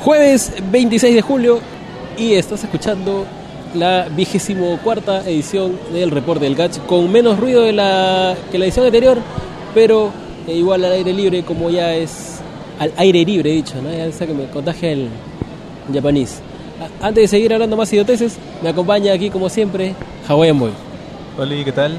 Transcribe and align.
Jueves 0.00 0.54
26 0.70 1.14
de 1.14 1.20
julio 1.20 1.60
y 2.16 2.32
estás 2.32 2.64
escuchando 2.64 3.26
la 3.74 4.08
vigésimo 4.08 4.78
cuarta 4.82 5.20
edición 5.28 5.78
del 5.92 6.10
Reporte 6.10 6.46
del 6.46 6.56
Catch 6.56 6.78
con 6.86 7.12
menos 7.12 7.38
ruido 7.38 7.62
de 7.62 7.72
la, 7.72 8.34
que 8.50 8.58
la 8.58 8.64
edición 8.64 8.86
anterior, 8.86 9.18
pero 9.74 10.10
eh, 10.46 10.54
igual 10.54 10.86
al 10.86 10.92
aire 10.92 11.12
libre 11.12 11.42
como 11.42 11.68
ya 11.68 11.94
es 11.94 12.38
al 12.78 12.94
aire 12.96 13.26
libre 13.26 13.50
dicho, 13.50 13.74
¿no? 13.82 13.92
Ya 13.92 14.10
sé 14.10 14.26
que 14.26 14.32
me 14.32 14.46
contagia 14.46 14.90
el 14.90 15.10
japonés. 15.92 16.40
Antes 17.02 17.24
de 17.24 17.28
seguir 17.28 17.52
hablando 17.52 17.76
más 17.76 17.92
idioteces, 17.92 18.38
me 18.62 18.70
acompaña 18.70 19.12
aquí 19.12 19.28
como 19.28 19.50
siempre 19.50 19.94
Hawaiian 20.26 20.58
Boy. 20.58 20.72
Hola, 21.38 21.54
¿qué 21.62 21.72
tal? 21.72 21.98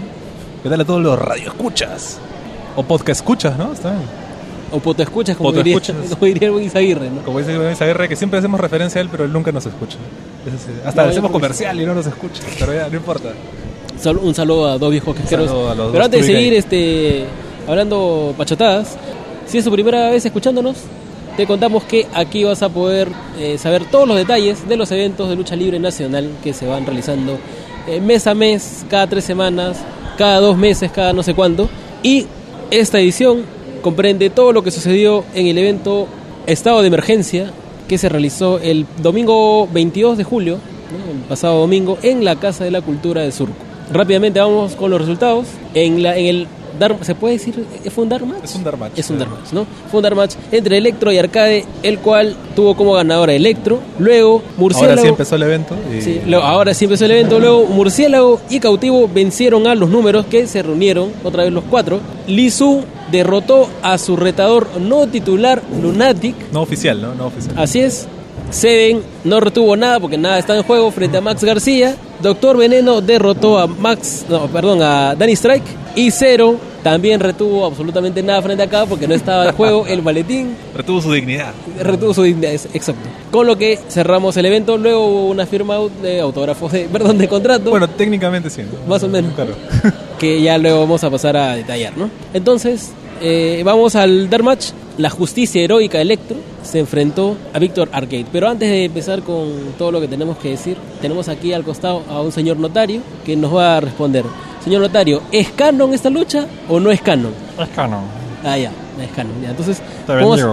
¿Qué 0.63 0.70
tal 0.70 0.81
a 0.81 0.86
todos 0.86 1.04
los 1.04 1.20
radioescuchas? 1.20 2.18
O 2.75 2.81
podcast 2.81 3.21
escuchas, 3.21 3.55
¿no? 3.59 3.73
Está 3.73 3.91
bien. 3.91 4.30
O 4.72 4.80
poto 4.80 5.04
escuchas 5.04 5.36
como, 5.36 5.50
Poto 5.50 5.64
diría, 5.64 5.80
como 6.10 6.26
diría 6.26 6.50
¿no? 6.50 7.21
Como 7.24 7.40
dice 7.40 7.56
Luis 7.56 7.82
Aguirre, 7.82 8.08
que 8.08 8.16
siempre 8.16 8.39
hacemos 8.39 8.60
referencia 8.60 9.00
a 9.00 9.02
él, 9.02 9.10
pero 9.12 9.25
él 9.25 9.34
nunca 9.34 9.52
nos 9.52 9.66
escucha. 9.66 9.98
Es. 10.46 10.86
Hasta 10.86 11.04
No, 11.04 11.10
hacemos 11.10 11.32
comercial 11.32 11.79
y 11.82 11.86
no 11.86 11.93
nos 11.93 12.07
escucha, 12.07 12.42
pero 12.60 12.74
ya, 12.74 12.88
no 12.88 12.96
importa. 12.96 13.29
Un 14.21 14.34
saludo 14.34 14.68
a 14.68 14.78
dos 14.78 14.89
viejos 14.89 15.15
casqueros. 15.15 15.48
saludo 15.48 15.70
a 15.70 15.76
los 15.76 15.92
Pero 15.92 16.06
antes 16.06 16.26
de 16.26 16.34
seguir 16.34 16.54
este, 16.54 17.26
hablando 17.68 18.34
pachotadas, 18.38 18.98
si 19.46 19.60
es 19.60 19.64
su 19.64 19.71
primera 19.71 20.10
vez 20.10 20.26
escuchándonos, 20.26 20.78
te 21.38 21.46
contamos 21.46 21.84
que 21.84 22.07
aquí 22.14 22.43
vas 22.43 22.64
a 22.64 22.70
poder 22.70 23.10
eh, 23.38 23.57
saber 23.57 23.86
todos 23.86 24.07
los 24.07 24.18
detalles 24.18 24.68
de 24.68 24.76
los 24.76 24.92
eventos 24.92 25.29
de 25.29 25.36
lucha 25.36 25.56
libre 25.56 25.79
nacional 25.79 26.29
que 26.43 26.54
se 26.54 26.65
van 26.65 26.86
realizando 26.86 27.38
eh, 27.88 28.00
mes 28.01 28.28
a 28.28 28.34
mes, 28.34 28.86
cada 28.90 29.07
tres 29.07 29.24
semanas, 29.24 29.78
cada 30.18 30.40
dos 30.40 30.57
meses, 30.57 30.92
cada 30.92 31.14
no 31.14 31.24
sé 31.24 31.34
cuánto. 31.34 31.70
Y 32.03 32.26
esta 32.70 33.00
edición 33.00 33.44
comprende 33.81 34.30
todo 34.30 34.52
lo 34.53 34.64
que 34.64 34.72
sucedió 34.72 35.23
en 35.34 35.48
el 35.48 35.58
evento 35.58 36.08
Estado 36.48 36.81
de 36.81 36.88
Emergencia 36.88 37.52
que 37.88 37.98
se 37.98 38.08
realizó 38.09 38.59
el 38.59 38.86
domingo 39.02 39.67
22 39.73 40.18
de 40.18 40.23
julio, 40.23 40.56
¿no? 40.56 41.12
el 41.12 41.20
pasado 41.28 41.60
domingo, 41.60 41.98
en 42.02 42.23
la 42.23 42.36
Casa 42.38 42.64
de 42.64 42.72
la 42.72 42.82
Cultura 42.82 43.22
de 43.22 43.32
Surco. 43.32 43.54
Rápidamente 43.92 44.40
vamos 44.40 44.76
con 44.76 44.90
los 44.90 45.02
resultados. 45.02 45.48
En, 45.73 46.02
la, 46.02 46.18
en 46.18 46.26
el 46.28 46.48
Dar, 46.80 46.96
¿Se 47.02 47.14
puede 47.14 47.34
decir? 47.34 47.64
¿Fue 47.94 48.06
un 48.06 48.10
Darmatch? 48.10 48.46
Es 48.46 48.56
un 48.56 48.64
Darmatch. 48.64 48.98
Es 48.98 49.10
un 49.10 49.20
Darmatch, 49.20 49.52
¿no? 49.52 49.66
Fue 49.92 49.98
un 50.00 50.04
Darmatch 50.04 50.36
entre 50.54 50.78
Electro 50.78 51.12
y 51.12 51.18
Arcade, 51.18 51.66
el 51.84 52.00
cual 52.00 52.36
tuvo 52.56 52.76
como 52.76 52.94
ganadora 52.94 53.34
Electro. 53.34 53.80
Luego 54.00 54.42
Murciélago. 54.58 54.92
Ahora 54.94 55.02
sí 55.04 55.08
empezó 55.10 55.36
el 55.36 55.44
evento. 55.44 55.76
Y... 55.95 56.02
Sí, 56.02 56.22
luego- 56.26 56.44
ahora 56.45 56.73
sí 56.73 56.86
empezó 56.86 57.06
el 57.06 57.12
evento. 57.12 57.40
Luego 57.40 57.66
Murciélago 57.66 58.40
y 58.50 58.60
Cautivo 58.62 59.08
vencieron 59.14 59.68
a 59.68 59.76
los 59.76 59.90
números 59.90 60.26
que 60.28 60.48
se 60.48 60.64
reunieron, 60.64 61.10
otra 61.26 61.44
vez 61.44 61.52
los 61.52 61.66
cuatro. 61.70 62.00
Lizu 62.26 62.82
derrotó 63.12 63.70
a 63.81 63.98
su 63.98 64.16
retador 64.16 64.67
no 64.80 65.08
titular 65.08 65.62
Lunatic. 65.81 66.36
No 66.52 66.62
oficial, 66.62 67.02
¿no? 67.02 67.16
No 67.16 67.28
oficial. 67.28 67.56
Así 67.58 67.80
es. 67.80 68.08
Seven 68.50 69.02
no 69.23 69.40
retuvo 69.40 69.78
nada 69.78 70.00
porque 70.00 70.17
nada 70.17 70.38
está 70.38 70.56
en 70.58 70.64
juego 70.64 70.92
frente 70.92 71.17
a 71.17 71.22
Max 71.22 71.44
García. 71.44 71.95
Doctor 72.22 72.58
Veneno 72.58 73.02
derrotó 73.02 73.58
a 73.58 73.67
Max, 73.67 74.26
no, 74.30 74.48
perdón, 74.48 74.82
a 74.82 75.16
Danny 75.16 75.34
Strike. 75.34 75.64
Y 75.95 76.12
Cero 76.12 76.58
también 76.84 77.20
retuvo 77.20 77.66
absolutamente 77.66 78.23
nada 78.23 78.42
frente 78.42 78.64
a 78.64 78.66
acá 78.66 78.86
porque 78.86 79.08
no 79.08 79.14
estaba 79.14 79.48
en 79.48 79.54
juego 79.54 79.86
el 79.88 80.02
maletín. 80.02 80.56
Retuvo 80.76 81.02
su 81.02 81.12
dignidad. 81.12 81.54
Retuvo 81.80 82.14
su 82.14 82.23
dignidad, 82.23 82.52
exacto. 82.52 83.08
Con 83.32 83.48
lo 83.48 83.58
que 83.58 83.80
cerramos 83.89 84.36
el 84.38 84.45
evento. 84.45 84.78
Luego 84.78 85.06
hubo 85.06 85.30
una 85.30 85.45
firma 85.45 85.78
de 86.02 86.20
autógrafos, 86.20 86.72
de, 86.72 86.89
perdón, 86.92 87.17
de 87.17 87.28
contrato. 87.28 87.70
Bueno, 87.70 87.89
técnicamente 87.89 88.50
sí. 88.50 88.64
¿no? 88.64 88.88
Más 88.88 89.04
o 89.04 89.08
menos. 89.08 89.34
Claro. 89.34 89.56
que 90.20 90.42
ya 90.42 90.58
luego 90.58 90.82
vamos 90.82 91.04
a 91.04 91.09
pasar 91.09 91.38
a 91.38 91.56
detallar, 91.56 91.98
¿no? 91.98 92.09
Entonces, 92.34 92.92
eh, 93.22 93.61
vamos 93.64 93.95
al 93.95 94.30
Darmatch. 94.30 94.72
La 94.97 95.09
justicia 95.09 95.61
heroica 95.61 96.02
Electro 96.02 96.38
se 96.64 96.80
enfrentó 96.80 97.38
a 97.53 97.59
Víctor 97.59 97.89
Arcade. 97.91 98.25
Pero 98.31 98.50
antes 98.50 98.69
de 98.69 98.86
empezar 98.86 99.22
con 99.22 99.73
todo 99.77 99.91
lo 99.91 100.02
que 100.02 100.08
tenemos 100.08 100.38
que 100.38 100.50
decir, 100.50 100.77
tenemos 101.02 101.30
aquí 101.30 101.53
al 101.53 101.64
costado 101.64 102.03
a 102.09 102.22
un 102.22 102.31
señor 102.31 102.58
notario 102.58 103.02
que 103.25 103.36
nos 103.36 103.55
va 103.55 103.77
a 103.77 103.81
responder. 103.81 104.26
Señor 104.64 104.81
notario, 104.81 105.21
¿es 105.31 105.49
canon 105.49 105.93
esta 105.93 106.10
lucha 106.10 106.45
o 106.67 106.80
no 106.80 106.92
es 106.92 107.02
canon? 107.02 107.33
Es 107.60 107.70
canon. 107.70 108.04
Ah, 108.43 108.58
ya, 108.58 108.71
es 109.02 109.11
canon. 109.15 109.42
Ya. 109.42 109.52
Entonces, 109.52 109.81
Te 110.05 110.14
vamos-. 110.14 110.39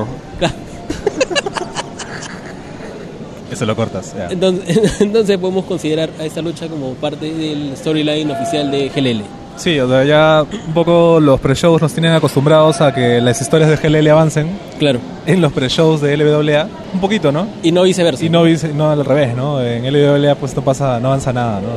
Eso 3.50 3.64
lo 3.64 3.74
cortas. 3.74 4.14
Entonces, 4.30 5.00
entonces 5.00 5.38
podemos 5.38 5.64
considerar 5.64 6.10
a 6.18 6.24
esta 6.24 6.42
lucha 6.42 6.68
como 6.68 6.92
parte 6.94 7.32
del 7.32 7.76
storyline 7.76 8.30
oficial 8.30 8.70
de 8.70 8.88
GLL. 8.88 9.38
Sí, 9.58 9.78
o 9.80 9.88
sea, 9.88 10.04
ya 10.04 10.44
un 10.66 10.72
poco 10.72 11.19
los 11.20 11.41
pre-shows 11.41 11.82
nos 11.82 11.92
tienen 11.92 12.12
acostumbrados 12.12 12.80
a 12.80 12.94
que 12.94 13.20
las 13.20 13.41
historias 13.41 13.69
de 13.69 13.76
GLL 13.76 14.08
avancen 14.10 14.46
Claro. 14.78 15.00
en 15.26 15.41
los 15.41 15.52
pre-shows 15.52 16.00
de 16.00 16.16
LWA. 16.16 16.69
Un 16.94 17.00
poquito, 17.00 17.32
¿no? 17.32 17.46
Y 17.62 17.72
no 17.72 17.82
viceversa. 17.82 18.24
Y 18.24 18.28
no, 18.30 18.44
vice- 18.44 18.72
no 18.72 18.91
al 18.91 19.04
revés, 19.04 19.34
¿no? 19.36 19.60
En 19.60 19.84
LWA 19.84 20.36
pues 20.36 20.54
no 20.54 20.62
pasa, 20.62 21.00
no 21.00 21.08
avanza 21.08 21.32
nada, 21.32 21.60
¿no? 21.60 21.69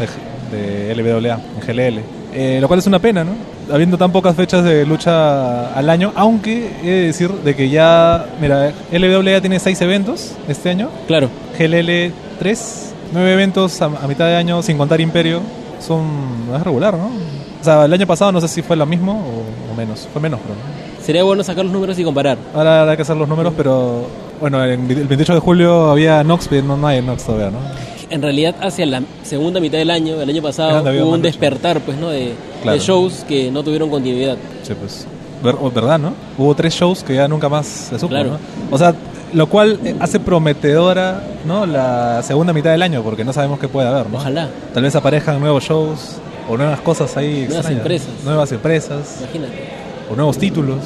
De, 0.00 0.56
de, 0.56 0.94
de 0.94 1.20
LWA, 1.20 1.38
en 1.60 1.66
GLL. 1.66 2.00
Eh, 2.32 2.58
lo 2.60 2.68
cual 2.68 2.80
es 2.80 2.86
una 2.86 2.98
pena, 2.98 3.22
¿no? 3.22 3.32
Habiendo 3.72 3.98
tan 3.98 4.10
pocas 4.12 4.34
fechas 4.34 4.64
de 4.64 4.86
lucha 4.86 5.72
al 5.74 5.90
año, 5.90 6.12
aunque 6.16 6.70
he 6.82 6.86
de 6.90 7.06
decir 7.08 7.30
de 7.30 7.54
que 7.54 7.68
ya, 7.68 8.24
mira, 8.40 8.72
LWA 8.92 9.40
tiene 9.40 9.58
seis 9.58 9.80
eventos 9.82 10.32
este 10.48 10.70
año, 10.70 10.88
Claro. 11.06 11.28
GLL 11.58 12.12
3, 12.38 12.94
nueve 13.12 13.32
eventos 13.34 13.82
a, 13.82 13.86
a 13.86 14.08
mitad 14.08 14.26
de 14.26 14.36
año 14.36 14.62
sin 14.62 14.78
contar 14.78 15.00
Imperio, 15.00 15.40
son 15.80 16.04
es 16.54 16.62
regular, 16.62 16.94
¿no? 16.96 17.06
O 17.60 17.64
sea, 17.64 17.84
el 17.84 17.92
año 17.92 18.06
pasado 18.06 18.32
no 18.32 18.40
sé 18.40 18.48
si 18.48 18.62
fue 18.62 18.76
lo 18.76 18.86
mismo 18.86 19.12
o, 19.12 19.72
o 19.72 19.76
menos, 19.76 20.08
fue 20.12 20.20
menos, 20.22 20.40
pero 20.42 20.54
¿no? 20.54 21.04
Sería 21.04 21.22
bueno 21.24 21.42
sacar 21.42 21.64
los 21.64 21.72
números 21.72 21.98
y 21.98 22.04
comparar. 22.04 22.38
Ahora 22.54 22.82
habrá 22.82 22.96
que 22.96 23.02
hacer 23.02 23.16
los 23.16 23.28
números, 23.28 23.52
pero 23.56 24.06
bueno, 24.40 24.62
el, 24.64 24.70
el 24.72 25.06
28 25.06 25.34
de 25.34 25.40
julio 25.40 25.90
había 25.90 26.22
Nox, 26.24 26.46
pero 26.48 26.62
no, 26.66 26.76
no 26.76 26.86
hay 26.86 27.02
Nox 27.02 27.24
todavía, 27.24 27.50
¿no? 27.50 27.58
En 28.10 28.22
realidad, 28.22 28.54
hacia 28.60 28.86
la 28.86 29.02
segunda 29.22 29.60
mitad 29.60 29.78
del 29.78 29.90
año, 29.90 30.20
el 30.20 30.28
año 30.28 30.42
pasado, 30.42 30.82
hubo 30.82 31.10
un 31.12 31.22
despertar 31.22 31.80
pues, 31.80 31.96
¿no? 31.96 32.08
de, 32.10 32.32
Claro. 32.62 32.78
de 32.78 32.84
shows 32.84 33.24
que 33.26 33.50
no 33.50 33.62
tuvieron 33.62 33.88
continuidad. 33.88 34.36
Sí, 34.62 34.74
pues. 34.78 35.06
Ver- 35.42 35.56
o- 35.60 35.70
¿Verdad, 35.70 35.98
no? 35.98 36.12
Hubo 36.36 36.54
tres 36.54 36.74
shows 36.74 37.02
que 37.02 37.14
ya 37.14 37.26
nunca 37.28 37.48
más 37.48 37.66
se 37.66 37.94
supo, 37.98 38.08
Claro. 38.08 38.30
¿no? 38.32 38.38
O 38.70 38.76
sea, 38.76 38.94
lo 39.32 39.46
cual 39.48 39.78
eh, 39.84 39.94
hace 40.00 40.20
prometedora, 40.20 41.22
¿no? 41.46 41.66
La 41.66 42.22
segunda 42.22 42.52
mitad 42.52 42.70
del 42.70 42.82
año, 42.82 43.02
porque 43.02 43.24
no 43.24 43.32
sabemos 43.32 43.58
qué 43.58 43.68
puede 43.68 43.88
haber, 43.88 44.08
¿no? 44.10 44.18
Ojalá, 44.18 44.48
Tal 44.74 44.82
vez 44.82 44.94
aparezcan 44.94 45.40
nuevos 45.40 45.64
shows 45.64 46.16
o 46.48 46.56
nuevas 46.56 46.80
cosas 46.80 47.16
ahí. 47.16 47.46
Nuevas 47.48 47.56
extrañas, 47.56 47.78
empresas. 47.78 48.08
Nuevas 48.24 48.52
empresas 48.52 49.16
imagínate. 49.20 49.52
o 50.10 50.16
nuevos 50.16 50.38
títulos. 50.38 50.78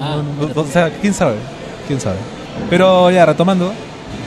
Ah, 0.00 0.22
No, 0.40 0.48
no, 0.48 0.60
o 0.60 0.64
sea, 0.66 0.90
quién 1.00 1.12
sabe, 1.14 1.36
quién 1.86 2.00
sabe. 2.00 2.16
Pero 2.68 3.10
ya, 3.10 3.26
retomando, 3.26 3.72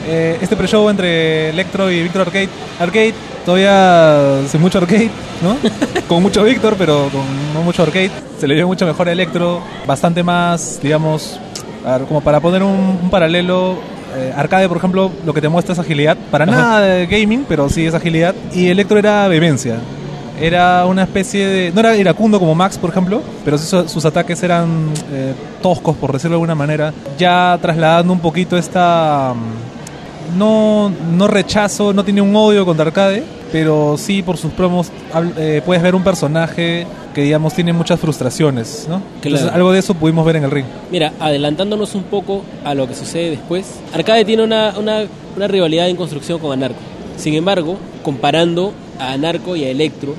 eh, 0.06 0.38
este 0.40 0.56
pre-show 0.56 0.88
entre 0.90 1.50
Electro 1.50 1.90
y 1.90 2.02
Víctor 2.02 2.22
Arcade. 2.22 2.48
Arcade, 2.78 3.14
todavía 3.44 4.40
sin 4.48 4.60
mucho 4.60 4.78
arcade, 4.78 5.10
¿no? 5.42 5.56
con 6.08 6.22
mucho 6.22 6.42
Víctor, 6.44 6.74
pero 6.78 7.08
con 7.10 7.22
no 7.54 7.62
mucho 7.62 7.82
arcade. 7.82 8.10
Se 8.38 8.46
le 8.46 8.54
dio 8.54 8.66
mucho 8.66 8.84
mejor 8.86 9.08
a 9.08 9.12
Electro, 9.12 9.60
bastante 9.86 10.22
más, 10.22 10.78
digamos, 10.82 11.38
ver, 11.92 12.06
como 12.06 12.20
para 12.20 12.40
poner 12.40 12.62
un, 12.62 12.98
un 13.02 13.10
paralelo. 13.10 13.76
eh, 14.16 14.32
arcade, 14.36 14.68
por 14.68 14.76
ejemplo, 14.76 15.10
lo 15.26 15.34
que 15.34 15.40
te 15.40 15.48
muestra 15.48 15.72
es 15.72 15.78
agilidad. 15.78 16.16
Para 16.30 16.44
Ajá. 16.44 16.52
nada 16.54 16.80
de 16.82 17.06
gaming, 17.06 17.44
pero 17.48 17.68
sí 17.68 17.84
es 17.86 17.94
agilidad. 17.94 18.34
Y 18.54 18.68
Electro 18.68 18.98
era 18.98 19.26
vehemencia. 19.28 19.76
Era 20.40 20.84
una 20.86 21.02
especie 21.04 21.46
de. 21.46 21.72
No 21.72 21.80
era 21.80 21.96
iracundo 21.96 22.38
como 22.40 22.54
Max, 22.54 22.76
por 22.78 22.90
ejemplo, 22.90 23.22
pero 23.44 23.56
sí 23.58 23.66
su- 23.66 23.88
sus 23.88 24.04
ataques 24.04 24.42
eran 24.42 24.88
eh, 25.12 25.32
toscos, 25.62 25.96
por 25.96 26.12
decirlo 26.12 26.32
de 26.32 26.36
alguna 26.36 26.54
manera. 26.56 26.92
Ya 27.18 27.56
trasladando 27.62 28.12
un 28.12 28.18
poquito 28.20 28.56
esta. 28.56 29.32
mm, 29.34 30.38
No, 30.38 30.90
no 31.12 31.28
rechazo, 31.28 31.92
no 31.92 32.02
tiene 32.04 32.20
un 32.20 32.34
odio 32.34 32.64
contra 32.64 32.86
Arcade, 32.86 33.22
pero 33.52 33.96
sí 33.98 34.22
por 34.22 34.36
sus 34.36 34.50
promos 34.52 34.90
eh, 35.36 35.62
puedes 35.64 35.82
ver 35.82 35.94
un 35.94 36.02
personaje 36.02 36.84
que, 37.14 37.22
digamos, 37.22 37.54
tiene 37.54 37.72
muchas 37.72 37.98
frustraciones, 38.00 38.86
¿no? 38.88 39.00
Entonces, 39.16 39.40
Claro. 39.42 39.54
algo 39.56 39.72
de 39.72 39.78
eso 39.78 39.94
pudimos 39.94 40.26
ver 40.26 40.36
en 40.36 40.44
el 40.44 40.50
ring. 40.50 40.66
Mira, 40.90 41.12
adelantándonos 41.20 41.94
un 41.94 42.02
poco 42.04 42.42
a 42.64 42.74
lo 42.74 42.86
que 42.88 42.94
sucede 42.94 43.30
después, 43.30 43.66
Arcade 43.94 44.24
tiene 44.24 44.42
una, 44.42 44.74
una, 44.78 45.04
una 45.36 45.48
rivalidad 45.48 45.88
en 45.88 45.96
construcción 45.96 46.38
con 46.38 46.52
Anarco. 46.52 46.78
Sin 47.16 47.34
embargo, 47.34 47.76
comparando 48.02 48.72
a 48.98 49.12
Anarco 49.12 49.56
y 49.56 49.64
a 49.64 49.70
Electro, 49.70 50.14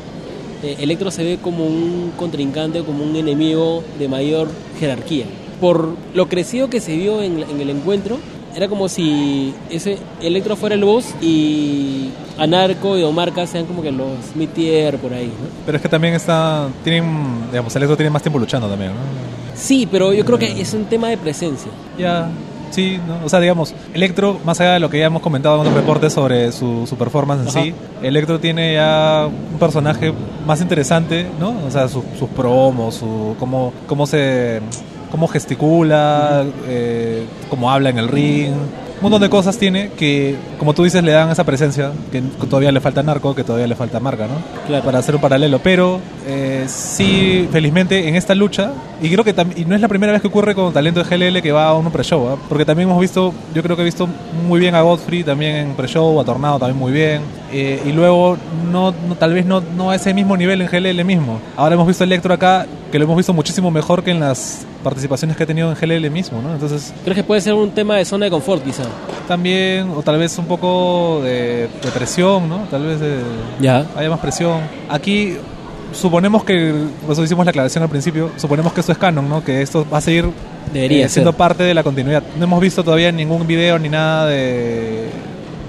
eh, 0.63 0.77
Electro 0.79 1.11
se 1.11 1.23
ve 1.23 1.37
como 1.41 1.65
un 1.65 2.13
contrincante, 2.17 2.81
como 2.83 3.03
un 3.03 3.15
enemigo 3.15 3.83
de 3.99 4.07
mayor 4.07 4.47
jerarquía. 4.79 5.25
Por 5.59 5.89
lo 6.13 6.27
crecido 6.27 6.69
que 6.69 6.79
se 6.81 6.95
vio 6.95 7.21
en, 7.21 7.43
en 7.43 7.61
el 7.61 7.69
encuentro, 7.69 8.17
era 8.55 8.67
como 8.67 8.87
si 8.87 9.53
ese 9.69 9.97
Electro 10.21 10.55
fuera 10.55 10.75
el 10.75 10.83
boss 10.83 11.13
y 11.21 12.09
Anarco 12.37 12.97
y 12.97 13.03
Omarca 13.03 13.45
sean 13.47 13.65
como 13.65 13.81
que 13.81 13.91
los 13.91 14.07
mid-tier 14.35 14.97
por 14.97 15.13
ahí, 15.13 15.25
¿no? 15.27 15.47
Pero 15.65 15.75
es 15.77 15.81
que 15.81 15.89
también 15.89 16.13
está. 16.13 16.67
Tienen. 16.83 17.49
Digamos, 17.51 17.75
Electro 17.75 17.97
tiene 17.97 18.09
más 18.09 18.21
tiempo 18.21 18.39
luchando 18.39 18.67
también, 18.69 18.91
¿no? 18.91 18.97
Sí, 19.55 19.87
pero 19.89 20.13
yo 20.13 20.23
creo 20.25 20.37
que 20.39 20.59
es 20.61 20.73
un 20.73 20.85
tema 20.85 21.09
de 21.09 21.17
presencia. 21.17 21.71
Ya, 21.97 22.29
sí, 22.71 22.99
¿no? 23.07 23.25
o 23.25 23.29
sea, 23.29 23.39
digamos, 23.39 23.73
Electro, 23.93 24.37
más 24.43 24.59
allá 24.59 24.73
de 24.73 24.79
lo 24.81 24.89
que 24.89 24.99
ya 24.99 25.05
hemos 25.05 25.21
comentado 25.21 25.55
en 25.55 25.61
otros 25.61 25.75
reportes 25.75 26.11
sobre 26.13 26.51
su, 26.51 26.85
su 26.87 26.97
performance 26.97 27.55
en 27.55 27.63
sí, 27.63 27.73
Electro 28.01 28.37
tiene 28.39 28.73
ya 28.73 29.27
un 29.53 29.57
personaje 29.59 30.13
más 30.45 30.59
interesante, 30.61 31.25
¿no? 31.39 31.53
O 31.65 31.71
sea, 31.71 31.87
su- 31.87 32.03
sus 32.19 32.27
promos, 32.29 32.95
su, 32.95 33.35
cómo, 33.39 33.71
cómo 33.87 34.05
se 34.05 34.59
cómo 35.15 35.29
gesticula, 35.29 36.45
eh, 36.67 37.25
cómo 37.49 37.71
habla 37.71 37.89
en 37.89 37.99
el 37.99 38.09
ring. 38.09 38.53
Un 38.97 39.01
montón 39.01 39.21
de 39.21 39.29
cosas 39.29 39.57
tiene 39.57 39.91
que, 39.97 40.35
como 40.57 40.73
tú 40.73 40.83
dices, 40.83 41.03
le 41.03 41.11
dan 41.11 41.29
esa 41.29 41.43
presencia, 41.43 41.91
que 42.11 42.21
todavía 42.49 42.71
le 42.71 42.79
falta 42.79 43.03
narco, 43.03 43.35
que 43.35 43.43
todavía 43.43 43.67
le 43.67 43.75
falta 43.75 43.99
marca, 43.99 44.25
¿no? 44.27 44.35
Claro. 44.67 44.83
Para 44.85 44.99
hacer 44.99 45.15
un 45.15 45.21
paralelo. 45.21 45.59
Pero 45.59 45.99
eh, 46.27 46.65
sí, 46.67 47.47
felizmente, 47.51 48.07
en 48.07 48.15
esta 48.15 48.33
lucha, 48.35 48.71
y 49.01 49.09
creo 49.09 49.23
que 49.23 49.35
y 49.57 49.65
no 49.65 49.75
es 49.75 49.81
la 49.81 49.87
primera 49.87 50.11
vez 50.13 50.21
que 50.21 50.27
ocurre 50.27 50.55
con 50.55 50.71
talento 50.73 51.03
de 51.03 51.17
GLL 51.17 51.41
que 51.41 51.51
va 51.51 51.67
a 51.67 51.73
un 51.75 51.91
pre-show, 51.91 52.29
¿ah? 52.29 52.37
porque 52.47 52.65
también 52.65 52.87
hemos 52.89 53.01
visto, 53.01 53.33
yo 53.53 53.61
creo 53.61 53.75
que 53.75 53.81
he 53.81 53.85
visto 53.85 54.07
muy 54.47 54.59
bien 54.59 54.73
a 54.75 54.81
Godfrey 54.81 55.23
también 55.23 55.55
en 55.57 55.73
pre-show, 55.75 56.19
a 56.19 56.23
Tornado 56.25 56.57
también 56.59 56.79
muy 56.79 56.91
bien, 56.93 57.21
eh, 57.51 57.81
y 57.85 57.91
luego 57.91 58.37
no, 58.71 58.93
no- 59.07 59.15
tal 59.15 59.33
vez 59.33 59.45
no, 59.45 59.61
no 59.75 59.89
a 59.91 59.95
ese 59.95 60.13
mismo 60.13 60.35
nivel 60.37 60.61
en 60.61 60.67
GLL 60.67 61.03
mismo. 61.03 61.39
Ahora 61.57 61.75
hemos 61.75 61.87
visto 61.87 62.03
a 62.03 62.07
Electro 62.07 62.33
acá, 62.33 62.65
que 62.91 62.97
lo 62.97 63.05
hemos 63.05 63.17
visto 63.17 63.33
muchísimo 63.33 63.69
mejor 63.71 64.03
que 64.03 64.11
en 64.11 64.21
las 64.21 64.65
participaciones 64.83 65.35
que 65.35 65.43
ha 65.43 65.47
tenido 65.47 65.69
en 65.71 65.75
GLL 65.77 66.09
mismo, 66.11 66.41
¿no? 66.41 66.53
Entonces, 66.53 66.93
¿Crees 67.03 67.17
que 67.17 67.23
puede 67.23 67.41
ser 67.41 67.53
un 67.55 67.71
tema 67.71 67.95
de 67.97 68.05
zona 68.05 68.25
de 68.25 68.31
confort, 68.31 68.63
quizá? 68.63 68.83
También, 69.27 69.89
o 69.95 70.01
tal 70.01 70.17
vez 70.17 70.37
un 70.37 70.45
poco 70.45 71.21
de, 71.23 71.67
de 71.83 71.91
presión, 71.93 72.47
¿no? 72.49 72.59
Tal 72.71 72.83
vez 72.85 72.99
de, 72.99 73.17
Ya. 73.59 73.85
haya 73.95 74.09
más 74.09 74.19
presión. 74.19 74.59
Aquí 74.89 75.37
suponemos 75.93 76.43
que, 76.43 76.73
por 77.03 77.13
eso 77.13 77.23
hicimos 77.23 77.45
la 77.45 77.49
aclaración 77.51 77.83
al 77.83 77.89
principio, 77.89 78.29
suponemos 78.37 78.73
que 78.73 78.79
esto 78.81 78.91
es 78.91 78.97
canon, 78.97 79.27
¿no? 79.29 79.43
Que 79.43 79.61
esto 79.61 79.85
va 79.91 79.97
a 79.99 80.01
seguir 80.01 80.25
Debería 80.73 81.05
eh, 81.05 81.09
siendo 81.09 81.31
ser. 81.31 81.37
parte 81.37 81.63
de 81.63 81.73
la 81.73 81.83
continuidad. 81.83 82.23
No 82.37 82.43
hemos 82.45 82.59
visto 82.61 82.83
todavía 82.83 83.11
ningún 83.11 83.45
video 83.47 83.77
ni 83.79 83.89
nada 83.89 84.25
de, 84.27 85.09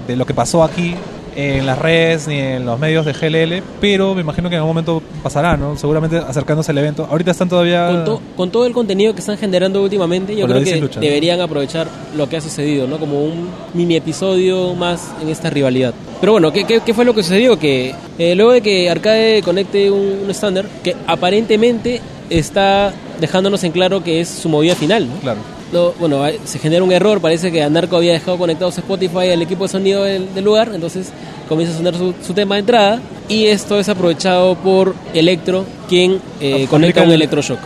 de 0.07 0.15
lo 0.15 0.25
que 0.25 0.33
pasó 0.33 0.63
aquí 0.63 0.95
en 1.39 1.67
las 1.67 1.77
redes 1.77 2.27
ni 2.27 2.39
en 2.39 2.65
los 2.65 2.79
medios 2.79 3.05
de 3.05 3.13
GLL, 3.13 3.61
pero 3.79 4.15
me 4.15 4.21
imagino 4.21 4.49
que 4.49 4.55
en 4.55 4.61
algún 4.61 4.71
momento 4.71 5.03
pasará, 5.21 5.55
¿no? 5.55 5.77
Seguramente 5.77 6.17
acercándose 6.17 6.71
al 6.71 6.79
evento. 6.79 7.07
Ahorita 7.09 7.29
están 7.29 7.47
todavía... 7.47 7.87
Con, 7.87 8.05
to- 8.05 8.21
con 8.35 8.49
todo 8.49 8.65
el 8.65 8.73
contenido 8.73 9.13
que 9.13 9.19
están 9.19 9.37
generando 9.37 9.83
últimamente, 9.83 10.35
yo 10.35 10.47
creo 10.47 10.63
que 10.63 10.75
lucha, 10.77 10.95
¿no? 10.95 11.01
deberían 11.05 11.39
aprovechar 11.39 11.87
lo 12.17 12.27
que 12.27 12.37
ha 12.37 12.41
sucedido, 12.41 12.87
¿no? 12.87 12.97
Como 12.97 13.21
un 13.23 13.49
mini 13.75 13.95
episodio 13.97 14.73
más 14.73 15.11
en 15.21 15.29
esta 15.29 15.49
rivalidad. 15.51 15.93
Pero 16.19 16.31
bueno, 16.31 16.51
¿qué, 16.51 16.63
qué, 16.65 16.81
qué 16.83 16.93
fue 16.95 17.05
lo 17.05 17.13
que 17.13 17.21
sucedió? 17.21 17.59
Que 17.59 17.93
eh, 18.17 18.33
luego 18.33 18.53
de 18.53 18.61
que 18.61 18.89
Arcade 18.89 19.43
conecte 19.43 19.91
un 19.91 20.25
estándar, 20.29 20.65
que 20.83 20.95
aparentemente 21.05 22.01
está 22.31 22.91
dejándonos 23.19 23.63
en 23.63 23.71
claro 23.71 24.03
que 24.03 24.21
es 24.21 24.27
su 24.29 24.49
movida 24.49 24.75
final, 24.75 25.07
¿no? 25.09 25.15
Claro. 25.19 25.39
No, 25.73 25.91
bueno, 25.99 26.21
se 26.45 26.59
genera 26.59 26.81
un 26.83 26.91
error, 26.93 27.19
parece 27.19 27.51
que 27.51 27.61
Anarco 27.61 27.97
había 27.97 28.13
dejado 28.13 28.37
conectados 28.37 28.77
Spotify 28.77 29.31
al 29.33 29.41
equipo 29.41 29.63
de 29.65 29.69
sonido 29.69 30.03
del, 30.03 30.33
del 30.33 30.45
lugar, 30.45 30.71
entonces 30.73 31.09
comienza 31.49 31.73
a 31.73 31.77
sonar 31.77 31.95
su, 31.95 32.13
su 32.25 32.33
tema 32.33 32.55
de 32.55 32.59
entrada 32.61 33.01
y 33.27 33.47
esto 33.47 33.77
es 33.77 33.89
aprovechado 33.89 34.55
por 34.55 34.95
Electro, 35.13 35.65
quien 35.89 36.21
eh, 36.39 36.53
Aplica 36.53 36.69
conecta 36.69 37.01
un 37.01 37.07
el- 37.09 37.15
electroshock. 37.15 37.59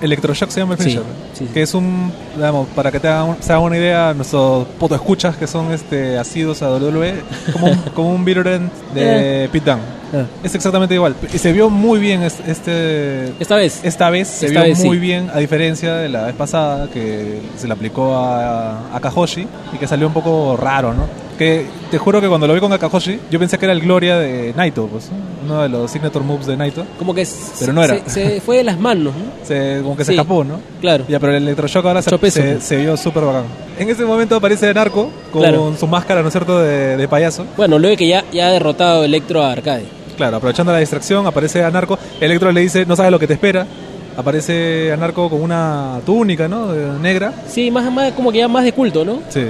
Electroshock 0.00 0.50
se 0.50 0.60
llama 0.60 0.74
el 0.74 0.78
finisher, 0.80 1.02
sí, 1.34 1.44
sí. 1.46 1.52
que 1.52 1.62
es 1.62 1.74
un, 1.74 2.10
digamos, 2.34 2.66
para 2.74 2.90
que 2.90 2.98
te 2.98 3.06
hagan, 3.06 3.36
se 3.40 3.52
hagan 3.52 3.64
una 3.64 3.76
idea, 3.76 4.12
nuestros 4.14 4.66
poto 4.80 4.94
escuchas 4.96 5.36
que 5.36 5.46
son 5.46 5.70
este 5.72 6.18
asidos 6.18 6.60
a 6.62 6.70
WWE, 6.74 7.14
como 7.52 7.66
un, 7.66 7.76
como 7.94 8.14
un 8.14 8.24
de 8.24 9.48
Pit 9.52 9.62
Down. 9.64 10.01
Ah. 10.12 10.24
Es 10.44 10.54
exactamente 10.54 10.94
igual. 10.94 11.14
Y 11.32 11.38
se 11.38 11.52
vio 11.52 11.70
muy 11.70 11.98
bien 11.98 12.22
es- 12.22 12.40
este, 12.46 13.32
Esta 13.40 13.56
vez. 13.56 13.80
esta 13.82 14.10
vez, 14.10 14.28
se 14.28 14.46
Esta 14.46 14.60
vio 14.62 14.68
vez 14.74 14.84
muy 14.84 14.96
sí. 14.96 15.00
bien, 15.00 15.30
a 15.32 15.38
diferencia 15.38 15.94
de 15.94 16.08
la 16.08 16.24
vez 16.26 16.34
pasada 16.34 16.88
que 16.92 17.40
se 17.56 17.66
le 17.66 17.72
aplicó 17.72 18.14
a, 18.14 18.94
a 18.94 19.00
Kahoshi 19.00 19.46
y 19.72 19.76
que 19.78 19.86
salió 19.86 20.06
un 20.06 20.12
poco 20.12 20.56
raro, 20.56 20.92
¿no? 20.92 21.06
Que 21.38 21.64
te 21.90 21.96
juro 21.98 22.20
que 22.20 22.28
cuando 22.28 22.46
lo 22.46 22.52
vi 22.54 22.60
con 22.60 22.72
Akahoshi, 22.72 23.18
yo 23.30 23.38
pensé 23.38 23.58
que 23.58 23.64
era 23.64 23.72
el 23.72 23.80
Gloria 23.80 24.18
de 24.18 24.52
Naito, 24.54 24.86
pues, 24.86 25.08
¿no? 25.10 25.32
uno 25.54 25.62
de 25.62 25.68
los 25.70 25.90
signature 25.90 26.24
moves 26.24 26.46
de 26.46 26.56
Naito. 26.56 26.84
Como 26.98 27.14
que 27.14 27.26
Pero 27.58 27.72
no 27.72 27.82
era. 27.82 27.98
Se, 28.06 28.10
se 28.34 28.40
fue 28.42 28.58
de 28.58 28.64
las 28.64 28.78
manos, 28.78 29.14
¿no? 29.14 29.24
Se, 29.46 29.80
como 29.82 29.96
que 29.96 30.04
se 30.04 30.12
Sí. 30.12 30.18
escapó, 30.18 30.44
¿no? 30.44 30.60
Claro. 30.80 31.04
Ya, 31.08 31.18
pero 31.18 31.34
el 31.34 31.42
electroshock 31.42 31.84
ahora 31.86 32.02
se, 32.02 32.10
Chopeso. 32.10 32.40
se, 32.40 32.60
se 32.60 32.76
vio 32.76 32.96
súper 32.98 33.24
bacán. 33.24 33.44
En 33.78 33.88
ese 33.88 34.04
momento 34.04 34.36
aparece 34.36 34.72
Narco 34.74 35.10
con 35.32 35.40
Claro. 35.42 35.74
su 35.80 35.86
máscara, 35.86 36.20
¿no 36.22 36.28
es 36.28 36.32
cierto?, 36.32 36.60
de, 36.60 36.96
de 36.98 37.08
payaso. 37.08 37.44
Bueno, 37.56 37.78
luego 37.78 37.96
que 37.96 38.06
ya, 38.06 38.22
ya 38.30 38.48
ha 38.48 38.50
derrotado 38.52 39.02
Electro 39.02 39.42
a 39.42 39.50
Arcade. 39.52 39.86
Claro, 40.22 40.36
aprovechando 40.36 40.70
la 40.70 40.78
distracción, 40.78 41.26
aparece 41.26 41.64
Anarco. 41.64 41.98
Electro 42.20 42.52
le 42.52 42.60
dice, 42.60 42.86
no 42.86 42.94
sabes 42.94 43.10
lo 43.10 43.18
que 43.18 43.26
te 43.26 43.32
espera. 43.32 43.66
Aparece 44.16 44.92
Anarco 44.92 45.28
con 45.28 45.42
una 45.42 46.00
túnica, 46.06 46.46
¿no?, 46.46 46.72
negra. 47.00 47.32
Sí, 47.48 47.72
más, 47.72 47.92
más 47.92 48.12
como 48.12 48.30
que 48.30 48.38
ya 48.38 48.46
más 48.46 48.62
de 48.62 48.72
culto, 48.72 49.04
¿no? 49.04 49.18
Sí. 49.30 49.46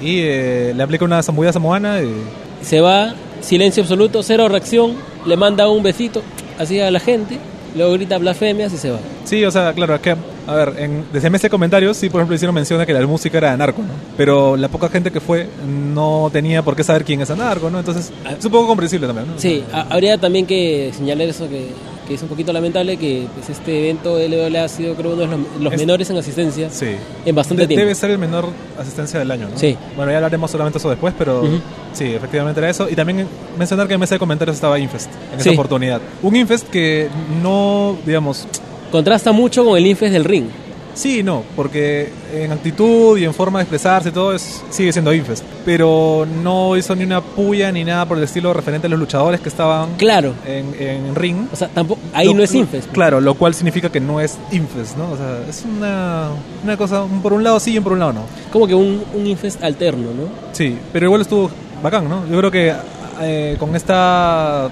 Y 0.00 0.20
eh, 0.20 0.72
le 0.74 0.82
aplica 0.82 1.04
una 1.04 1.22
zambullida 1.22 1.52
samoana 1.52 2.00
y... 2.00 2.14
Se 2.62 2.80
va, 2.80 3.12
silencio 3.42 3.82
absoluto, 3.82 4.22
cero 4.22 4.48
reacción, 4.48 4.94
le 5.26 5.36
manda 5.36 5.68
un 5.68 5.82
besito 5.82 6.22
así 6.58 6.80
a 6.80 6.90
la 6.90 6.98
gente, 6.98 7.36
luego 7.76 7.92
grita 7.94 8.18
blasfemias 8.18 8.72
y 8.72 8.76
se 8.78 8.90
va. 8.90 8.98
Sí, 9.24 9.44
o 9.44 9.50
sea, 9.50 9.72
claro, 9.72 9.94
es 9.94 10.00
que, 10.00 10.14
a 10.46 10.54
ver, 10.54 10.74
en, 10.78 11.04
desde 11.12 11.30
MS 11.30 11.48
comentarios, 11.50 11.96
sí, 11.96 12.08
por 12.10 12.20
ejemplo, 12.20 12.34
hicieron 12.34 12.54
mención 12.54 12.78
de 12.78 12.86
que 12.86 12.92
la 12.92 13.06
música 13.06 13.38
era 13.38 13.48
de 13.48 13.54
Anarco, 13.54 13.82
¿no? 13.82 13.88
Pero 14.16 14.56
la 14.56 14.68
poca 14.68 14.88
gente 14.88 15.10
que 15.10 15.20
fue 15.20 15.46
no 15.66 16.28
tenía 16.32 16.62
por 16.62 16.74
qué 16.76 16.82
saber 16.84 17.04
quién 17.04 17.20
es 17.20 17.30
Anarco, 17.30 17.70
¿no? 17.70 17.78
Entonces, 17.78 18.10
es 18.38 18.44
un 18.44 18.50
poco 18.50 18.66
comprensible 18.68 19.06
también, 19.06 19.28
¿no? 19.28 19.34
Sí, 19.38 19.62
ha- 19.72 19.86
habría 19.90 20.18
también 20.18 20.46
que 20.46 20.92
señalar 20.96 21.28
eso 21.28 21.48
que, 21.48 21.68
que 22.10 22.16
es 22.16 22.22
un 22.22 22.28
poquito 22.28 22.52
lamentable, 22.52 22.96
que 22.96 23.28
pues, 23.36 23.50
este 23.50 23.78
evento 23.84 24.16
de 24.16 24.28
LWA 24.28 24.64
ha 24.64 24.68
sido 24.68 24.96
creo 24.96 25.12
uno 25.12 25.20
de 25.22 25.26
los, 25.28 25.38
los 25.60 25.72
Es- 25.74 25.78
menores 25.78 26.10
en 26.10 26.16
asistencia 26.16 26.68
Sí. 26.68 26.96
en 27.24 27.34
bastante 27.36 27.62
De- 27.62 27.68
tiempo. 27.68 27.82
Debe 27.82 27.94
ser 27.94 28.10
el 28.10 28.18
menor 28.18 28.46
asistencia 28.76 29.20
del 29.20 29.30
año, 29.30 29.48
¿no? 29.48 29.56
Sí. 29.56 29.76
Bueno, 29.94 30.10
ya 30.10 30.16
hablaremos 30.16 30.50
solamente 30.50 30.78
eso 30.78 30.90
después, 30.90 31.14
pero 31.16 31.44
sí, 31.92 32.06
efectivamente 32.06 32.58
era 32.58 32.68
eso. 32.68 32.88
Y 32.90 32.96
también 32.96 33.28
mencionar 33.56 33.86
que 33.86 33.94
en 33.94 34.00
mesa 34.00 34.16
de 34.16 34.18
comentarios 34.18 34.56
estaba 34.56 34.76
Infest 34.80 35.08
en 35.32 35.38
esa 35.38 35.52
oportunidad. 35.52 36.00
Un 36.20 36.34
Infest 36.34 36.68
que 36.68 37.06
no, 37.40 37.96
digamos, 38.04 38.48
Contrasta 38.90 39.30
mucho 39.30 39.64
con 39.64 39.78
el 39.78 39.86
Infest 39.86 40.12
del 40.12 40.24
ring. 40.24 40.46
Sí 40.94 41.22
no, 41.22 41.42
porque 41.56 42.10
en 42.34 42.52
actitud 42.52 43.16
y 43.18 43.24
en 43.24 43.32
forma 43.34 43.58
de 43.58 43.64
expresarse 43.64 44.08
y 44.08 44.12
todo 44.12 44.34
es, 44.34 44.62
sigue 44.70 44.92
siendo 44.92 45.12
Infest. 45.12 45.44
Pero 45.64 46.26
no 46.42 46.76
hizo 46.76 46.94
ni 46.96 47.04
una 47.04 47.20
puya 47.20 47.70
ni 47.72 47.84
nada 47.84 48.06
por 48.06 48.18
el 48.18 48.24
estilo 48.24 48.52
referente 48.52 48.86
a 48.86 48.90
los 48.90 48.98
luchadores 48.98 49.40
que 49.40 49.48
estaban 49.48 49.94
Claro. 49.96 50.34
en, 50.46 50.74
en 50.80 51.14
ring. 51.14 51.46
O 51.52 51.56
sea, 51.56 51.68
tampoco, 51.68 52.00
ahí 52.14 52.26
Lo- 52.28 52.34
no 52.34 52.42
es 52.42 52.54
Infest. 52.54 52.84
pues. 52.86 52.94
Claro, 52.94 53.20
lo 53.20 53.34
cual 53.34 53.54
significa 53.54 53.88
que 53.90 54.00
no 54.00 54.20
es 54.20 54.36
Infest, 54.52 54.96
¿no? 54.96 55.10
O 55.12 55.16
sea, 55.16 55.38
es 55.48 55.64
una, 55.64 56.28
una 56.64 56.76
cosa, 56.76 57.02
un- 57.02 57.22
por 57.22 57.32
un 57.32 57.42
lado 57.44 57.60
sí 57.60 57.76
y 57.76 57.80
por 57.80 57.92
un 57.92 57.98
lado 58.00 58.12
no. 58.12 58.22
Como 58.52 58.66
que 58.66 58.74
un, 58.74 59.02
un 59.14 59.26
Infest 59.26 59.62
alterno, 59.62 60.08
¿no? 60.08 60.28
Sí, 60.52 60.76
pero 60.92 61.06
igual 61.06 61.20
estuvo 61.22 61.50
bacán, 61.82 62.08
¿no? 62.08 62.26
Yo 62.30 62.38
creo 62.38 62.50
que 62.50 62.74
eh, 63.22 63.56
con 63.58 63.74
esta 63.76 64.70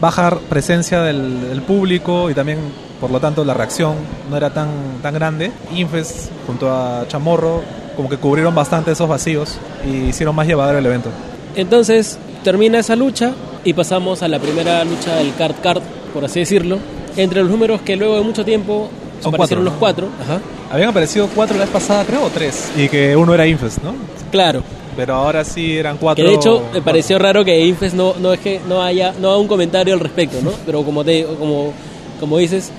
baja 0.00 0.38
presencia 0.48 1.00
del, 1.02 1.48
del 1.48 1.62
público 1.62 2.30
y 2.30 2.34
también, 2.34 2.58
por 3.00 3.10
lo 3.10 3.20
tanto, 3.20 3.44
la 3.44 3.54
reacción 3.54 3.94
no 4.30 4.36
era 4.36 4.50
tan, 4.52 4.68
tan 5.02 5.14
grande, 5.14 5.52
Infest 5.74 6.30
junto 6.46 6.70
a 6.72 7.06
Chamorro 7.08 7.62
como 7.96 8.08
que 8.08 8.18
cubrieron 8.18 8.54
bastante 8.54 8.92
esos 8.92 9.08
vacíos 9.08 9.56
y 9.86 10.08
hicieron 10.08 10.34
más 10.34 10.46
llevadero 10.46 10.78
el 10.78 10.86
evento. 10.86 11.10
Entonces 11.54 12.18
termina 12.44 12.78
esa 12.78 12.94
lucha 12.94 13.32
y 13.64 13.72
pasamos 13.72 14.22
a 14.22 14.28
la 14.28 14.38
primera 14.38 14.84
lucha 14.84 15.16
del 15.16 15.34
card 15.34 15.56
card, 15.62 15.82
por 16.12 16.24
así 16.24 16.40
decirlo, 16.40 16.78
entre 17.16 17.40
los 17.40 17.50
números 17.50 17.80
que 17.80 17.96
luego 17.96 18.16
de 18.16 18.22
mucho 18.22 18.44
tiempo 18.44 18.90
Son 19.22 19.34
aparecieron 19.34 19.64
cuatro, 19.64 20.04
los 20.04 20.08
cuatro. 20.08 20.22
Ajá. 20.22 20.40
Habían 20.70 20.90
aparecido 20.90 21.28
cuatro 21.34 21.56
la 21.56 21.64
vez 21.64 21.72
pasada, 21.72 22.04
creo, 22.04 22.24
o 22.24 22.28
tres. 22.28 22.70
Y 22.76 22.88
que 22.88 23.16
uno 23.16 23.32
era 23.32 23.46
Infest, 23.46 23.82
¿no? 23.82 23.94
Claro. 24.30 24.62
Pero 24.96 25.14
ahora 25.14 25.44
sí 25.44 25.76
eran 25.76 25.96
cuatro. 25.98 26.24
Que 26.24 26.30
de 26.30 26.36
hecho 26.36 26.62
me 26.72 26.82
pareció 26.82 27.18
raro 27.18 27.44
que 27.44 27.64
Infest 27.66 27.94
no, 27.94 28.14
no 28.18 28.32
es 28.32 28.40
que 28.40 28.60
no 28.68 28.82
haya 28.82 29.12
no 29.20 29.28
haga 29.28 29.38
un 29.38 29.48
comentario 29.48 29.94
al 29.94 30.00
respecto, 30.00 30.38
¿no? 30.42 30.52
Pero 30.64 30.82
como 30.84 31.04
te 31.04 31.24
como 31.24 31.72
como 32.20 32.38
dices, 32.38 32.70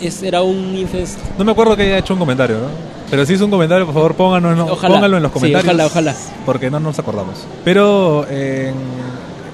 es, 0.00 0.22
era 0.22 0.42
un 0.42 0.76
Infest. 0.76 1.18
No 1.38 1.44
me 1.44 1.52
acuerdo 1.52 1.76
que 1.76 1.82
haya 1.82 1.98
hecho 1.98 2.14
un 2.14 2.18
comentario, 2.20 2.56
¿no? 2.58 2.66
Pero 3.10 3.24
si 3.26 3.34
hizo 3.34 3.44
un 3.44 3.50
comentario, 3.50 3.84
por 3.84 3.94
favor, 3.94 4.14
pónganlo, 4.14 4.52
en- 4.52 4.60
Ojalá. 4.60 4.94
pónganlo 4.94 5.16
en 5.18 5.22
los 5.22 5.30
Sí, 5.32 5.34
comentarios. 5.38 5.64
ojalá, 5.68 5.86
ojalá. 5.86 6.16
Porque 6.46 6.70
no 6.70 6.80
nos 6.80 6.98
acordamos. 6.98 7.44
Pero 7.64 8.26
eh, 8.28 8.72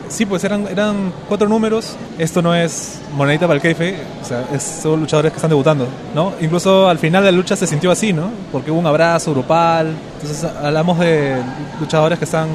sí, 0.08 0.24
pues 0.24 0.42
eran, 0.44 0.66
eran 0.68 1.12
cuatro 1.28 1.48
números. 1.48 1.94
Esto 2.18 2.40
no 2.42 2.54
es 2.54 3.00
monedita 3.16 3.46
para 3.46 3.56
el 3.56 3.60
keife, 3.62 3.96
o 4.22 4.24
sea, 4.24 4.44
es, 4.54 4.62
son 4.82 5.00
luchadores 5.00 5.32
que 5.32 5.36
están 5.36 5.50
debutando, 5.50 5.86
¿no? 6.14 6.32
Incluso 6.40 6.88
al 6.88 6.98
final 6.98 7.24
de 7.24 7.32
la 7.32 7.36
lucha 7.36 7.56
se 7.56 7.66
sintió 7.66 7.90
así, 7.90 8.12
¿no? 8.12 8.30
Porque 8.52 8.70
hubo 8.70 8.78
un 8.78 8.86
abrazo 8.86 9.32
grupal. 9.32 9.94
Entonces 10.22 10.44
hablamos 10.44 10.98
de 11.00 11.36
luchadores 11.80 12.18
que 12.18 12.24
están 12.24 12.48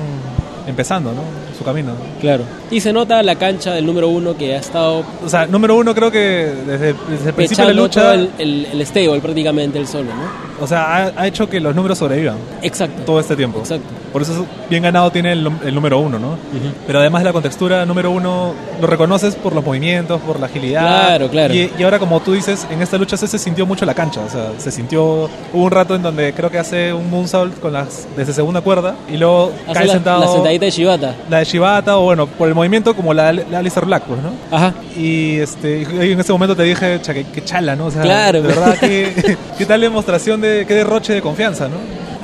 empezando, 0.67 1.11
¿no? 1.13 1.21
Su 1.57 1.63
camino. 1.63 1.93
Claro. 2.19 2.43
Y 2.71 2.79
se 2.81 2.91
nota 2.91 3.21
la 3.23 3.35
cancha 3.35 3.73
del 3.73 3.85
número 3.85 4.09
uno 4.09 4.35
que 4.35 4.55
ha 4.55 4.59
estado 4.59 5.03
O 5.23 5.29
sea, 5.29 5.45
número 5.45 5.75
uno 5.75 5.93
creo 5.93 6.11
que 6.11 6.53
desde, 6.67 6.93
desde 7.09 7.29
el 7.29 7.33
principio 7.33 7.67
de 7.67 7.73
la 7.73 7.81
lucha, 7.81 8.13
el, 8.13 8.29
el, 8.37 8.65
el 8.71 8.85
stable 8.85 9.19
prácticamente 9.19 9.77
el 9.77 9.87
solo, 9.87 10.09
¿no? 10.13 10.54
O 10.61 10.67
sea, 10.67 10.95
ha, 10.95 11.11
ha 11.21 11.27
hecho 11.27 11.49
que 11.49 11.59
los 11.59 11.75
números 11.75 11.97
sobrevivan 11.97 12.37
Exacto. 12.61 13.03
todo 13.03 13.19
este 13.19 13.35
tiempo. 13.35 13.59
Exacto. 13.59 13.85
Por 14.11 14.21
eso 14.21 14.45
bien 14.69 14.83
ganado 14.83 15.11
tiene 15.11 15.33
el, 15.33 15.49
el 15.65 15.75
número 15.75 15.99
uno, 15.99 16.17
¿no? 16.17 16.37
Pero 16.87 16.99
además 16.99 17.21
de 17.21 17.25
la 17.25 17.33
contextura, 17.33 17.85
número 17.85 18.11
uno 18.11 18.53
lo 18.79 18.87
reconoces 18.87 19.35
por 19.35 19.53
los 19.53 19.63
movimientos, 19.65 20.21
por 20.21 20.39
la 20.39 20.45
agilidad. 20.45 20.81
Claro, 20.81 21.29
claro. 21.29 21.53
Y, 21.53 21.69
y 21.77 21.83
ahora, 21.83 21.99
como 21.99 22.21
tú 22.21 22.31
dices, 22.31 22.65
en 22.71 22.81
esta 22.81 22.97
lucha 22.97 23.17
se, 23.17 23.27
se 23.27 23.37
sintió 23.37 23.65
mucho 23.65 23.85
la 23.85 23.93
cancha. 23.93 24.21
O 24.21 24.29
sea, 24.29 24.51
se 24.57 24.71
sintió. 24.71 25.29
Hubo 25.53 25.63
un 25.65 25.71
rato 25.71 25.95
en 25.95 26.01
donde 26.01 26.31
creo 26.33 26.49
que 26.49 26.57
hace 26.57 26.93
un 26.93 27.09
moonsault 27.09 27.59
con 27.59 27.73
las, 27.73 28.07
desde 28.15 28.31
segunda 28.31 28.61
cuerda 28.61 28.95
y 29.11 29.17
luego 29.17 29.51
Hace 29.65 29.73
cae 29.73 29.87
la, 29.87 29.93
sentado. 29.93 30.19
la 30.21 30.27
sentadita 30.31 30.65
de 30.65 30.71
Shibata. 30.71 31.15
la 31.29 31.39
de 31.39 31.45
Shibata, 31.45 31.97
o 31.97 32.03
bueno, 32.03 32.25
por 32.27 32.47
el 32.47 32.55
movimiento 32.55 32.95
como 32.95 33.13
la, 33.13 33.33
la 33.33 33.59
Alistair 33.59 33.85
Black, 33.85 34.03
pues, 34.03 34.19
¿no? 34.21 34.31
Ajá. 34.55 34.73
Y 34.97 35.39
este, 35.39 35.81
y 36.05 36.11
en 36.13 36.19
ese 36.21 36.31
momento 36.31 36.55
te 36.55 36.63
dije, 36.63 37.01
que, 37.01 37.25
que 37.25 37.43
chala, 37.43 37.75
¿no? 37.75 37.87
O 37.87 37.91
sea, 37.91 38.01
Claro. 38.01 38.41
de 38.41 38.47
verdad, 38.47 38.77
qué, 38.79 39.37
qué 39.57 39.65
tal 39.65 39.81
demostración 39.81 40.39
de, 40.39 40.44
qué 40.67 40.73
derroche 40.73 41.13
de 41.13 41.21
confianza, 41.21 41.67
¿no? 41.67 41.75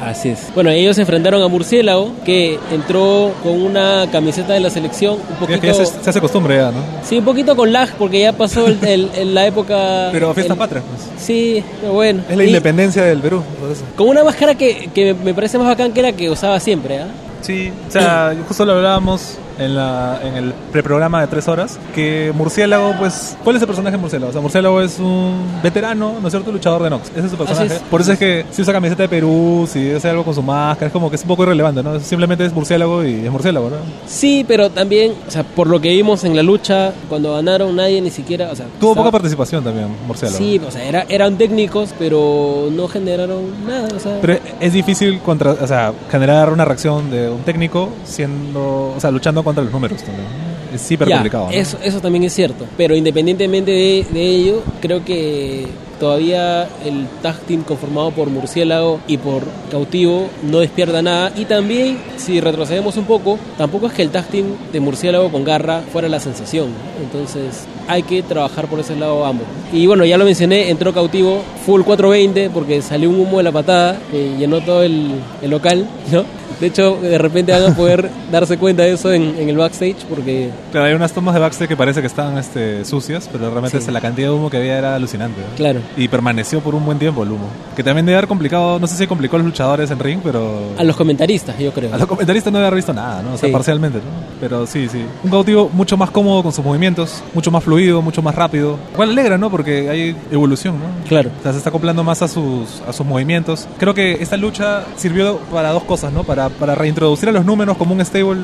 Así 0.03 0.29
es. 0.29 0.47
Bueno, 0.55 0.71
ellos 0.71 0.95
se 0.95 1.03
enfrentaron 1.03 1.43
a 1.43 1.47
Murciélago, 1.47 2.11
que 2.25 2.57
entró 2.71 3.33
con 3.43 3.61
una 3.61 4.07
camiseta 4.11 4.53
de 4.53 4.59
la 4.59 4.71
selección 4.71 5.13
un 5.29 5.35
poquito... 5.35 5.61
que 5.61 5.67
ya 5.67 5.73
se, 5.75 5.85
se 5.85 6.09
hace 6.09 6.19
costumbre 6.19 6.55
ya, 6.55 6.71
¿no? 6.71 6.79
Sí, 7.03 7.19
un 7.19 7.25
poquito 7.25 7.55
con 7.55 7.71
lag, 7.71 7.87
porque 7.99 8.19
ya 8.21 8.33
pasó 8.33 8.65
el- 8.65 8.79
el- 8.83 9.09
el- 9.15 9.35
la 9.35 9.45
época... 9.45 10.09
Pero 10.11 10.33
fiesta 10.33 10.53
el- 10.53 10.59
patria, 10.59 10.81
pues. 10.81 11.07
Sí, 11.23 11.63
pero 11.79 11.93
bueno. 11.93 12.23
Es 12.27 12.35
la 12.35 12.43
Y 12.43 12.47
independencia 12.47 13.03
del 13.03 13.19
Perú, 13.19 13.43
por 13.59 13.69
eso. 13.71 13.83
Con 13.95 14.07
una 14.09 14.23
máscara 14.23 14.55
que, 14.55 14.89
que 14.91 15.13
me 15.13 15.35
parece 15.35 15.59
más 15.59 15.67
bacán 15.67 15.91
que 15.93 15.99
era 15.99 16.11
que 16.13 16.31
usaba 16.31 16.59
siempre, 16.59 16.97
¿ah? 17.01 17.07
Sí, 17.41 17.71
o 17.87 17.91
sea, 17.91 18.33
justo 18.47 18.65
lo 18.65 18.73
hablábamos 18.73 19.37
en, 19.59 19.75
la, 19.75 20.19
en 20.23 20.35
el 20.35 20.53
preprograma 20.71 21.21
de 21.21 21.27
tres 21.27 21.47
horas, 21.47 21.79
que 21.93 22.31
Murciélago, 22.35 22.93
pues, 22.99 23.37
¿cuál 23.43 23.55
es 23.55 23.61
el 23.61 23.67
personaje 23.67 23.95
de 23.97 24.01
Murciélago? 24.01 24.29
O 24.29 24.33
sea, 24.33 24.41
Murciélago 24.41 24.81
es 24.81 24.99
un 24.99 25.43
veterano, 25.63 26.15
¿no 26.21 26.27
es 26.27 26.31
cierto?, 26.31 26.51
luchador 26.51 26.83
de 26.83 26.89
Nox. 26.89 27.09
Ese 27.15 27.25
es 27.25 27.31
su 27.31 27.37
personaje. 27.37 27.67
es. 27.75 27.81
Por 27.81 28.01
eso 28.01 28.11
es 28.13 28.19
que 28.19 28.45
si 28.51 28.61
usa 28.61 28.73
camiseta 28.73 29.03
de 29.03 29.09
Perú, 29.09 29.67
si 29.71 29.91
hace 29.91 30.09
algo 30.09 30.23
con 30.23 30.33
su 30.35 30.41
máscara, 30.41 30.87
es 30.87 30.93
como 30.93 31.09
que 31.09 31.15
es 31.15 31.21
un 31.23 31.27
poco 31.29 31.43
irrelevante, 31.43 31.81
¿no? 31.83 31.99
Simplemente 31.99 32.45
es 32.45 32.53
Murciélago 32.53 33.03
y 33.05 33.25
es 33.25 33.31
Murciélago, 33.31 33.69
¿no? 33.69 33.75
Sí, 34.07 34.45
pero 34.47 34.69
también, 34.69 35.13
o 35.27 35.31
sea, 35.31 35.43
por 35.43 35.67
lo 35.67 35.79
que 35.81 35.89
vimos 35.89 36.23
en 36.23 36.35
la 36.35 36.43
lucha, 36.43 36.93
cuando 37.09 37.33
ganaron 37.33 37.75
nadie 37.75 38.01
ni 38.01 38.09
siquiera, 38.11 38.49
o 38.51 38.55
sea... 38.55 38.65
Tuvo 38.79 38.91
estaba- 38.91 39.05
poca 39.07 39.11
participación 39.11 39.63
también, 39.63 39.87
Murciélago. 40.07 40.37
Sí, 40.37 40.59
o 40.65 40.71
sea, 40.71 40.83
era- 40.83 41.05
eran 41.09 41.37
técnicos, 41.37 41.93
pero 41.99 42.69
no 42.71 42.87
generaron 42.87 43.41
nada, 43.67 43.87
o 43.95 43.99
sea... 43.99 44.17
Pero 44.21 44.37
es 44.59 44.73
difícil 44.73 45.19
contra, 45.19 45.51
o 45.51 45.67
sea, 45.67 45.93
generar 46.09 46.49
una 46.51 46.65
reacción 46.65 47.09
de 47.11 47.29
un 47.29 47.41
técnico 47.41 47.89
siendo, 48.05 48.93
o 48.95 48.99
sea, 48.99 49.11
luchando 49.11 49.40
contra 49.43 49.63
los 49.63 49.71
números 49.73 50.01
también. 50.03 50.27
Es 50.73 50.89
hiper 50.89 51.07
Ya, 51.07 51.15
complicado. 51.17 51.45
¿no? 51.45 51.51
eso, 51.51 51.77
eso 51.83 51.99
también 51.99 52.23
es 52.23 52.33
cierto. 52.33 52.65
Pero 52.77 52.95
independientemente 52.95 53.71
de, 53.71 54.05
de 54.09 54.21
ello, 54.25 54.63
creo 54.81 55.03
que 55.03 55.67
todavía 55.99 56.63
el 56.85 57.07
tag 57.21 57.37
team 57.41 57.61
conformado 57.63 58.09
por 58.11 58.29
Murciélago 58.29 58.99
y 59.07 59.17
por 59.17 59.43
Cautivo 59.69 60.27
no 60.49 60.59
despierta 60.59 61.01
nada. 61.01 61.31
Y 61.35 61.45
también, 61.45 61.97
si 62.17 62.39
retrocedemos 62.39 62.97
un 62.97 63.03
poco, 63.05 63.37
tampoco 63.57 63.87
es 63.87 63.93
que 63.93 64.01
el 64.01 64.09
tag 64.09 64.25
team 64.27 64.45
de 64.71 64.79
Murciélago 64.79 65.29
con 65.31 65.43
Garra 65.43 65.81
fuera 65.91 66.07
la 66.07 66.19
sensación. 66.19 66.69
¿no? 66.69 67.03
Entonces 67.03 67.65
hay 67.87 68.03
que 68.03 68.23
trabajar 68.23 68.67
por 68.67 68.79
ese 68.79 68.95
lado 68.95 69.25
ambos. 69.25 69.45
Y 69.73 69.85
bueno, 69.87 70.05
ya 70.05 70.17
lo 70.17 70.25
mencioné, 70.25 70.69
entró 70.69 70.93
Cautivo 70.93 71.41
full 71.65 71.81
420 71.81 72.49
porque 72.49 72.81
salió 72.81 73.09
un 73.09 73.19
humo 73.19 73.37
de 73.37 73.43
la 73.43 73.51
patada 73.51 73.99
que 74.09 74.37
llenó 74.37 74.61
todo 74.61 74.83
el, 74.83 75.11
el 75.41 75.51
local, 75.51 75.85
¿no? 76.11 76.23
De 76.61 76.67
hecho, 76.67 76.97
de 77.01 77.17
repente 77.17 77.51
van 77.51 77.71
a 77.73 77.75
poder 77.75 78.09
darse 78.31 78.57
cuenta 78.57 78.83
de 78.83 78.93
eso 78.93 79.11
en, 79.11 79.35
en 79.37 79.49
el 79.49 79.57
backstage 79.57 80.05
porque 80.07 80.49
Claro, 80.71 80.85
hay 80.87 80.93
unas 80.93 81.11
tomas 81.11 81.33
de 81.33 81.39
backstage 81.41 81.67
que 81.67 81.75
parece 81.75 81.99
que 82.01 82.07
están 82.07 82.37
este, 82.37 82.85
sucias, 82.85 83.27
pero 83.31 83.49
realmente 83.49 83.81
Sí. 83.81 83.91
la 83.91 83.99
cantidad 83.99 84.27
de 84.29 84.33
humo 84.33 84.49
que 84.49 84.57
había 84.57 84.77
era 84.77 84.95
alucinante. 84.95 85.41
¿no? 85.41 85.55
Claro. 85.57 85.79
Y 85.97 86.07
permaneció 86.07 86.59
por 86.61 86.75
un 86.75 86.85
buen 86.85 86.99
tiempo 86.99 87.23
el 87.23 87.31
humo. 87.31 87.47
Que 87.75 87.83
también 87.83 88.05
debe 88.05 88.17
haber 88.19 88.27
complicado, 88.27 88.79
no 88.79 88.85
sé 88.87 88.95
si 88.95 89.07
complicó 89.07 89.35
a 89.37 89.39
los 89.39 89.47
luchadores 89.47 89.89
en 89.91 89.99
ring, 89.99 90.19
pero... 90.23 90.59
A 90.77 90.83
los 90.83 90.95
comentaristas, 90.95 91.57
yo 91.57 91.71
creo. 91.73 91.93
A 91.93 91.97
los 91.97 92.07
comentaristas 92.07 92.53
no 92.53 92.59
haber 92.59 92.75
visto 92.75 92.93
nada, 92.93 93.23
¿no? 93.23 93.33
O 93.33 93.37
sea, 93.37 93.47
Sí. 93.49 93.53
parcialmente, 93.53 93.97
¿no? 93.97 94.03
Pero 94.39 94.67
sí, 94.67 94.87
sí. 94.87 95.03
Un 95.23 95.31
cautivo 95.31 95.69
mucho 95.73 95.97
más 95.97 96.11
cómodo 96.11 96.43
con 96.43 96.51
sus 96.53 96.63
movimientos, 96.63 97.23
mucho 97.33 97.49
más 97.49 97.63
fluido, 97.63 98.01
mucho 98.03 98.21
más 98.21 98.35
rápido. 98.35 98.77
Igual 98.93 99.09
alegra, 99.09 99.37
¿no? 99.39 99.49
Porque 99.49 99.89
hay 99.89 100.15
evolución, 100.31 100.75
¿no? 100.75 101.07
Claro. 101.07 101.31
O 101.39 101.43
sea, 101.43 101.51
se 101.53 101.57
está 101.57 101.69
acoplando 101.69 102.03
más 102.03 102.21
a 102.21 102.27
sus, 102.27 102.81
a 102.87 102.93
sus 102.93 103.05
movimientos. 103.05 103.67
Creo 103.79 103.93
que 103.95 104.13
esta 104.21 104.37
lucha 104.37 104.83
sirvió 104.95 105.37
para 105.51 105.71
dos 105.71 105.83
cosas, 105.85 106.13
¿no? 106.13 106.23
Para, 106.23 106.49
para 106.59 106.75
reintroducir 106.75 107.29
a 107.29 107.31
los 107.31 107.45
números 107.45 107.77
como 107.77 107.93
un 107.93 108.03
stable 108.05 108.41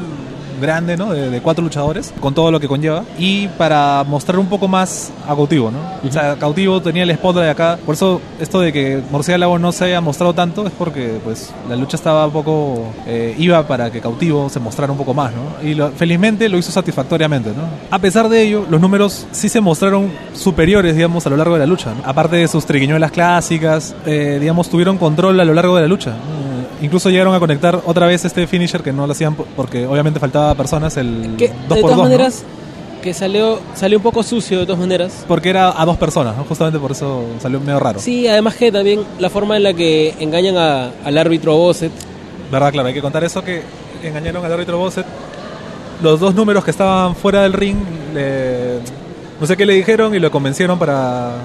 grande, 0.60 0.98
¿no? 0.98 1.14
De, 1.14 1.30
de 1.30 1.40
cuatro 1.40 1.64
luchadores, 1.64 2.12
con 2.20 2.34
todo 2.34 2.50
lo 2.50 2.60
que 2.60 2.68
conlleva. 2.68 3.04
Y 3.20 3.48
para 3.48 4.04
mostrar 4.08 4.40
un 4.40 4.48
poco 4.48 4.68
más 4.68 5.12
a 5.26 5.36
Cautivo, 5.36 5.70
¿no? 5.70 5.78
O 6.04 6.12
sea, 6.12 6.36
Cautivo 6.36 6.82
tenía 6.82 7.04
el 7.04 7.14
spotlight 7.14 7.46
de 7.46 7.52
acá. 7.52 7.78
Por 7.86 7.94
eso, 7.94 8.20
esto 8.40 8.60
de 8.62 8.74
que 8.74 9.00
Murciélago 9.12 9.60
no 9.60 9.72
se 9.72 9.86
haya 9.86 10.02
mostrado 10.02 10.34
tanto 10.34 10.66
es 10.66 10.74
porque, 10.76 11.20
pues, 11.24 11.52
la 11.70 11.76
lucha 11.76 11.96
estaba 11.96 12.26
un 12.26 12.32
poco... 12.32 12.88
eh, 13.06 13.36
iba 13.38 13.68
para 13.68 13.92
que 13.92 14.02
Cautivo 14.02 14.50
se 14.50 14.60
mostrara 14.60 14.92
un 14.92 14.98
poco 14.98 15.14
más, 15.14 15.32
¿no? 15.32 15.62
Y 15.70 15.76
lo- 15.76 15.92
felizmente 15.92 16.50
lo 16.50 16.58
hizo 16.58 16.72
satisfactoriamente, 16.72 17.50
¿no? 17.50 17.62
A 17.92 18.00
pesar 18.00 18.28
de 18.28 18.42
ello, 18.42 18.66
los 18.68 18.82
números 18.82 19.28
sí 19.32 19.50
se 19.50 19.62
mostraron 19.62 20.12
superiores, 20.34 20.96
digamos, 20.96 21.24
a 21.28 21.30
lo 21.30 21.38
largo 21.38 21.54
de 21.54 21.60
la 21.60 21.66
lucha. 21.68 21.94
¿no? 21.94 22.02
Aparte 22.04 22.36
de 22.38 22.48
sus 22.48 22.66
triquiñuelas 22.66 23.12
clásicas, 23.12 23.96
eh, 24.08 24.40
digamos, 24.42 24.72
tuvieron 24.72 24.98
control 24.98 25.40
a 25.40 25.46
lo 25.46 25.54
largo 25.54 25.76
de 25.76 25.84
la 25.84 25.88
lucha. 25.88 26.12
¿no? 26.12 26.37
Incluso 26.82 27.10
llegaron 27.10 27.34
a 27.34 27.40
conectar 27.40 27.82
otra 27.86 28.06
vez 28.06 28.24
este 28.26 28.46
finisher 28.48 28.84
que 28.84 28.94
no 28.94 29.08
lo 29.08 29.12
hacían 29.14 29.36
por- 29.36 29.48
porque 29.48 29.86
obviamente 29.88 30.20
faltaba 30.20 30.54
personas, 30.56 30.96
el 30.98 31.36
Que 31.38 31.48
2 31.48 31.58
de 31.58 31.68
por 31.68 31.92
todas 31.92 31.98
2 31.98 32.04
maneras, 32.04 32.44
que 33.02 33.14
salió, 33.14 33.60
salió 33.76 33.98
un 33.98 34.04
poco 34.04 34.22
sucio 34.22 34.60
de 34.60 34.66
todas 34.66 34.80
maneras. 34.80 35.26
Porque 35.28 35.50
era 35.50 35.80
a 35.82 35.86
dos 35.86 35.98
personas, 35.98 36.36
¿no? 36.38 36.44
justamente 36.44 36.78
por 36.80 36.92
eso 36.92 37.24
salió 37.42 37.60
medio 37.60 37.80
raro. 37.80 38.00
Sí, 38.00 38.28
además 38.28 38.56
que 38.56 38.72
también 38.72 39.02
la 39.20 39.30
forma 39.30 39.58
en 39.58 39.64
la 39.64 39.74
que 39.74 40.14
engañan 40.20 40.58
a- 40.58 40.92
al 41.04 41.18
árbitro 41.18 41.56
Bosset. 41.58 41.92
¿Verdad? 42.52 42.72
Claro, 42.72 42.88
hay 42.90 42.94
que 42.94 43.02
contar 43.02 43.24
eso 43.24 43.44
que 43.44 43.62
engañaron 44.04 44.46
al 44.46 44.54
árbitro 44.54 44.78
Bosset. 44.78 45.06
Los 46.04 46.20
dos 46.20 46.36
números 46.36 46.64
que 46.64 46.72
estaban 46.72 47.16
fuera 47.16 47.42
del 47.42 47.54
ring, 47.54 47.78
le- 48.14 48.80
no 49.42 49.48
sé 49.48 49.58
qué 49.58 49.66
le 49.66 49.74
dijeron 49.74 50.14
y 50.14 50.20
lo 50.20 50.30
convencieron 50.30 50.78
para... 50.78 51.36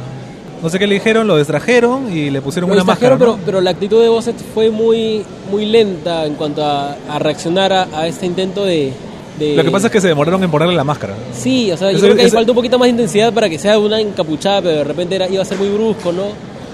No 0.62 0.68
sé 0.70 0.78
qué 0.78 0.86
le 0.86 0.94
dijeron, 0.94 1.26
lo 1.26 1.36
distrajeron 1.38 2.16
y 2.16 2.30
le 2.30 2.40
pusieron 2.40 2.70
Lo 2.70 2.74
una 2.76 2.84
máscara. 2.84 3.18
pero, 3.18 3.38
pero 3.44 3.60
la 3.60 3.70
actitud 3.70 4.00
de 4.00 4.08
Bosset 4.08 4.36
fue 4.54 4.70
muy, 4.70 5.24
muy 5.50 5.66
lenta 5.66 6.24
en 6.24 6.34
cuanto 6.34 6.64
a, 6.64 6.96
a 7.08 7.18
reaccionar 7.18 7.72
a, 7.72 7.88
a 7.92 8.06
este 8.06 8.26
intento 8.26 8.64
de, 8.64 8.92
de- 9.38 9.56
Lo 9.56 9.64
que 9.64 9.70
pasa 9.72 9.88
es 9.88 9.92
que 9.92 10.00
se 10.00 10.06
demoraron 10.08 10.42
en 10.44 10.50
ponerle 10.50 10.74
la 10.76 10.84
máscara. 10.84 11.14
Sí, 11.32 11.72
o 11.72 11.76
sea, 11.76 11.90
yo 11.90 11.98
creo 11.98 12.14
que 12.14 12.22
ahí 12.22 12.30
faltó 12.30 12.52
un 12.52 12.56
poquito 12.56 12.78
más 12.78 12.86
de 12.86 12.90
intensidad 12.90 13.32
para 13.32 13.48
que 13.48 13.58
sea 13.58 13.76
una 13.78 14.00
encapuchada, 14.00 14.62
pero 14.62 14.76
de 14.78 14.84
repente 14.84 15.16
era, 15.16 15.28
iba 15.28 15.42
a 15.42 15.44
ser 15.44 15.58
muy 15.58 15.68
brusco, 15.68 16.12
¿no? 16.12 16.26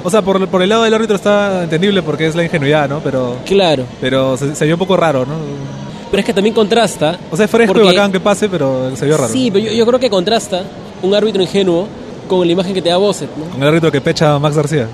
O 0.05 0.11
sea, 0.11 0.21
por, 0.23 0.47
por 0.49 0.63
el 0.63 0.69
lado 0.69 0.83
del 0.85 0.93
árbitro 0.95 1.17
está 1.17 1.63
entendible 1.65 2.03
porque 2.03 2.27
es 2.27 2.35
la 2.37 2.45
ingenuidad, 2.45 2.89
¿no? 2.91 3.01
Pero, 3.01 3.37
Claro. 3.47 3.85
pero 4.01 4.37
se, 4.37 4.55
se 4.55 4.65
vio 4.67 4.75
un 4.75 4.79
poco 4.79 4.97
raro, 4.99 5.25
¿no? 5.25 5.35
Pero 6.11 6.21
es 6.21 6.27
que 6.27 6.33
también 6.35 6.55
contrasta. 6.55 7.19
O 7.31 7.37
sea, 7.37 7.47
es 7.47 7.51
fresco 7.51 7.73
porque- 7.75 7.89
y 7.89 7.91
bacán 7.97 8.13
que 8.13 8.21
pase, 8.21 8.49
pero 8.51 8.95
se 8.97 9.07
vio 9.07 9.17
raro. 9.17 9.33
Sí, 9.33 9.51
pero 9.51 9.65
yo, 9.65 9.73
yo 9.73 9.87
creo 9.87 9.99
que 9.99 10.09
contrasta 10.11 10.63
un 11.03 11.15
árbitro 11.15 11.43
ingenuo 11.43 11.87
con 12.29 12.47
la 12.47 12.53
imagen 12.53 12.75
que 12.75 12.83
te 12.83 12.89
da 12.91 12.97
Bosset, 12.99 13.29
¿no? 13.37 13.47
Con 13.47 13.63
el 13.63 13.69
árbitro 13.69 13.91
que 13.91 14.01
pecha 14.01 14.35
a 14.35 14.39
Max 14.39 14.55
García. 14.57 14.87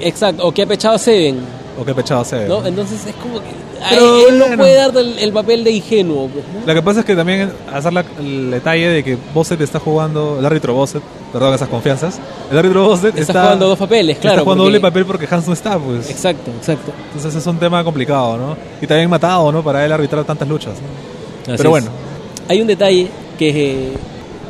Exacto, 0.00 0.46
o 0.46 0.52
que 0.52 0.62
ha 0.62 0.66
pechado 0.66 0.94
a 0.94 0.98
Seven, 0.98 1.38
O 1.80 1.84
que 1.84 1.94
pechado 1.94 2.24
se 2.24 2.46
¿no? 2.48 2.64
Entonces 2.66 3.06
es 3.06 3.14
como 3.16 3.38
que 3.40 3.46
Pero 3.90 4.28
él 4.28 4.38
no 4.38 4.46
bueno. 4.46 4.62
puede 4.62 4.74
darte 4.74 5.00
el, 5.00 5.18
el 5.18 5.32
papel 5.32 5.62
de 5.64 5.70
ingenuo, 5.72 6.28
pues, 6.28 6.44
¿no? 6.52 6.66
Lo 6.66 6.74
que 6.74 6.82
pasa 6.82 7.00
es 7.00 7.06
que 7.06 7.14
también 7.14 7.52
hacer 7.72 7.92
la- 7.92 8.04
el 8.18 8.50
detalle 8.50 8.88
de 8.88 9.04
que 9.04 9.16
Bosset 9.34 9.60
está 9.60 9.78
jugando, 9.78 10.36
el 10.40 10.46
árbitro 10.46 10.74
Bosset, 10.74 11.02
perdón 11.32 11.54
esas 11.54 11.68
confianzas, 11.68 12.18
el 12.50 12.58
árbitro 12.58 12.84
Bosset 12.88 13.10
Está 13.16 13.20
está, 13.32 13.42
jugando 13.42 13.68
dos 13.68 13.78
papeles, 13.78 14.18
claro, 14.18 14.34
Está 14.36 14.44
jugando 14.44 14.64
porque- 14.64 14.78
doble 14.78 14.80
papel 14.80 15.04
porque 15.06 15.28
Hans 15.30 15.46
no 15.46 15.52
está, 15.52 15.78
pues. 15.78 16.10
Exacto, 16.10 16.50
exacto. 16.58 16.92
Entonces 17.14 17.34
es 17.40 17.46
un 17.46 17.58
tema 17.58 17.82
complicado, 17.84 18.36
¿no? 18.36 18.56
Y 18.80 18.86
también 18.86 19.08
matado, 19.10 19.52
¿no? 19.52 19.62
Para 19.62 19.84
él 19.84 19.92
arbitrar 19.92 20.24
tantas 20.24 20.48
luchas. 20.48 20.74
¿no? 20.74 21.54
Pero 21.56 21.62
es. 21.62 21.68
bueno, 21.70 21.86
Hay 22.48 22.60
un 22.60 22.66
detalle 22.66 23.08
que 23.38 23.48
eh, 23.50 23.92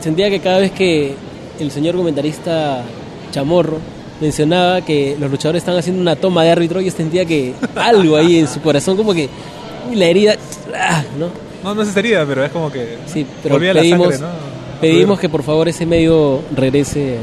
sentía 0.01 0.31
que 0.31 0.41
cada 0.41 0.59
vez 0.59 0.73
que 0.73 1.15
el 1.61 1.71
señor 1.71 1.97
comentarista 1.97 2.83
Chamorro 3.31 3.79
mencionaba 4.21 4.81
que 4.81 5.17
los 5.19 5.31
luchadores 5.31 5.61
estaban 5.61 5.79
haciendo 5.79 6.01
una 6.03 6.17
toma 6.17 6.43
de 6.45 6.51
árbitro, 6.51 6.81
yo 6.81 6.91
sentía 6.91 7.25
que 7.25 7.55
algo 7.77 8.17
ahí 8.17 8.39
en 8.39 8.49
su 8.49 8.61
corazón, 8.61 8.97
como 8.97 9.15
que 9.15 9.29
la 9.95 10.07
herida, 10.07 10.37
ah, 10.77 11.03
¿no? 11.19 11.29
no, 11.63 11.75
no 11.75 11.85
se 11.85 11.93
sería, 11.93 12.25
pero 12.27 12.45
es 12.45 12.51
como 12.51 12.71
que 12.71 12.97
Sí, 13.07 13.25
pero 13.43 13.59
pedimos, 13.59 14.15
sangre, 14.15 14.19
¿no? 14.19 14.81
pedimos 14.81 15.19
que 15.21 15.29
por 15.29 15.43
favor 15.43 15.69
ese 15.69 15.87
medio 15.87 16.41
regrese 16.55 17.17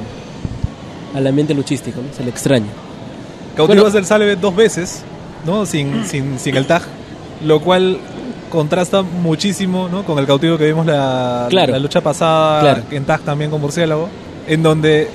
al 1.13 1.25
ambiente 1.27 1.54
luchístico, 1.54 2.01
¿no? 2.01 2.13
Se 2.15 2.24
le 2.24 2.30
extraña. 2.30 2.65
Cautivo 3.56 3.84
Bueno. 3.84 3.94
del 3.94 4.06
Salve 4.06 4.36
dos 4.36 4.54
veces, 4.56 5.04
¿no? 5.46 5.65
Sin, 5.65 6.06
sin, 6.08 6.38
sin 6.39 6.56
el 6.58 6.65
tag, 6.65 6.82
lo 7.46 7.62
cual 7.62 7.98
contrasta 8.50 9.01
muchísimo, 9.01 9.88
¿no? 9.89 10.04
Con 10.04 10.18
el 10.20 10.25
cautivo 10.25 10.58
que 10.58 10.65
vimos 10.65 10.86
la, 10.86 11.48
Claro. 11.50 11.72
la 11.74 11.80
lucha 11.80 12.01
pasada 12.01 12.62
Claro. 12.62 12.84
en 12.92 13.04
tag 13.06 13.22
también 13.22 13.50
con 13.51 13.60
Murciélago, 13.62 14.08
en 14.48 14.64
donde, 14.64 15.08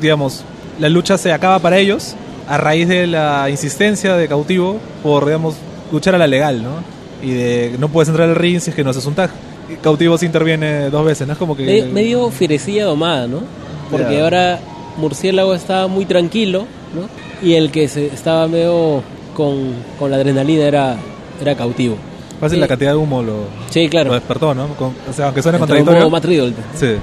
digamos, 0.00 0.44
la 0.78 0.88
lucha 0.88 1.18
se 1.18 1.32
acaba 1.32 1.58
para 1.58 1.78
ellos 1.78 2.14
a 2.48 2.58
raíz 2.58 2.88
de 2.88 3.06
la 3.06 3.48
insistencia 3.50 4.16
de 4.16 4.28
cautivo 4.28 4.78
por, 5.02 5.24
digamos, 5.24 5.56
luchar 5.92 6.14
a 6.14 6.18
la 6.18 6.26
legal, 6.26 6.62
¿no? 6.62 6.70
Y 7.22 7.32
de 7.32 7.76
no 7.78 7.88
puedes 7.88 8.08
entrar 8.08 8.28
al 8.28 8.36
ring 8.36 8.60
si 8.60 8.70
es 8.70 8.76
que 8.76 8.84
no 8.84 8.90
haces 8.90 9.06
un 9.06 9.14
tag. 9.14 9.30
Cautivo 9.82 10.16
se 10.16 10.26
interviene 10.26 10.90
dos 10.90 11.04
veces, 11.04 11.26
¿no? 11.26 11.32
Es 11.32 11.38
como 11.38 11.56
que... 11.56 11.64
Me- 11.64 11.92
medio 11.92 12.30
fierecilla 12.30 12.84
domada, 12.84 13.26
¿no? 13.26 13.40
Porque 13.90 14.20
ahora 14.20 14.60
Murciélago 14.96 15.54
estaba 15.54 15.88
muy 15.88 16.04
tranquilo, 16.06 16.66
¿no? 16.94 17.08
Y 17.46 17.54
el 17.54 17.70
que 17.70 17.88
se 17.88 18.06
estaba 18.06 18.46
medio 18.46 19.02
con, 19.34 19.72
con 19.98 20.10
la 20.10 20.16
adrenalina 20.18 20.64
era, 20.64 20.96
era 21.40 21.54
cautivo. 21.56 21.96
Fácil 22.40 22.56
Sí. 22.56 22.60
la 22.60 22.68
cantidad 22.68 22.90
de 22.92 22.96
humo 22.96 23.22
lo, 23.22 23.44
Sí, 23.70 23.88
claro. 23.88 24.08
lo 24.10 24.14
despertó, 24.14 24.54
¿no? 24.54 24.68
Con- 24.74 24.94
o 25.08 25.12
sea, 25.12 25.26
aunque 25.26 25.42
suene 25.42 25.58
contradictorio. 25.58 26.00
como 26.00 26.10
Matt 26.10 26.24
Riddle. 26.26 26.52
Sí. 26.74 26.94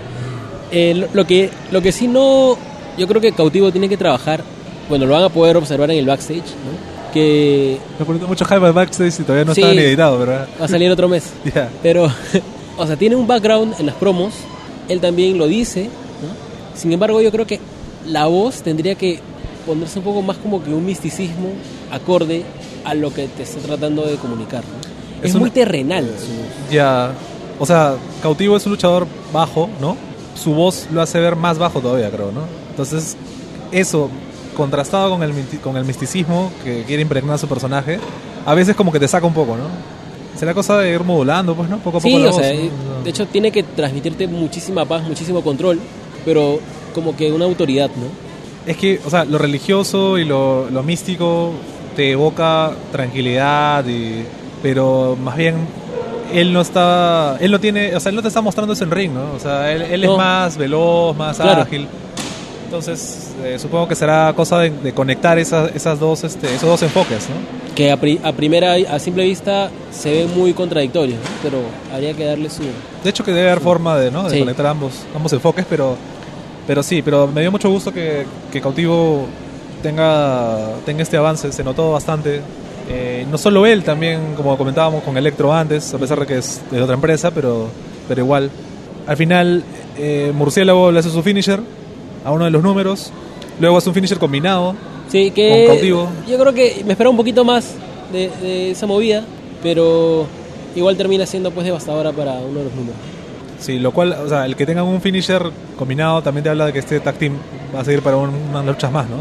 Eh, 0.74 0.94
lo, 0.96 1.08
lo 1.13 1.25
que, 1.27 1.50
lo 1.72 1.82
que 1.82 1.92
sí 1.92 2.08
no... 2.08 2.58
Yo 2.98 3.08
creo 3.08 3.22
que 3.22 3.32
Cautivo 3.32 3.72
tiene 3.72 3.88
que 3.89 3.98
trabajar, 3.98 4.44
bueno, 4.89 5.06
lo 5.06 5.13
van 5.13 5.24
a 5.24 5.30
poder 5.30 5.56
observar 5.58 5.89
en 5.92 5.98
el 6.00 6.06
backstage, 6.06 6.39
¿no? 6.44 6.94
Que 7.13 7.77
Me 8.00 8.06
poniendo 8.06 8.27
mucho 8.27 8.44
hype 8.46 8.65
al 8.65 8.74
backstage 8.74 9.20
y 9.20 9.24
todavía 9.24 9.46
no 9.46 9.53
Sí. 9.56 9.62
está 9.62 9.74
ni 9.74 9.80
editado, 9.82 10.18
¿verdad? 10.20 10.48
va 10.60 10.65
a 10.65 10.68
salir 10.68 10.89
otro 10.92 11.08
mes. 11.08 11.24
Ya. 11.56 11.70
Pero, 11.82 12.08
o 12.77 12.88
sea, 12.88 12.96
tiene 12.96 13.15
un 13.15 13.25
background 13.27 13.75
en 13.80 13.86
las 13.86 13.96
promos, 13.96 14.34
él 14.89 15.00
también 15.00 15.38
lo 15.38 15.48
dice, 15.48 15.84
¿no? 15.86 16.80
Sin 16.80 16.92
embargo, 16.92 17.22
yo 17.22 17.32
creo 17.32 17.46
que 17.48 17.60
la 18.08 18.25
voz 18.25 18.62
tendría 18.63 18.96
que 18.96 19.20
ponerse 19.65 20.00
un 20.00 20.06
poco 20.06 20.22
más 20.22 20.38
como 20.38 20.63
que 20.63 20.72
un 20.72 20.86
misticismo 20.86 21.50
acorde 21.92 22.44
a 22.84 22.94
lo 22.96 23.13
que 23.13 23.27
te 23.27 23.44
está 23.44 23.60
tratando 23.60 24.03
de 24.06 24.15
comunicar. 24.15 24.62
¿no? 24.63 25.24
Es 25.25 25.32
Es, 25.34 25.39
muy 25.39 25.50
terrenal. 25.51 26.06
su- 26.06 26.74
Ya, 26.75 27.12
o 27.60 27.65
sea, 27.65 27.96
Cautivo 28.22 28.58
es 28.58 28.65
un 28.65 28.74
luchador 28.74 29.08
bajo, 29.32 29.70
¿no? 29.80 29.96
Su 30.36 30.54
voz 30.54 30.88
lo 30.92 31.02
hace 31.02 31.20
ver 31.20 31.36
más 31.36 31.58
bajo 31.58 31.80
todavía, 31.80 32.10
creo, 32.10 32.32
¿no? 32.32 32.42
Entonces, 32.72 33.16
eso, 33.72 34.10
contrastado 34.56 35.10
con 35.12 35.24
el, 35.24 35.34
con 35.63 35.78
el 35.78 35.86
misticismo 35.86 36.52
que 36.63 36.84
quiere 36.84 37.02
impregnar 37.02 37.40
su 37.40 37.48
personaje, 37.48 38.00
a 38.46 38.54
veces 38.54 38.75
como 38.75 38.92
que 38.92 39.00
te 39.00 39.08
saca 39.08 39.25
un 39.25 39.34
poco, 39.34 39.56
¿no? 39.56 39.66
Será 40.38 40.54
cosa 40.54 40.78
de 40.80 40.92
ir 40.92 41.04
modulando, 41.04 41.56
pues, 41.56 41.70
¿no? 41.70 41.78
Poco 41.78 41.98
a 41.98 42.02
poco 42.02 42.08
Sí, 42.08 42.18
la 42.18 42.30
o 42.30 42.32
voz, 42.34 42.42
sea, 42.42 42.54
¿no? 42.54 43.04
de 43.04 43.10
hecho 43.10 43.25
tiene 43.28 43.52
que 43.52 43.63
transmitirte 43.63 44.28
muchísima 44.28 44.86
paz, 44.86 45.04
muchísimo 45.04 45.42
control, 45.42 45.80
pero 46.25 46.60
como 46.94 47.16
que 47.16 47.32
una 47.32 47.46
autoridad, 47.46 47.90
¿no? 47.96 48.08
Es 48.66 48.78
que, 48.78 49.00
o 49.06 49.10
sea, 49.10 49.25
lo 49.25 49.38
religioso 49.38 50.18
y 50.18 50.25
lo, 50.25 50.70
lo 50.70 50.84
místico 50.84 51.52
te 51.96 52.12
evoca 52.12 52.72
tranquilidad, 52.92 53.86
y, 53.88 54.24
pero 54.63 55.16
más 55.22 55.36
bien 55.36 55.56
él 56.34 56.52
no 56.54 56.62
está, 56.62 57.38
él 57.40 57.52
no 57.52 57.60
tiene, 57.60 57.96
o 57.96 58.00
sea, 58.00 58.10
él 58.10 58.16
no 58.16 58.22
te 58.22 58.28
está 58.28 58.42
mostrando 58.42 58.74
eso 58.74 58.84
en 58.84 58.92
ring, 58.92 59.12
¿no? 59.13 59.34
O 59.36 59.40
sea, 59.40 59.72
él, 59.72 59.82
él 59.84 60.02
No. 60.02 60.12
es 60.13 60.18
más 60.18 60.58
veloz, 60.58 61.16
más 61.16 61.38
Claro. 61.38 61.62
ágil. 61.62 61.88
Entonces, 62.66 63.32
eh, 63.44 63.60
supongo 63.60 63.88
que 63.88 63.94
será 63.96 64.34
cosa 64.36 64.58
de, 64.60 64.72
de 64.72 64.94
conectar 64.94 65.38
esas, 65.38 65.75
esas 65.75 66.00
dos, 66.00 66.24
este, 66.24 66.48
esos 66.56 66.68
dos 66.68 66.82
enfoques, 66.82 67.30
¿no? 67.30 67.36
Que 67.75 67.92
a, 67.92 67.98
pri- 67.98 68.20
a 68.24 68.32
primera, 68.32 68.74
a 68.74 69.00
simple 69.00 69.24
vista 69.25 69.70
se 69.92 70.12
ve 70.12 70.25
muy 70.28 70.54
contradictorio, 70.54 71.16
¿no? 71.16 71.22
pero 71.44 71.60
habría 71.94 72.13
que 72.13 72.25
darle 72.25 72.50
su... 72.50 72.63
De 73.04 73.10
hecho, 73.10 73.24
que 73.24 73.32
debe 73.32 73.50
haber 73.52 73.62
forma 73.63 73.98
de, 73.98 74.10
¿no? 74.10 74.24
de 74.24 74.32
Sí. 74.32 74.40
conectar 74.40 74.66
ambos, 74.68 74.94
ambos 75.16 75.32
enfoques, 75.34 75.66
pero, 75.70 75.96
pero 76.66 76.82
sí, 76.82 77.02
pero 77.04 77.28
me 77.28 77.42
dio 77.42 77.52
mucho 77.52 77.70
gusto 77.70 77.94
que, 77.94 78.25
que 78.52 78.60
Cautivo 78.60 79.25
tenga, 79.84 80.58
tenga 80.86 81.04
este 81.04 81.18
avance, 81.18 81.52
se 81.52 81.63
notó 81.63 81.92
bastante. 81.92 82.42
Eh, 82.90 83.25
no 83.32 83.38
solo 83.38 83.66
él, 83.66 83.84
también, 83.84 84.34
como 84.36 84.58
comentábamos 84.58 85.04
con 85.04 85.18
Electro 85.18 85.54
antes, 85.54 85.94
a 85.94 85.98
pesar 85.98 86.20
de 86.20 86.25
que 86.25 86.38
es 86.38 86.62
de 86.70 86.82
otra 86.82 86.96
empresa, 86.96 87.32
pero, 87.32 87.68
pero 88.08 88.22
igual. 88.22 88.50
Al 89.08 89.18
final, 89.18 89.63
eh, 89.98 90.32
Murciélago 90.36 90.92
le 90.92 91.00
hace 91.00 91.10
su 91.10 91.22
finisher 91.24 91.60
a 92.25 92.32
uno 92.32 92.46
de 92.46 92.52
los 92.52 92.62
números, 92.63 93.12
luego 93.60 93.78
hace 93.78 93.90
un 93.90 93.96
finisher 93.96 94.18
combinado. 94.20 94.75
Sí, 95.10 95.32
que 95.32 95.66
Con 95.68 95.75
cautivo. 95.75 96.10
yo 96.28 96.38
creo 96.38 96.54
que 96.54 96.84
me 96.86 96.92
esperaba 96.94 97.12
un 97.12 97.18
poquito 97.18 97.44
más 97.46 97.74
de, 98.12 98.30
de 98.42 98.72
esa 98.72 98.86
movida, 98.86 99.24
pero 99.62 100.25
igual 100.75 100.98
termina 100.98 101.25
siendo 101.25 101.52
pues 101.52 101.66
devastadora 101.66 102.12
para 102.12 102.34
uno 102.34 102.60
de 102.60 102.66
los 102.66 102.74
números. 102.74 102.96
Sí, 103.60 103.80
lo 103.80 103.92
cual, 103.92 104.13
o 104.13 104.28
sea, 104.28 104.46
el 104.46 104.56
que 104.58 104.66
tengan 104.66 104.86
un 104.86 105.00
finisher 105.02 105.42
combinado 105.78 106.22
también 106.22 106.44
te 106.44 106.50
habla 106.50 106.66
de 106.66 106.74
que 106.74 106.80
este 106.80 107.00
tag 107.00 107.16
team 107.16 107.34
va 107.74 107.80
a 107.82 107.86
seguir 107.86 108.02
para 108.02 108.18
un- 108.18 108.34
unas 108.50 108.66
luchas 108.66 108.92
más, 108.92 109.08
¿no? 109.10 109.18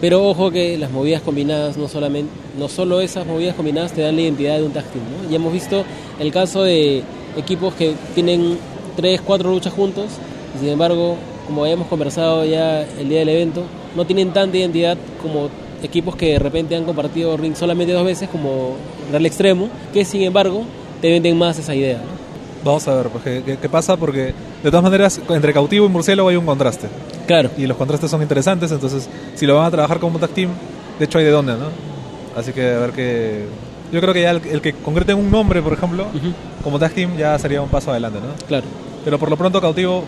Pero 0.00 0.26
ojo 0.28 0.50
que 0.50 0.78
las 0.78 0.90
movidas 0.90 1.20
combinadas, 1.22 1.76
no 1.76 1.86
solamente, 1.88 2.30
no 2.58 2.68
solo 2.68 3.00
esas 3.00 3.26
movidas 3.26 3.54
combinadas 3.54 3.92
te 3.92 4.00
dan 4.00 4.16
la 4.16 4.22
identidad 4.22 4.56
de 4.58 4.64
un 4.64 4.72
tag 4.72 4.84
team, 4.84 5.04
¿no? 5.04 5.28
Ya 5.30 5.36
hemos 5.36 5.52
visto 5.52 5.84
el 6.18 6.32
caso 6.32 6.62
de 6.62 7.02
equipos 7.36 7.74
que 7.74 7.92
tienen 8.14 8.56
tres, 8.96 9.20
cuatro 9.20 9.50
luchas 9.50 9.72
juntos, 9.74 10.06
y 10.56 10.60
sin 10.60 10.68
embargo, 10.70 11.16
como 11.46 11.64
habíamos 11.64 11.86
conversado 11.88 12.44
ya 12.46 12.82
el 12.98 13.08
día 13.10 13.18
del 13.20 13.28
evento, 13.28 13.62
no 13.94 14.06
tienen 14.06 14.32
tanta 14.32 14.56
identidad 14.56 14.96
como 15.22 15.48
equipos 15.82 16.16
que 16.16 16.32
de 16.32 16.38
repente 16.38 16.76
han 16.76 16.84
compartido 16.84 17.36
ring 17.36 17.54
solamente 17.54 17.92
dos 17.92 18.04
veces, 18.04 18.28
como 18.30 18.76
Real 19.10 19.26
Extremo, 19.26 19.68
que 19.92 20.04
sin 20.04 20.22
embargo 20.22 20.62
te 21.02 21.10
venden 21.10 21.36
más 21.36 21.58
esa 21.58 21.74
idea, 21.74 21.98
¿no? 21.98 22.20
Vamos 22.64 22.86
a 22.88 22.94
ver 22.94 23.08
pues, 23.08 23.24
qué- 23.44 23.56
qué 23.60 23.68
pasa, 23.68 23.96
porque 23.96 24.32
de 24.62 24.70
todas 24.70 24.82
maneras, 24.82 25.20
entre 25.28 25.52
cautivo 25.52 25.86
y 25.86 25.88
murciélago 25.88 26.28
hay 26.28 26.36
un 26.36 26.46
contraste. 26.46 26.88
Claro. 27.26 27.50
Y 27.56 27.66
los 27.66 27.76
contrastes 27.76 28.10
son 28.10 28.22
interesantes, 28.22 28.70
entonces, 28.72 29.08
si 29.34 29.46
lo 29.46 29.56
van 29.56 29.66
a 29.66 29.70
trabajar 29.70 29.98
como 29.98 30.18
tag 30.18 30.30
team, 30.30 30.50
de 30.98 31.04
hecho 31.04 31.18
hay 31.18 31.24
de 31.24 31.30
dónde, 31.30 31.52
¿no? 31.52 31.68
Así 32.36 32.52
que 32.52 32.74
a 32.74 32.78
ver 32.78 32.90
que. 32.92 33.46
Yo 33.92 34.00
creo 34.00 34.14
que 34.14 34.22
ya 34.22 34.30
el, 34.30 34.42
el 34.46 34.60
que 34.60 34.72
concrete 34.72 35.14
un 35.14 35.30
nombre, 35.30 35.62
por 35.62 35.72
ejemplo, 35.72 36.06
como 36.62 36.78
tag 36.78 36.92
team, 36.92 37.16
ya 37.16 37.38
sería 37.38 37.60
un 37.60 37.68
paso 37.68 37.90
adelante, 37.90 38.20
¿no? 38.20 38.46
Claro. 38.46 38.66
Pero 39.04 39.18
por 39.18 39.30
lo 39.30 39.36
pronto, 39.36 39.60
cautivo 39.60 40.04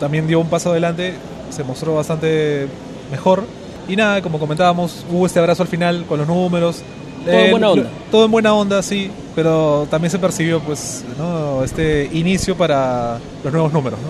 también 0.00 0.26
dio 0.26 0.40
un 0.40 0.48
paso 0.48 0.70
adelante, 0.70 1.14
se 1.50 1.64
mostró 1.64 1.94
bastante 1.94 2.68
mejor. 3.10 3.44
Y 3.88 3.96
nada, 3.96 4.22
como 4.22 4.38
comentábamos, 4.38 5.04
hubo 5.10 5.26
este 5.26 5.38
abrazo 5.38 5.62
al 5.62 5.68
final 5.68 6.04
con 6.08 6.18
los 6.18 6.26
números. 6.26 6.82
Todo 7.26 7.40
en 7.40 7.50
buena 7.50 7.70
onda. 7.70 7.90
Todo 8.10 8.24
en 8.24 8.30
buena 8.30 8.54
onda, 8.54 8.82
sí, 8.82 9.10
pero 9.34 9.86
también 9.90 10.10
se 10.10 10.18
percibió 10.18 10.60
pues 10.60 11.04
¿no? 11.18 11.62
este 11.64 12.08
inicio 12.12 12.56
para 12.56 13.18
los 13.44 13.52
nuevos 13.52 13.72
números. 13.72 13.98
¿no? 14.00 14.08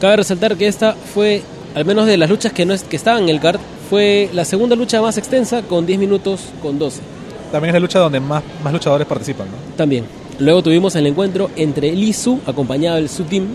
Cabe 0.00 0.16
resaltar 0.16 0.56
que 0.56 0.66
esta 0.66 0.94
fue, 0.94 1.42
al 1.74 1.84
menos 1.84 2.06
de 2.06 2.16
las 2.16 2.28
luchas 2.28 2.52
que, 2.52 2.64
no 2.66 2.74
es, 2.74 2.82
que 2.82 2.96
estaban 2.96 3.24
en 3.24 3.28
el 3.28 3.40
card, 3.40 3.60
fue 3.88 4.28
la 4.32 4.44
segunda 4.44 4.76
lucha 4.76 5.00
más 5.02 5.18
extensa 5.18 5.62
con 5.62 5.84
10 5.86 5.98
minutos 5.98 6.40
con 6.62 6.78
12 6.78 7.00
También 7.52 7.70
es 7.70 7.74
la 7.74 7.80
lucha 7.80 7.98
donde 7.98 8.20
más, 8.20 8.42
más 8.62 8.72
luchadores 8.72 9.06
participan. 9.06 9.46
¿no? 9.48 9.76
también. 9.76 10.04
Luego 10.38 10.62
tuvimos 10.62 10.94
el 10.96 11.06
encuentro 11.06 11.50
entre 11.56 11.92
Lee 11.92 12.12
Su, 12.14 12.40
acompañado 12.46 12.96
del 12.96 13.10
Su 13.10 13.24
Team, 13.24 13.48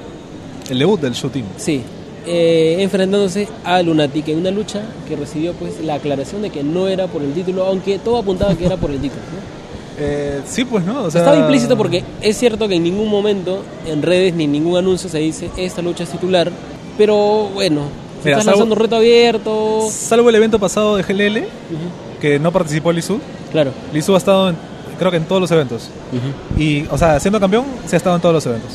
El 0.70 0.78
debut 0.80 1.00
del 1.02 1.14
shooting. 1.14 1.46
sí, 1.58 1.82
eh, 2.26 2.78
enfrentándose 2.80 3.48
a 3.64 3.82
Lunatic 3.82 4.28
en 4.30 4.40
una 4.40 4.52
lucha 4.52 4.82
que 5.08 5.16
recibió 5.16 5.54
pues 5.54 5.80
la 5.82 5.96
aclaración 5.96 6.42
de 6.42 6.50
que 6.50 6.64
no 6.64 6.88
era 6.88 7.08
por 7.08 7.22
el 7.22 7.34
título, 7.34 7.66
aunque 7.66 8.00
todo 8.00 8.18
apuntaba 8.18 8.56
que 8.56 8.66
era 8.66 8.78
por 8.78 8.90
el 8.92 9.00
título. 9.00 9.22
¿no? 9.22 9.56
Eh, 9.98 10.42
sí, 10.46 10.66
pues, 10.66 10.84
¿no? 10.84 11.04
O 11.04 11.12
sea, 11.12 11.22
Estaba 11.22 11.38
implícito 11.38 11.78
porque 11.78 12.04
es 12.22 12.38
cierto 12.38 12.68
que 12.68 12.76
en 12.76 12.84
ningún 12.84 13.10
momento 13.10 13.64
en 13.88 14.02
redes 14.02 14.34
ni 14.34 14.44
en 14.46 14.52
ningún 14.52 14.78
anuncio 14.78 15.10
se 15.10 15.20
dice 15.20 15.50
esta 15.58 15.82
lucha 15.82 16.04
es 16.04 16.10
titular, 16.10 16.52
pero 16.98 17.50
bueno, 17.54 17.84
si 18.22 18.26
Mira, 18.30 18.40
salvo- 18.40 18.52
lanzando 18.52 18.76
reto 18.76 18.96
abierto, 18.98 19.88
Salvo 19.90 20.30
el 20.30 20.36
evento 20.36 20.60
pasado 20.60 20.98
de 20.98 21.04
GLL, 21.04 21.38
Ujú, 21.40 22.20
que 22.20 22.40
no 22.40 22.52
participó 22.52 22.92
Lizu. 22.92 23.20
claro. 23.52 23.72
Lizu 23.94 24.16
ha 24.16 24.18
estado, 24.18 24.50
en- 24.50 24.58
creo 25.00 25.12
que 25.12 25.18
en 25.18 25.26
todos 25.26 25.42
los 25.42 25.52
eventos. 25.52 25.90
Ujú. 26.12 26.62
Y, 26.62 26.86
o 26.92 26.98
sea, 26.98 27.20
siendo 27.20 27.40
campeón, 27.40 27.66
se 27.86 27.96
ha 27.96 27.98
estado 27.98 28.16
en 28.18 28.22
todos 28.22 28.34
los 28.36 28.46
eventos. 28.46 28.72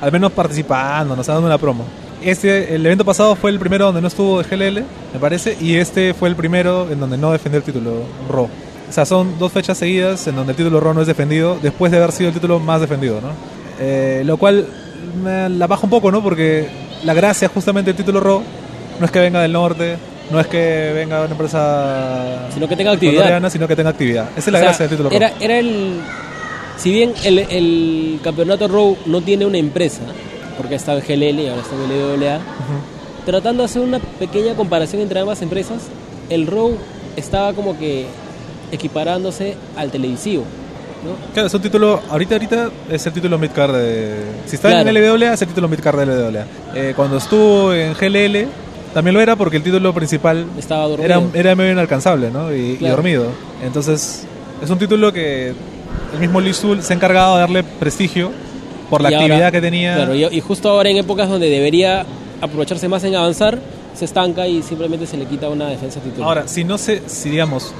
Al 0.00 0.12
menos 0.12 0.32
participando, 0.32 1.14
nos 1.16 1.28
ha 1.28 1.32
dado 1.32 1.44
una 1.44 1.58
promo. 1.58 1.84
Este, 2.24 2.74
el 2.74 2.84
evento 2.86 3.04
pasado 3.04 3.36
fue 3.36 3.50
el 3.50 3.58
primero 3.58 3.86
donde 3.86 4.00
no 4.00 4.08
estuvo 4.08 4.42
de 4.42 4.48
GLL, 4.48 4.82
me 5.12 5.20
parece, 5.20 5.56
y 5.60 5.76
este 5.76 6.14
fue 6.14 6.28
el 6.30 6.36
primero 6.36 6.90
en 6.90 6.98
donde 6.98 7.18
no 7.18 7.30
defendió 7.32 7.58
el 7.58 7.64
título 7.64 8.02
Raw. 8.30 8.48
O 8.88 8.92
sea, 8.92 9.04
son 9.04 9.38
dos 9.38 9.52
fechas 9.52 9.76
seguidas 9.76 10.26
en 10.26 10.36
donde 10.36 10.52
el 10.52 10.56
título 10.56 10.80
Raw 10.80 10.94
no 10.94 11.02
es 11.02 11.06
defendido, 11.06 11.58
después 11.62 11.92
de 11.92 11.98
haber 11.98 12.12
sido 12.12 12.28
el 12.28 12.34
título 12.34 12.60
más 12.60 12.80
defendido, 12.80 13.20
¿no? 13.20 13.28
Eh, 13.78 14.22
lo 14.24 14.36
cual 14.36 14.66
me 15.22 15.48
la 15.50 15.66
baja 15.66 15.84
un 15.84 15.90
poco, 15.90 16.10
¿no? 16.10 16.22
Porque 16.22 16.66
la 17.04 17.12
gracia 17.12 17.48
justamente 17.48 17.90
del 17.90 17.96
título 17.96 18.20
Raw 18.20 18.42
no 18.98 19.04
es 19.04 19.12
que 19.12 19.18
venga 19.20 19.42
del 19.42 19.52
norte, 19.52 19.96
no 20.30 20.40
es 20.40 20.46
que 20.46 20.92
venga 20.94 21.20
una 21.22 21.30
empresa 21.32 22.48
Sino 22.54 22.66
que 22.68 22.76
tenga 22.76 22.92
actividad. 22.92 23.50
sino 23.50 23.68
que 23.68 23.76
tenga 23.76 23.90
actividad. 23.90 24.28
Esa 24.36 24.48
es 24.48 24.52
la 24.52 24.58
O 24.58 24.60
sea, 24.60 24.68
gracia 24.68 24.86
del 24.86 24.90
título 24.90 25.10
Raw. 25.10 25.16
Era, 25.16 25.32
era 25.40 25.58
el. 25.58 26.00
Si 26.78 26.90
bien 26.90 27.12
el, 27.22 27.38
el 27.38 28.20
campeonato 28.22 28.66
Raw 28.66 28.96
no 29.06 29.20
tiene 29.20 29.46
una 29.46 29.58
empresa, 29.58 30.00
porque 30.56 30.74
está 30.76 30.94
en 30.94 31.00
GLL 31.00 31.40
y 31.40 31.48
ahora 31.48 31.62
está 31.62 31.74
en 31.74 31.82
LWA, 31.90 32.36
Ujú. 32.36 33.24
tratando 33.26 33.62
de 33.62 33.66
hacer 33.66 33.82
una 33.82 33.98
pequeña 33.98 34.54
comparación 34.54 35.02
entre 35.02 35.20
ambas 35.20 35.40
empresas, 35.42 35.82
el 36.30 36.46
Raw 36.46 36.76
estaba 37.16 37.52
como 37.52 37.78
que 37.78 38.06
equiparándose 38.72 39.56
al 39.76 39.90
televisivo. 39.90 40.44
¿no? 41.04 41.10
Claro, 41.34 41.48
es 41.48 41.54
un 41.54 41.60
título, 41.62 42.00
ahorita 42.08 42.34
ahorita 42.36 42.70
es 42.90 43.06
el 43.06 43.12
título 43.12 43.38
midcard 43.38 43.74
de... 43.74 44.14
Si 44.46 44.56
está 44.56 44.70
Claro. 44.70 44.88
en 44.88 44.94
LWA 45.18 45.34
es 45.34 45.42
el 45.42 45.48
título 45.48 45.68
midcard 45.68 45.98
de 45.98 46.06
LWA. 46.06 46.44
Eh, 46.74 46.92
cuando 46.96 47.18
estuvo 47.18 47.74
en 47.74 47.92
GLL 47.94 48.48
también 48.94 49.12
lo 49.14 49.20
era 49.20 49.36
porque 49.36 49.58
el 49.58 49.62
título 49.62 49.92
principal 49.92 50.46
Estaba 50.58 50.84
dormido. 50.88 51.04
era, 51.04 51.22
era 51.34 51.54
medio 51.56 51.72
inalcanzable, 51.72 52.30
¿no? 52.30 52.54
Y, 52.54 52.72
y 52.72 52.76
Claro. 52.76 52.96
dormido. 52.96 53.26
Entonces, 53.62 54.24
es 54.62 54.70
un 54.70 54.78
título 54.78 55.12
que 55.12 55.48
el 56.14 56.20
mismo 56.20 56.40
Lee 56.40 56.54
Sul 56.54 56.82
se 56.82 56.92
ha 56.92 56.96
encargado 56.96 57.34
de 57.34 57.40
darle 57.40 57.64
prestigio 57.64 58.30
por 58.90 59.00
la 59.02 59.10
Y 59.10 59.14
actividad 59.14 59.36
ahora- 59.38 59.50
que 59.52 59.60
tenía. 59.60 59.94
Claro, 59.96 60.14
y, 60.14 60.24
y 60.24 60.40
justo 60.40 60.68
ahora 60.70 60.90
en 60.90 60.96
épocas 60.98 61.28
donde 61.28 61.48
debería 61.50 62.04
aprovecharse 62.40 62.88
más 62.88 63.02
en 63.04 63.14
avanzar, 63.16 63.58
se 63.94 64.04
estanca 64.04 64.46
y 64.46 64.62
simplemente 64.62 65.06
se 65.06 65.16
le 65.16 65.24
quita 65.26 65.48
una 65.48 65.68
defensa 65.68 66.00
titular. 66.00 66.28
Ahora, 66.28 66.48
si 66.48 66.64
no 66.64 66.78
sé, 66.78 67.02
si 67.06 67.30
digamos, 67.30 67.72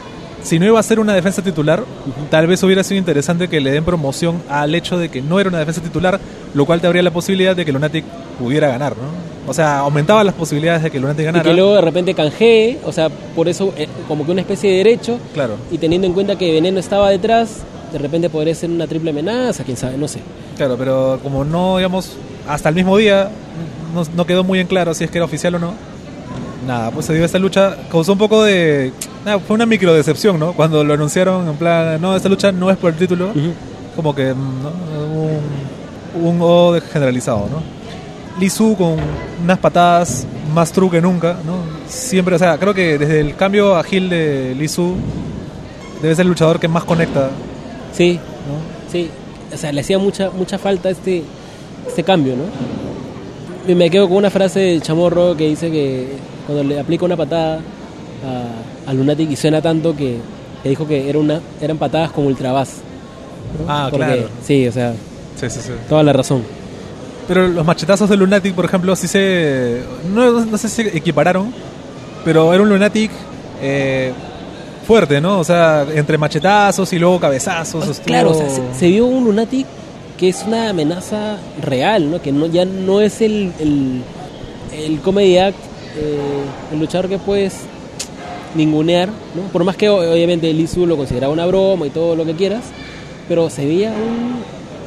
si 0.42 0.58
no 0.58 0.66
iba 0.66 0.78
a 0.78 0.82
ser 0.82 1.00
una 1.00 1.14
defensa 1.14 1.42
titular, 1.42 1.82
tal 2.30 2.46
vez 2.46 2.62
hubiera 2.62 2.82
sido 2.84 2.98
interesante 2.98 3.48
que 3.48 3.60
le 3.60 3.70
den 3.72 3.84
promoción 3.84 4.42
al 4.48 4.74
hecho 4.74 4.96
de 4.98 5.08
que 5.08 5.22
no 5.22 5.40
era 5.40 5.48
una 5.48 5.58
defensa 5.58 5.80
titular, 5.82 6.20
lo 6.54 6.66
cual 6.66 6.80
te 6.80 6.86
abría 6.86 7.02
la 7.02 7.10
posibilidad 7.10 7.56
de 7.56 7.64
que 7.64 7.72
Lunatic 7.72 8.04
pudiera 8.38 8.68
ganar, 8.68 8.92
¿no? 8.96 9.24
O 9.46 9.52
sea, 9.52 9.80
aumentaba 9.80 10.22
las 10.24 10.34
posibilidades 10.34 10.82
de 10.84 10.90
que 10.90 10.98
Lunatic 11.00 11.20
y 11.20 11.24
ganara. 11.24 11.44
que 11.50 11.54
luego 11.54 11.74
de 11.74 11.80
repente 11.82 12.14
canjee, 12.14 12.78
o 12.86 12.92
sea, 12.92 13.08
por 13.10 13.48
eso 13.48 13.74
eh, 13.76 13.88
como 14.08 14.24
que 14.24 14.30
una 14.32 14.40
especie 14.40 14.70
de 14.70 14.76
derecho 14.78 15.18
Claro, 15.34 15.56
y 15.70 15.76
teniendo 15.78 16.06
en 16.06 16.12
cuenta 16.14 16.36
que 16.38 16.50
Veneno 16.52 16.78
estaba 16.80 17.10
detrás, 17.10 17.58
de 17.94 17.98
repente 18.00 18.28
podría 18.28 18.52
ser 18.56 18.70
una 18.70 18.88
triple 18.88 19.10
amenaza, 19.10 19.62
quién 19.62 19.76
sabe, 19.76 19.96
no 19.96 20.08
sé. 20.08 20.18
claro, 20.56 20.76
pero 20.76 21.20
como 21.22 21.44
no, 21.44 21.76
digamos, 21.76 22.16
hasta 22.48 22.68
el 22.68 22.74
mismo 22.74 22.96
día 22.96 23.30
no, 23.94 24.02
no 24.16 24.26
quedó 24.26 24.42
muy 24.42 24.58
en 24.58 24.66
claro 24.66 24.94
si 24.94 25.04
es 25.04 25.10
que 25.12 25.18
era 25.18 25.24
oficial 25.24 25.54
o 25.54 25.58
no. 25.60 25.74
Nada, 26.66 26.90
pues 26.90 27.06
se 27.06 27.14
dio 27.14 27.24
esta 27.24 27.38
lucha, 27.38 27.76
causó 27.88 28.12
un 28.14 28.18
poco 28.18 28.42
de... 28.42 28.92
nada, 29.24 29.38
fue 29.38 29.54
una 29.54 29.64
micro 29.64 29.94
decepción, 29.94 30.40
¿no? 30.40 30.54
Cuando 30.54 30.82
lo 30.82 30.94
anunciaron 30.94 31.46
en 31.46 31.54
plan, 31.54 32.00
no, 32.00 32.16
esta 32.16 32.28
lucha 32.28 32.50
no 32.50 32.68
es 32.68 32.76
por 32.76 32.90
el 32.90 32.98
título. 32.98 33.32
como 33.94 34.12
que 34.12 34.34
mm, 34.34 34.62
¿no? 34.62 34.70
un, 36.20 36.26
un 36.26 36.38
O 36.40 36.76
generalizado, 36.92 37.48
¿no? 37.48 37.62
Lisu 38.40 38.74
con 38.76 38.96
unas 39.40 39.58
patadas 39.58 40.26
más 40.52 40.72
true 40.72 40.90
que 40.90 41.00
nunca, 41.00 41.36
¿no? 41.46 41.58
Siempre, 41.86 42.34
o 42.34 42.38
sea, 42.40 42.58
creo 42.58 42.74
que 42.74 42.98
desde 42.98 43.20
el 43.20 43.36
cambio 43.36 43.76
a 43.76 43.84
Gil 43.84 44.08
de 44.08 44.56
Lisu 44.58 44.96
debe 46.02 46.16
ser 46.16 46.24
el 46.24 46.30
luchador 46.30 46.58
que 46.58 46.66
más 46.66 46.82
conecta, 46.82 47.30
Sí, 47.96 48.14
¿no? 48.14 48.90
sí. 48.92 49.08
O 49.52 49.56
sea, 49.56 49.70
le 49.72 49.80
hacía 49.82 49.98
mucha, 49.98 50.30
mucha 50.30 50.58
falta 50.58 50.90
este, 50.90 51.22
este 51.86 52.02
cambio, 52.02 52.34
¿no? 52.36 52.42
Y 53.70 53.74
me 53.74 53.88
quedo 53.88 54.08
con 54.08 54.16
una 54.18 54.30
frase 54.30 54.60
del 54.60 54.82
chamorro 54.82 55.36
que 55.36 55.48
dice 55.48 55.70
que 55.70 56.08
cuando 56.46 56.64
le 56.64 56.80
aplica 56.80 57.04
una 57.04 57.16
patada 57.16 57.60
a, 58.86 58.90
a 58.90 58.92
Lunatic 58.94 59.30
y 59.30 59.36
suena 59.36 59.62
tanto 59.62 59.94
que, 59.96 60.16
que 60.62 60.68
dijo 60.68 60.86
que 60.88 61.08
era 61.08 61.18
una, 61.18 61.40
eran 61.60 61.78
patadas 61.78 62.10
como 62.10 62.26
ultrabass. 62.28 62.78
¿no? 63.58 63.64
Ah, 63.72 63.88
Porque- 63.90 64.06
claro. 64.06 64.28
Sí, 64.44 64.66
o 64.66 64.72
sea, 64.72 64.92
Sí, 65.36 65.48
sí, 65.50 65.60
sí. 65.62 65.70
toda 65.88 66.02
la 66.02 66.12
razón. 66.12 66.42
Pero 67.28 67.48
los 67.48 67.64
machetazos 67.64 68.08
de 68.10 68.16
Lunatic, 68.16 68.54
por 68.54 68.64
ejemplo, 68.66 68.94
sí 68.96 69.08
se. 69.08 69.80
No, 70.12 70.44
no 70.44 70.58
sé 70.58 70.68
si 70.68 70.82
se 70.82 70.96
equipararon, 70.98 71.54
pero 72.24 72.52
era 72.52 72.62
un 72.62 72.68
Lunatic 72.68 73.10
eh, 73.62 74.12
fuerte, 74.86 75.20
¿no? 75.20 75.38
O 75.40 75.44
sea, 75.44 75.86
entre 75.94 76.18
machetazos 76.18 76.92
y 76.92 76.98
luego 76.98 77.18
cabezazos. 77.20 77.88
estuvo- 77.88 78.06
Claro, 78.06 78.30
o 78.30 78.34
sea, 78.34 78.48
se, 78.50 78.62
se 78.78 78.88
vio 78.88 79.06
un 79.06 79.24
Lunatic 79.24 79.66
que 80.18 80.28
es 80.28 80.44
una 80.46 80.70
amenaza 80.70 81.38
real, 81.60 82.10
¿no? 82.10 82.22
Que 82.22 82.30
no, 82.32 82.46
ya 82.46 82.64
no 82.64 83.00
es 83.00 83.20
el, 83.20 83.52
el, 83.58 84.02
el 84.78 85.00
comedy 85.00 85.38
act, 85.38 85.56
eh, 85.96 86.18
el 86.72 86.78
luchador 86.78 87.08
que 87.08 87.18
puedes 87.18 87.54
ningunear, 88.54 89.08
¿no? 89.08 89.42
Por 89.52 89.64
más 89.64 89.76
que 89.76 89.88
obviamente 89.88 90.52
Lizu 90.52 90.86
lo 90.86 90.96
consideraba 90.96 91.32
una 91.32 91.46
broma 91.46 91.86
y 91.86 91.90
todo 91.90 92.14
lo 92.14 92.24
que 92.24 92.34
quieras, 92.34 92.62
pero 93.28 93.50
se 93.50 93.64
veía 93.66 93.90
un- 93.90 94.44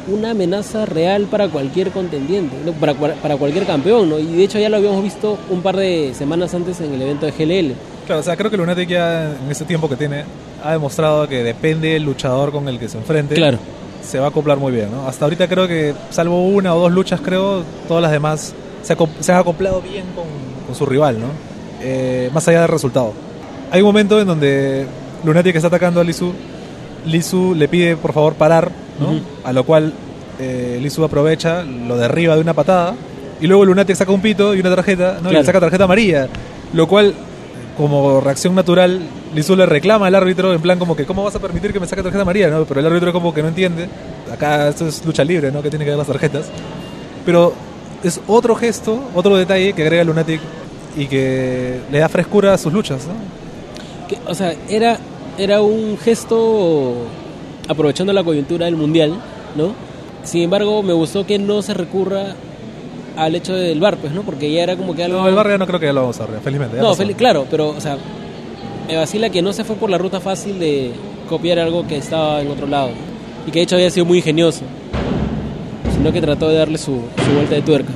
una 0.07 0.31
amenaza 0.31 0.85
real 0.85 1.23
para 1.25 1.47
cualquier 1.49 1.91
contendiente, 1.91 2.55
¿no? 2.65 2.71
para, 2.73 2.93
para 2.93 3.37
cualquier 3.37 3.65
campeón, 3.65 4.09
¿no? 4.09 4.19
Y 4.19 4.25
de 4.25 4.43
hecho 4.43 4.59
ya 4.59 4.69
lo 4.69 4.77
habíamos 4.77 5.03
visto 5.03 5.37
un 5.49 5.61
par 5.61 5.75
de 5.75 6.13
semanas 6.15 6.53
antes 6.53 6.79
en 6.81 6.93
el 6.93 7.01
evento 7.01 7.25
de 7.25 7.31
GLL. 7.31 7.73
Claro, 8.05 8.21
o 8.21 8.23
sea, 8.23 8.35
creo 8.37 8.49
que 8.49 8.57
Lunatic 8.57 8.87
ya 8.89 9.31
en 9.43 9.51
ese 9.51 9.65
tiempo 9.65 9.89
que 9.89 9.95
tiene 9.97 10.23
ha 10.63 10.71
demostrado 10.71 11.27
que 11.27 11.43
depende 11.43 11.89
del 11.89 12.03
luchador 12.03 12.51
con 12.51 12.67
el 12.69 12.79
que 12.79 12.87
se 12.89 12.97
enfrente. 12.97 13.35
Claro. 13.35 13.57
Se 14.01 14.19
va 14.19 14.25
a 14.25 14.29
acoplar 14.29 14.57
muy 14.57 14.71
bien, 14.71 14.89
¿no? 14.91 15.07
Hasta 15.07 15.25
ahorita 15.25 15.47
creo 15.49 15.67
que, 15.67 15.93
salvo 16.09 16.47
una 16.47 16.73
o 16.73 16.79
dos 16.79 16.91
luchas, 16.91 17.19
creo, 17.19 17.63
todas 17.87 18.01
las 18.01 18.11
demás 18.11 18.53
se, 18.81 18.95
acop- 18.97 19.09
se 19.19 19.31
han 19.33 19.39
acoplado 19.39 19.81
bien 19.81 20.05
con, 20.15 20.25
con 20.65 20.75
su 20.75 20.85
rival, 20.85 21.19
¿no? 21.19 21.27
Eh, 21.81 22.29
más 22.33 22.47
allá 22.47 22.61
del 22.61 22.69
resultado. 22.69 23.11
Hay 23.71 23.81
un 23.81 23.87
momento 23.87 24.19
en 24.21 24.27
donde 24.27 24.85
Lunatic 25.25 25.55
está 25.57 25.67
atacando 25.67 25.99
a 25.99 26.03
Lizu. 26.05 26.31
Lizu 27.05 27.53
le 27.55 27.67
pide 27.67 27.97
por 27.97 28.13
favor 28.13 28.33
parar, 28.35 28.71
A 29.43 29.53
lo 29.53 29.63
cual 29.63 29.93
eh, 30.39 30.79
Lizu 30.81 31.03
aprovecha, 31.03 31.63
lo 31.63 31.97
derriba 31.97 32.35
de 32.35 32.41
una 32.41 32.53
patada. 32.53 32.95
Y 33.39 33.47
luego 33.47 33.65
Lunatic 33.65 33.95
saca 33.95 34.11
un 34.11 34.21
pito 34.21 34.55
y 34.55 34.59
una 34.59 34.73
tarjeta, 34.75 35.19
¿no? 35.21 35.31
Y 35.31 35.33
le 35.33 35.43
saca 35.43 35.59
tarjeta 35.59 35.83
amarilla. 35.83 36.27
Lo 36.73 36.87
cual, 36.87 37.13
como 37.77 38.19
reacción 38.21 38.55
natural, 38.55 38.99
Lizu 39.35 39.55
le 39.55 39.65
reclama 39.65 40.07
al 40.07 40.15
árbitro 40.15 40.53
en 40.53 40.61
plan 40.61 40.79
como 40.79 40.95
que, 40.95 41.05
¿cómo 41.05 41.23
vas 41.23 41.35
a 41.35 41.39
permitir 41.39 41.71
que 41.71 41.79
me 41.79 41.87
saque 41.87 42.01
tarjeta 42.01 42.23
amarilla? 42.23 42.49
¿no? 42.49 42.65
Pero 42.65 42.79
el 42.79 42.85
árbitro 42.87 43.13
como 43.13 43.33
que 43.33 43.41
no 43.41 43.49
entiende. 43.49 43.87
Acá 44.31 44.69
esto 44.69 44.87
es 44.87 45.05
lucha 45.05 45.23
libre, 45.23 45.51
¿no? 45.51 45.61
Que 45.61 45.69
tiene 45.69 45.85
que 45.85 45.91
ver 45.91 45.97
las 45.97 46.07
tarjetas. 46.07 46.47
Pero 47.25 47.53
es 48.03 48.19
otro 48.27 48.55
gesto, 48.55 48.99
otro 49.13 49.35
detalle 49.37 49.73
que 49.73 49.83
agrega 49.83 50.03
Lunatic 50.03 50.41
y 50.95 51.05
que 51.05 51.79
le 51.91 51.99
da 51.99 52.09
frescura 52.09 52.53
a 52.53 52.57
sus 52.57 52.73
luchas, 52.73 53.05
¿no? 53.05 53.13
que, 54.07 54.17
o 54.25 54.33
sea, 54.33 54.55
era, 54.69 54.97
era 55.37 55.61
un 55.61 55.97
gesto 55.97 56.95
aprovechando 57.67 58.13
la 58.13 58.23
coyuntura 58.23 58.65
del 58.65 58.75
mundial, 58.75 59.13
¿no? 59.55 59.71
Sin 60.23 60.41
embargo, 60.43 60.83
me 60.83 60.93
gustó 60.93 61.25
que 61.25 61.39
no 61.39 61.61
se 61.61 61.73
recurra 61.73 62.35
al 63.15 63.35
hecho 63.35 63.53
del 63.55 63.79
bar, 63.79 63.97
pues, 63.97 64.13
¿no? 64.13 64.21
Porque 64.23 64.51
ya 64.51 64.63
era 64.63 64.75
como 64.75 64.93
que 64.95 65.03
algo. 65.03 65.19
No, 65.21 65.27
el 65.27 65.35
barrio 65.35 65.57
no 65.57 65.65
creo 65.67 65.79
que 65.79 65.85
ya 65.87 65.93
lo 65.93 66.01
vamos 66.01 66.19
a 66.19 66.25
ver, 66.25 66.39
felizmente. 66.41 66.75
ya 66.77 66.81
No, 66.83 66.93
fel- 66.95 67.15
claro, 67.15 67.45
pero, 67.49 67.69
o 67.69 67.79
sea, 67.81 67.97
me 68.87 68.95
vacila 68.95 69.29
que 69.29 69.41
no 69.41 69.53
se 69.53 69.63
fue 69.63 69.75
por 69.75 69.89
la 69.89 69.97
ruta 69.97 70.19
fácil 70.19 70.59
de 70.59 70.91
copiar 71.29 71.59
algo 71.59 71.87
que 71.87 71.97
estaba 71.97 72.41
en 72.41 72.49
otro 72.51 72.67
lado. 72.67 72.89
Y 73.47 73.51
que 73.51 73.59
de 73.59 73.63
hecho 73.63 73.75
había 73.75 73.89
sido 73.89 74.05
muy 74.05 74.17
ingenioso. 74.19 74.61
Sino 75.93 76.11
que 76.11 76.21
trató 76.21 76.47
de 76.49 76.55
darle 76.57 76.77
su, 76.77 77.01
su 77.25 77.31
vuelta 77.33 77.55
de 77.55 77.61
tuerca. 77.61 77.91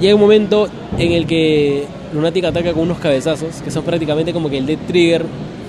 Llega 0.00 0.14
un 0.14 0.20
momento 0.20 0.68
en 0.98 1.12
el 1.12 1.26
que 1.26 1.84
Lunatic 2.12 2.44
ataca 2.44 2.72
con 2.72 2.82
unos 2.82 2.98
cabezazos, 2.98 3.62
que 3.64 3.70
son 3.70 3.82
prácticamente 3.84 4.32
como 4.32 4.50
que 4.50 4.58
el 4.58 4.66
dead 4.66 4.78
trigger, 4.86 5.24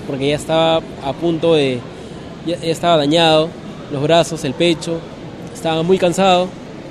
porque 0.06 0.28
ya 0.28 0.36
estaba 0.36 0.76
a 1.04 1.12
punto 1.14 1.54
de. 1.54 1.78
Ya, 2.48 2.56
ya 2.58 2.72
estaba 2.72 2.96
dañado, 2.96 3.48
los 3.92 4.02
brazos, 4.02 4.42
el 4.44 4.54
pecho, 4.54 4.98
estaba 5.54 5.82
muy 5.82 5.98
cansado. 5.98 6.48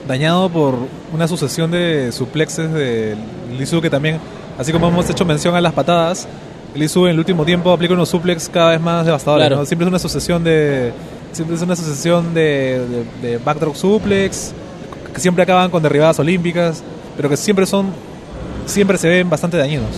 Dañado 0.08 0.50
por 0.50 0.76
una 1.14 1.28
sucesión 1.28 1.72
de 1.72 2.12
suplexes 2.12 2.72
de 2.72 3.16
Lizu 3.58 3.82
que 3.82 3.90
también, 3.90 4.20
así 4.60 4.72
como 4.72 4.88
hemos 4.88 5.10
hecho 5.10 5.26
mención 5.26 5.56
a 5.56 5.62
las 5.62 5.74
patadas, 5.74 6.28
Lizu 6.76 7.06
en 7.08 7.14
el 7.14 7.20
último 7.20 7.44
tiempo 7.44 7.72
aplica 7.72 7.94
unos 7.94 8.10
suplex 8.10 8.50
cada 8.50 8.70
vez 8.72 8.82
más 8.82 9.04
devastadores. 9.06 9.48
Claro. 9.48 9.62
¿no? 9.62 9.66
Siempre 9.66 9.86
es 9.86 9.90
una 9.90 10.00
sucesión 10.00 10.44
de 10.44 10.94
siempre 11.32 11.56
es 11.56 11.62
una 11.64 11.76
sucesión 11.76 12.34
de, 12.34 12.82
de, 13.22 13.28
de 13.30 13.38
backdrop 13.40 13.76
suplex 13.76 14.54
que 15.14 15.20
siempre 15.20 15.44
acaban 15.44 15.70
con 15.72 15.82
derribadas 15.84 16.20
olímpicas, 16.20 16.84
pero 17.16 17.30
que 17.30 17.36
siempre 17.38 17.66
son 17.66 17.88
siempre 18.68 18.98
se 18.98 19.08
ven 19.10 19.30
bastante 19.30 19.58
dañinos. 19.58 19.90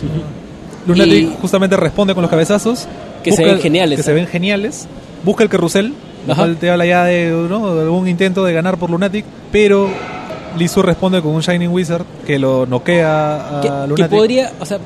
Lunatic 0.87 1.13
Y- 1.13 1.35
justamente 1.41 1.75
responde 1.75 2.13
con 2.15 2.21
los 2.21 2.31
cabezazos 2.31 2.87
Que 3.23 3.31
se 3.33 3.43
ven 3.43 3.59
geniales, 3.59 3.97
que 3.97 4.03
se 4.03 4.11
¿no? 4.11 4.15
ven 4.15 4.27
geniales. 4.27 4.87
Busca 5.23 5.43
el 5.43 5.49
carrusel, 5.49 5.93
lo 6.27 6.35
cual 6.35 6.57
te 6.57 6.69
habla 6.69 6.85
ya 6.85 7.03
de, 7.05 7.29
¿no? 7.49 7.75
de 7.75 7.81
algún 7.81 8.07
intento 8.07 8.43
de 8.43 8.53
ganar 8.53 8.77
por 8.77 8.89
Lunatic, 8.89 9.25
pero 9.51 9.89
Lizu 10.57 10.81
responde 10.81 11.21
con 11.21 11.33
un 11.33 11.41
Shining 11.41 11.69
Wizard 11.69 12.03
que 12.25 12.39
lo 12.39 12.65
noquea 12.65 13.59
a 13.59 13.61
que, 13.61 13.67
que 13.67 13.87
Lunatic. 13.87 14.17
podría, 14.17 14.51
o 14.59 14.65
sea, 14.65 14.79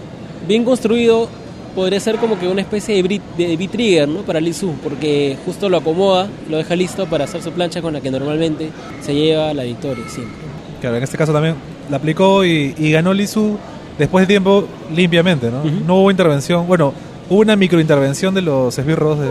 bien 0.47 0.63
construido, 0.63 1.29
podría 1.75 1.99
ser 1.99 2.17
como 2.17 2.39
que 2.39 2.47
una 2.47 2.61
especie 2.61 2.95
de 2.95 3.03
beat, 3.07 3.21
de 3.37 3.57
beat 3.57 3.71
trigger, 3.71 4.07
¿no? 4.07 4.21
Para 4.21 4.39
Lizu, 4.39 4.73
porque 4.83 5.37
justo 5.45 5.69
lo 5.69 5.77
acomoda, 5.77 6.27
lo 6.49 6.57
deja 6.57 6.75
listo 6.75 7.05
para 7.07 7.23
hacer 7.25 7.41
su 7.41 7.51
plancha 7.51 7.81
con 7.81 7.93
la 7.93 8.01
que 8.01 8.11
normalmente 8.11 8.69
se 9.01 9.13
lleva 9.13 9.53
la 9.53 9.63
victoria, 9.63 10.03
siempre. 10.07 10.35
Claro, 10.81 10.97
en 10.97 11.03
este 11.03 11.17
caso 11.17 11.31
también 11.31 11.55
la 11.89 11.97
aplicó 11.97 12.43
y, 12.43 12.75
y 12.77 12.91
ganó 12.91 13.13
Lizu 13.13 13.57
después 13.97 14.23
de 14.23 14.27
tiempo 14.27 14.65
limpiamente, 14.93 15.49
¿no? 15.49 15.59
Ujú. 15.59 15.85
No 15.85 15.95
hubo 15.97 16.11
intervención, 16.11 16.67
bueno, 16.67 16.93
una 17.29 17.55
microintervención 17.55 18.33
de 18.33 18.41
los 18.41 18.77
esbirros, 18.77 19.19
de, 19.19 19.27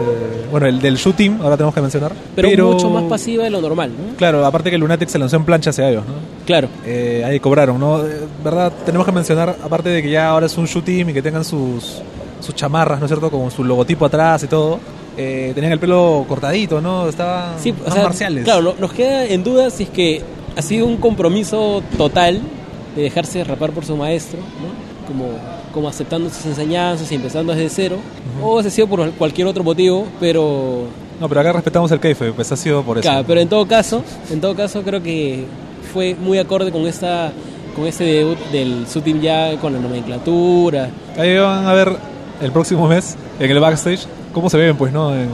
bueno, 0.50 0.66
el 0.66 0.80
del 0.80 0.96
Shoot 0.96 1.16
Team, 1.16 1.38
ahora 1.42 1.56
tenemos 1.56 1.74
que 1.74 1.80
mencionar. 1.80 2.12
Pero, 2.34 2.72
mucho 2.72 2.90
más 2.90 3.04
pasiva 3.04 3.44
de 3.44 3.50
lo 3.50 3.60
normal, 3.60 3.90
¿no? 3.90 4.16
Claro, 4.16 4.44
aparte 4.46 4.70
que 4.70 4.78
Lunatic 4.78 5.08
se 5.08 5.18
lanzó 5.18 5.36
en 5.36 5.44
plancha 5.44 5.70
hacia 5.70 5.88
ellos, 5.90 6.04
¿no? 6.06 6.14
Claro. 6.46 6.68
eh, 6.84 7.22
ahí 7.24 7.38
cobraron, 7.38 7.78
¿no? 7.78 8.04
Eh, 8.04 8.20
¿Verdad? 8.42 8.72
Tenemos 8.84 9.06
que 9.06 9.12
mencionar, 9.12 9.56
aparte 9.62 9.88
de 9.90 10.02
que 10.02 10.10
ya 10.10 10.28
ahora 10.28 10.46
es 10.46 10.56
un 10.58 10.64
shoot 10.66 10.84
team 10.84 11.10
y 11.10 11.12
que 11.12 11.22
tengan 11.22 11.44
sus, 11.44 12.00
sus 12.40 12.54
chamarras, 12.54 12.98
¿no 12.98 13.06
es 13.06 13.10
cierto? 13.10 13.30
Con 13.30 13.50
su 13.50 13.62
logotipo 13.62 14.06
atrás 14.06 14.42
y 14.42 14.46
todo. 14.48 14.80
eh, 15.16 15.52
tenían 15.54 15.72
el 15.74 15.78
pelo 15.78 16.24
cortadito, 16.26 16.80
¿no? 16.80 17.06
Estaban 17.08 17.58
Sí, 17.60 17.70
o 17.78 17.84
más 17.84 17.92
sea, 17.94 18.02
marciales. 18.04 18.44
Claro, 18.44 18.62
no- 18.62 18.74
nos 18.80 18.92
queda 18.92 19.26
en 19.26 19.44
duda 19.44 19.68
si 19.70 19.82
es 19.82 19.90
que 19.90 20.22
ha 20.56 20.62
sido 20.62 20.86
un 20.86 20.96
compromiso 20.96 21.82
total 21.98 22.40
de 22.96 23.02
dejarse 23.02 23.44
rapar 23.44 23.72
por 23.72 23.84
su 23.84 23.94
maestro, 23.96 24.38
¿no? 24.40 25.06
Como, 25.06 25.26
como 25.72 25.88
aceptando 25.88 26.28
sus 26.30 26.46
enseñanzas 26.46 27.10
y 27.10 27.14
empezando 27.14 27.52
desde 27.54 27.68
cero, 27.68 27.96
o 28.42 28.60
si 28.62 28.68
ha 28.68 28.70
sido 28.70 28.86
por 28.86 29.10
cualquier 29.12 29.46
otro 29.46 29.64
motivo, 29.64 30.06
pero 30.20 30.84
No, 31.20 31.28
pero 31.28 31.40
acá 31.40 31.52
respetamos 31.52 31.90
el 31.92 32.00
keife, 32.00 32.32
pues 32.32 32.50
ha 32.52 32.56
sido 32.56 32.82
por 32.82 32.98
eso. 32.98 33.02
Claro, 33.08 33.24
pero 33.26 33.40
en 33.40 33.48
todo 33.48 33.66
caso, 33.66 34.02
en 34.30 34.40
todo 34.40 34.54
caso 34.54 34.82
creo 34.82 35.02
que 35.02 35.44
fue 35.92 36.14
muy 36.14 36.38
acorde 36.38 36.70
con 36.72 36.86
esta 36.86 37.32
con 37.74 37.86
este 37.86 38.04
debut 38.04 38.38
del 38.52 38.86
su 38.86 39.00
team 39.00 39.20
ya 39.20 39.56
con 39.58 39.72
la 39.72 39.78
nomenclatura. 39.78 40.90
Ahí 41.16 41.36
van 41.38 41.66
a 41.66 41.72
ver 41.72 41.96
el 42.42 42.52
próximo 42.52 42.86
mes 42.86 43.16
en 43.40 43.50
el 43.50 43.60
backstage 43.60 44.00
cómo 44.34 44.50
se 44.50 44.56
ven, 44.58 44.76
pues, 44.76 44.92
¿no? 44.92 45.14
En- 45.14 45.28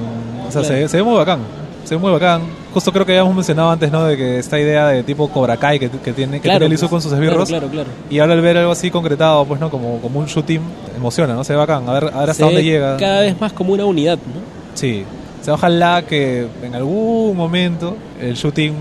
o 0.46 0.50
sea, 0.52 0.62
Claro. 0.62 0.76
se, 0.76 0.88
se 0.88 0.96
ve 0.98 1.02
muy 1.02 1.14
bacán. 1.16 1.40
Se 1.84 1.94
ve 1.96 2.00
muy 2.00 2.12
bacán. 2.12 2.42
Justo 2.72 2.92
creo 2.92 3.06
que 3.06 3.14
ya 3.14 3.20
hemos 3.20 3.34
mencionado 3.34 3.70
antes, 3.70 3.90
¿no? 3.90 4.04
De 4.04 4.16
que 4.16 4.38
esta 4.38 4.58
idea 4.58 4.88
de 4.88 5.02
tipo 5.02 5.28
Cobra 5.28 5.56
Kai 5.56 5.78
que, 5.78 5.88
que 5.88 6.12
tiene, 6.12 6.40
que 6.40 6.48
Claro, 6.48 6.68
Lizu 6.68 6.82
pues, 6.82 6.90
con 6.90 7.02
sus 7.02 7.12
esbirros. 7.12 7.48
Claro, 7.48 7.68
claro. 7.68 7.88
Y 8.10 8.18
ahora 8.18 8.34
al 8.34 8.40
ver 8.40 8.58
algo 8.58 8.72
así 8.72 8.90
concretado, 8.90 9.44
pues, 9.44 9.60
¿no? 9.60 9.70
Como, 9.70 10.00
como 10.00 10.20
un 10.20 10.26
shoot 10.26 10.44
team, 10.44 10.62
emociona, 10.96 11.34
¿no? 11.34 11.44
Se 11.44 11.54
ve 11.54 11.58
bacán. 11.58 11.88
A 11.88 11.92
ver, 11.94 12.04
a 12.04 12.20
ver 12.20 12.30
hasta 12.30 12.34
Se 12.34 12.42
dónde 12.42 12.62
llega. 12.62 12.96
Cada 12.96 13.22
vez 13.22 13.40
más 13.40 13.52
como 13.52 13.72
una 13.72 13.84
unidad, 13.84 14.16
¿no? 14.18 14.40
Sí. 14.74 15.04
O 15.40 15.44
sea, 15.44 15.54
ojalá 15.54 16.02
que 16.02 16.46
en 16.62 16.74
algún 16.74 17.36
momento 17.36 17.96
el 18.20 18.34
shooting 18.34 18.74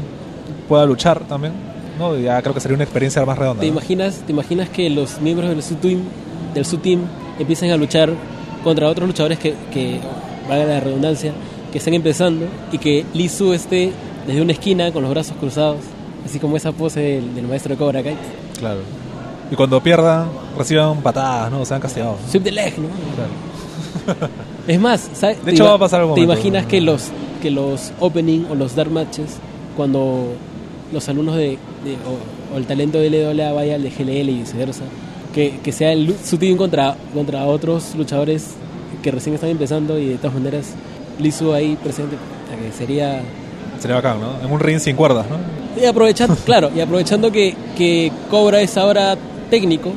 pueda 0.68 0.86
luchar 0.86 1.22
también, 1.22 1.54
¿no? 1.98 2.18
Ya 2.18 2.42
creo 2.42 2.54
que 2.54 2.60
sería 2.60 2.76
una 2.76 2.84
experiencia 2.84 3.26
más 3.26 3.38
redonda. 3.38 3.62
¿Te 3.62 3.68
¿no? 3.68 3.74
imaginas, 3.74 4.16
te 4.26 4.32
imaginas 4.32 4.70
que 4.70 4.90
los 4.90 5.22
miembros 5.22 5.50
del 5.50 5.64
team 5.80 6.02
del 6.54 6.66
su 6.66 6.78
team 6.78 7.02
empiecen 7.40 7.72
a 7.72 7.78
luchar 7.78 8.10
contra 8.64 8.88
otros 8.90 9.08
luchadores 9.08 9.40
que, 9.40 9.54
que 9.72 10.00
valga 10.50 10.66
la 10.66 10.80
redundancia, 10.80 11.34
que 11.78 11.80
están 11.80 11.94
empezando 11.94 12.46
y 12.72 12.80
que 12.80 13.06
Lizu 13.14 13.54
esté 13.54 13.92
desde 14.26 14.42
una 14.42 14.52
esquina 14.52 14.92
con 14.92 15.04
los 15.04 15.12
brazos 15.12 15.38
cruzados, 15.40 15.78
así 16.26 16.40
como 16.40 16.58
esa 16.58 16.72
pose 16.72 17.00
del, 17.00 17.36
del 17.36 17.48
maestro 17.48 17.76
de 17.76 17.78
Cobra 17.78 18.02
Kai. 18.02 18.16
Claro. 18.58 18.80
Y 19.52 19.56
cuando 19.56 19.82
pierdan, 19.82 20.28
reciban 20.58 21.02
patadas, 21.02 21.52
¿no? 21.52 21.64
Sean 21.66 21.80
castigados. 21.80 22.18
Sweep 22.32 22.44
the 22.46 22.52
leg, 22.52 22.74
¿no? 22.80 22.88
Claro. 23.16 24.28
Es 24.68 24.80
más, 24.82 25.08
¿sabes? 25.14 25.44
De 25.46 25.52
hecho, 25.52 25.64
va 25.66 25.76
a 25.76 25.78
pasar 25.78 26.02
algún 26.02 26.16
¿Te 26.16 26.22
imaginas 26.22 26.66
que 26.66 26.82
los 26.82 27.04
que 27.42 27.52
los 27.52 27.92
opening 28.02 28.46
o 28.50 28.56
los 28.56 28.76
dark 28.76 28.92
matches, 28.92 29.38
cuando 29.78 30.34
los 30.92 31.08
alumnos 31.08 31.36
de, 31.38 31.52
de- 31.84 31.98
o, 32.06 32.54
o 32.54 32.58
el 32.58 32.66
talento 32.66 32.98
de 32.98 33.10
LWA 33.10 33.54
vaya 33.54 33.76
al 33.76 33.84
de 33.84 33.90
GLL 33.92 34.30
y 34.30 34.40
viceversa, 34.40 34.84
que, 35.34 35.60
que 35.64 35.72
sea 35.72 35.94
el, 35.94 36.16
su 36.22 36.38
team 36.38 36.58
contra, 36.58 36.98
contra 37.14 37.46
otros 37.46 37.94
luchadores 37.96 38.56
que 39.04 39.12
recién 39.12 39.36
están 39.36 39.52
empezando 39.52 39.98
y 40.00 40.08
de 40.08 40.18
todas 40.18 40.34
maneras 40.34 40.74
Lizu 41.20 41.54
ahí 41.54 41.78
presente, 41.82 42.16
que 42.16 42.72
sería... 42.78 43.22
Sería 43.80 43.98
bacán, 43.98 44.20
¿no? 44.20 44.44
En 44.44 44.52
un 44.52 44.60
ring 44.60 44.80
sin 44.80 44.96
cuerdas, 44.96 45.26
¿no? 45.30 45.38
Y 45.82 45.86
aprovechando, 45.86 46.36
claro, 46.46 46.72
y 46.76 46.80
aprovechando 46.80 47.32
que, 47.32 47.56
que 47.78 48.12
Cobra 48.30 48.62
es 48.62 48.78
ahora 48.78 49.16
técnico, 49.50 49.92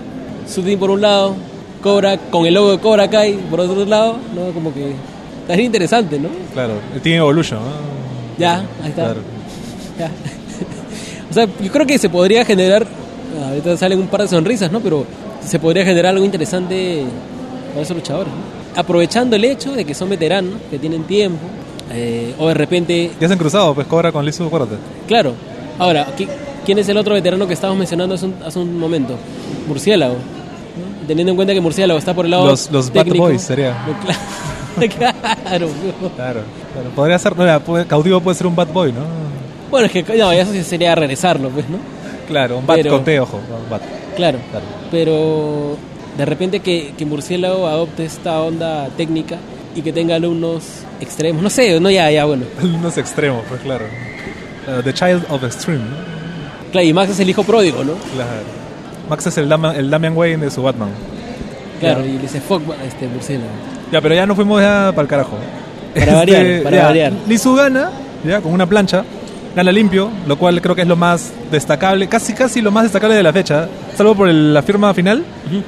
su 0.46 0.62
team 0.62 0.78
por 0.78 0.90
un 0.90 1.00
lado, 1.00 1.34
Cobra 1.82 2.18
con 2.18 2.46
el 2.46 2.54
logo 2.54 2.72
de 2.72 2.78
Cobra 2.78 3.08
Kai 3.08 3.34
por 3.50 3.60
otro 3.60 3.84
lado, 3.86 4.16
¿no? 4.34 4.52
Como 4.52 4.72
que 4.74 4.92
estaría 5.42 5.64
interesante, 5.64 6.18
¿no? 6.18 6.28
Claro, 6.52 6.74
el 6.94 7.00
Team 7.00 7.16
Evolution, 7.16 7.58
¿no? 7.60 7.70
Ya, 8.38 8.58
ahí 8.82 8.90
está. 8.90 9.04
Claro. 9.04 9.20
Ya. 9.98 10.10
o 11.30 11.32
sea, 11.32 11.46
yo 11.46 11.72
creo 11.72 11.86
que 11.86 11.98
se 11.98 12.10
podría 12.10 12.44
generar, 12.44 12.86
ahorita 13.48 13.76
salen 13.76 13.98
un 13.98 14.08
par 14.08 14.22
de 14.22 14.28
sonrisas, 14.28 14.70
¿no? 14.70 14.80
Pero 14.80 15.06
se 15.46 15.58
podría 15.58 15.84
generar 15.84 16.12
algo 16.12 16.24
interesante 16.24 17.04
para 17.70 17.82
esos 17.82 17.96
luchadores, 17.96 18.32
¿no? 18.32 18.59
Aprovechando 18.76 19.36
el 19.36 19.44
hecho 19.44 19.72
de 19.72 19.84
que 19.84 19.94
son 19.94 20.08
veteranos, 20.10 20.54
que 20.70 20.78
tienen 20.78 21.02
tiempo, 21.04 21.40
eh, 21.92 22.34
o 22.38 22.48
de 22.48 22.54
repente, 22.54 23.10
Ya 23.20 23.26
se 23.26 23.32
han 23.32 23.38
cruzado, 23.38 23.74
pues 23.74 23.86
Cobra 23.86 24.12
con 24.12 24.24
Lizu, 24.24 24.44
acuérdate. 24.44 24.76
claro. 25.06 25.34
Ahora, 25.78 26.06
¿qui- 26.16 26.28
¿quién 26.64 26.78
es 26.78 26.88
el 26.90 26.96
otro 26.98 27.14
veterano 27.14 27.46
que 27.46 27.54
estábamos 27.54 27.78
mencionando 27.78 28.14
hace 28.14 28.26
un, 28.26 28.34
hace 28.44 28.58
un 28.58 28.78
momento? 28.78 29.16
Murciélago. 29.66 30.16
Teniendo 31.06 31.30
en 31.30 31.36
cuenta 31.36 31.54
que 31.54 31.60
Murciélago 31.60 31.98
está 31.98 32.14
por 32.14 32.26
el 32.26 32.30
lado 32.32 32.46
Los- 32.46 32.70
los 32.70 32.92
Bad 32.92 33.04
técnico. 33.04 33.24
Boys 33.26 33.42
sería. 33.42 33.74
Claro, 34.78 35.68
claro. 36.16 36.40
Claro. 36.74 36.90
Podría 36.94 37.18
ser, 37.18 37.36
no, 37.36 37.86
cautivo 37.88 38.20
puede 38.20 38.36
ser 38.36 38.46
un 38.46 38.54
bad 38.56 38.68
boy, 38.68 38.92
¿no? 38.92 39.00
Bueno, 39.70 39.86
es 39.86 39.92
que 39.92 40.02
no, 40.16 40.30
eso 40.32 40.52
sí 40.52 40.62
sería 40.62 40.94
regresarlo, 40.94 41.50
pues, 41.50 41.68
¿no? 41.68 41.78
Claro, 42.28 42.58
un 42.58 42.66
bat 42.66 42.76
Pero- 42.76 42.90
con 42.92 43.04
T, 43.04 43.20
ojo. 43.20 43.36
un 43.36 43.68
bat. 43.70 43.82
Claro. 44.16 44.38
Claro. 44.50 44.64
Pero 44.90 45.76
de 46.16 46.24
repente 46.24 46.60
que, 46.60 46.92
que 46.96 47.04
Murciélago 47.06 47.66
adopte 47.66 48.04
esta 48.04 48.40
onda 48.40 48.88
técnica 48.96 49.36
y 49.74 49.82
que 49.82 49.92
tenga 49.92 50.16
alumnos 50.16 50.64
extremos. 51.00 51.42
No 51.42 51.50
sé, 51.50 51.78
no, 51.80 51.90
ya, 51.90 52.10
ya, 52.10 52.24
bueno. 52.24 52.44
Unos 52.62 52.98
extremos, 52.98 53.42
pues 53.48 53.60
claro. 53.62 53.84
Uh, 54.66 54.82
the 54.82 54.92
Child 54.92 55.24
of 55.30 55.42
Extreme. 55.44 55.84
Claro, 56.72 56.86
y 56.86 56.92
Max 56.92 57.10
es 57.12 57.20
el 57.20 57.30
hijo 57.30 57.42
pródigo, 57.44 57.82
¿no? 57.84 57.94
Claro. 58.14 58.30
Max 59.08 59.26
es 59.26 59.38
el, 59.38 59.48
Dama- 59.48 59.74
el 59.76 59.90
Damian 59.90 60.16
Wayne 60.16 60.44
de 60.44 60.50
su 60.50 60.62
Batman. 60.62 60.90
Claro, 61.80 62.00
Ya. 62.02 62.06
y 62.06 62.12
le 62.14 62.18
dice 62.18 62.40
fuck 62.40 62.62
este 62.86 63.08
Murciélago. 63.08 63.48
Ya, 63.90 64.00
pero 64.00 64.14
ya 64.14 64.26
nos 64.26 64.36
fuimos 64.36 64.60
ya 64.60 64.90
para 64.94 65.02
el 65.02 65.08
carajo. 65.08 65.36
Para 65.94 66.14
variar, 66.14 66.62
para 66.62 66.76
ya, 66.76 66.84
variar. 66.84 67.12
Lizu 67.26 67.54
gana, 67.54 67.90
ya, 68.24 68.40
con 68.40 68.52
una 68.52 68.66
plancha. 68.66 69.04
Gana 69.56 69.72
limpio, 69.72 70.08
lo 70.28 70.38
cual 70.38 70.60
creo 70.62 70.76
que 70.76 70.82
es 70.82 70.86
lo 70.88 70.94
más 70.94 71.32
destacable, 71.50 72.06
casi 72.08 72.34
casi 72.34 72.60
lo 72.60 72.70
más 72.70 72.84
destacable 72.84 73.16
de 73.16 73.22
la 73.24 73.32
fecha, 73.32 73.66
salvo 73.96 74.14
por 74.14 74.28
el- 74.28 74.54
la 74.54 74.62
firma 74.62 74.92
final, 74.94 75.24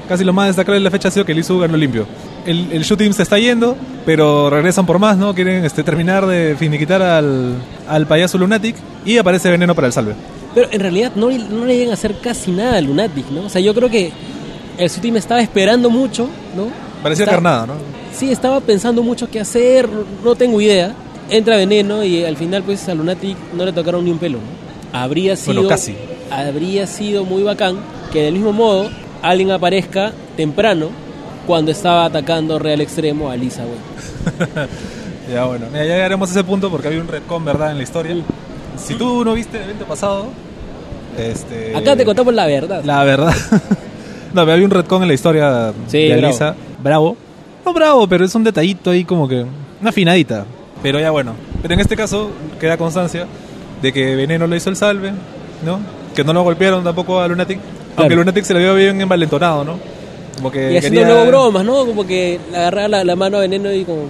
casi 0.09 0.25
lo 0.25 0.33
más 0.33 0.49
destacable 0.49 0.79
de 0.79 0.85
la 0.85 0.91
fecha 0.91 1.09
ha 1.09 1.11
sido 1.11 1.25
que 1.27 1.35
Lizu 1.35 1.59
ganó 1.59 1.77
limpio. 1.77 2.07
El, 2.47 2.73
el 2.73 2.83
shooting 2.83 3.13
se 3.13 3.23
está 3.23 3.39
yendo, 3.39 3.77
pero 4.05 4.51
regresan 4.51 4.85
por 4.87 4.99
más, 4.99 5.17
¿no? 5.17 5.35
Quieren 5.35 5.65
este, 5.65 5.83
terminar 5.85 6.27
de 6.27 6.57
finiquitar 6.59 7.01
al, 7.03 7.55
al 7.89 8.07
payaso 8.07 8.37
Lunatic 8.39 8.75
y 9.05 9.19
aparece 9.19 9.51
Veneno 9.51 9.75
para 9.75 9.87
el 9.87 9.93
salve. 9.93 10.15
Pero 10.55 10.69
en 10.71 10.81
realidad 10.81 11.13
no, 11.15 11.31
no 11.31 11.65
le 11.65 11.75
llegan 11.77 11.91
a 11.93 11.95
hacer 11.95 12.17
casi 12.21 12.51
nada 12.51 12.77
a 12.79 12.81
Lunatic, 12.81 13.31
¿no? 13.31 13.43
O 13.43 13.49
sea, 13.49 13.61
yo 13.61 13.73
creo 13.75 13.89
que 13.89 14.11
el 14.79 14.91
team 14.91 15.17
estaba 15.17 15.41
esperando 15.41 15.89
mucho, 15.89 16.29
¿no? 16.57 16.67
Parecía 17.03 17.25
Está- 17.25 17.37
carnada, 17.37 17.67
¿no? 17.67 17.75
Sí, 18.13 18.31
estaba 18.31 18.61
pensando 18.61 19.03
mucho 19.03 19.31
qué 19.31 19.41
hacer, 19.41 19.89
no 20.25 20.35
tengo 20.35 20.61
idea. 20.61 20.95
Entra 21.31 21.57
Veneno 21.57 22.05
y 22.05 22.25
al 22.25 22.37
final 22.37 22.63
pues 22.63 22.87
a 22.89 22.95
Lunatic 22.95 23.37
no 23.57 23.65
le 23.65 23.73
tocaron 23.73 24.05
ni 24.05 24.11
un 24.11 24.19
pelo, 24.19 24.39
¿no? 24.39 24.99
Habría 24.99 25.35
sido 25.37 25.55
Bueno, 25.55 25.69
casi. 25.69 25.95
habría 26.31 26.87
sido 26.87 27.25
muy 27.25 27.43
bacán 27.43 27.77
que 28.13 28.23
del 28.23 28.35
mismo 28.35 28.53
modo 28.53 28.91
alguien 29.23 29.51
aparezca 29.51 30.13
temprano 30.37 30.89
cuando 31.47 31.71
estaba 31.71 32.05
atacando 32.05 32.59
Real 32.59 32.81
Extremo 32.81 33.31
a 33.31 33.37
Lisa, 33.37 33.65
güey. 33.65 34.69
Ya 35.33 35.45
bueno, 35.45 35.67
mira, 35.73 35.85
ya 35.87 35.95
llegaremos 35.95 36.29
a 36.29 36.33
ese 36.33 36.45
punto 36.45 36.69
porque 36.69 36.89
había 36.89 37.01
un 37.01 37.09
retcon, 37.09 37.45
¿verdad? 37.45 37.71
En 37.71 37.77
la 37.79 37.85
historia. 37.85 38.15
Si 38.77 38.95
tú 38.95 39.25
no 39.25 39.35
viste 39.35 39.57
el 39.57 39.65
evento 39.65 39.85
pasado, 39.87 40.27
este... 41.17 41.75
Acá 41.77 41.97
te 41.97 42.05
contamos 42.05 42.35
la 42.35 42.47
verdad. 42.47 42.83
La 42.85 43.05
verdad. 43.05 43.33
no, 44.35 44.43
pero 44.43 44.53
había 44.53 44.65
un 44.65 44.71
retcon 44.71 45.03
en 45.03 45.09
la 45.09 45.15
historia 45.15 45.73
Sí, 45.87 45.99
de 46.09 46.17
bravo. 46.17 46.27
Alisa. 46.27 46.55
Bravo. 46.83 47.17
No 47.65 47.73
bravo, 47.73 48.07
pero 48.09 48.25
es 48.25 48.35
un 48.35 48.45
detallito 48.45 48.91
ahí 48.91 49.05
como 49.05 49.29
que... 49.29 49.47
Una 49.81 49.91
afinadita. 49.91 50.45
Pero 50.83 50.99
ya 50.99 51.11
bueno. 51.13 51.35
Pero 51.63 51.75
en 51.75 51.81
este 51.81 51.97
caso 51.97 52.31
queda 52.61 52.77
constancia 52.77 53.27
de 53.81 53.93
que 53.93 54.17
Veneno 54.17 54.47
le 54.49 54.57
hizo 54.57 54.71
el 54.71 54.77
salve, 54.77 55.13
¿no? 55.65 55.79
Que 56.15 56.25
no 56.25 56.33
lo 56.33 56.43
golpearon 56.43 56.83
tampoco 56.83 57.21
a 57.21 57.29
Lunatic. 57.29 57.59
Aunque 57.97 58.15
Lunatic 58.17 58.45
se 58.45 58.55
le 58.55 58.61
vio 58.61 58.75
bien 58.75 59.01
envalentonado, 59.01 59.65
¿no? 59.65 59.79
Como 60.37 60.51
que 60.51 60.73
y 60.73 60.77
haciendo 60.79 61.01
quería- 61.01 61.15
luego 61.15 61.27
bromas, 61.29 61.65
¿no? 61.65 61.87
Como 61.87 62.07
que 62.07 62.41
le 62.51 62.57
agarraba 62.57 62.89
la, 62.89 63.05
la 63.05 63.17
mano 63.17 63.37
a 63.37 63.41
Veneno 63.41 63.73
y 63.73 63.85
como, 63.85 64.03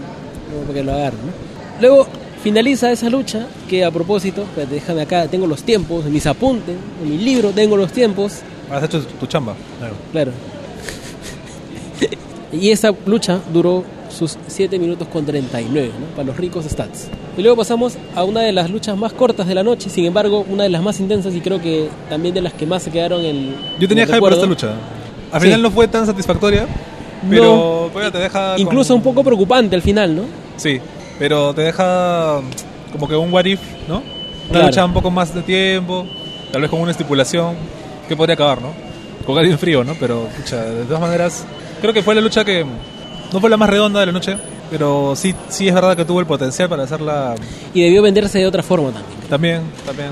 como 0.61 0.73
que 0.73 0.83
lo 0.83 0.93
agarre, 0.93 1.17
¿no? 1.27 1.33
Luego 1.81 2.07
finaliza 2.43 2.91
esa 2.93 3.09
lucha 3.11 3.47
que 3.69 3.85
a 3.85 3.91
propósito, 3.91 4.43
espérate, 4.43 4.75
déjame 4.75 5.03
acá, 5.03 5.27
tengo 5.27 5.47
los 5.47 5.63
tiempos, 5.63 6.07
en 6.07 6.13
mis 6.13 6.27
apuntes, 6.27 6.77
en 7.03 7.11
mi 7.11 7.19
libro 7.19 7.51
tengo 7.51 7.77
los 7.77 7.93
tiempos, 7.93 8.41
Has 8.71 8.85
hecho 8.85 9.03
tu 9.05 9.27
chamba. 9.27 9.55
Claro. 9.79 9.95
claro. 10.13 10.33
y 12.53 12.71
esa 12.71 12.93
lucha 13.07 13.39
duró 13.53 13.85
sus 14.13 14.37
7 14.47 14.79
minutos 14.79 15.09
con 15.09 15.25
39, 15.25 15.91
¿no? 15.99 16.07
Para 16.15 16.25
los 16.25 16.37
ricos 16.37 16.65
stats. 16.67 17.09
Y 17.37 17.43
luego 17.43 17.57
pasamos 17.57 17.95
a 18.15 18.25
una 18.25 18.41
de 18.43 18.53
las 18.53 18.71
luchas 18.71 18.97
más 18.97 19.13
cortas 19.13 19.47
de 19.47 19.55
la 19.55 19.63
noche, 19.63 19.89
sin 19.91 20.05
embargo, 20.05 20.45
una 20.49 20.65
de 20.65 20.69
las 20.69 20.83
más 20.83 21.01
intensas 21.01 21.35
y 21.35 21.41
creo 21.41 21.61
que 21.61 21.89
también 22.11 22.35
de 22.35 22.43
las 22.43 22.53
que 22.53 22.67
más 22.67 22.83
se 22.83 22.91
quedaron 22.91 23.25
en 23.25 23.55
Yo 23.81 23.89
tenía 23.89 24.07
hype 24.07 24.19
por 24.19 24.33
esta 24.33 24.47
lucha. 24.47 24.73
Al 25.33 25.41
Sí. 25.41 25.47
final 25.47 25.63
no 25.63 25.71
fue 25.71 25.89
tan 25.89 26.05
satisfactoria, 26.07 26.67
pero 27.29 27.89
pues, 27.93 28.13
te 28.13 28.19
deja... 28.19 28.53
con- 28.53 28.61
Incluso 28.61 28.95
un 28.95 29.03
poco 29.03 29.23
preocupante 29.25 29.75
al 29.77 29.83
final, 29.83 30.15
¿no? 30.15 30.23
Sí, 30.57 30.79
pero 31.19 31.55
te 31.55 31.63
deja 31.63 32.41
como 32.93 33.09
que 33.09 33.17
un 33.17 33.33
what 33.33 33.45
if, 33.47 33.61
¿no? 33.89 33.97
Una 33.97 34.05
Claro. 34.51 34.67
lucha 34.67 34.85
un 34.85 34.93
poco 34.93 35.11
más 35.11 35.35
de 35.35 35.43
tiempo, 35.43 36.05
tal 36.53 36.61
vez 36.63 36.71
con 36.71 36.81
una 36.81 36.91
estipulación 36.91 37.55
que 38.09 38.17
podría 38.17 38.35
acabar, 38.35 38.61
¿no? 38.61 38.69
Con 39.25 39.39
alguien 39.39 39.59
frío, 39.59 39.85
¿no? 39.85 39.95
Pero, 39.99 40.27
pucha, 40.37 40.57
de 40.63 40.85
todas 40.85 41.01
maneras, 41.01 41.45
creo 41.81 41.95
que 41.95 42.03
fue 42.03 42.15
la 42.15 42.21
lucha 42.21 42.45
que 42.45 42.67
no 43.33 43.41
fue 43.41 43.51
la 43.51 43.57
más 43.57 43.69
redonda 43.71 44.01
de 44.01 44.07
la 44.07 44.13
noche, 44.13 44.37
pero 44.71 45.15
sí, 45.17 45.35
sí 45.49 45.69
es 45.69 45.75
verdad 45.75 45.97
que 45.97 46.05
tuvo 46.05 46.21
el 46.21 46.27
potencial 46.27 46.69
para 46.69 46.85
hacerla 46.85 47.35
Y 47.75 47.83
debió 47.83 48.03
venderse 48.03 48.39
de 48.39 48.47
otra 48.47 48.63
forma 48.63 48.91
también. 48.93 49.29
también, 49.29 49.61
también. 49.87 50.09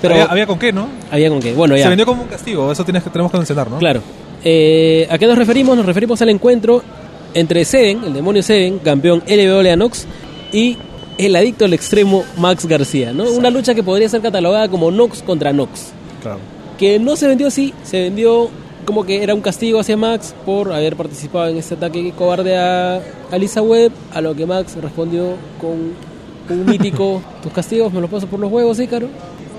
Pero- 0.00 0.14
había, 0.14 0.26
había 0.26 0.46
con 0.46 0.58
qué, 0.58 0.72
¿no? 0.72 0.88
Había 1.10 1.28
con 1.28 1.40
qué. 1.40 1.52
Bueno, 1.54 1.76
ya. 1.76 1.84
Se 1.84 1.88
vendió 1.90 2.06
como 2.06 2.22
un 2.22 2.28
castigo, 2.28 2.72
eso 2.72 2.84
tienes 2.84 3.02
que, 3.02 3.10
tenemos 3.10 3.30
que 3.30 3.38
mencionar, 3.38 3.70
¿no? 3.70 3.78
Claro. 3.78 4.02
Eh, 4.44 5.06
¿A 5.10 5.18
qué 5.18 5.26
nos 5.26 5.38
referimos? 5.38 5.76
Nos 5.76 5.86
referimos 5.86 6.20
al 6.22 6.28
encuentro 6.30 6.82
entre 7.34 7.64
Seven, 7.64 8.02
el 8.04 8.12
demonio 8.12 8.42
Seven, 8.42 8.78
campeón 8.80 9.22
LWA 9.26 9.76
Nox, 9.76 10.06
y 10.52 10.76
el 11.18 11.36
adicto 11.36 11.64
al 11.64 11.72
extremo 11.74 12.24
Max 12.36 12.66
García, 12.66 13.12
¿no? 13.12 13.30
Una 13.30 13.50
lucha 13.50 13.74
que 13.74 13.82
podría 13.82 14.08
ser 14.08 14.20
catalogada 14.22 14.68
como 14.68 14.90
Nox 14.90 15.22
contra 15.22 15.52
Nox. 15.52 15.92
Claro. 16.22 16.38
Que 16.78 16.98
no 16.98 17.14
se 17.16 17.28
vendió 17.28 17.46
así, 17.46 17.72
se 17.84 18.00
vendió 18.00 18.50
como 18.84 19.04
que 19.04 19.22
era 19.22 19.34
un 19.34 19.40
castigo 19.40 19.78
hacia 19.80 19.96
Max 19.96 20.34
por 20.44 20.72
haber 20.72 20.96
participado 20.96 21.48
en 21.48 21.56
este 21.56 21.74
ataque 21.74 22.12
cobarde 22.16 22.56
a, 22.56 23.00
a 23.30 23.38
Lisa 23.38 23.62
Webb, 23.62 23.92
a 24.12 24.20
lo 24.20 24.34
que 24.34 24.46
Max 24.46 24.76
respondió 24.80 25.34
con 25.60 25.92
un 26.50 26.64
mítico, 26.66 27.22
tus 27.42 27.52
castigos 27.52 27.92
me 27.92 28.00
los 28.00 28.10
paso 28.10 28.26
por 28.26 28.40
los 28.40 28.50
huevos, 28.50 28.78
Ícaro, 28.80 29.06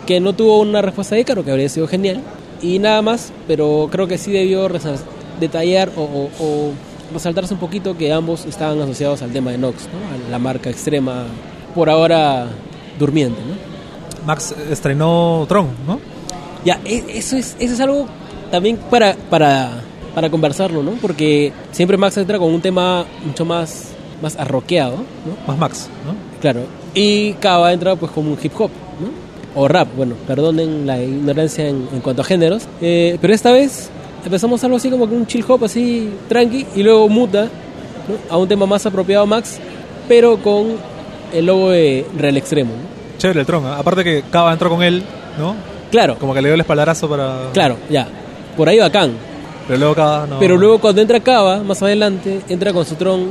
que 0.06 0.20
no 0.20 0.34
tuvo 0.34 0.60
una 0.60 0.82
respuesta 0.82 1.16
de 1.16 1.22
Ícaro, 1.22 1.44
que 1.46 1.52
habría 1.52 1.70
sido 1.70 1.88
genial, 1.88 2.22
y 2.62 2.80
nada 2.80 3.02
más, 3.02 3.32
pero 3.48 3.88
creo 3.92 4.08
que 4.08 4.18
sí 4.18 4.32
debió 4.32 4.70
detallar 5.40 5.90
o, 5.96 6.02
o- 6.02 6.30
o 6.44 6.72
resaltarse 7.14 7.54
un 7.54 7.60
poquito 7.60 7.98
que 7.98 8.12
ambos 8.12 8.46
estaban 8.46 8.82
asociados 8.82 9.22
al 9.22 9.32
tema 9.32 9.52
de 9.52 9.58
Nox, 9.58 9.84
¿no? 9.92 10.28
a 10.28 10.30
la 10.32 10.40
marca 10.40 10.70
extrema, 10.70 11.26
por 11.76 11.90
ahora 11.90 12.48
durmiente, 13.00 13.40
¿no? 13.42 13.56
Max 14.28 14.54
estrenó 14.70 15.46
Tron, 15.50 15.68
¿no? 15.88 16.00
Ya, 16.66 16.80
e- 16.86 17.04
eso 17.10 17.36
es, 17.38 17.56
eso 17.60 17.74
es 17.74 17.80
algo 17.80 18.08
también 18.54 18.78
para, 18.78 19.16
para, 19.32 19.82
para 20.14 20.30
conversarlo, 20.30 20.84
¿no? 20.84 20.92
Porque 21.02 21.52
siempre 21.72 21.98
Max 21.98 22.18
entra 22.18 22.38
con 22.38 22.54
un 22.54 22.62
tema 22.62 23.04
mucho 23.26 23.46
más, 23.46 23.94
más 24.22 24.36
arroqueado, 24.38 24.98
¿no? 24.98 25.48
Más 25.48 25.58
Max, 25.58 25.90
¿no? 26.06 26.14
Claro. 26.40 26.60
Y 26.94 27.34
Kaba 27.34 27.74
entra 27.74 27.96
pues 27.96 28.12
como 28.12 28.32
un 28.32 28.38
hip 28.40 28.52
hop, 28.60 28.70
¿no? 29.02 29.60
O 29.60 29.68
rap, 29.68 29.88
bueno, 29.98 30.14
perdonen 30.28 30.86
la 30.86 31.02
ignorancia 31.02 31.68
en, 31.68 31.88
en 31.92 32.00
cuanto 32.02 32.22
a 32.22 32.26
géneros. 32.26 32.68
Eh, 32.80 33.18
pero 33.20 33.34
esta 33.34 33.52
vez 33.52 33.90
empezamos 34.24 34.64
algo 34.64 34.78
así 34.78 34.92
como 34.92 35.10
que 35.10 35.16
un 35.16 35.26
chill 35.26 35.44
hop 35.48 35.64
así 35.64 36.12
tranqui 36.30 36.68
y 36.76 36.84
luego 36.84 37.10
muta 37.10 37.46
¿no? 38.08 38.16
a 38.30 38.38
un 38.38 38.48
tema 38.48 38.68
más 38.68 38.86
apropiado 38.86 39.24
a 39.24 39.26
Max, 39.26 39.58
pero 40.08 40.38
con 40.38 40.76
el 41.34 41.48
logo 41.48 41.72
de 41.72 42.06
Real 42.16 42.38
Extremo, 42.38 42.74
¿no? 42.74 43.18
Chévere 43.18 43.40
el 43.40 43.46
Tron, 43.48 43.66
¿ah? 43.66 43.80
aparte 43.80 44.04
que 44.04 44.24
Cava 44.30 44.54
entró 44.54 44.70
con 44.70 44.84
él, 44.84 45.02
¿no? 45.40 45.56
Claro, 45.90 46.18
Como 46.20 46.36
que 46.36 46.42
le 46.44 46.50
dio 46.50 46.54
el 46.54 46.62
espaldarazo 46.62 47.10
para... 47.10 47.50
claro, 47.52 47.78
ya. 47.90 48.08
Por 48.58 48.70
ahí 48.70 48.80
bacán. 48.80 49.12
Pero 49.68 49.80
luego 49.80 49.96
Cava 49.96 50.28
no... 50.28 50.40
Pero 50.40 50.58
luego 50.58 50.80
cuando 50.80 51.02
entra 51.02 51.20
Cava, 51.20 51.64
más 51.64 51.82
adelante, 51.82 52.42
entra 52.50 52.74
con 52.74 52.86
su 52.86 52.96
tron 52.96 53.30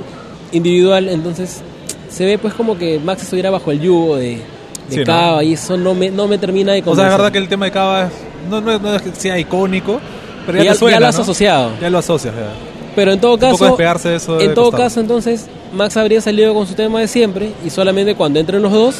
individual, 0.52 1.08
entonces 1.08 1.60
se 2.08 2.24
ve 2.24 2.38
pues 2.38 2.54
como 2.54 2.76
que 2.76 2.98
Max 2.98 3.22
estuviera 3.22 3.50
bajo 3.50 3.70
el 3.70 3.80
yugo 3.80 4.16
de, 4.16 4.36
de 4.36 4.42
Sí, 4.88 4.98
¿no? 5.00 5.04
Cava 5.06 5.44
y 5.44 5.52
eso 5.54 5.76
no 5.76 5.94
me, 5.94 6.10
no 6.10 6.26
me 6.28 6.38
termina 6.38 6.72
de 6.72 6.80
O 6.80 6.84
sea, 6.84 6.90
es 6.92 6.96
convencer. 6.96 7.18
verdad 7.18 7.32
que 7.32 7.38
el 7.38 7.48
tema 7.48 7.64
de 7.66 7.70
Cava 7.70 8.02
es- 8.06 8.12
no, 8.50 8.60
no, 8.60 8.78
no 8.78 8.94
es 8.94 9.02
que 9.02 9.12
sea 9.14 9.38
icónico, 9.38 10.00
pero 10.46 10.58
ya, 10.58 10.64
ya, 10.64 10.72
te 10.72 10.78
suena, 10.78 10.96
ya 10.96 11.00
lo 11.00 11.06
has 11.06 11.18
asociado. 11.18 11.70
Ya 11.80 11.90
lo 11.90 11.98
asocias, 11.98 12.34
ya. 12.34 12.48
Pero 12.96 13.12
en 13.12 13.20
todo 13.20 13.38
caso, 13.38 13.64
despegarse 13.64 14.08
de 14.10 14.16
eso 14.16 14.38
en 14.40 14.52
todo 14.54 14.66
costado. 14.66 14.82
caso 14.84 15.00
entonces 15.00 15.46
Max 15.72 15.96
habría 15.96 16.20
salido 16.20 16.52
con 16.52 16.66
su 16.66 16.74
tema 16.74 17.00
de 17.00 17.08
siempre 17.08 17.52
y 17.64 17.70
solamente 17.70 18.14
cuando 18.16 18.38
entren 18.40 18.60
los 18.60 18.72
dos, 18.72 18.96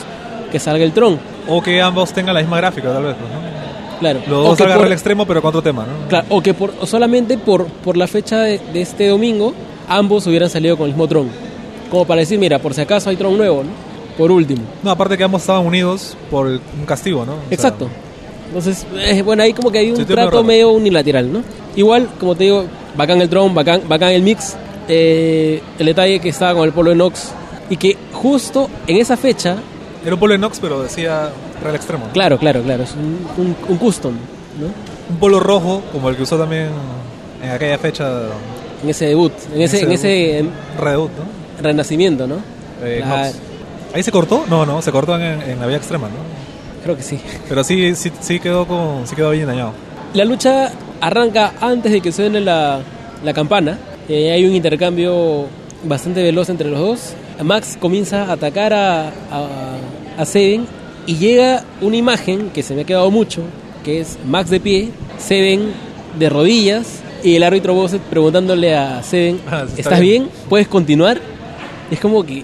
que 0.51 0.59
salga 0.59 0.85
el 0.85 0.93
Tron. 0.93 1.19
O 1.49 1.61
que 1.63 1.83
ambos 1.83 2.13
tengan 2.13 2.35
la 2.35 2.41
misma 2.41 2.57
gráfica, 2.59 2.91
tal 2.93 3.03
vez. 3.05 3.17
pues, 3.19 3.31
¿no? 3.31 3.62
Claro. 4.03 4.21
Los 4.29 4.59
dos 4.59 4.59
por- 4.59 4.87
al 4.87 4.93
extremo, 4.93 5.27
pero 5.27 5.41
con 5.41 5.49
otro 5.49 5.63
tema, 5.63 5.87
¿no? 5.87 6.09
Claro, 6.09 6.27
o 6.29 6.43
que 6.43 6.53
por, 6.55 6.73
o 6.81 6.87
solamente 6.87 7.39
por, 7.39 7.67
por 7.67 7.97
la 7.97 8.07
fecha 8.07 8.41
de, 8.41 8.61
de 8.73 8.83
este 8.83 9.09
domingo, 9.09 9.55
ambos 9.89 10.27
hubieran 10.27 10.51
salido 10.51 10.77
con 10.77 10.87
el 10.87 10.93
mismo 10.93 11.09
Tron. 11.09 11.29
Como 11.91 12.05
para 12.07 12.21
decir, 12.21 12.39
mira, 12.39 12.59
por 12.59 12.75
si 12.75 12.81
acaso 12.81 13.11
hay 13.11 13.17
Tron 13.17 13.37
nuevo, 13.37 13.63
¿no? 13.65 13.71
Por 14.19 14.31
último. 14.31 14.63
No, 14.83 14.91
aparte 14.91 15.17
que 15.17 15.25
ambos 15.25 15.41
estaban 15.43 15.65
unidos 15.67 16.17
por 16.31 16.47
el- 16.49 16.61
un 16.79 16.85
castigo, 16.85 17.25
¿no? 17.25 17.33
O 17.33 17.37
sea, 17.37 17.47
Exacto. 17.51 17.89
Entonces, 18.49 18.87
eh, 18.99 19.23
bueno, 19.23 19.43
ahí 19.43 19.55
como 19.55 19.71
que 19.71 19.79
hay 19.79 19.91
un 19.91 19.97
Sí, 19.97 20.05
trato 20.05 20.43
medio 20.45 20.71
unilateral, 20.73 21.33
¿no? 21.33 21.43
Igual, 21.75 22.09
como 22.21 22.35
te 22.35 22.45
digo, 22.45 22.65
bacán 22.97 23.23
el 23.23 23.29
Tron, 23.31 23.55
bacán, 23.55 23.83
bacán 23.89 24.11
el 24.11 24.23
mix. 24.23 24.57
eh, 24.89 25.63
el 25.79 25.87
detalle 25.87 26.19
que 26.21 26.29
estaba 26.29 26.55
con 26.55 26.65
el 26.65 26.73
Polo 26.73 26.91
Enox 26.93 27.31
y 27.71 27.77
que 27.77 27.97
justo 28.13 28.69
en 28.87 28.97
esa 28.97 29.17
fecha, 29.17 29.57
Era 30.05 30.15
un 30.15 30.21
polo 30.21 30.35
Enox, 30.35 30.59
pero 30.61 30.83
decía 30.83 31.31
Real 31.63 31.75
Extremo. 31.77 32.05
claro, 32.13 32.39
claro, 32.39 32.63
claro, 32.63 32.83
es 32.83 32.93
un, 32.95 33.27
un- 33.45 33.57
un 33.69 33.77
custom, 33.79 34.13
¿no? 34.61 34.67
Un 35.11 35.17
polo 35.19 35.41
rojo, 35.41 35.83
como 35.93 36.09
el 36.11 36.17
que 36.17 36.23
usó 36.23 36.39
también 36.39 36.69
en 37.43 37.51
aquella 37.51 37.79
fecha 37.79 38.09
En 38.83 38.89
ese 38.91 39.07
debut, 39.07 39.33
en 39.55 39.63
ese, 39.63 39.77
Ese 39.79 39.85
en 39.87 39.93
ese 39.93 40.39
em, 40.39 40.49
Redut, 40.79 41.11
¿no? 41.11 41.63
renacimiento, 41.63 42.27
¿no? 42.27 42.37
Eh, 42.83 43.01
Claro. 43.05 43.25
Nox. 43.27 43.39
¿Ahí 43.95 44.03
se 44.03 44.11
cortó? 44.11 44.45
No, 44.49 44.65
no, 44.67 44.81
se 44.83 44.91
cortó 44.91 45.17
en, 45.17 45.43
en 45.43 45.61
la 45.61 45.67
vía 45.67 45.77
extrema, 45.77 46.09
¿no? 46.09 46.15
Creo 46.83 46.97
que 46.97 47.03
sí. 47.03 47.21
Pero 47.49 47.63
sí, 47.63 47.95
sí, 47.95 48.11
sí 48.21 48.41
quedó 48.41 48.67
con, 48.67 49.07
sí 49.07 49.15
quedó 49.15 49.31
bien 49.31 49.47
dañado. 49.47 49.73
La 50.15 50.25
lucha 50.25 50.73
arranca 51.01 51.53
antes 51.61 51.93
de 51.93 52.01
que 52.01 52.11
suene 52.11 52.41
la, 52.41 52.81
la 53.23 53.33
campana. 53.35 53.79
Eh, 54.09 54.33
hay 54.33 54.45
un 54.47 54.55
intercambio 54.55 55.47
bastante 55.85 56.23
veloz 56.23 56.49
entre 56.49 56.69
los 56.71 56.81
dos. 56.81 57.13
Max 57.45 57.77
comienza 57.81 58.25
a 58.25 58.33
atacar 58.33 58.73
a, 58.73 59.09
a, 59.09 59.13
a 60.19 60.25
Seven 60.25 60.67
y 61.07 61.17
llega 61.17 61.65
una 61.81 61.97
imagen 61.97 62.51
que 62.51 62.63
se 62.63 62.75
me 62.75 62.83
ha 62.83 62.85
quedado 62.85 63.11
mucho, 63.11 63.43
que 63.85 64.01
es 64.01 64.19
Max 64.27 64.51
de 64.51 64.61
pie, 64.61 64.89
Seven 65.19 65.73
de 66.19 66.29
rodillas 66.29 67.01
y 67.25 67.37
el 67.37 67.43
árbitro 67.43 67.75
Bosset 67.75 68.01
preguntándole 68.03 68.75
a 68.75 69.03
Seven, 69.03 69.41
Ah, 69.51 69.65
está 69.67 69.81
¿estás 69.81 70.01
bien. 70.01 70.25
bien? 70.25 70.35
¿Puedes 70.49 70.69
continuar? 70.69 71.21
Es 71.91 72.01
como 72.01 72.25
que 72.25 72.43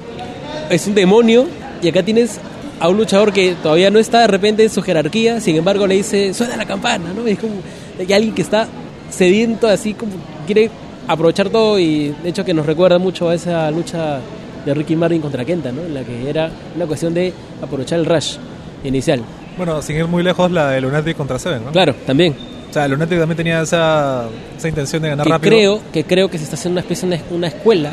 es 0.70 0.86
un 0.86 0.94
demonio 0.94 1.46
y 1.82 1.88
acá 1.88 2.02
tienes 2.02 2.38
a 2.80 2.88
un 2.88 2.96
luchador 2.96 3.32
que 3.32 3.54
todavía 3.62 3.90
no 3.90 3.98
está 3.98 4.20
de 4.20 4.26
repente 4.28 4.62
en 4.64 4.70
su 4.70 4.82
jerarquía, 4.82 5.40
sin 5.40 5.56
embargo 5.56 5.86
le 5.86 5.96
dice, 5.96 6.32
suena 6.34 6.56
la 6.56 6.64
campana, 6.64 7.12
¿no? 7.14 7.26
Es 7.26 7.38
como 7.38 7.54
hay 7.98 8.12
alguien 8.12 8.34
que 8.34 8.42
está 8.42 8.68
sediento, 9.10 9.66
así 9.68 9.94
como 9.94 10.12
quiere 10.46 10.70
aprovechar 11.06 11.48
todo 11.50 11.78
y 11.78 12.14
de 12.22 12.28
hecho 12.28 12.44
que 12.44 12.54
nos 12.54 12.66
recuerda 12.66 12.98
mucho 12.98 13.28
a 13.28 13.34
esa 13.34 13.70
lucha 13.70 14.20
de 14.68 14.74
Ricky 14.74 14.96
Martin 14.96 15.22
contra 15.22 15.44
Kenta, 15.46 15.72
¿no? 15.72 15.80
En 15.82 15.94
la 15.94 16.02
que 16.02 16.28
era 16.28 16.50
una 16.76 16.86
cuestión 16.86 17.14
de 17.14 17.32
aprovechar 17.62 17.98
el 17.98 18.04
rush 18.04 18.36
inicial. 18.84 19.22
Bueno, 19.56 19.80
sin 19.80 19.96
ir 19.96 20.06
muy 20.06 20.22
lejos, 20.22 20.50
la 20.50 20.70
de 20.70 20.80
Lunatic 20.82 21.16
contra 21.16 21.38
Seven, 21.38 21.64
¿no? 21.64 21.72
Claro, 21.72 21.94
también. 22.06 22.34
O 22.68 22.72
sea, 22.72 22.86
Lunatic 22.86 23.18
también 23.18 23.36
tenía 23.36 23.62
esa, 23.62 24.26
esa 24.56 24.68
intención 24.68 25.02
de 25.02 25.08
ganar 25.08 25.24
que 25.24 25.32
rápido. 25.32 25.50
creo 25.50 25.80
que 25.90 26.04
creo 26.04 26.30
que 26.30 26.36
se 26.36 26.44
está 26.44 26.56
haciendo 26.56 26.74
una 26.74 26.80
especie 26.82 27.08
de 27.08 27.20
una 27.30 27.48
escuela 27.48 27.92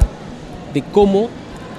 de 0.74 0.82
cómo 0.92 1.30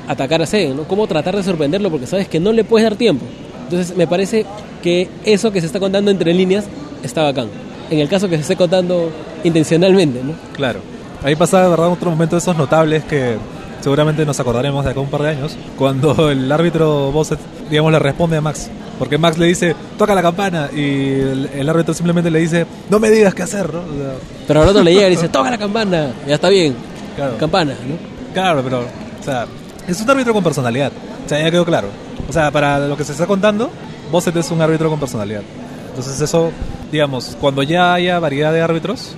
atacar 0.08 0.40
a 0.40 0.46
Seven, 0.46 0.76
¿no? 0.76 0.84
Cómo 0.84 1.06
tratar 1.06 1.36
de 1.36 1.42
sorprenderlo 1.42 1.90
porque 1.90 2.06
sabes 2.06 2.26
que 2.26 2.40
no 2.40 2.52
le 2.52 2.64
puedes 2.64 2.88
dar 2.88 2.96
tiempo. 2.96 3.26
Entonces 3.64 3.94
me 3.96 4.06
parece 4.06 4.46
que 4.82 5.10
eso 5.26 5.52
que 5.52 5.60
se 5.60 5.66
está 5.66 5.78
contando 5.78 6.10
entre 6.10 6.32
líneas 6.32 6.64
está 7.02 7.22
bacán. 7.22 7.48
En 7.90 7.98
el 7.98 8.08
caso 8.08 8.30
que 8.30 8.36
se 8.36 8.42
esté 8.42 8.56
contando 8.56 9.10
intencionalmente, 9.44 10.22
¿no? 10.24 10.32
Claro. 10.54 10.80
Ahí 11.22 11.36
pasa, 11.36 11.62
de 11.62 11.68
verdad, 11.68 11.88
otro 11.88 12.10
momento 12.10 12.36
de 12.36 12.40
esos 12.40 12.56
notables 12.56 13.04
que 13.04 13.36
seguramente 13.86 14.26
nos 14.26 14.40
acordaremos 14.40 14.84
de 14.84 14.90
acá 14.90 14.98
un 14.98 15.08
par 15.08 15.22
de 15.22 15.28
años, 15.28 15.56
cuando 15.78 16.28
el 16.32 16.50
árbitro 16.50 17.12
Bosset, 17.12 17.38
digamos, 17.70 17.92
le 17.92 18.00
responde 18.00 18.36
a 18.36 18.40
Max. 18.40 18.68
Porque 18.98 19.16
Max 19.16 19.38
le 19.38 19.46
dice, 19.46 19.76
toca 19.96 20.12
la 20.12 20.22
campana, 20.22 20.68
y 20.74 20.80
el, 21.20 21.50
el 21.54 21.68
árbitro 21.68 21.94
simplemente 21.94 22.28
le 22.28 22.40
dice, 22.40 22.66
no 22.90 22.98
me 22.98 23.10
digas 23.12 23.32
qué 23.32 23.44
hacer, 23.44 23.72
¿no? 23.72 23.78
O 23.78 23.96
sea, 23.96 24.14
Pero 24.48 24.62
al 24.62 24.68
otro 24.70 24.82
le 24.82 24.92
llega 24.92 25.06
y 25.06 25.10
dice, 25.10 25.28
toca 25.32 25.52
la 25.52 25.58
campana, 25.58 26.10
ya 26.26 26.34
está 26.34 26.48
bien, 26.48 26.74
Claro. 27.14 27.38
campana, 27.38 27.74
¿no? 27.88 28.34
Claro, 28.34 28.60
pero, 28.64 28.80
o 28.80 29.24
sea, 29.24 29.46
es 29.86 30.00
un 30.00 30.10
árbitro 30.10 30.32
con 30.32 30.42
personalidad. 30.42 30.90
O 31.24 31.28
sea, 31.28 31.40
ya 31.40 31.48
quedó 31.52 31.64
claro. 31.64 31.86
O 32.28 32.32
sea, 32.32 32.50
para 32.50 32.80
lo 32.88 32.96
que 32.96 33.04
se 33.04 33.12
está 33.12 33.28
contando, 33.28 33.70
Bosset 34.10 34.34
es 34.34 34.50
un 34.50 34.60
árbitro 34.60 34.90
con 34.90 34.98
personalidad. 34.98 35.42
Entonces 35.90 36.20
eso, 36.20 36.50
digamos, 36.90 37.36
cuando 37.40 37.62
ya 37.62 37.94
haya 37.94 38.18
variedad 38.18 38.52
de 38.52 38.62
árbitros, 38.62 39.12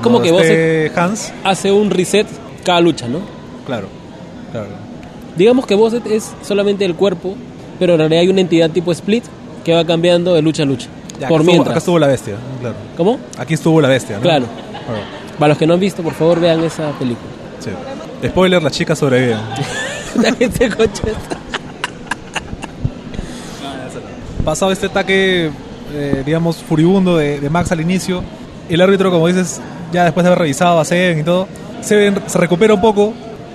como 0.00 0.22
que 0.22 0.28
esté 0.28 0.92
Hans, 0.94 1.32
Hace 1.42 1.72
un 1.72 1.90
reset 1.90 2.28
cada 2.64 2.80
lucha, 2.80 3.08
¿no? 3.08 3.39
Claro, 3.66 3.88
claro. 4.52 4.68
Digamos 5.36 5.66
que 5.66 5.74
Bosset 5.74 6.06
es 6.06 6.32
solamente 6.42 6.84
el 6.84 6.94
cuerpo, 6.94 7.34
pero 7.78 7.92
en 7.94 7.98
realidad 8.00 8.20
hay 8.22 8.28
una 8.28 8.40
entidad 8.40 8.70
tipo 8.70 8.92
split 8.92 9.24
que 9.64 9.74
va 9.74 9.84
cambiando 9.84 10.34
de 10.34 10.42
lucha 10.42 10.62
a 10.64 10.66
lucha. 10.66 10.88
Ya, 11.20 11.28
por 11.28 11.40
acá, 11.42 11.50
estuvo, 11.50 11.68
acá 11.70 11.78
estuvo 11.78 11.98
la 11.98 12.06
bestia, 12.06 12.36
claro. 12.60 12.76
¿Cómo? 12.96 13.18
Aquí 13.38 13.54
estuvo 13.54 13.80
la 13.80 13.88
bestia, 13.88 14.16
¿no? 14.16 14.22
Claro. 14.22 14.46
Para 15.38 15.50
los 15.50 15.58
que 15.58 15.66
no 15.66 15.74
han 15.74 15.80
visto, 15.80 16.02
por 16.02 16.14
favor 16.14 16.40
vean 16.40 16.62
esa 16.64 16.90
película. 16.98 17.28
sí. 17.60 17.70
Spoiler. 18.26 18.62
La 18.62 20.34
gente 20.34 20.68
coche 20.70 21.02
está- 21.06 21.38
Pasado 24.44 24.72
este 24.72 24.86
ataque, 24.86 25.50
eh, 25.92 26.22
digamos, 26.24 26.56
furibundo 26.56 27.16
de, 27.16 27.40
de 27.40 27.50
Max 27.50 27.70
al 27.72 27.80
inicio, 27.80 28.22
el 28.68 28.80
árbitro, 28.80 29.10
como 29.10 29.26
dices, 29.26 29.60
ya 29.92 30.04
después 30.04 30.24
de 30.24 30.28
haber 30.28 30.38
revisado 30.40 30.80
a 30.80 30.84
Seven 30.84 31.18
y 31.18 31.22
todo, 31.22 31.46
Seven 31.82 32.22
se 32.26 32.38
recupera 32.38 32.72
un 32.74 32.80
poco, 32.80 33.12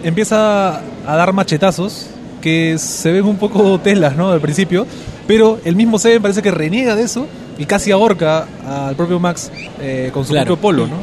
empieza 0.08 0.80
a 1.06 1.16
dar 1.16 1.34
machetazos 1.34 2.08
que 2.42 2.78
se 2.78 3.12
ven 3.12 3.26
un 3.26 3.38
poco 3.38 3.80
telas, 3.80 4.16
¿no? 4.16 4.30
Al 4.32 4.40
principio, 4.40 4.86
pero 5.28 5.60
el 5.66 5.76
mismo 5.76 5.98
Seven 6.00 6.22
parece 6.22 6.42
que 6.42 6.52
reniega 6.52 6.96
de 6.96 7.04
eso 7.04 7.26
y 7.58 7.66
casi 7.66 7.92
ahorca 7.92 8.48
al 8.68 8.96
propio 8.96 9.20
Max 9.20 9.52
eh, 9.82 10.12
con 10.14 10.24
su 10.26 10.32
Claro. 10.32 10.46
propio 10.56 10.62
polo, 10.62 10.88
¿no? 10.88 10.96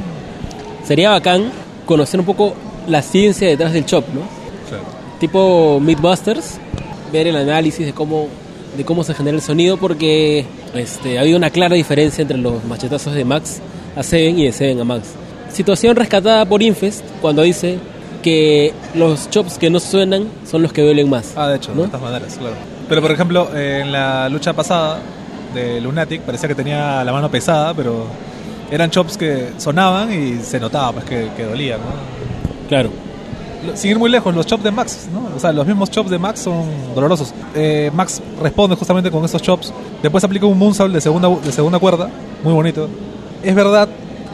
Sería 0.86 1.10
bacán 1.10 1.50
conocer 1.84 2.20
un 2.20 2.26
poco 2.26 2.54
la 2.86 3.02
ciencia 3.02 3.48
detrás 3.48 3.72
del 3.72 3.84
chop, 3.86 4.04
¿no? 4.14 4.20
Tipo 5.20 5.78
Mythbusters, 5.80 6.58
ver 7.12 7.26
el 7.28 7.36
análisis 7.36 7.86
de 7.86 7.92
cómo 7.92 8.28
de 8.76 8.84
cómo 8.86 9.04
se 9.04 9.12
genera 9.12 9.36
el 9.36 9.42
sonido 9.42 9.76
porque 9.76 10.46
este, 10.74 11.18
ha 11.18 11.20
habido 11.20 11.36
una 11.36 11.50
clara 11.50 11.74
diferencia 11.76 12.22
entre 12.22 12.38
los 12.38 12.64
machetazos 12.64 13.12
de 13.12 13.22
Max 13.22 13.60
a 13.94 14.02
Seven 14.02 14.38
y 14.38 14.46
de 14.46 14.52
Seven 14.52 14.80
a 14.80 14.84
Max. 14.84 15.08
Situación 15.52 15.94
rescatada 15.94 16.46
por 16.46 16.62
Infest 16.62 17.04
cuando 17.20 17.42
dice 17.42 17.78
que 18.22 18.72
los 18.94 19.28
chops 19.28 19.58
que 19.58 19.68
no 19.68 19.80
suenan 19.80 20.28
son 20.50 20.62
los 20.62 20.72
que 20.72 20.82
duelen 20.82 21.10
más. 21.10 21.34
Ah, 21.36 21.48
de 21.48 21.56
hecho, 21.56 21.72
¿no? 21.74 21.80
de 21.80 21.86
estas 21.86 22.00
maneras, 22.00 22.36
claro. 22.38 22.54
Pero 22.88 23.02
por 23.02 23.10
ejemplo, 23.10 23.50
eh, 23.54 23.80
en 23.82 23.92
la 23.92 24.28
lucha 24.28 24.52
pasada 24.52 25.00
de 25.54 25.80
Lunatic 25.80 26.22
parecía 26.22 26.48
que 26.48 26.54
tenía 26.54 27.04
la 27.04 27.12
mano 27.12 27.30
pesada, 27.30 27.74
pero 27.74 28.06
eran 28.70 28.90
chops 28.90 29.16
que 29.18 29.50
sonaban 29.58 30.12
y 30.12 30.38
se 30.42 30.58
notaba 30.58 30.92
pues 30.92 31.04
que, 31.04 31.28
que 31.36 31.44
dolían, 31.44 31.80
¿no? 31.80 32.68
Claro. 32.68 32.90
Sin 33.74 33.92
ir 33.92 33.98
muy 33.98 34.10
lejos, 34.10 34.34
los 34.34 34.46
chops 34.46 34.64
de 34.64 34.70
Max, 34.70 35.08
¿no? 35.12 35.36
O 35.36 35.38
sea, 35.38 35.52
los 35.52 35.66
mismos 35.66 35.90
chops 35.90 36.10
de 36.10 36.18
Max 36.18 36.40
son 36.40 36.64
dolorosos. 36.94 37.32
Eh, 37.54 37.90
Max 37.94 38.20
responde 38.40 38.74
justamente 38.74 39.10
con 39.10 39.24
esos 39.24 39.40
chops. 39.40 39.72
Después 40.02 40.24
aplica 40.24 40.46
un 40.46 40.58
moonsault 40.58 40.92
de 40.92 41.00
segunda, 41.00 41.28
de 41.28 41.52
segunda 41.52 41.78
cuerda, 41.78 42.08
muy 42.42 42.52
bonito. 42.52 42.88
Es 43.42 43.54
verdad 43.54 43.88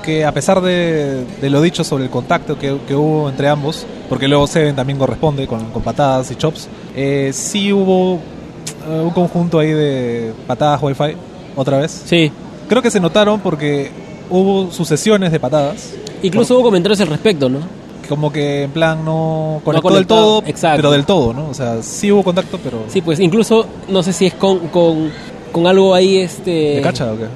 que 0.09 0.25
a 0.25 0.33
pesar 0.33 0.63
de, 0.63 1.23
de 1.39 1.51
lo 1.51 1.61
dicho 1.61 1.85
sobre 1.85 2.05
el 2.05 2.09
contacto 2.09 2.59
que, 2.59 2.79
que 2.89 2.95
hubo 2.95 3.29
entre 3.29 3.47
ambos, 3.47 3.85
porque 4.09 4.27
luego 4.27 4.47
Seven 4.47 4.75
también 4.75 4.99
corresponde 4.99 5.47
con, 5.47 5.67
con 5.67 5.83
patadas 5.83 6.31
y 6.31 6.35
chops, 6.35 6.67
eh, 6.97 7.31
sí 7.35 7.75
hubo 7.75 8.15
eh, 8.89 9.01
un 9.05 9.11
conjunto 9.11 9.59
ahí 9.59 9.71
de 9.71 10.33
patadas 10.47 10.83
Wi-Fi, 10.83 11.15
otra 11.57 11.77
vez. 11.77 12.05
Sí. 12.07 12.33
Creo 12.71 12.81
que 12.81 12.91
se 12.91 13.01
notaron 13.01 13.41
porque 13.41 13.91
hubo 14.31 14.71
sucesiones 14.71 15.31
de 15.31 15.41
patadas. 15.41 15.93
Incluso 16.23 16.55
hubo 16.55 16.63
comentarios 16.63 17.03
al 17.03 17.09
respecto, 17.09 17.51
¿no? 17.51 17.59
como 18.09 18.33
que 18.33 18.63
en 18.63 18.71
plan 18.71 19.05
no 19.05 19.61
conectó 19.63 19.91
No 19.91 19.95
del 19.95 20.07
conectado, 20.07 20.41
todo, 20.41 20.49
exacto. 20.49 20.77
pero 20.77 20.91
del 20.91 21.05
todo, 21.05 21.35
¿no? 21.35 21.51
O 21.51 21.53
sea, 21.53 21.83
sí 21.83 22.11
hubo 22.11 22.23
contacto, 22.23 22.59
pero 22.65 22.85
Sí, 22.89 23.03
pues 23.03 23.21
incluso 23.21 23.67
no 23.91 24.03
sé 24.03 24.15
si 24.15 24.25
es 24.25 24.33
con, 24.33 24.69
con, 24.69 25.11
con 25.53 25.67
algo 25.67 25.93
ahí 25.93 26.17
este 26.17 26.51
¿de 26.77 26.81
cacha 26.81 27.13
o 27.13 27.19
qué? 27.19 27.27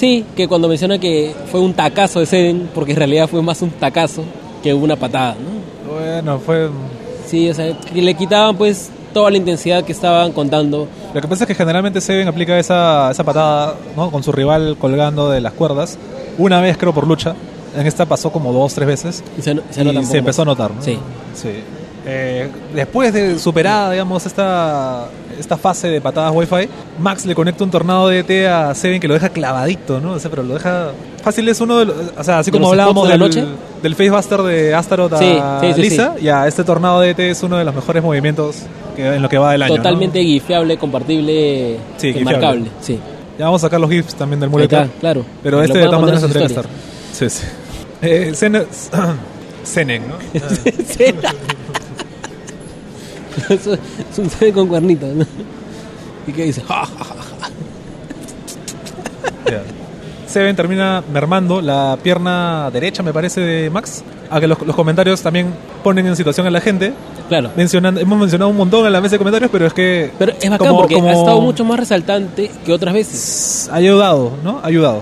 Sí, 0.00 0.24
que 0.34 0.48
cuando 0.48 0.66
menciona 0.66 0.96
que 0.98 1.34
fue 1.52 1.60
un 1.60 1.74
tacazo 1.74 2.20
de 2.20 2.26
Seven, 2.26 2.70
porque 2.74 2.92
en 2.92 2.96
realidad 2.96 3.28
fue 3.28 3.42
más 3.42 3.60
un 3.60 3.68
tacazo 3.68 4.24
que 4.62 4.72
una 4.72 4.96
patada, 4.96 5.34
¿no? 5.34 5.92
Bueno, 5.92 6.38
fue 6.38 6.70
Sí, 7.26 7.50
o 7.50 7.52
sea, 7.54 7.78
que 7.78 8.00
le 8.00 8.14
quitaban 8.14 8.56
pues 8.56 8.88
toda 9.12 9.30
la 9.30 9.36
intensidad 9.36 9.84
que 9.84 9.92
estaban 9.92 10.32
contando. 10.32 10.88
lo 11.12 11.20
que 11.20 11.28
pasa 11.28 11.44
es 11.44 11.48
que 11.48 11.54
generalmente 11.54 12.00
Seven 12.00 12.26
aplica 12.28 12.58
esa, 12.58 13.10
esa 13.10 13.24
patada, 13.24 13.74
¿no? 13.94 14.10
Con 14.10 14.22
su 14.22 14.32
rival 14.32 14.78
colgando 14.80 15.28
de 15.28 15.42
las 15.42 15.52
cuerdas, 15.52 15.98
una 16.38 16.62
vez 16.62 16.78
creo 16.78 16.94
por 16.94 17.06
lucha. 17.06 17.34
En 17.76 17.86
esta 17.86 18.06
pasó 18.06 18.32
como 18.32 18.52
dos, 18.54 18.74
tres 18.74 18.88
veces 18.88 19.22
Y 19.38 19.42
se, 19.42 19.54
se 19.70 19.84
y 19.84 20.04
se 20.04 20.18
empezó 20.18 20.42
a 20.42 20.44
notar, 20.46 20.70
¿no? 20.72 20.82
Sí. 20.82 20.98
Sí. 21.34 21.50
Eh, 22.06 22.48
después 22.74 23.12
de 23.12 23.38
superada, 23.38 23.90
digamos, 23.90 24.24
esta, 24.26 25.08
esta 25.38 25.56
fase 25.56 25.88
de 25.88 26.00
patadas 26.00 26.32
Wi-Fi, 26.34 26.68
Max 26.98 27.26
le 27.26 27.34
conecta 27.34 27.64
un 27.64 27.70
tornado 27.70 28.08
de 28.08 28.20
ET 28.20 28.46
a 28.48 28.74
Seven 28.74 29.00
que 29.00 29.08
lo 29.08 29.14
deja 29.14 29.28
clavadito, 29.28 30.00
¿no? 30.00 30.12
O 30.12 30.18
sea, 30.18 30.30
pero 30.30 30.42
lo 30.42 30.54
deja... 30.54 30.92
Fácil 31.22 31.48
es 31.48 31.60
uno 31.60 31.78
de 31.78 31.84
los... 31.86 31.96
O 32.16 32.24
sea, 32.24 32.38
así 32.38 32.50
¿De 32.50 32.58
como 32.58 32.70
hablábamos 32.70 33.08
de 33.08 33.18
la 33.18 33.24
del, 33.24 33.44
noche? 33.44 33.44
del 33.82 33.94
Facebuster 33.94 34.42
de 34.42 34.74
Astaroth 34.74 35.12
a 35.12 35.18
Sí, 35.18 35.36
sí, 35.60 35.72
sí, 35.74 35.80
Lisa, 35.82 36.16
ya, 36.20 36.46
este 36.46 36.64
tornado 36.64 37.00
de 37.00 37.10
ET 37.10 37.18
es 37.20 37.42
uno 37.42 37.58
de 37.58 37.64
los 37.64 37.74
mejores 37.74 38.02
movimientos 38.02 38.56
que, 38.96 39.06
en 39.06 39.22
lo 39.22 39.28
que 39.28 39.38
va 39.38 39.52
del 39.52 39.62
año, 39.62 39.76
¿no? 39.76 39.82
Totalmente 39.82 40.22
gifeable, 40.22 40.78
compartible, 40.78 41.76
Sí, 41.98 42.08
y 42.08 42.12
gifeable. 42.12 42.24
marcable. 42.24 42.70
Sí. 42.80 42.98
Ya 43.38 43.46
vamos 43.46 43.62
a 43.62 43.66
sacar 43.68 43.80
los 43.80 43.88
GIFs 43.88 44.14
también 44.14 44.38
del 44.38 44.50
está, 44.60 44.86
claro. 45.00 45.24
Pero 45.42 45.60
Que 45.60 45.64
este 45.64 45.78
de 45.78 45.84
todas 45.86 46.00
maneras 46.00 46.20
tendría 46.20 46.42
en 46.42 46.46
que 46.48 46.60
estar. 46.60 46.66
Sí, 47.12 47.30
sí. 47.30 47.46
Eh, 48.02 48.32
¿no? 50.06 50.16
Eso 53.48 53.74
es 53.74 54.18
un 54.18 54.28
CD 54.30 54.52
con 54.52 54.68
cuernitos, 54.68 55.08
¿no? 55.14 55.26
¿Y 56.26 56.32
qué 56.32 56.44
dice? 56.44 56.62
Ja, 56.62 56.84
ja, 56.86 57.04
ja. 57.04 57.14
Ya. 59.50 59.62
Seven 60.26 60.54
termina 60.54 61.02
mermando 61.12 61.60
la 61.60 61.98
pierna 62.02 62.70
derecha, 62.72 63.02
me 63.02 63.12
parece, 63.12 63.40
de 63.40 63.70
Max. 63.70 64.04
A 64.30 64.38
que 64.38 64.46
los, 64.46 64.60
los 64.64 64.76
comentarios 64.76 65.20
también 65.22 65.48
ponen 65.82 66.06
en 66.06 66.14
situación 66.14 66.46
a 66.46 66.50
la 66.50 66.60
gente. 66.60 66.92
Claro. 67.28 67.50
Mencionando, 67.56 68.00
hemos 68.00 68.16
mencionado 68.18 68.48
un 68.48 68.56
montón 68.56 68.86
en 68.86 68.92
la 68.92 69.00
mesa 69.00 69.12
de 69.12 69.18
comentarios, 69.18 69.50
pero 69.50 69.66
es 69.66 69.72
que 69.72 70.12
Pero 70.20 70.32
es 70.40 70.50
bacán 70.50 70.68
como- 70.68 70.80
porque 70.82 70.94
como 70.94 71.08
ha 71.08 71.12
estado 71.12 71.40
mucho 71.40 71.64
más 71.64 71.80
resaltante 71.80 72.48
que 72.64 72.72
otras 72.72 72.94
veces. 72.94 73.68
ha 73.72 73.76
ayudado, 73.76 74.30
¿no? 74.44 74.60
Ha 74.62 74.66
ayudado. 74.68 75.00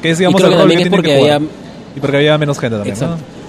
Que 0.00 0.10
es, 0.10 0.18
digamos, 0.18 0.40
Y 0.40 0.44
creo 0.44 0.48
el 0.52 0.54
que 0.54 0.60
también 0.60 0.78
que 0.78 0.84
es 0.84 0.90
porque 0.90 1.08
que 1.08 1.14
había- 1.32 1.48
Y 1.96 2.00
porque 2.00 2.16
había 2.18 2.38
menos 2.38 2.58
gente 2.60 2.76
también. 2.76 2.96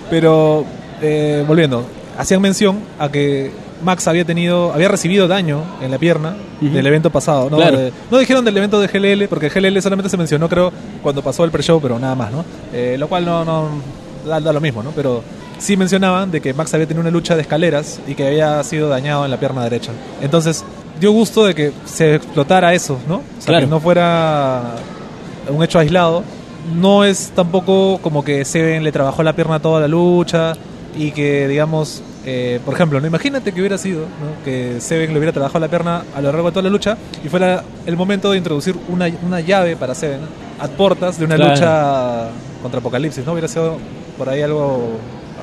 Pero, 0.10 0.66
eh, 1.04 1.44
volviendo, 1.48 1.84
hacían 2.18 2.42
mención 2.42 2.80
a 2.98 3.10
que 3.10 3.52
Max 3.84 4.08
había 4.08 4.26
tenido, 4.26 4.74
había 4.74 4.88
recibido 4.90 5.28
daño 5.28 5.64
en 5.82 5.92
la 5.92 5.98
pierna 5.98 6.36
del 6.60 6.86
evento 6.86 7.10
pasado, 7.10 7.50
¿no? 7.50 7.58
Claro. 7.58 7.78
De- 7.78 7.94
no 8.12 8.18
dijeron 8.18 8.44
del 8.46 8.58
evento 8.58 8.80
de 8.80 8.88
GLL, 8.88 9.28
porque 9.30 9.50
GLL 9.50 9.82
solamente 9.82 10.10
se 10.10 10.18
mencionó, 10.18 10.50
creo, 10.50 10.72
cuando 11.02 11.22
pasó 11.22 11.44
el 11.46 11.52
pre-show, 11.52 11.80
pero 11.82 11.98
nada 12.00 12.16
más, 12.16 12.32
¿no? 12.32 12.44
Eh, 12.74 12.96
lo 13.00 13.08
cual 13.08 13.26
no, 13.26 13.46
no 13.46 13.70
da, 14.28 14.40
da 14.42 14.52
lo 14.54 14.60
mismo, 14.62 14.84
¿no? 14.84 14.92
Pero 14.92 15.24
sí 15.58 15.78
mencionaban 15.78 16.30
de 16.32 16.42
que 16.42 16.54
Max 16.54 16.74
había 16.74 16.88
tenido 16.88 17.02
una 17.02 17.12
lucha 17.12 17.36
de 17.36 17.42
escaleras 17.42 18.00
y 18.08 18.16
que 18.16 18.28
había 18.28 18.62
sido 18.64 18.90
dañado 18.90 19.24
en 19.26 19.32
la 19.32 19.38
pierna 19.40 19.64
derecha. 19.64 19.92
Entonces, 20.22 20.64
dio 21.00 21.12
gusto 21.12 21.46
de 21.46 21.56
que 21.56 21.72
se 21.86 22.16
explotara 22.16 22.74
eso, 22.74 22.98
¿no? 23.08 23.16
O 23.16 23.22
sea, 23.40 23.46
Claro. 23.48 23.66
que 23.66 23.70
no 23.70 23.80
fuera 23.80 24.76
un 25.50 25.64
hecho 25.64 25.80
aislado. 25.80 26.24
No 26.76 27.04
es 27.06 27.32
tampoco 27.34 28.00
como 28.02 28.24
que 28.24 28.44
Seven 28.46 28.84
le 28.84 28.92
trabajó 28.92 29.24
la 29.24 29.34
pierna 29.34 29.60
toda 29.62 29.80
la 29.80 29.88
lucha 29.88 30.54
y 30.96 31.12
que, 31.12 31.48
digamos, 31.48 32.04
eh, 32.32 32.60
por 32.64 32.76
ejemplo, 32.76 33.00
¿no? 33.02 33.08
imagínate 33.08 33.52
que 33.52 33.60
hubiera 33.60 33.78
sido 33.80 34.02
¿no? 34.02 34.44
que 34.46 34.80
Seven 34.80 35.12
le 35.14 35.18
hubiera 35.18 35.34
trabajado 35.34 35.60
la 35.62 35.68
pierna 35.68 36.04
a 36.16 36.22
lo 36.22 36.32
largo 36.32 36.48
de 36.50 36.52
toda 36.52 36.62
la 36.64 36.70
lucha 36.70 36.96
y 37.24 37.28
fuera 37.28 37.64
el 37.88 37.98
momento 37.98 38.30
de 38.32 38.38
introducir 38.38 38.76
una, 38.88 39.08
una 39.26 39.40
llave 39.42 39.76
para 39.76 39.96
Seven 39.96 40.20
a 40.60 40.68
portas 40.68 41.18
de 41.18 41.26
una 41.26 41.36
Claro. 41.38 41.52
lucha 41.52 42.30
contra 42.62 42.80
Apocalipsis, 42.82 43.26
¿no? 43.26 43.32
Hubiera 43.32 43.48
sido 43.48 43.78
por 44.18 44.30
ahí 44.30 44.42
algo, 44.44 44.92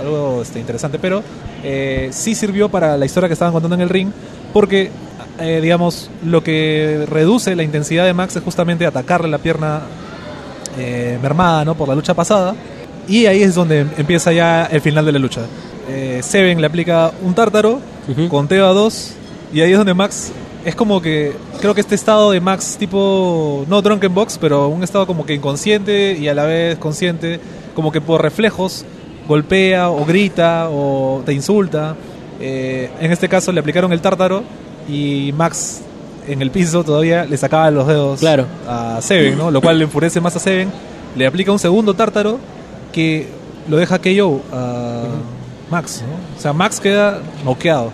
algo 0.01 0.43
este, 0.43 0.61
interesante, 0.61 0.99
pero 1.01 1.23
eh, 1.65 2.11
sí 2.13 2.35
sirvió 2.37 2.69
para 2.69 2.97
la 2.97 3.05
historia 3.07 3.29
que 3.29 3.33
estaban 3.33 3.53
contando 3.53 3.75
en 3.75 3.81
el 3.81 3.89
ring 3.89 4.11
porque, 4.53 4.91
eh, 5.41 5.59
digamos, 5.61 6.09
lo 6.25 6.45
que 6.45 7.05
reduce 7.11 7.57
la 7.57 7.63
intensidad 7.65 8.05
de 8.05 8.13
Max 8.15 8.37
es 8.37 8.43
justamente 8.45 8.87
atacarle 8.87 9.29
la 9.29 9.39
pierna 9.39 9.81
eh, 10.79 11.19
mermada 11.21 11.65
¿no? 11.65 11.75
por 11.75 11.89
la 11.89 11.95
lucha 11.97 12.15
pasada. 12.15 12.55
Y 13.09 13.27
ahí 13.27 13.43
es 13.43 13.55
donde 13.55 13.87
empieza 13.97 14.33
ya 14.33 14.67
el 14.67 14.81
final 14.81 15.05
de 15.07 15.13
la 15.13 15.19
lucha. 15.19 15.43
Eh, 15.89 16.21
Seven 16.23 16.61
le 16.61 16.67
aplica 16.67 17.13
un 17.23 17.35
tártaro, 17.35 17.81
Ujú. 18.09 18.29
conteo 18.29 18.67
a 18.67 18.73
dos, 18.73 19.13
y 19.53 19.61
ahí 19.61 19.73
es 19.73 19.79
donde 19.79 19.95
Max 19.95 20.33
es 20.65 20.75
como 20.75 21.01
que, 21.01 21.33
creo 21.61 21.75
que 21.75 21.81
este 21.81 21.95
estado 21.95 22.33
de 22.33 22.41
Max 22.41 22.77
tipo, 22.79 23.65
no 23.69 23.81
drunken 23.83 24.13
box, 24.13 24.37
pero 24.41 24.67
un 24.69 24.83
estado 24.83 25.07
como 25.07 25.25
que 25.25 25.35
inconsciente 25.35 26.17
y 26.19 26.27
a 26.29 26.35
la 26.35 26.45
vez 26.45 26.77
consciente, 26.79 27.39
como 27.75 27.93
que 27.93 28.01
por 28.01 28.21
reflejos 28.23 28.85
golpea 29.29 29.91
o 29.91 30.05
grita 30.05 30.69
o 30.71 31.23
te 31.25 31.33
insulta. 31.33 31.95
Eh, 32.41 32.91
en 33.01 33.13
este 33.13 33.29
caso 33.29 33.53
le 33.53 33.61
aplicaron 33.61 33.93
el 33.93 34.01
tártaro 34.01 34.43
y 34.89 35.33
Max 35.37 35.81
en 36.29 36.43
el 36.43 36.51
piso 36.51 36.83
todavía 36.85 37.25
le 37.25 37.37
sacaba 37.37 37.71
los 37.71 37.87
dedos 37.87 38.21
Claro. 38.21 38.47
a 38.69 38.99
Seven, 39.01 39.39
¿no? 39.39 39.51
Lo 39.53 39.61
cual 39.61 39.79
le 39.79 39.85
enfurece 39.85 40.21
más 40.21 40.35
a 40.37 40.41
Seven. 40.41 40.69
Le 41.17 41.27
aplica 41.27 41.53
un 41.53 41.59
segundo 41.61 41.95
tártaro 41.95 42.39
que 42.93 43.29
lo 43.69 43.77
deja 43.77 43.99
KO 44.01 44.41
a 44.53 45.05
Max, 45.71 46.03
¿no? 46.07 46.39
O 46.39 46.41
sea, 46.41 46.53
Max 46.53 46.81
queda 46.81 47.21
noqueado. 47.45 47.93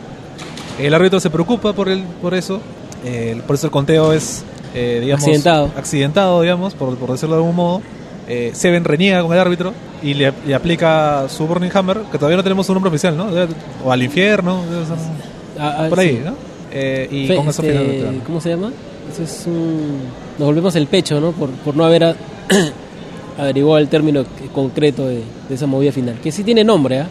El 0.78 0.94
árbitro 0.94 1.20
se 1.20 1.30
preocupa 1.30 1.72
por 1.72 1.88
el, 1.88 2.02
por 2.20 2.34
eso. 2.34 2.60
Eh, 3.04 3.40
por 3.46 3.56
eso 3.56 3.66
el 3.66 3.70
conteo 3.72 4.12
es, 4.12 4.44
eh, 4.74 4.98
digamos, 5.00 5.24
Accidentado. 5.24 5.70
accidentado, 5.76 6.40
digamos, 6.42 6.74
por, 6.74 6.96
por 6.96 7.10
decirlo 7.12 7.36
de 7.36 7.40
algún 7.42 7.56
modo. 7.56 7.82
Eh, 8.28 8.52
Seven 8.54 8.84
reniega 8.84 9.22
con 9.22 9.32
el 9.32 9.38
árbitro 9.40 9.72
y 10.02 10.14
le, 10.14 10.32
le 10.46 10.54
aplica 10.54 11.26
su 11.28 11.46
Burning 11.46 11.70
Hammer, 11.74 11.98
que 12.10 12.18
todavía 12.18 12.36
no 12.36 12.42
tenemos 12.42 12.68
un 12.68 12.74
nombre 12.74 12.88
oficial, 12.90 13.16
¿no? 13.16 13.26
O 13.84 13.90
al 13.92 14.02
infierno, 14.02 14.60
Ah, 15.58 15.76
ah, 15.80 15.86
por 15.88 16.00
ahí, 16.00 16.10
sí. 16.16 16.20
¿no? 16.24 16.32
Eh, 16.72 17.08
y 17.10 17.26
Fe- 17.26 17.36
con 17.36 17.48
eso 17.48 17.62
este, 17.62 17.74
termina. 17.74 18.24
¿Cómo 18.24 18.40
se 18.40 18.48
llama? 18.50 18.70
Eso 19.12 19.22
es 19.22 19.44
un... 19.46 19.98
Nos 20.38 20.46
volvemos 20.46 20.74
el 20.76 20.86
pecho, 20.86 21.20
¿no? 21.20 21.32
Por, 21.32 21.50
por 21.50 21.76
no 21.76 21.84
haber 21.84 22.04
a- 22.04 22.16
averiguado 23.38 23.78
el 23.78 23.88
término 23.88 24.24
concreto 24.54 25.06
de, 25.06 25.22
de 25.48 25.54
esa 25.54 25.66
movida 25.66 25.92
final. 25.92 26.16
Que 26.22 26.32
sí 26.32 26.42
tiene 26.44 26.64
nombre, 26.64 27.00
¿ah? 27.00 27.06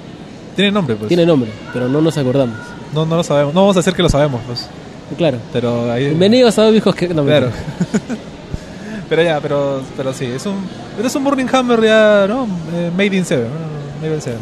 Tiene 0.55 0.71
nombre, 0.71 0.95
pues. 0.95 1.07
Tiene 1.07 1.25
nombre, 1.25 1.49
pero 1.73 1.87
no 1.87 2.01
nos 2.01 2.17
acordamos. 2.17 2.55
No, 2.93 3.05
no 3.05 3.15
lo 3.17 3.23
sabemos. 3.23 3.53
No 3.53 3.61
vamos 3.61 3.77
a 3.77 3.79
decir 3.79 3.93
que 3.93 4.03
lo 4.03 4.09
sabemos, 4.09 4.41
pues. 4.45 4.67
Claro. 5.17 5.37
Pero 5.53 5.91
ahí. 5.91 6.05
Bienvenidos 6.05 6.57
a 6.59 6.69
viejos 6.69 6.95
que... 6.95 7.07
No, 7.09 7.23
Claro. 7.23 7.49
pero 9.09 9.23
ya, 9.23 9.39
pero, 9.39 9.81
pero 9.97 10.13
sí, 10.13 10.25
es 10.25 10.45
un, 10.45 10.55
es 11.03 11.15
un 11.15 11.23
Burning 11.23 11.47
Hammer 11.51 11.81
ya, 11.81 12.25
¿no? 12.27 12.47
Eh, 12.73 12.91
made 12.95 13.15
in 13.15 13.25
Seven, 13.25 13.47
¿no? 13.47 14.01
Made 14.01 14.15
in 14.15 14.21
Seven. 14.21 14.39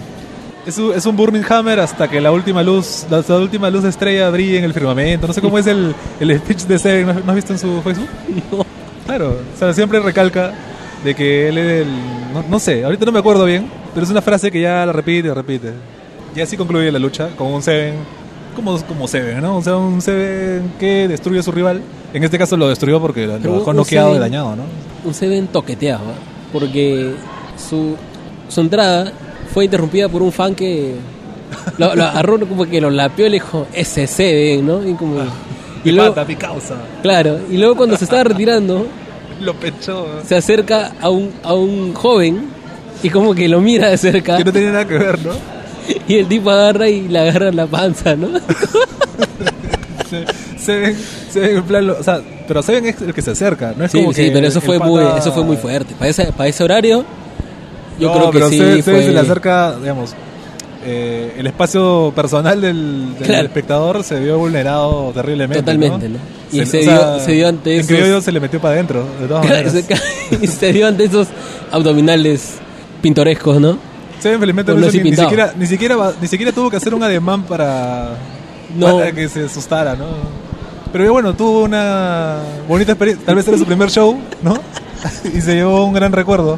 Es 0.65 0.77
un, 0.77 0.93
es 0.93 1.05
un 1.05 1.15
Burning 1.15 1.43
Hammer 1.49 1.79
hasta 1.79 2.07
que 2.07 2.19
la 2.21 2.31
última 2.31 2.61
luz, 2.61 3.05
la, 3.09 3.23
la 3.27 3.37
última 3.37 3.69
luz 3.69 3.83
de 3.83 3.89
estrella 3.89 4.29
brille 4.29 4.57
en 4.59 4.63
el 4.65 4.73
firmamento. 4.73 5.25
No 5.27 5.33
sé 5.33 5.41
cómo 5.41 5.57
es 5.57 5.67
el, 5.67 5.95
el 6.19 6.37
speech 6.39 6.63
de 6.63 6.77
Seven, 6.77 7.07
¿no, 7.07 7.13
¿no 7.13 7.31
has 7.31 7.35
visto 7.35 7.53
en 7.53 7.59
su 7.59 7.81
Facebook? 7.81 8.09
No. 8.51 8.65
Claro, 9.05 9.29
o 9.55 9.57
sea, 9.57 9.73
siempre 9.73 9.99
recalca 9.99 10.53
de 11.03 11.15
que 11.15 11.49
él 11.49 11.57
es 11.57 11.81
el... 11.81 11.87
No, 12.31 12.43
no 12.47 12.59
sé, 12.59 12.83
ahorita 12.83 13.05
no 13.05 13.11
me 13.11 13.17
acuerdo 13.19 13.45
bien, 13.45 13.67
pero 13.93 14.03
es 14.05 14.11
una 14.11 14.21
frase 14.21 14.51
que 14.51 14.61
ya 14.61 14.85
la 14.85 14.91
repite 14.93 15.33
repite. 15.33 15.73
Y 16.35 16.41
así 16.41 16.55
concluye 16.57 16.91
la 16.91 16.99
lucha 16.99 17.29
con 17.37 17.47
un 17.47 17.61
Seven, 17.61 17.95
como, 18.55 18.79
como 18.85 19.07
Seven, 19.07 19.41
¿no? 19.41 19.57
O 19.57 19.61
sea, 19.61 19.77
un 19.77 20.01
Seven 20.01 20.73
que 20.79 21.07
destruye 21.07 21.39
a 21.39 21.43
su 21.43 21.51
rival. 21.51 21.81
En 22.13 22.23
este 22.23 22.37
caso 22.37 22.55
lo 22.57 22.67
destruyó 22.69 22.99
porque 22.99 23.27
lo 23.27 23.37
Pero 23.37 23.59
dejó 23.59 23.69
un 23.71 23.77
noqueado 23.77 24.15
y 24.15 24.19
dañado, 24.19 24.55
¿no? 24.55 24.63
un 25.03 25.13
Seven 25.13 25.47
toqueteado, 25.47 26.01
¿ah? 26.09 26.19
porque 26.51 27.13
su, 27.57 27.95
su 28.49 28.61
entrada 28.61 29.11
fue 29.53 29.65
interrumpida 29.65 30.09
por 30.09 30.21
un 30.21 30.31
fan 30.31 30.53
que 30.55 30.95
lo, 31.77 31.95
lo 31.95 32.03
agarró 32.03 32.39
como 32.47 32.65
que 32.65 32.81
lo 32.81 32.89
lapeó 32.89 33.27
y 33.27 33.29
le 33.29 33.35
dijo, 33.35 33.65
ese 33.73 34.07
Seven, 34.07 34.65
¿no? 34.65 34.87
Y 34.87 34.93
como... 34.93 35.19
Y 35.81 35.89
Mi 35.89 35.91
luego, 35.93 36.13
pata, 36.13 36.27
mi 36.27 36.35
causa. 36.35 36.75
claro, 37.01 37.39
y 37.49 37.55
luego 37.57 37.77
cuando 37.77 37.95
se 37.95 38.03
estaba 38.03 38.25
retirando, 38.25 38.85
Lo 39.41 39.53
pechó. 39.53 40.05
se 40.27 40.35
acerca 40.35 40.91
a 40.99 41.09
un, 41.09 41.31
a 41.41 41.53
un 41.53 41.93
joven 41.93 42.47
y 43.01 43.09
como 43.09 43.33
que 43.33 43.47
lo 43.47 43.61
mira 43.61 43.87
de 43.89 43.97
cerca 43.97 44.35
Que 44.35 44.43
no 44.43 44.51
tenía 44.51 44.71
nada 44.71 44.85
que 44.85 44.97
ver, 44.97 45.17
¿no? 45.25 45.31
Y 46.07 46.15
el 46.15 46.27
tipo 46.27 46.49
agarra 46.49 46.87
y 46.89 47.07
le 47.07 47.19
agarra 47.19 47.51
la 47.51 47.65
panza, 47.67 48.15
¿no? 48.15 48.27
Se, 50.09 50.25
Seven, 50.57 50.97
Seven 51.31 51.57
en 51.57 51.63
plan, 51.63 51.87
lo- 51.87 51.99
o 51.99 52.03
sea, 52.03 52.19
pero 52.47 52.61
Seven 52.63 52.85
es 52.87 53.01
el 53.01 53.13
que 53.13 53.21
se 53.21 53.31
acerca, 53.31 53.73
no 53.77 53.85
es 53.85 53.91
Sí, 53.91 53.99
como 53.99 54.13
sí, 54.13 54.23
que 54.25 54.31
pero 54.31 54.47
eso 54.47 54.59
fue, 54.61 54.79
muy, 54.79 55.03
eso 55.17 55.31
fue 55.31 55.43
muy 55.43 55.57
fuerte. 55.57 55.93
Para 55.95 56.09
ese, 56.09 56.25
para 56.33 56.49
ese 56.49 56.63
horario, 56.63 57.05
yo 57.99 58.07
No, 58.13 58.29
creo 58.31 58.49
que 58.49 58.49
sí 58.49 58.57
Seven, 58.57 58.73
fue... 58.75 58.83
Seven 58.83 59.03
se 59.05 59.11
le 59.11 59.19
acerca, 59.19 59.75
digamos, 59.79 60.13
eh, 60.85 61.35
el 61.37 61.47
espacio 61.47 62.11
personal 62.15 62.59
del, 62.61 63.13
del 63.19 63.27
Claro. 63.27 63.45
espectador 63.47 64.03
se 64.03 64.19
vio 64.19 64.37
vulnerado 64.39 65.11
terriblemente. 65.13 65.61
Totalmente, 65.61 66.09
¿no? 66.09 66.17
Y 66.51 66.65
se 66.65 66.79
o 66.79 66.81
dio- 66.81 66.91
sea, 66.97 67.19
se 67.19 67.31
dio 67.33 67.47
ante 67.47 67.77
esos- 67.79 68.23
se 68.23 68.31
le 68.31 68.39
metió 68.39 68.59
para 68.59 68.73
adentro, 68.75 69.05
de 69.21 69.27
todas 69.27 69.45
maneras. 69.47 69.71
se, 69.73 69.85
y 70.41 70.47
se 70.47 70.73
dio 70.73 70.87
ante 70.87 71.03
esos 71.05 71.27
abdominales 71.71 72.55
pintorescos, 73.01 73.59
¿no? 73.61 73.77
Seven 74.19 74.39
felizmente 74.39 74.73
no 74.73 74.79
hizo 74.79 74.91
ni, 75.03 75.15
siquiera, 75.15 75.53
ni, 75.57 75.65
siquiera, 75.67 76.13
ni 76.21 76.27
siquiera 76.27 76.51
tuvo 76.51 76.69
que 76.69 76.77
hacer 76.77 76.93
un 76.93 77.03
ademán 77.03 77.43
para, 77.43 78.17
No. 78.75 78.97
para 78.97 79.11
que 79.11 79.29
se 79.29 79.45
asustara, 79.45 79.95
¿no? 79.95 80.07
Pero 80.91 81.11
bueno, 81.13 81.33
tuvo 81.33 81.63
una 81.63 82.39
bonita 82.67 82.93
experiencia. 82.93 83.25
Tal 83.25 83.35
vez 83.35 83.47
era 83.47 83.57
su 83.57 83.65
primer 83.65 83.89
show, 83.89 84.17
¿no? 84.41 84.55
y 85.33 85.39
se 85.41 85.55
llevó 85.55 85.85
un 85.85 85.93
gran 85.93 86.11
recuerdo. 86.11 86.57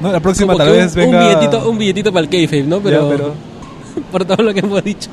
¿no? 0.00 0.12
La 0.12 0.20
próxima 0.20 0.52
Como 0.52 0.64
tal 0.64 0.72
vez 0.72 0.90
un, 0.90 0.96
venga... 0.96 1.18
un 1.18 1.28
billetito, 1.28 1.70
un 1.70 1.78
billetito 1.78 2.12
para 2.12 2.24
el 2.24 2.28
kayfabe, 2.30 2.62
¿no? 2.64 2.76
Ya, 2.78 2.82
Pero, 2.84 3.08
pero... 3.08 3.34
por 4.12 4.24
todo 4.24 4.42
lo 4.42 4.52
que 4.52 4.60
hemos 4.60 4.82
dicho. 4.82 5.08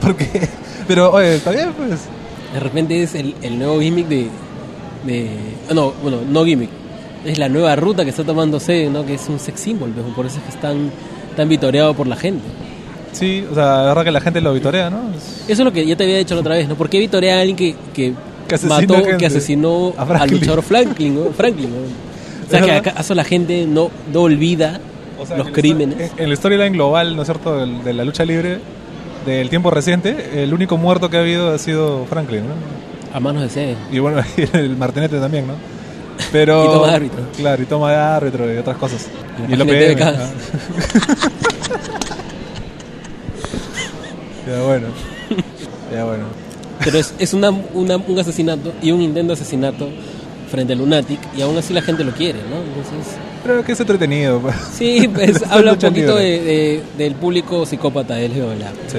Porque, 0.00 0.48
pero, 0.86 1.12
oye, 1.12 1.36
está 1.36 1.50
bien, 1.50 1.72
pues. 1.76 2.00
De 2.52 2.60
repente 2.60 3.02
es 3.02 3.14
el, 3.14 3.34
el 3.42 3.58
nuevo 3.58 3.80
gimmick 3.80 4.06
de, 4.06 4.28
de... 5.04 5.30
No, 5.74 5.92
bueno, 6.02 6.18
no 6.28 6.44
gimmick. 6.44 6.70
Es 7.24 7.38
la 7.38 7.48
nueva 7.48 7.74
ruta 7.74 8.04
que 8.04 8.10
está 8.10 8.22
tomando 8.22 8.60
Seden, 8.60 8.92
¿no? 8.92 9.04
Que 9.04 9.14
es 9.14 9.28
un 9.28 9.38
sex 9.40 9.58
symbol, 9.60 9.90
pues, 9.90 10.06
por 10.14 10.26
eso 10.26 10.38
es 10.38 10.42
que 10.44 10.50
es 10.50 10.60
tan, 11.36 11.48
vitoreado 11.48 11.94
por 11.94 12.06
la 12.06 12.16
gente. 12.16 12.42
Sí, 13.12 13.44
o 13.50 13.54
sea, 13.54 13.64
la 13.78 13.84
verdad 13.88 14.04
que 14.04 14.10
la 14.10 14.20
gente 14.20 14.40
lo 14.40 14.52
vitorea, 14.52 14.90
¿no? 14.90 14.98
Es- 15.16 15.44
Eso 15.48 15.62
es 15.62 15.64
lo 15.64 15.72
que 15.72 15.86
ya 15.86 15.96
te 15.96 16.04
había 16.04 16.18
dicho 16.18 16.34
la 16.34 16.40
otra 16.40 16.54
vez, 16.54 16.68
¿no? 16.68 16.74
¿Por 16.74 16.88
qué 16.90 16.98
vitorea 16.98 17.36
a 17.38 17.40
alguien 17.40 17.56
que, 17.56 17.74
que, 17.94 18.12
mató, 18.68 18.94
gente. 18.94 19.16
que 19.18 19.26
asesinó 19.26 19.94
al 19.96 20.30
luchador 20.30 20.62
Franklin, 20.62 21.14
¿no? 21.14 21.30
Franklin, 21.32 21.70
¿no? 21.70 21.76
O 22.46 22.50
sea, 22.50 22.60
que 22.60 22.72
acaso 22.72 23.14
la 23.14 23.24
gente 23.24 23.66
no, 23.66 23.90
no 24.12 24.22
olvida 24.22 24.80
o 25.18 25.24
sea, 25.26 25.36
los 25.38 25.46
en 25.46 25.54
el 25.54 25.60
crímenes. 25.60 26.10
En, 26.16 26.28
la 26.28 26.36
storyline 26.36 26.72
global, 26.72 27.14
¿no 27.16 27.22
es 27.22 27.26
cierto?, 27.28 27.56
del- 27.58 27.82
de 27.84 27.92
la 27.94 28.04
lucha 28.04 28.24
libre 28.24 28.58
del 29.24 29.48
tiempo 29.48 29.70
reciente, 29.70 30.42
el 30.42 30.52
único 30.52 30.76
muerto 30.76 31.08
que 31.08 31.16
ha 31.16 31.20
habido 31.20 31.54
ha 31.54 31.58
sido 31.58 32.04
Franklin, 32.06 32.42
¿no? 32.48 32.54
A 33.16 33.20
manos 33.20 33.42
de 33.42 33.48
Seve. 33.48 33.76
Y 33.92 34.00
bueno, 34.00 34.20
el 34.52 34.76
martinete 34.76 35.18
también, 35.20 35.46
¿no? 35.46 35.54
Pero, 36.32 36.64
Y 36.64 36.68
toma 36.68 36.86
de 36.88 36.94
árbitro. 36.94 37.20
Claro, 37.36 37.62
y 37.62 37.66
toma 37.66 37.90
de 37.90 37.96
árbitro 37.96 38.52
y 38.54 38.56
otras 38.58 38.76
cosas. 38.76 39.06
Y 39.48 39.52
Y 39.52 39.56
lo 39.56 39.64
página 39.66 39.86
de 39.86 39.96
PM. 39.96 40.12
TVK. 40.12 40.18
ah. 40.20 40.30
ya 44.46 44.62
bueno. 44.62 44.86
Ya 45.92 46.04
bueno. 46.04 46.24
Pero 46.84 46.98
es, 46.98 47.14
es 47.18 47.32
una, 47.34 47.50
una- 47.50 47.96
un 47.96 48.18
asesinato 48.18 48.72
y 48.82 48.90
un 48.92 49.00
intento 49.00 49.34
de 49.34 49.40
asesinato 49.40 49.88
frente 50.50 50.72
a 50.72 50.76
Lunatic 50.76 51.18
y 51.36 51.42
aún 51.42 51.56
así 51.56 51.72
la 51.72 51.82
gente 51.82 52.04
lo 52.04 52.12
quiere, 52.12 52.40
¿no? 52.50 52.56
Entonces, 52.56 53.14
Pero 53.42 53.64
que 53.64 53.72
es 53.72 53.80
entretenido. 53.80 54.40
pues. 54.40 54.54
sí, 54.72 55.08
pues 55.14 55.36
Es 55.36 55.42
habla 55.50 55.72
un 55.72 55.78
poquito 55.78 56.16
de, 56.16 56.40
de- 56.40 56.82
del 56.98 57.14
público 57.14 57.64
psicópata 57.66 58.14
de 58.14 58.28
LGBLA. 58.28 58.70
Sí. 58.88 58.98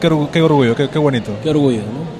Qué, 0.00 0.10
qué 0.32 0.42
orgullo, 0.42 0.74
qué, 0.74 0.88
qué 0.88 0.98
bonito. 0.98 1.32
Qué 1.42 1.50
orgullo, 1.50 1.78
¿no? 1.80 2.16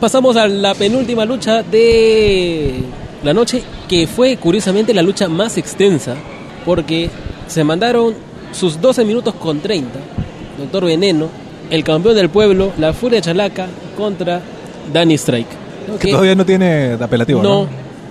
Pasamos 0.00 0.36
a 0.36 0.46
la 0.46 0.74
penúltima 0.74 1.24
lucha 1.24 1.62
de 1.62 2.80
la 3.22 3.34
noche, 3.34 3.62
que 3.88 4.06
fue 4.06 4.36
curiosamente 4.36 4.94
la 4.94 5.02
lucha 5.02 5.28
más 5.28 5.56
extensa, 5.58 6.14
porque 6.64 7.10
se 7.46 7.64
mandaron 7.64 8.14
sus 8.52 8.80
12 8.80 9.04
minutos 9.04 9.34
con 9.34 9.60
30. 9.60 9.98
Doctor 10.58 10.84
Veneno, 10.84 11.28
el 11.70 11.84
campeón 11.84 12.14
del 12.16 12.28
pueblo, 12.30 12.72
la 12.78 12.92
Furia 12.92 13.20
Chalaca 13.20 13.66
contra 13.96 14.40
Danny 14.92 15.14
Strike. 15.14 15.48
¿no? 15.88 15.98
Que 15.98 16.10
todavía 16.10 16.34
no 16.34 16.44
tiene 16.46 16.96
apelativo, 17.00 17.42
¿no? 17.42 17.48
no, 17.62 17.66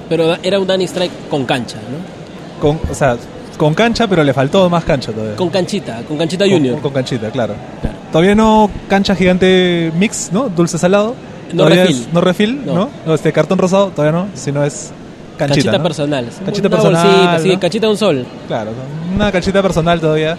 pero 0.10 0.36
era 0.44 0.60
un 0.60 0.68
Danny 0.68 0.86
Strike 0.86 1.30
con 1.30 1.46
cancha, 1.46 1.78
¿no? 1.78 2.62
Con, 2.62 2.80
o 2.90 2.94
sea, 2.96 3.18
con 3.58 3.74
cancha, 3.74 4.08
pero 4.08 4.24
le 4.24 4.34
faltó 4.34 4.70
más 4.70 4.84
cancha 4.84 5.12
todavía. 5.12 5.36
Con 5.36 5.50
canchita, 5.50 6.02
con 6.08 6.18
canchita 6.18 6.46
junior. 6.50 6.80
Con, 6.82 6.92
canchita, 6.94 7.30
claro. 7.32 7.54
Claro. 7.82 7.98
Todavía 8.12 8.36
no 8.36 8.70
cancha 8.88 9.16
gigante 9.16 9.92
mix, 9.98 10.30
¿no? 10.32 10.50
Dulce 10.50 10.78
salado. 10.78 11.14
No 11.54 11.64
Todavía 11.64 11.84
refil. 11.86 12.02
es- 12.08 12.14
no 12.14 12.22
refil, 12.22 12.66
No. 12.66 12.74
¿no? 12.76 12.90
No, 13.06 13.14
Este 13.14 13.32
cartón 13.32 13.58
rosado, 13.58 13.88
todavía 13.96 14.12
no, 14.20 14.28
sino 14.34 14.64
es 14.66 14.92
canchita. 15.38 15.56
Canchita 15.72 15.78
¿no? 15.78 15.84
personal. 15.84 16.26
Canchita 16.46 16.68
Una 16.68 16.76
personal, 16.78 17.08
bolsita, 17.08 17.70
sí, 17.70 17.80
de 17.80 17.88
un 17.88 17.98
sol. 17.98 18.26
Claro, 18.48 18.72
una 19.16 19.32
canchita 19.32 19.62
personal 19.62 20.00
todavía. 20.00 20.38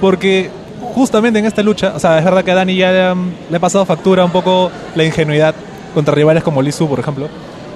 Porque 0.00 0.50
justamente 0.94 1.38
en 1.38 1.46
esta 1.46 1.62
lucha, 1.62 1.92
o 1.94 1.98
sea, 1.98 2.18
es 2.18 2.24
verdad 2.24 2.44
que 2.44 2.52
a 2.52 2.54
Dani 2.54 2.76
ya 2.76 2.92
le, 2.92 3.02
han- 3.02 3.34
le 3.50 3.56
ha 3.56 3.60
pasado 3.60 3.84
factura 3.84 4.24
un 4.24 4.30
poco 4.30 4.70
la 4.94 5.04
ingenuidad 5.04 5.54
contra 5.94 6.14
rivales 6.14 6.42
como 6.42 6.62
Lizu, 6.62 6.88
por 6.88 7.00
ejemplo. 7.00 7.28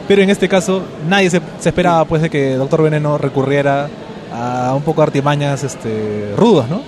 Pero 0.06 0.22
en 0.22 0.30
este 0.30 0.48
caso, 0.48 0.82
nadie 1.08 1.30
se, 1.30 1.40
se 1.58 1.68
esperaba 1.68 2.04
pues 2.04 2.22
de 2.22 2.30
que 2.30 2.54
Doctor 2.56 2.82
Veneno 2.82 3.16
recurriera 3.16 3.88
a 4.32 4.74
un 4.74 4.82
poco 4.82 5.00
de 5.00 5.06
artimañas 5.06 5.62
este, 5.64 6.34
rudos, 6.36 6.68
¿no? 6.68 6.82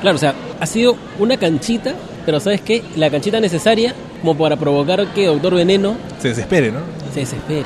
Claro, 0.00 0.16
o 0.16 0.20
sea, 0.20 0.34
ha 0.60 0.66
sido 0.66 0.96
una 1.18 1.36
canchita, 1.36 1.94
pero 2.26 2.40
¿sabes 2.40 2.60
qué? 2.60 2.82
La 2.96 3.10
canchita 3.10 3.40
necesaria 3.40 3.94
como 4.20 4.36
para 4.36 4.56
provocar 4.56 5.06
que 5.14 5.26
Doctor 5.26 5.54
Veneno 5.54 5.94
Se 6.20 6.28
desespere, 6.28 6.72
¿no? 6.72 6.80
se 7.12 7.20
desespere. 7.20 7.64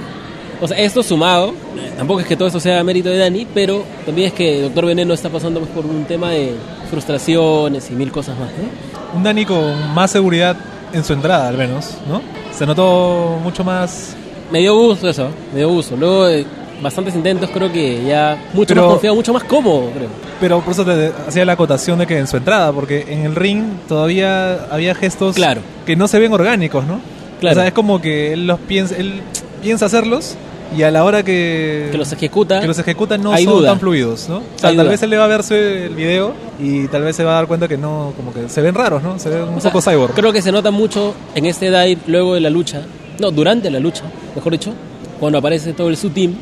O 0.60 0.66
sea, 0.66 0.76
esto 0.78 1.02
sumado, 1.02 1.52
tampoco 1.96 2.20
es 2.20 2.26
que 2.26 2.34
todo 2.36 2.48
esto 2.48 2.58
sea 2.60 2.82
mérito 2.82 3.08
de 3.08 3.18
Dani, 3.18 3.46
pero 3.54 3.84
también 4.04 4.28
es 4.28 4.34
que 4.34 4.62
Doctor 4.62 4.86
Veneno 4.86 5.14
está 5.14 5.28
pasando 5.28 5.60
por 5.60 5.86
un 5.86 6.04
tema 6.04 6.30
de 6.30 6.54
frustraciones 6.90 7.90
y 7.90 7.94
mil 7.94 8.10
cosas 8.10 8.36
más, 8.38 8.48
¿no? 8.50 9.16
Un 9.16 9.22
Dani 9.22 9.44
con 9.44 9.94
más 9.94 10.10
seguridad 10.10 10.56
en 10.92 11.04
su 11.04 11.12
entrada, 11.12 11.48
al 11.48 11.56
menos, 11.56 11.94
¿no? 12.08 12.20
Se 12.52 12.66
notó 12.66 13.38
mucho 13.42 13.62
más... 13.64 14.14
Me 14.50 14.60
dio 14.60 14.74
gusto 14.76 15.08
eso, 15.08 15.28
me 15.52 15.58
dio 15.60 15.68
gusto. 15.68 15.96
Luego 15.96 16.24
de 16.26 16.44
bastantes 16.82 17.14
intentos 17.14 17.50
creo 17.50 17.70
que 17.72 18.04
ya 18.04 18.36
mucho 18.54 18.68
Pero- 18.74 18.82
más 18.82 18.90
confiado, 18.92 19.16
mucho 19.16 19.32
más 19.32 19.44
cómodo, 19.44 19.90
creo. 19.94 20.08
Pero 20.40 20.60
por 20.60 20.72
eso 20.72 20.84
te 20.84 21.12
hacía 21.26 21.44
la 21.44 21.52
acotación 21.52 21.98
de 21.98 22.06
que 22.06 22.18
en 22.18 22.26
su 22.26 22.36
entrada, 22.36 22.72
porque 22.72 23.06
en 23.08 23.24
el 23.26 23.34
ring 23.34 23.62
todavía 23.88 24.64
había 24.70 24.94
gestos 24.94 25.36
Claro. 25.36 25.60
que 25.86 25.96
no 25.96 26.08
se 26.08 26.18
ven 26.18 26.32
orgánicos, 26.32 26.84
¿no? 26.86 27.00
Claro. 27.40 27.54
O 27.56 27.60
sea, 27.60 27.66
es 27.68 27.72
como 27.74 28.00
que 28.00 28.32
él 28.32 28.46
los 28.46 28.58
piensa, 28.60 28.96
él 28.96 29.20
piensa 29.62 29.86
hacerlos 29.86 30.36
y 30.76 30.82
a 30.82 30.90
la 30.90 31.04
hora 31.04 31.22
que, 31.22 31.88
Que 31.90 31.98
los 31.98 32.12
ejecuta, 32.12 32.60
que 32.60 32.66
los 32.66 32.78
ejecuta 32.78 33.16
no 33.18 33.32
hay 33.32 33.44
son 33.44 33.54
duda. 33.58 33.70
tan 33.70 33.80
fluidos, 33.80 34.28
¿no? 34.28 34.36
O 34.38 34.42
sea, 34.56 34.70
Hay 34.70 34.76
tal 34.76 34.84
duda. 34.86 34.90
vez 34.90 35.02
él 35.02 35.10
le 35.10 35.16
va 35.18 35.24
a 35.24 35.28
verse 35.28 35.86
el 35.86 35.94
video 35.94 36.34
y 36.60 36.86
tal 36.88 37.02
vez 37.02 37.16
se 37.16 37.24
va 37.24 37.32
a 37.32 37.34
dar 37.36 37.46
cuenta 37.46 37.68
que 37.68 37.78
no, 37.78 38.12
como 38.16 38.32
que 38.34 38.48
se 38.48 38.60
ven 38.60 38.74
raros, 38.74 39.02
¿no? 39.02 39.18
Se 39.18 39.28
ven 39.30 39.42
un 39.48 39.54
O 39.54 39.60
sea, 39.60 39.72
poco 39.72 39.82
cyborg. 39.90 40.14
Creo 40.14 40.32
que 40.32 40.42
se 40.42 40.52
nota 40.52 40.70
mucho 40.70 41.14
en 41.34 41.46
este 41.46 41.66
dive 41.66 41.98
luego 42.06 42.34
de 42.34 42.40
la 42.40 42.50
lucha, 42.50 42.82
no, 43.18 43.30
durante 43.30 43.70
la 43.70 43.80
lucha, 43.80 44.04
mejor 44.34 44.52
dicho, 44.52 44.72
cuando 45.18 45.38
aparece 45.38 45.72
todo 45.72 45.88
el 45.88 45.96
su 45.96 46.10
team, 46.10 46.34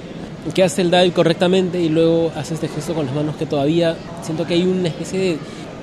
que 0.55 0.63
hace 0.63 0.83
el 0.83 0.91
dive 0.91 1.13
correctamente 1.13 1.81
y 1.81 1.89
luego 1.89 2.31
hace 2.37 2.55
este 2.55 2.69
gesto 2.69 2.95
con 2.95 3.07
las 3.07 3.15
manos 3.15 3.37
que 3.37 3.47
todavía 3.47 3.97
siento 4.23 4.47
que 4.47 4.55
hay 4.55 4.63
una 4.65 4.89
especie 4.89 5.19
de, 5.19 5.39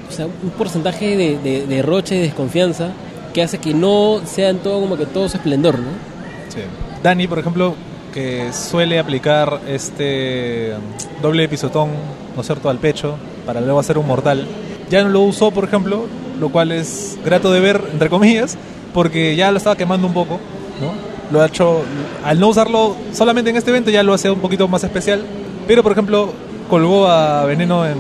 o 0.09 0.11
sea, 0.11 0.25
un 0.25 0.49
porcentaje 0.51 1.17
de, 1.17 1.37
de, 1.39 1.65
de 1.65 1.81
roche, 1.81 2.15
de 2.15 2.21
desconfianza, 2.23 2.89
que 3.33 3.41
hace 3.41 3.57
que 3.57 3.73
no 3.73 4.21
sean 4.25 4.57
todo 4.59 4.79
como 4.79 4.95
que 4.95 5.05
todo 5.05 5.27
su 5.27 5.37
esplendor, 5.37 5.79
¿no? 5.79 5.89
Sí. 6.49 6.59
Dani, 7.01 7.27
por 7.27 7.39
ejemplo, 7.39 7.73
que 8.14 8.53
suele 8.53 8.99
aplicar 8.99 9.59
este 9.68 10.74
um, 10.76 11.22
doble 11.22 11.47
pisotón, 11.49 11.89
¿no 12.36 12.41
es 12.41 12.47
cierto?, 12.47 12.70
al 12.70 12.78
pecho 12.78 13.16
para 13.45 13.59
luego 13.61 13.80
hacer 13.80 13.97
un 13.97 14.07
mortal. 14.07 14.47
Ya 14.89 15.03
no 15.03 15.09
lo 15.09 15.22
usó, 15.22 15.51
por 15.51 15.64
ejemplo, 15.64 16.05
lo 16.39 16.49
cual 16.49 16.72
es 16.72 17.18
grato 17.26 17.51
de 17.51 17.59
ver, 17.59 17.82
entre 17.91 18.09
comillas, 18.09 18.57
porque 18.93 19.36
ya 19.36 19.51
lo 19.51 19.57
estaba 19.57 19.76
quemando 19.76 20.07
un 20.07 20.14
poco, 20.14 20.39
¿no? 20.80 20.91
Lo 21.32 21.41
ha 21.41 21.47
hecho, 21.47 21.82
al 22.24 22.39
no 22.39 22.49
usarlo 22.49 22.95
solamente 23.11 23.49
en 23.49 23.55
este 23.55 23.72
evento, 23.72 23.89
ya 23.89 24.03
lo 24.03 24.14
hace 24.14 24.30
un 24.30 24.39
poquito 24.39 24.68
más 24.68 24.84
especial. 24.84 25.24
Pero, 25.68 25.82
por 25.82 25.93
ejemplo, 25.93 26.32
colgó 26.70 27.07
a 27.07 27.43
Veneno 27.45 27.86
en, 27.88 27.95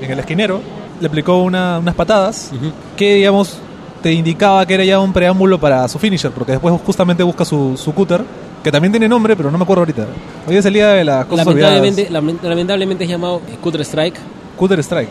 en 0.00 0.10
el 0.10 0.18
esquinero, 0.18 0.60
le 1.00 1.06
aplicó 1.08 1.42
una- 1.42 1.78
unas 1.78 1.94
patadas 1.94 2.50
que, 2.96 3.14
digamos, 3.16 3.58
te 4.02 4.12
indicaba 4.12 4.64
que 4.64 4.74
era 4.74 4.84
ya 4.84 5.00
un 5.00 5.12
preámbulo 5.12 5.58
para 5.60 5.86
su 5.88 5.98
finisher, 5.98 6.30
porque 6.30 6.52
después 6.52 6.74
justamente 6.86 7.22
busca 7.22 7.44
su, 7.44 7.76
su 7.76 7.92
cutter, 7.92 8.22
que 8.66 8.72
también 8.72 8.90
tiene 8.90 9.08
nombre, 9.08 9.36
pero 9.36 9.48
no 9.48 9.58
me 9.58 9.62
acuerdo 9.62 9.82
ahorita. 9.82 10.06
Hoy 10.44 10.56
es 10.56 10.66
el 10.66 10.74
día 10.74 10.88
de 10.88 11.04
las 11.04 11.24
cosas 11.26 11.46
Lamentablemente, 11.46 12.10
lament- 12.10 12.42
lamentablemente 12.42 13.04
es 13.04 13.10
llamado 13.10 13.40
Cutter 13.62 13.82
Strike, 13.82 14.16
Cutter 14.56 14.80
Strike. 14.80 15.08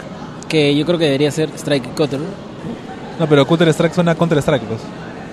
que 0.50 0.76
yo 0.76 0.86
creo 0.86 0.98
que 0.98 1.06
debería 1.06 1.32
ser 1.32 1.48
Strike 1.56 1.96
Cutter, 1.96 2.20
¿no? 2.20 2.26
No, 3.18 3.30
pero 3.30 3.48
Cutter 3.48 3.70
Strike 3.70 3.94
suena 3.94 4.14
Counter 4.14 4.40
Strike, 4.40 4.64
pues. 4.64 4.82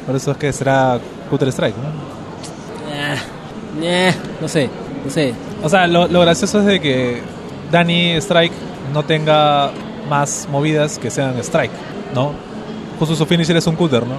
Por 0.06 0.14
eso 0.14 0.30
es 0.30 0.36
que 0.36 0.52
será 0.52 1.00
Cutter 1.30 1.48
Strike, 1.48 1.74
¿no? 1.76 3.82
Eh, 3.84 4.14
no 4.40 4.46
sé, 4.46 4.70
no 5.04 5.10
sé. 5.10 5.34
O 5.64 5.68
sea, 5.68 5.88
lo, 5.88 6.06
lo 6.06 6.20
gracioso 6.20 6.60
es 6.60 6.66
de 6.66 6.80
que 6.80 7.20
Danny 7.72 8.12
Strike 8.20 8.52
no 8.94 9.02
tenga 9.04 9.72
más 10.08 10.46
movidas 10.48 10.96
que 10.96 11.10
sean 11.10 11.36
Strike, 11.40 11.72
¿no? 12.14 12.30
Justo 13.00 13.16
su 13.16 13.26
finisher 13.26 13.56
es 13.56 13.66
un 13.66 13.74
cutter, 13.74 14.06
¿no? 14.06 14.14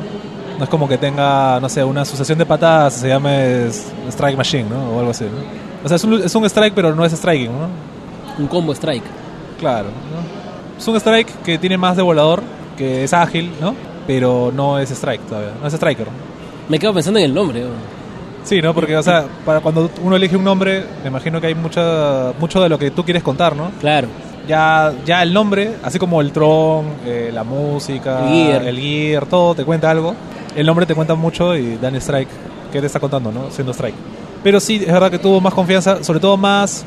No 0.57 0.63
es 0.65 0.69
como 0.69 0.87
que 0.87 0.97
tenga, 0.97 1.59
no 1.59 1.67
sé, 1.69 1.83
una 1.83 2.05
sucesión 2.05 2.37
de 2.37 2.45
patadas, 2.45 2.93
se 2.93 3.07
llame 3.07 3.67
Strike 4.09 4.37
Machine, 4.37 4.65
¿no? 4.69 4.95
O 4.95 4.99
algo 4.99 5.11
así, 5.11 5.25
¿no? 5.25 5.83
O 5.83 5.87
sea, 5.87 5.95
es 5.97 6.03
un, 6.03 6.21
es 6.21 6.33
un 6.35 6.45
strike, 6.45 6.73
pero 6.73 6.93
no 6.95 7.03
es 7.03 7.11
striking, 7.11 7.51
¿no? 7.51 7.67
Un 8.37 8.47
combo 8.47 8.71
Strike. 8.73 9.03
Claro, 9.59 9.87
¿no? 9.87 10.77
Es 10.77 10.87
un 10.87 10.95
strike 10.95 11.27
que 11.43 11.57
tiene 11.57 11.77
más 11.77 11.97
de 11.97 12.03
volador, 12.03 12.41
que 12.77 13.03
es 13.03 13.13
ágil, 13.13 13.51
¿no? 13.59 13.75
Pero 14.07 14.51
no 14.53 14.79
es 14.79 14.91
strike 14.91 15.21
todavía, 15.27 15.51
no 15.59 15.67
es 15.67 15.73
striker. 15.73 16.07
Me 16.69 16.79
quedo 16.79 16.93
pensando 16.93 17.19
en 17.19 17.25
el 17.25 17.33
nombre. 17.33 17.61
¿no? 17.61 17.69
Sí, 18.43 18.61
¿no? 18.61 18.73
Porque, 18.73 18.95
o 18.95 19.03
sea, 19.03 19.25
para 19.45 19.59
cuando 19.61 19.89
uno 20.01 20.15
elige 20.15 20.35
un 20.35 20.43
nombre, 20.43 20.83
me 21.01 21.09
imagino 21.09 21.39
que 21.41 21.47
hay 21.47 21.55
mucha, 21.55 22.33
mucho 22.39 22.61
de 22.61 22.69
lo 22.69 22.77
que 22.77 22.91
tú 22.91 23.03
quieres 23.03 23.23
contar, 23.23 23.55
¿no? 23.55 23.71
Claro. 23.79 24.07
Ya, 24.47 24.93
ya 25.05 25.23
el 25.23 25.33
nombre, 25.33 25.75
así 25.83 25.97
como 25.97 26.19
el 26.19 26.33
tron, 26.33 26.85
eh, 27.05 27.31
la 27.33 27.45
música, 27.45 28.19
El 28.19 28.27
gear. 28.29 28.63
el 28.67 28.79
gear, 28.79 29.25
todo 29.25 29.55
te 29.55 29.63
cuenta 29.63 29.89
algo. 29.89 30.13
El 30.55 30.65
nombre 30.65 30.85
te 30.85 30.93
cuenta 30.95 31.15
mucho 31.15 31.55
y 31.57 31.77
Dan 31.77 31.95
Strike, 31.95 32.27
¿qué 32.71 32.79
te 32.79 32.87
está 32.87 32.99
contando, 32.99 33.31
no? 33.31 33.49
Siendo 33.51 33.71
Strike. 33.73 33.95
Pero 34.43 34.59
sí, 34.59 34.75
es 34.85 34.91
verdad 34.91 35.09
que 35.09 35.19
tuvo 35.19 35.39
más 35.41 35.53
confianza, 35.53 36.03
sobre 36.03 36.19
todo 36.19 36.37
más, 36.37 36.85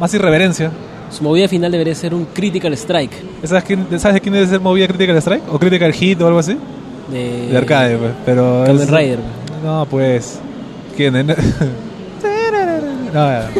más 0.00 0.12
irreverencia. 0.14 0.70
Su 1.10 1.22
movida 1.24 1.46
final 1.48 1.70
debería 1.72 1.94
ser 1.94 2.14
un 2.14 2.24
Critical 2.26 2.72
Strike. 2.74 3.12
¿Sabes, 3.44 3.64
quién, 3.64 3.86
¿Sabes 3.98 4.14
de 4.14 4.20
quién 4.20 4.32
debe 4.34 4.46
ser 4.46 4.60
movida 4.60 4.86
Critical 4.88 5.16
Strike? 5.18 5.42
¿O 5.52 5.58
Critical 5.58 5.92
Hit 5.92 6.20
o 6.22 6.26
algo 6.26 6.38
así? 6.38 6.56
De, 7.10 7.48
De 7.48 7.56
arcade, 7.58 7.96
pues. 7.96 8.12
Pero 8.24 8.62
Kamen 8.66 8.82
es- 8.82 8.90
Rider. 8.90 9.18
No, 9.64 9.86
pues. 9.90 10.38
¿Quién? 10.96 11.14
no, 11.26 11.34
ya. 13.12 13.50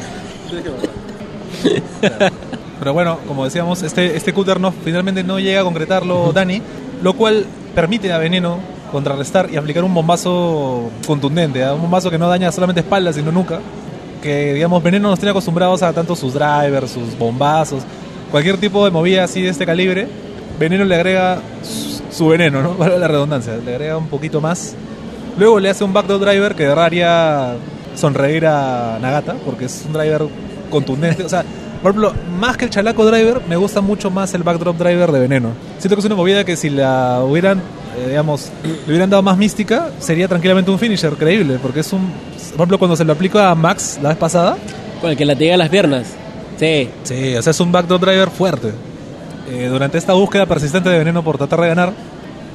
Pero 2.79 2.93
bueno, 2.95 3.19
como 3.29 3.45
decíamos, 3.45 3.83
este, 3.83 4.17
este 4.17 4.33
cúter 4.33 4.59
no, 4.59 4.73
finalmente 4.73 5.23
no 5.23 5.39
llega 5.39 5.61
a 5.61 5.65
concretarlo 5.65 6.33
Dani, 6.33 6.63
lo 7.03 7.13
cual 7.13 7.45
permite 7.75 8.11
a 8.13 8.19
Veneno 8.19 8.59
contrarrestar 8.91 9.49
y 9.51 9.57
aplicar 9.57 9.85
un 9.85 9.95
bombazo 9.95 10.91
contundente, 11.07 11.65
¿ah? 11.65 11.75
un 11.75 11.83
bombazo 11.83 12.11
que 12.11 12.19
no 12.19 12.29
daña 12.29 12.51
solamente 12.53 12.81
espaldas, 12.81 13.17
sino 13.17 13.33
nuca. 13.33 13.61
Que, 14.23 14.55
digamos, 14.55 14.83
Veneno 14.83 15.09
nos 15.09 15.19
tiene 15.19 15.31
acostumbrados 15.31 15.83
a 15.83 15.93
tanto 15.93 16.15
sus 16.15 16.35
drivers, 16.35 16.91
sus 16.91 17.17
bombazos, 17.19 17.83
cualquier 18.31 18.59
tipo 18.59 18.85
de 18.85 18.91
movida 18.91 19.25
así 19.25 19.41
de 19.41 19.49
este 19.49 19.65
calibre. 19.65 20.09
Veneno 20.59 20.85
le 20.85 20.95
agrega 20.95 21.41
su 22.11 22.29
veneno, 22.29 22.63
¿no? 22.63 22.71
Para 22.79 22.99
la 22.99 23.09
redundancia, 23.09 23.57
le 23.57 23.75
agrega 23.75 23.97
un 23.97 24.09
poquito 24.09 24.41
más. 24.41 24.75
Luego 25.39 25.59
le 25.59 25.71
hace 25.71 25.85
un 25.85 25.93
backdoor 25.93 26.21
driver 26.21 26.55
que 26.55 26.65
de 26.65 26.69
verdad 26.69 26.85
haría 26.85 27.57
sonreír 27.95 28.47
a 28.47 28.99
Nagata, 29.01 29.37
porque 29.45 29.67
es 29.67 29.85
un 29.87 29.93
driver 29.93 30.27
contundente. 30.71 31.25
O 31.25 31.29
sea, 31.29 31.45
por 31.83 31.93
ejemplo, 31.93 32.13
más 32.39 32.57
que 32.59 32.67
el 32.67 32.71
chalaco 32.71 33.07
driver, 33.07 33.41
me 33.49 33.57
gusta 33.57 33.81
mucho 33.81 34.11
más 34.11 34.35
el 34.35 34.43
backdrop 34.43 34.77
driver 34.77 35.13
de 35.13 35.21
veneno. 35.21 35.53
Siento 35.79 35.97
que 35.97 36.01
es 36.01 36.07
una 36.07 36.15
movida 36.15 36.45
que 36.45 36.57
si 36.57 36.69
la 36.69 37.23
hubieran, 37.25 37.63
eh, 37.99 38.09
digamos, 38.09 38.51
le 38.63 38.93
hubieran 38.93 39.11
dado 39.11 39.23
más 39.23 39.37
mística, 39.37 39.91
sería 39.99 40.29
tranquilamente 40.29 40.71
un 40.71 40.79
finisher 40.79 41.15
creíble, 41.15 41.59
porque 41.61 41.81
es 41.81 41.93
un. 41.93 42.13
Por 42.51 42.61
ejemplo, 42.61 42.79
cuando 42.79 42.97
se 42.97 43.05
lo 43.05 43.13
aplicó 43.13 43.39
a 43.39 43.55
Max 43.55 43.99
la 44.03 44.11
vez 44.11 44.19
pasada, 44.19 44.57
Con 45.01 45.11
el 45.11 45.17
que 45.17 45.25
la 45.25 45.37
te 45.37 45.57
las 45.57 45.69
piernas. 45.69 46.07
Sí. 46.59 46.91
Sí, 47.05 47.35
o 47.35 47.43
sea, 47.43 47.51
es 47.53 47.61
un 47.61 47.73
backdoor 47.73 48.01
driver 48.01 48.31
fuerte. 48.31 48.73
Eh, 49.51 49.69
durante 49.69 49.99
esta 49.99 50.13
búsqueda 50.13 50.47
persistente 50.47 50.89
de 50.91 50.99
veneno 50.99 51.25
por 51.25 51.39
tratar 51.39 51.61
de 51.61 51.69
ganar, 51.69 51.93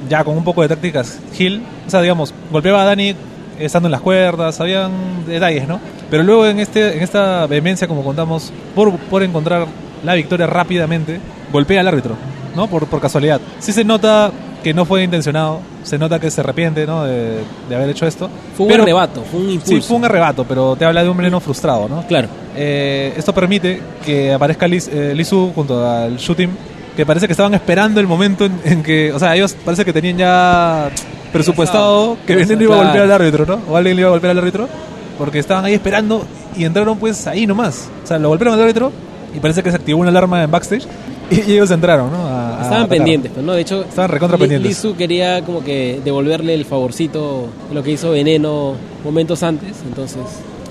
ya 0.08 0.24
con 0.24 0.36
un 0.36 0.44
poco 0.44 0.62
de 0.62 0.68
tácticas, 0.68 1.18
Hill, 1.36 1.62
o 1.86 1.90
sea, 1.90 2.00
digamos, 2.00 2.32
golpeaba 2.50 2.82
a 2.82 2.84
Dani 2.84 3.14
estando 3.58 3.88
en 3.88 3.92
las 3.92 4.00
cuerdas, 4.00 4.60
habían 4.60 5.26
detalles, 5.26 5.66
¿no? 5.66 5.80
Pero 6.10 6.22
luego 6.22 6.46
en, 6.46 6.60
este, 6.60 6.96
en 6.96 7.02
esta 7.02 7.46
vehemencia, 7.46 7.88
como 7.88 8.04
contamos, 8.04 8.52
por, 8.74 8.96
por 8.96 9.22
encontrar 9.22 9.66
la 10.04 10.14
victoria 10.14 10.46
rápidamente, 10.46 11.20
golpea 11.52 11.80
al 11.80 11.88
árbitro, 11.88 12.16
¿no? 12.54 12.68
Por, 12.68 12.86
por 12.86 13.00
casualidad. 13.00 13.40
Sí 13.58 13.72
se 13.72 13.84
nota 13.84 14.30
que 14.66 14.74
no 14.74 14.84
fue 14.84 15.04
intencionado, 15.04 15.60
se 15.84 15.96
nota 15.96 16.18
que 16.18 16.28
se 16.28 16.40
arrepiente, 16.40 16.88
¿no? 16.88 17.04
De, 17.04 17.36
de 17.68 17.76
haber 17.76 17.88
hecho 17.90 18.04
esto. 18.04 18.28
Fue 18.56 18.66
un 18.66 18.72
Pero- 18.72 18.82
arrebato, 18.82 19.22
fue 19.22 19.38
un 19.38 19.50
impulso. 19.50 19.76
Sí, 19.76 19.80
fue 19.80 19.96
un 19.96 20.04
arrebato, 20.06 20.42
pero 20.42 20.74
te 20.74 20.84
habla 20.84 21.04
de 21.04 21.08
un 21.08 21.16
veneno 21.16 21.38
frustrado, 21.38 21.88
¿no? 21.88 22.04
Claro. 22.08 22.26
Eh, 22.56 23.14
esto 23.16 23.32
permite 23.32 23.80
que 24.04 24.32
aparezca 24.32 24.66
Lis, 24.66 24.88
eh, 24.92 25.12
Lisu 25.14 25.52
junto 25.54 25.88
al 25.88 26.16
shooting, 26.16 26.50
que 26.96 27.06
parece 27.06 27.28
que 27.28 27.32
estaban 27.32 27.54
esperando 27.54 28.00
el 28.00 28.08
momento 28.08 28.44
en, 28.44 28.58
en 28.64 28.82
que, 28.82 29.12
o 29.12 29.20
sea, 29.20 29.36
ellos 29.36 29.54
parece 29.64 29.84
que 29.84 29.92
tenían 29.92 30.18
ya 30.18 30.90
presupuestado 31.32 32.16
que 32.26 32.34
Veneno 32.34 32.60
iba 32.62 32.74
a 32.74 32.82
golpear 32.82 33.04
al 33.04 33.12
árbitro, 33.12 33.46
¿no? 33.46 33.60
O 33.70 33.76
alguien 33.76 33.94
le 33.94 34.00
iba 34.00 34.08
a 34.08 34.12
golpear 34.12 34.32
al 34.32 34.38
árbitro, 34.38 34.68
porque 35.16 35.38
estaban 35.38 35.64
ahí 35.64 35.74
esperando 35.74 36.26
y 36.56 36.64
entraron 36.64 36.98
pues 36.98 37.24
ahí 37.28 37.46
nomás. 37.46 37.88
O 38.02 38.06
sea, 38.08 38.18
lo 38.18 38.30
golpearon 38.30 38.54
al 38.54 38.62
árbitro 38.62 38.90
y 39.36 39.40
parece 39.40 39.62
que 39.62 39.70
se 39.70 39.76
activó 39.76 40.00
una 40.00 40.08
alarma 40.10 40.42
en 40.42 40.50
backstage 40.50 40.86
y, 41.30 41.40
y 41.50 41.52
ellos 41.54 41.70
entraron, 41.70 42.10
¿no? 42.10 42.26
A- 42.26 42.60
Estaban 42.62 42.88
pendientes, 42.88 43.30
pues, 43.32 43.44
¿no? 43.44 43.52
De 43.52 43.60
hecho, 43.60 43.84
Estaban 43.88 44.10
recontra 44.10 44.38
pendientes. 44.38 44.68
Lizu 44.68 44.96
quería 44.96 45.42
como 45.44 45.62
que 45.62 46.00
devolverle 46.04 46.54
el 46.54 46.64
favorcito 46.64 47.46
de 47.68 47.74
lo 47.74 47.82
que 47.82 47.92
hizo 47.92 48.10
Veneno 48.10 48.74
momentos 49.04 49.42
antes, 49.42 49.72
entonces 49.86 50.20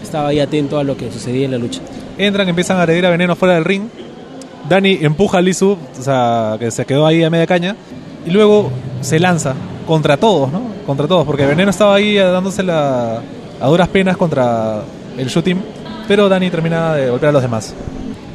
estaba 0.04 0.30
ahí 0.30 0.40
atento 0.40 0.78
a 0.80 0.84
lo 0.84 0.98
que 0.98 1.12
sucedía 1.12 1.46
en 1.46 1.52
la 1.52 1.58
lucha. 1.58 1.82
Entran, 2.18 2.48
empiezan 2.50 2.78
a 2.78 2.82
agredir 2.82 3.06
a 3.06 3.10
Veneno 3.10 3.36
fuera 3.36 3.56
del 3.56 3.66
ring. 3.66 3.84
Dani 4.70 4.98
empuja 5.02 5.38
a 5.38 5.42
Lizu, 5.42 5.78
o 6.00 6.02
sea, 6.04 6.56
que 6.60 6.72
se 6.72 6.86
quedó 6.86 7.06
ahí 7.06 7.24
a 7.24 7.30
media 7.30 7.46
caña. 7.46 7.76
Y 8.26 8.32
luego 8.32 8.72
se 9.02 9.20
lanza 9.20 9.54
contra 9.86 10.18
todos, 10.18 10.52
¿no? 10.52 10.62
Contra 10.88 11.08
todos, 11.08 11.26
porque 11.26 11.46
Veneno 11.46 11.70
estaba 11.70 11.94
ahí 11.96 12.16
dándose 12.16 12.64
la, 12.64 13.22
a 13.62 13.68
duras 13.68 13.88
penas 13.90 14.18
contra 14.18 14.82
el 15.18 15.28
shooting. 15.28 15.62
Pero 16.08 16.30
Dani 16.30 16.50
termina 16.50 16.94
de 16.96 17.10
golpear 17.10 17.30
a 17.30 17.34
los 17.34 17.42
demás. 17.42 17.74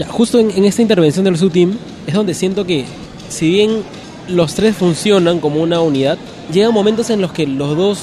Ya, 0.01 0.09
justo 0.09 0.39
en, 0.39 0.51
en 0.51 0.65
esta 0.65 0.83
intervención 0.83 1.25
del 1.25 1.37
su 1.37 1.51
team 1.51 1.77
es 2.07 2.15
donde 2.15 2.33
siento 2.35 2.65
que 2.65 2.85
si 3.29 3.49
bien 3.51 3.83
los 4.29 4.55
tres 4.55 4.75
funcionan 4.77 5.39
como 5.41 5.61
una 5.63 5.81
unidad, 5.81 6.17
llegan 6.53 6.73
momentos 6.73 7.11
en 7.11 7.21
los 7.21 7.33
que 7.33 7.47
los 7.47 7.77
dos 7.77 8.01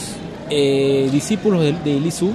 eh, 0.49 1.09
discípulos 1.11 1.61
de, 1.61 1.73
de 1.73 1.99
Lisu 1.99 2.29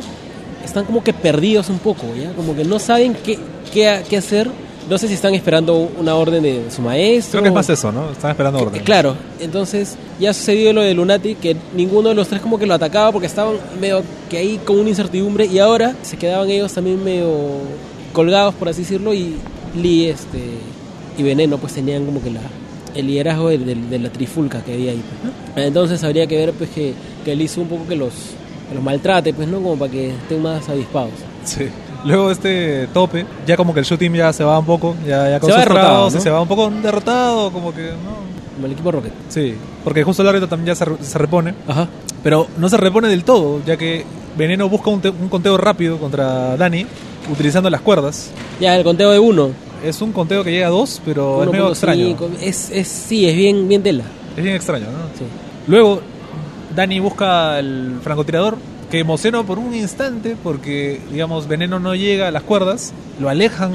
están 0.65 0.85
como 0.85 1.03
que 1.05 1.13
perdidos 1.13 1.69
un 1.71 1.79
poco, 1.79 2.03
¿ya? 2.21 2.33
Como 2.33 2.55
que 2.57 2.65
no 2.65 2.79
saben 2.79 3.15
qué, 3.25 3.39
qué, 3.73 4.03
qué 4.09 4.17
hacer. 4.17 4.51
No 4.91 4.99
sé 4.99 5.07
si 5.07 5.15
están 5.15 5.33
esperando 5.35 5.89
una 5.99 6.17
orden 6.17 6.43
de 6.43 6.65
su 6.75 6.83
maestro. 6.83 7.33
Creo 7.39 7.43
que 7.45 7.49
es 7.51 7.55
más 7.55 7.71
eso, 7.71 7.93
¿no? 7.93 8.11
Están 8.11 8.33
esperando 8.33 8.59
Que- 8.59 8.65
orden. 8.67 8.83
Claro, 8.83 9.15
entonces 9.39 9.95
ya 10.19 10.31
ha 10.31 10.35
sucedido 10.35 10.73
lo 10.73 10.81
de 10.83 10.93
Lunatic, 10.93 11.39
que 11.39 11.57
ninguno 11.77 12.09
de 12.09 12.17
los 12.17 12.27
tres 12.27 12.41
como 12.43 12.59
que 12.59 12.67
lo 12.67 12.75
atacaba 12.75 13.13
porque 13.13 13.27
estaban 13.29 13.55
medio 13.81 14.03
que 14.29 14.39
ahí 14.39 14.59
con 14.65 14.81
una 14.81 14.89
incertidumbre 14.89 15.47
y 15.47 15.61
ahora 15.61 15.95
se 16.03 16.17
quedaban 16.17 16.51
ellos 16.51 16.73
también 16.73 17.03
medio 17.05 17.31
colgados, 18.13 18.55
por 18.55 18.69
así 18.69 18.83
decirlo, 18.83 19.15
y 19.15 19.37
Lee 19.75 20.07
este, 20.09 20.41
y 21.19 21.23
Veneno 21.23 21.59
pues 21.59 21.73
tenían 21.75 22.05
como 22.07 22.23
que 22.23 22.31
la, 22.31 22.41
el 22.95 23.07
liderazgo 23.07 23.49
de, 23.49 23.59
de- 23.59 23.75
de 23.75 23.99
la 23.99 24.11
trifulca 24.11 24.63
que 24.63 24.75
había 24.75 24.93
ahí. 24.93 25.03
pues, 25.23 25.33
¿no? 25.57 25.63
Entonces 25.63 26.03
habría 26.05 26.27
que 26.27 26.37
ver 26.37 26.53
pues 26.53 26.71
que, 26.71 26.95
que 27.25 27.35
Lee 27.37 27.51
un 27.57 27.69
poco 27.69 27.87
que 27.87 27.97
los, 27.97 28.13
que 28.69 28.75
los 28.75 28.83
maltrate, 28.85 29.33
pues 29.35 29.49
no 29.49 29.59
como 29.63 29.77
para 29.77 29.91
que 29.91 30.11
estén 30.11 30.43
más 30.43 30.69
avispados. 30.69 31.13
Sí. 31.45 31.69
Luego 32.05 32.31
este 32.33 32.89
tope, 32.93 33.25
ya 33.47 33.57
como 33.57 33.73
que 33.73 33.79
el 33.81 33.87
shooting 33.87 34.13
ya 34.15 34.33
se 34.33 34.43
va 34.43 34.59
un 34.59 34.67
poco, 34.67 34.97
ya, 35.07 35.31
ya 35.31 35.39
con 35.41 35.49
Se 35.51 35.55
va 35.55 35.61
derrotado, 35.61 36.11
¿no? 36.11 36.21
se 36.21 36.31
va 36.31 36.41
un 36.43 36.49
poco 36.49 36.69
derrotado, 36.71 37.53
como 37.53 37.73
que 37.73 37.83
no. 37.83 38.33
Como 38.57 38.67
el 38.67 38.73
equipo 38.73 38.91
Rocket. 38.93 39.13
Sí, 39.29 39.55
porque 39.85 40.03
justo 40.03 40.23
el 40.23 40.29
árbitro 40.29 40.49
también 40.49 40.75
ya 40.75 40.85
se, 40.85 40.85
se 41.05 41.17
repone. 41.19 41.55
Ajá. 41.67 41.89
Pero 42.25 42.49
no 42.59 42.69
se 42.69 42.77
repone 42.77 43.09
del 43.09 43.23
todo, 43.25 43.61
ya 43.65 43.77
que 43.77 44.05
Veneno 44.37 44.69
busca 44.69 44.91
un, 44.91 45.01
un 45.21 45.29
conteo 45.29 45.57
rápido 45.57 45.97
contra 45.99 46.57
Dani, 46.57 46.87
utilizando 47.33 47.71
las 47.71 47.81
cuerdas. 47.81 48.31
Ya, 48.63 48.77
el 48.77 48.85
conteo 48.85 49.11
de 49.11 49.19
uno. 49.19 49.51
Es 49.85 50.01
un 50.03 50.13
conteo 50.13 50.45
que 50.45 50.53
llega 50.53 50.69
a 50.69 50.71
dos, 50.71 51.03
pero 51.05 51.43
es 51.43 51.51
medio 51.51 51.67
1.5, 51.67 51.71
extraño. 51.73 52.17
Es, 52.41 52.71
es, 52.71 52.87
sí, 52.87 53.29
es 53.29 53.35
bien, 53.35 53.67
bien 53.67 53.83
tela. 53.83 54.05
Es 54.37 54.45
bien 54.45 54.55
extraño, 54.55 54.85
¿no? 54.85 54.99
Sí. 55.19 55.25
Luego, 55.67 56.01
Dani 56.73 57.01
busca 57.01 57.59
el 57.59 57.99
francotirador, 58.05 58.57
que 58.89 59.01
emociona 59.01 59.43
por 59.43 59.59
un 59.59 59.75
instante, 59.75 60.37
porque, 60.41 61.01
digamos, 61.11 61.49
Veneno 61.49 61.81
no 61.81 61.97
llega 61.97 62.29
a 62.29 62.31
las 62.31 62.45
cuerdas, 62.45 62.93
lo 63.19 63.29
alejan 63.29 63.73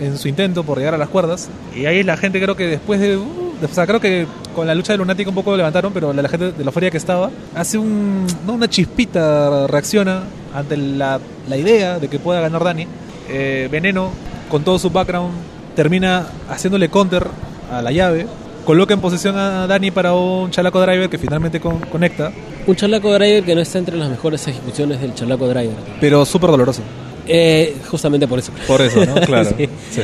en 0.00 0.16
su 0.16 0.28
intento 0.28 0.62
por 0.62 0.78
llegar 0.78 0.94
a 0.94 0.98
las 0.98 1.08
cuerdas, 1.08 1.48
y 1.74 1.86
ahí 1.86 2.04
la 2.04 2.16
gente 2.16 2.40
creo 2.40 2.54
que 2.54 2.68
después 2.68 3.00
de... 3.00 3.16
uh, 3.16 3.24
o 3.60 3.74
sea, 3.74 3.88
creo 3.88 3.98
que 3.98 4.24
con 4.54 4.68
la 4.68 4.74
lucha 4.76 4.92
de 4.92 4.98
Lunática 4.98 5.30
un 5.30 5.34
poco 5.34 5.50
lo 5.50 5.56
levantaron, 5.56 5.92
pero 5.92 6.12
la, 6.12 6.22
la 6.22 6.28
gente 6.28 6.52
de 6.52 6.64
la 6.64 6.70
feria 6.70 6.92
que 6.92 6.96
estaba 6.96 7.32
hace 7.56 7.76
un, 7.76 8.24
no, 8.46 8.52
una 8.52 8.70
chispita, 8.70 9.66
reacciona 9.66 10.22
ante 10.54 10.76
la, 10.76 11.18
la 11.48 11.56
idea 11.56 11.98
de 11.98 12.06
que 12.06 12.20
pueda 12.20 12.40
ganar 12.40 12.62
Dani. 12.62 12.86
Eh, 13.30 13.68
Veneno, 13.70 14.10
con 14.48 14.64
todo 14.64 14.78
su 14.78 14.90
background, 14.90 15.32
termina 15.76 16.26
haciéndole 16.48 16.88
counter 16.88 17.26
a 17.72 17.82
la 17.82 17.92
llave, 17.92 18.26
coloca 18.64 18.94
en 18.94 19.00
posición 19.00 19.36
a 19.38 19.66
Dani 19.66 19.90
para 19.90 20.14
un 20.14 20.50
chalaco 20.50 20.80
driver 20.80 21.08
que 21.08 21.18
finalmente 21.18 21.60
con- 21.60 21.80
conecta, 21.80 22.32
Un 22.66 22.76
chalaco 22.76 23.12
driver 23.14 23.44
que 23.44 23.54
no 23.54 23.60
está 23.62 23.78
entre 23.78 23.96
las 23.96 24.08
mejores 24.10 24.46
ejecuciones 24.48 25.00
del 25.00 25.14
chalaco 25.14 25.46
driver. 25.48 25.74
pero 26.00 26.24
súper 26.26 26.50
doloroso. 26.50 26.82
Eh, 27.26 27.76
justamente 27.90 28.26
por 28.26 28.38
eso. 28.38 28.52
Por 28.66 28.80
eso, 28.80 29.04
¿no? 29.04 29.14
Claro. 29.26 29.50
Sí. 29.56 29.68
sí. 29.90 30.02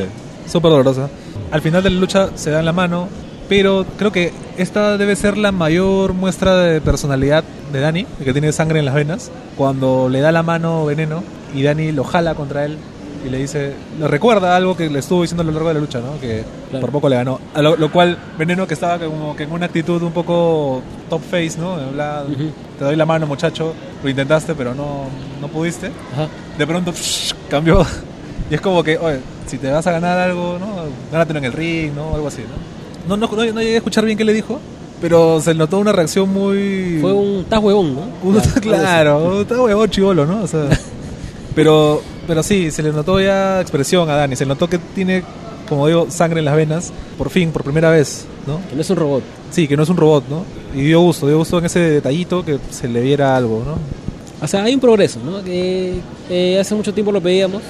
Súper 0.50 0.70
dolorosa. 0.70 1.08
Al 1.50 1.60
final 1.62 1.82
de 1.82 1.90
la 1.90 2.00
lucha 2.00 2.30
se 2.34 2.50
dan 2.50 2.64
la 2.66 2.72
mano, 2.72 3.08
pero 3.48 3.84
creo 3.98 4.12
que 4.12 4.32
esta 4.58 4.96
debe 4.98 5.16
ser 5.16 5.36
la 5.38 5.50
mayor 5.52 6.12
muestra 6.12 6.56
de 6.58 6.80
personalidad 6.80 7.44
de 7.72 7.80
Dani, 7.80 8.06
que 8.22 8.32
tiene 8.32 8.52
sangre 8.52 8.78
en 8.78 8.84
las 8.84 8.94
venas, 8.94 9.30
cuando 9.56 10.08
le 10.10 10.20
da 10.20 10.32
la 10.32 10.42
mano 10.42 10.84
veneno 10.84 11.22
y 11.54 11.62
Dani 11.62 11.92
lo 11.92 12.04
jala 12.04 12.34
contra 12.34 12.64
él 12.64 12.76
y 13.24 13.30
le 13.30 13.38
dice, 13.38 13.72
le 13.98 14.06
recuerda 14.08 14.54
algo 14.54 14.76
que 14.76 14.90
le 14.90 14.98
estuvo 14.98 15.22
diciendo 15.22 15.42
a 15.42 15.46
lo 15.46 15.52
largo 15.52 15.68
de 15.68 15.74
la 15.74 15.80
lucha, 15.80 16.00
¿no? 16.00 16.20
Que 16.20 16.44
Claro. 16.70 16.80
por 16.82 16.92
poco 16.92 17.08
le 17.08 17.16
ganó. 17.16 17.40
A 17.54 17.62
lo, 17.62 17.76
lo 17.76 17.90
cual 17.90 18.18
Veneno 18.38 18.66
que 18.66 18.74
estaba 18.74 18.98
como 18.98 19.34
que 19.36 19.44
en 19.44 19.52
una 19.52 19.66
actitud 19.66 20.02
un 20.02 20.12
poco 20.12 20.82
top 21.08 21.22
face, 21.22 21.54
¿no? 21.58 21.74
Ujú. 21.74 22.50
Te 22.78 22.84
doy 22.84 22.96
la 22.96 23.06
mano, 23.06 23.26
muchacho, 23.26 23.72
lo 24.02 24.10
intentaste, 24.10 24.54
pero 24.54 24.74
no, 24.74 25.04
no 25.40 25.48
pudiste 25.48 25.86
Ajá. 26.12 26.28
de 26.58 26.66
pronto 26.66 26.92
cambió. 27.48 27.84
Y 28.50 28.54
es 28.54 28.60
como 28.60 28.82
que, 28.82 28.98
oye, 28.98 29.20
si 29.46 29.56
te 29.58 29.70
vas 29.70 29.86
a 29.86 29.92
ganar 29.92 30.18
algo, 30.18 30.58
¿no? 30.58 30.66
Gánatelo 31.12 31.38
en 31.38 31.44
el 31.46 31.52
ring, 31.52 31.92
¿no? 31.94 32.14
Algo 32.14 32.28
así, 32.28 32.42
¿no? 32.42 33.16
No, 33.16 33.26
no, 33.26 33.34
no, 33.34 33.44
no 33.52 33.60
llegué 33.60 33.74
a 33.74 33.78
escuchar 33.78 34.04
bien 34.04 34.18
qué 34.18 34.24
le 34.24 34.32
dijo, 34.32 34.58
pero 35.00 35.40
se 35.40 35.54
notó 35.54 35.78
una 35.78 35.92
reacción 35.92 36.28
muy... 36.32 36.98
Fue 37.00 37.12
un 37.12 37.40
estás 37.40 37.60
huevón, 37.60 37.94
¿no? 37.94 38.40
Claro, 38.60 39.40
está 39.42 39.60
huevón 39.62 39.88
chivolo, 39.90 40.26
¿no? 40.26 40.42
O 40.42 40.46
sea, 40.46 40.68
pero, 41.54 42.02
pero 42.26 42.42
sí, 42.42 42.70
se 42.70 42.82
le 42.82 42.92
notó 42.92 43.20
ya 43.20 43.60
expresión 43.60 44.08
a 44.10 44.16
Dani, 44.16 44.36
se 44.36 44.44
le 44.44 44.48
notó 44.48 44.68
que 44.68 44.78
tiene, 44.78 45.22
como 45.68 45.86
digo, 45.86 46.06
sangre 46.10 46.40
en 46.40 46.44
las 46.44 46.56
venas, 46.56 46.92
por 47.16 47.30
fin, 47.30 47.50
por 47.50 47.62
primera 47.62 47.90
vez, 47.90 48.26
¿no? 48.46 48.60
Que 48.68 48.74
no 48.74 48.82
es 48.82 48.90
un 48.90 48.96
robot. 48.96 49.22
Sí, 49.50 49.68
que 49.68 49.76
no 49.76 49.82
es 49.82 49.88
un 49.88 49.96
robot, 49.96 50.24
¿no? 50.28 50.44
Y 50.74 50.84
dio 50.84 51.00
gusto, 51.00 51.26
dio 51.26 51.38
gusto 51.38 51.58
en 51.58 51.66
ese 51.66 51.78
detallito 51.80 52.44
que 52.44 52.58
se 52.70 52.88
le 52.88 53.00
viera 53.00 53.36
algo, 53.36 53.62
¿no? 53.64 53.78
O 54.42 54.48
sea, 54.48 54.64
hay 54.64 54.74
un 54.74 54.80
progreso, 54.80 55.20
¿no? 55.24 55.42
Que 55.42 56.00
eh, 56.28 56.58
hace 56.60 56.74
mucho 56.74 56.92
tiempo 56.92 57.12
lo 57.12 57.20
pedíamos 57.20 57.62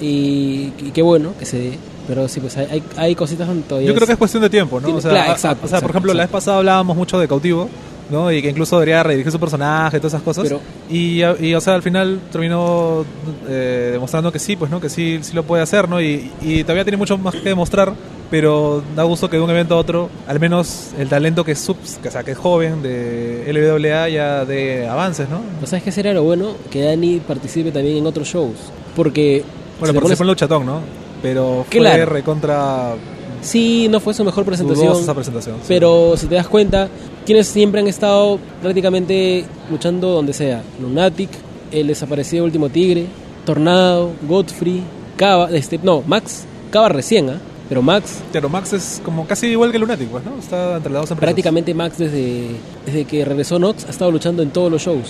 y, 0.00 0.72
y 0.78 0.90
qué 0.94 1.02
bueno 1.02 1.32
que 1.38 1.44
se 1.44 1.58
dé. 1.58 1.78
Pero 2.08 2.28
sí, 2.28 2.38
pues 2.40 2.56
hay, 2.56 2.82
hay, 2.96 3.14
cositas 3.16 3.48
donde 3.48 3.62
todavía 3.64 3.88
Yo 3.88 3.94
creo 3.94 4.06
que 4.06 4.12
es 4.12 4.16
es- 4.16 4.18
cuestión 4.18 4.42
de 4.42 4.50
tiempo, 4.50 4.80
¿no? 4.80 4.84
Tiene- 4.86 4.98
O 4.98 5.02
sea, 5.02 5.10
claro, 5.10 5.30
a- 5.30 5.34
exacto, 5.34 5.66
o 5.66 5.68
sea, 5.68 5.78
por 5.80 5.90
exacto, 5.90 5.90
ejemplo, 5.90 6.14
la 6.14 6.18
vez 6.22 6.24
exacto. 6.26 6.36
pasada 6.36 6.58
hablábamos 6.58 6.96
mucho 6.96 7.18
de 7.18 7.26
Cautivo, 7.26 7.68
¿no? 8.10 8.30
Y 8.30 8.40
que 8.40 8.50
incluso 8.50 8.76
debería 8.76 9.02
redirigir 9.02 9.32
su 9.32 9.40
personaje 9.40 9.96
y 9.96 10.00
todas 10.00 10.12
esas 10.14 10.22
cosas. 10.22 10.44
Pero- 10.44 10.60
y, 10.88 11.22
y, 11.44 11.54
o 11.54 11.60
sea, 11.60 11.74
al 11.74 11.82
final 11.82 12.20
terminó 12.30 13.04
eh, 13.48 13.90
demostrando 13.94 14.30
que 14.30 14.38
sí, 14.38 14.54
pues, 14.54 14.70
¿no? 14.70 14.80
Que 14.80 14.88
sí, 14.88 15.18
sí 15.22 15.32
lo 15.34 15.42
puede 15.42 15.62
hacer, 15.64 15.88
¿no? 15.88 16.00
Y, 16.00 16.30
y 16.40 16.62
todavía 16.62 16.84
tiene 16.84 16.96
mucho 16.96 17.18
más 17.18 17.34
que 17.34 17.48
demostrar, 17.48 17.92
pero 18.30 18.84
da 18.94 19.02
gusto 19.02 19.28
que 19.28 19.36
de 19.38 19.42
un 19.42 19.50
evento 19.50 19.74
a 19.74 19.78
otro, 19.78 20.08
al 20.28 20.38
menos 20.38 20.90
el 20.98 21.08
talento 21.08 21.44
que 21.44 21.52
es, 21.52 21.58
subs, 21.58 21.98
que, 22.00 22.08
o 22.08 22.12
sea, 22.12 22.22
que 22.22 22.30
es 22.32 22.38
joven 22.38 22.82
de 22.84 23.44
LWA 23.52 24.08
ya 24.08 24.44
de 24.44 24.86
avances, 24.86 25.28
¿no? 25.28 25.40
¿No 25.60 25.66
sabes 25.66 25.82
qué 25.82 25.90
sería 25.90 26.12
lo 26.12 26.22
bueno? 26.22 26.52
Que 26.70 26.82
Dani 26.82 27.18
participe 27.18 27.72
también 27.72 27.96
en 27.96 28.06
otros 28.06 28.28
shows. 28.28 28.54
Porque. 28.94 29.42
Bueno, 29.80 29.92
si 29.92 29.98
se 29.98 30.00
pones- 30.02 30.16
fue 30.18 30.24
en 30.24 30.28
luchatón, 30.28 30.64
¿no? 30.66 30.80
Pero 31.26 31.64
fue 31.68 31.80
Claro. 31.80 32.06
recontra 32.06 32.94
Sí, 33.42 33.88
no 33.88 34.00
fue 34.00 34.14
su 34.14 34.24
mejor 34.24 34.44
presentación. 34.44 34.96
Esa 34.96 35.14
presentación. 35.14 35.56
sí. 35.60 35.64
Pero 35.68 36.14
si 36.16 36.26
te 36.26 36.34
das 36.36 36.48
cuenta, 36.48 36.88
quienes 37.24 37.46
siempre 37.48 37.80
han 37.80 37.86
estado 37.86 38.38
prácticamente 38.62 39.44
luchando 39.70 40.10
donde 40.10 40.32
sea. 40.32 40.62
Lunatic, 40.80 41.30
el 41.70 41.88
desaparecido 41.88 42.44
último 42.44 42.68
tigre, 42.68 43.06
Tornado, 43.44 44.12
Godfrey, 44.26 44.82
Cava, 45.16 45.48
este, 45.50 45.78
no, 45.82 46.02
Max, 46.06 46.44
Cava 46.70 46.88
recién, 46.88 47.30
¿ah? 47.30 47.40
Pero 47.68 47.82
Max, 47.82 48.20
Pero 48.32 48.48
Max 48.48 48.72
es 48.72 49.00
como 49.04 49.26
casi 49.26 49.48
igual 49.48 49.72
que 49.72 49.78
Lunatic, 49.80 50.08
pues, 50.08 50.24
¿no? 50.24 50.38
Está 50.38 50.76
entre 50.76 50.92
las 50.92 51.02
dos 51.02 51.10
empresas. 51.10 51.18
prácticamente 51.18 51.74
Max 51.74 51.98
desde, 51.98 52.48
desde 52.84 53.04
que 53.04 53.24
regresó 53.24 53.58
Nox 53.58 53.84
ha 53.86 53.90
estado 53.90 54.10
luchando 54.12 54.42
en 54.42 54.50
todos 54.50 54.70
los 54.70 54.82
shows. 54.82 55.08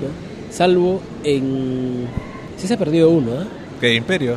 ¿no? 0.00 0.54
Salvo 0.54 1.00
en... 1.24 2.06
Sí 2.56 2.66
se 2.68 2.74
ha 2.74 2.78
perdido 2.78 3.10
uno, 3.10 3.32
¿ah? 3.40 3.44
Que 3.80 3.94
Imperio. 3.94 4.36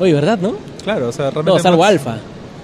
Oye, 0.00 0.14
¿verdad, 0.14 0.38
no? 0.40 0.54
Claro, 0.82 1.08
o 1.08 1.12
sea, 1.12 1.30
realmente. 1.30 1.56
No, 1.56 1.62
salvo 1.62 1.84
Alpha. 1.84 2.18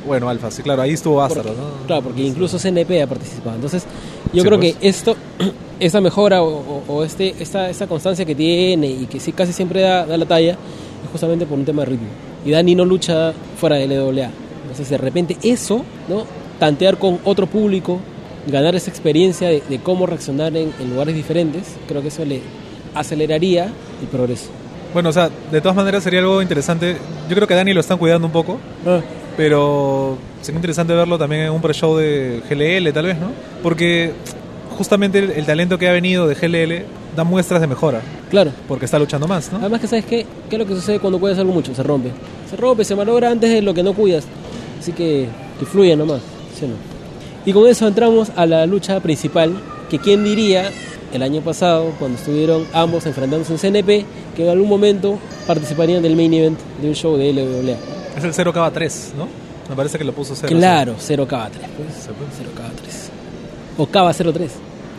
Bueno, 0.07 0.29
Alfa, 0.29 0.51
sí, 0.51 0.63
claro, 0.63 0.83
ahí 0.83 0.91
estuvo 0.93 1.27
Porque- 1.27 1.49
¿no? 1.51 1.87
Claro, 1.87 2.03
porque 2.03 2.23
incluso 2.23 2.59
CNP 2.59 3.03
ha 3.03 3.07
participado. 3.07 3.55
Entonces, 3.57 3.85
yo 4.35 4.43
Sí, 4.43 4.49
creo 4.49 4.61
pues. 4.61 4.77
que 4.77 4.89
esto, 4.89 5.17
esta 5.81 6.01
mejora 6.03 6.43
o, 6.43 6.49
o- 6.49 6.83
o 6.89 7.05
este, 7.05 7.35
esta, 7.41 7.71
esta 7.71 7.87
constancia 7.87 8.25
que 8.27 8.35
tiene 8.35 8.87
y 8.87 9.07
que 9.07 9.19
sí, 9.19 9.33
casi 9.33 9.53
siempre 9.55 9.81
da, 9.81 10.05
da 10.05 10.17
la 10.19 10.27
talla, 10.27 10.53
es 10.53 11.11
justamente 11.11 11.47
por 11.47 11.59
un 11.59 11.65
tema 11.65 11.83
de 11.83 11.87
ritmo. 11.87 12.07
Y 12.45 12.51
Dani 12.51 12.75
no 12.75 12.85
lucha 12.85 13.33
fuera 13.59 13.77
de 13.77 13.87
LWA. 13.87 14.29
Entonces, 14.63 14.91
de 14.91 14.99
repente, 14.99 15.39
eso, 15.43 15.83
¿no? 16.09 16.25
Tantear 16.59 16.99
con 16.99 17.19
otro 17.25 17.47
público, 17.47 17.99
ganar 18.47 18.75
esa 18.75 18.91
experiencia 18.91 19.49
de, 19.49 19.63
de 19.67 19.79
cómo 19.79 20.05
reaccionar 20.05 20.55
en, 20.55 20.71
en 20.81 20.91
lugares 20.91 21.15
diferentes, 21.15 21.63
creo 21.89 22.03
que 22.03 22.09
eso 22.09 22.27
le 22.27 22.43
aceleraría 22.95 23.65
el 24.03 24.07
progreso. 24.11 24.49
Bueno, 24.95 25.09
o 25.11 25.13
sea, 25.13 25.29
de 25.51 25.61
todas 25.61 25.77
maneras 25.77 26.03
sería 26.05 26.21
algo 26.21 26.41
interesante. 26.41 26.97
Yo 27.29 27.35
creo 27.35 27.47
que 27.47 27.53
a 27.55 27.57
Dani 27.59 27.75
lo 27.75 27.81
están 27.81 27.99
cuidando 27.99 28.27
un 28.27 28.33
poco, 28.33 28.59
pero 29.37 30.17
sería 30.41 30.59
interesante 30.59 30.95
verlo 30.95 31.19
también 31.19 31.43
en 31.43 31.51
un 31.51 31.61
pre-show 31.61 31.97
de 31.97 32.41
GLL, 32.49 32.93
tal 32.93 33.07
vez, 33.07 33.19
¿no? 33.19 33.31
Porque 33.63 34.13
justamente 34.79 35.19
el, 35.19 35.31
el 35.33 35.45
talento 35.47 35.79
que 35.79 35.89
ha 35.89 35.93
venido 35.93 36.27
de 36.29 36.35
GLL 36.35 36.85
da 37.17 37.25
muestras 37.25 37.61
de 37.61 37.67
mejora, 37.67 38.01
Claro. 38.31 38.51
porque 38.67 38.85
está 38.87 38.99
luchando 38.99 39.27
más, 39.29 39.51
¿no? 39.53 39.59
Además 39.59 39.81
que 39.81 39.87
sabes 39.87 40.05
qué, 40.05 40.27
qué 40.49 40.57
es 40.57 40.59
lo 40.59 40.67
que 40.67 40.75
sucede 40.75 40.99
cuando 41.01 41.19
cuidas 41.21 41.39
algo 41.39 41.53
mucho, 41.53 41.75
se 41.75 41.83
rompe. 41.83 42.11
Se 42.51 42.57
rompe, 42.57 42.85
se 42.85 42.95
malogra 42.97 43.31
antes 43.31 43.51
de 43.51 43.63
lo 43.63 43.73
que 43.75 43.83
no 43.83 43.93
cuidas. 43.95 44.25
Así 44.81 44.93
que 44.93 45.27
que 45.59 45.67
fluya 45.67 45.95
nomás, 45.97 46.21
¿sí 46.59 46.65
o 46.65 46.69
no? 46.69 46.75
Y 47.47 47.53
con 47.53 47.69
eso 47.69 47.87
entramos 47.87 48.31
a 48.37 48.47
la 48.47 48.67
lucha 48.67 48.99
principal, 49.01 49.53
que 49.91 49.99
quién 49.99 50.25
diría 50.25 50.71
el 51.17 51.23
año 51.23 51.41
pasado, 51.41 51.93
cuando 51.99 52.19
estuvieron 52.19 52.67
ambos 52.73 53.07
enfrentándose 53.07 53.53
en 53.53 53.59
CNP, 53.59 54.05
que 54.37 54.45
en 54.45 54.49
algún 54.49 54.69
momento 54.69 55.19
participarían 55.47 56.03
del 56.03 56.17
main 56.17 56.33
event 56.35 56.59
de 56.81 56.89
un 56.89 56.95
show 56.95 57.17
de 57.17 57.33
LWA. 57.33 57.77
Es 58.17 58.25
el 58.25 58.33
0K3, 58.33 59.15
¿no? 59.17 59.29
Me 59.69 59.75
parece 59.77 59.97
que 59.99 60.05
lo 60.05 60.13
puso 60.13 60.35
0. 60.35 60.49
Claro, 60.57 60.95
0 60.99 61.27
K3, 61.29 61.49
pues. 61.51 61.95
Sí, 62.03 62.09
pues. 62.19 62.31
0 62.39 62.51
K3. 62.57 63.81
O 63.83 63.87
Cava 63.87 64.13
03, 64.13 64.51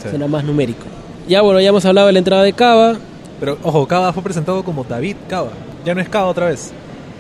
Sí. 0.04 0.10
suena 0.10 0.28
más 0.28 0.44
numérico. 0.44 0.86
Ya 1.28 1.42
bueno, 1.42 1.60
ya 1.60 1.70
hemos 1.70 1.86
hablado 1.86 2.08
de 2.08 2.14
la 2.14 2.20
entrada 2.20 2.44
de 2.44 2.54
Cava, 2.54 2.98
Pero 3.40 3.58
ojo, 3.64 3.88
Cava 3.88 4.12
fue 4.14 4.24
presentado 4.24 4.64
como 4.64 4.84
David 4.84 5.16
Cava. 5.30 5.50
Ya 5.86 5.94
no 5.96 6.02
es 6.02 6.10
Cava 6.10 6.28
otra 6.28 6.48
vez. 6.48 6.72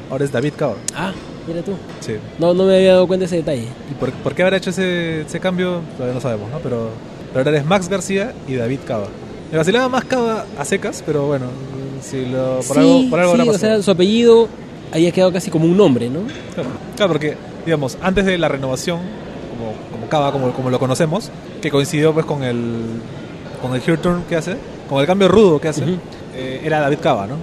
Ahora 0.09 0.23
es 0.25 0.31
David 0.31 0.53
Cava. 0.57 0.75
Ah, 0.95 1.11
mira 1.47 1.61
tú. 1.61 1.73
Sí. 1.99 2.13
No, 2.39 2.53
no 2.53 2.63
me 2.65 2.75
había 2.77 2.93
dado 2.93 3.07
cuenta 3.07 3.21
de 3.21 3.25
ese 3.27 3.35
detalle. 3.37 3.67
¿Y 3.91 3.93
por, 3.95 4.11
por 4.11 4.33
qué 4.35 4.43
habrá 4.43 4.57
hecho 4.57 4.69
ese, 4.69 5.21
ese 5.21 5.39
cambio? 5.39 5.81
Todavía 5.97 6.13
no 6.15 6.21
sabemos, 6.21 6.49
¿no? 6.51 6.59
Pero, 6.59 6.89
pero 7.35 7.49
ahora 7.49 7.59
es 7.59 7.65
Max 7.65 7.89
García 7.89 8.33
y 8.47 8.55
David 8.55 8.79
Cava. 8.87 9.07
Me 9.51 9.57
vacilaba 9.57 9.89
más 9.89 10.05
Cava 10.05 10.45
a 10.57 10.65
secas, 10.65 11.03
pero 11.05 11.27
bueno, 11.27 11.45
si 12.01 12.25
lo, 12.25 12.55
por 12.67 12.75
sí, 12.75 12.79
algo, 12.79 13.09
por 13.09 13.19
algo 13.19 13.31
sí, 13.33 13.39
habrá 13.41 13.43
o 13.43 13.53
pasado. 13.53 13.73
sea, 13.75 13.83
su 13.83 13.91
apellido 13.91 14.47
había 14.91 15.11
quedado 15.11 15.31
casi 15.33 15.51
como 15.51 15.65
un 15.65 15.75
nombre, 15.77 16.09
¿no? 16.09 16.21
Claro, 16.53 16.69
claro, 16.95 17.11
porque, 17.11 17.35
digamos, 17.65 17.97
antes 18.01 18.25
de 18.25 18.37
la 18.37 18.47
renovación, 18.47 18.99
como, 19.51 19.73
como 19.91 20.09
Cava, 20.09 20.31
como, 20.31 20.51
como 20.53 20.69
lo 20.69 20.79
conocemos, 20.79 21.29
que 21.61 21.69
coincidió 21.69 22.13
pues 22.13 22.25
con 22.25 22.43
el 22.43 22.73
con 23.61 23.73
el 23.75 23.81
heel 23.85 23.97
turn 23.99 24.23
que 24.29 24.35
hace, 24.35 24.57
con 24.89 24.99
el 25.01 25.07
cambio 25.07 25.27
rudo 25.27 25.59
que 25.59 25.67
hace, 25.69 25.83
eh, 26.35 26.61
era 26.63 26.79
David 26.79 26.99
Cava, 27.01 27.27
¿no? 27.27 27.35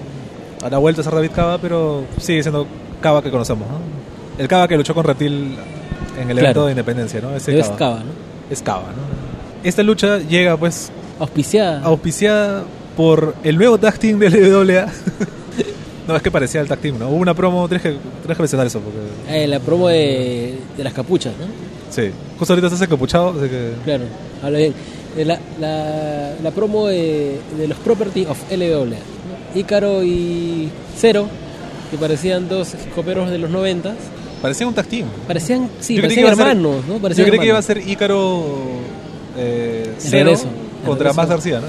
Ahora 0.63 0.77
ha 0.77 0.81
vuelto 0.81 1.01
a 1.01 1.05
ser 1.05 1.15
David 1.15 1.31
Cava, 1.35 1.59
pero 1.59 2.05
sigue 2.19 2.43
siendo 2.43 2.67
Cava 3.01 3.23
que 3.23 3.31
conocemos, 3.31 3.67
¿no? 3.69 3.79
El 4.39 4.49
Cava 4.49 4.69
que 4.69 4.77
luchó 4.77 4.95
con 4.95 5.05
Reptil 5.05 5.57
en 6.21 6.31
el 6.31 6.37
Claro. 6.37 6.41
evento 6.41 6.65
de 6.67 6.73
Independencia, 6.73 7.21
¿no? 7.21 7.35
Ese 7.35 7.59
Es. 7.59 7.69
Cava, 7.71 7.99
¿no? 7.99 8.13
Es 8.51 8.63
Cava, 8.63 8.85
¿no? 8.85 9.22
Esta 9.65 9.83
lucha 9.83 10.19
llega 10.19 10.57
pues 10.57 10.91
Auspiciada. 11.19 11.81
auspiciada 11.83 12.65
por 12.97 13.35
el 13.45 13.57
nuevo 13.57 13.79
tag 13.79 13.99
team 13.99 14.19
de 14.19 14.29
LWA. 14.31 14.87
no, 16.09 16.17
es 16.17 16.23
que 16.23 16.31
parecía 16.31 16.61
el 16.61 16.69
tag 16.69 16.79
team, 16.81 16.99
¿no? 16.99 17.09
Hubo 17.09 17.17
una 17.17 17.35
promo, 17.35 17.69
tienes 17.69 17.83
que, 17.83 17.91
tienes 18.21 18.37
que 18.37 18.43
mencionar 18.43 18.67
eso 18.67 18.81
porque... 18.81 18.99
Eh, 19.45 19.47
la 19.47 19.61
promo 19.61 19.89
de, 19.89 20.59
de 20.77 20.85
las 20.85 20.93
capuchas, 20.93 21.33
¿no? 21.39 21.47
Sí, 21.91 22.11
justo 22.39 22.53
ahorita 22.55 22.69
estás 22.69 22.83
encapuchado, 22.83 23.31
así 23.39 23.49
que... 23.49 23.73
Claro, 23.85 24.05
habla 24.43 24.59
bien. 24.59 24.75
Eh, 25.17 25.25
La, 25.27 25.39
la, 25.61 26.35
la 26.43 26.51
promo 26.51 26.87
de, 26.89 27.39
de 27.59 27.69
los 27.69 27.79
Property 27.79 28.25
of 28.27 28.39
LWA. 28.51 28.85
¿no? 28.87 29.59
Ícaro 29.61 30.03
y 30.03 30.71
Cero, 30.99 31.29
que 31.91 31.99
parecían 31.99 32.49
dos 32.49 32.75
coperos 32.95 33.31
de 33.31 33.39
los 33.39 33.51
noventas. 33.51 33.95
Parecía 34.41 34.67
un 34.67 34.75
tag 34.75 34.87
team. 34.87 35.07
Parecían, 35.29 35.69
sí, 35.81 35.95
Yo 35.97 36.03
parecían 36.03 36.27
ser- 36.35 36.39
hermanos, 36.41 36.85
¿no? 36.89 36.95
Yo 36.97 37.03
Parecían 37.03 37.29
creí 37.29 37.39
que 37.41 37.47
iba 37.47 37.59
a 37.59 37.63
ser 37.63 37.79
Ícaro 37.87 38.45
eh, 39.37 39.95
Cero 39.99 40.25
regreso, 40.25 40.47
contra 40.87 41.05
regreso. 41.11 41.17
Max 41.17 41.29
García, 41.31 41.61
¿no? 41.61 41.67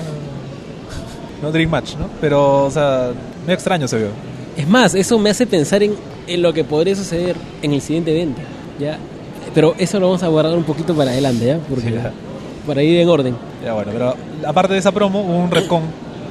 No 1.41 1.51
Dream 1.51 1.69
Match, 1.69 1.95
¿no? 1.97 2.07
Pero, 2.21 2.65
o 2.65 2.71
sea, 2.71 3.11
medio 3.43 3.53
extraño 3.55 3.87
se 3.87 3.97
vio. 3.97 4.07
Es 4.55 4.67
más, 4.67 4.95
eso 4.95 5.17
me 5.19 5.29
hace 5.29 5.45
pensar 5.47 5.83
en, 5.83 5.93
en 6.27 6.41
lo 6.41 6.53
que 6.53 6.63
podría 6.63 6.95
suceder 6.95 7.35
en 7.61 7.73
el 7.73 7.81
siguiente 7.81 8.11
evento, 8.11 8.41
¿ya? 8.79 8.97
Pero 9.53 9.75
eso 9.77 9.99
lo 9.99 10.07
vamos 10.07 10.23
a 10.23 10.27
guardar 10.27 10.55
un 10.57 10.63
poquito 10.63 10.93
para 10.95 11.11
adelante, 11.11 11.45
¿ya? 11.45 11.57
Porque 11.69 11.87
Sí, 11.89 11.93
ya. 11.93 12.11
para 12.65 12.81
ir 12.83 12.99
en 12.99 13.09
orden. 13.09 13.35
Ya 13.63 13.73
bueno, 13.73 13.91
pero 13.93 14.15
aparte 14.47 14.73
de 14.73 14.79
esa 14.79 14.91
promo 14.91 15.21
hubo 15.21 15.35
un 15.37 15.51
retcon, 15.51 15.81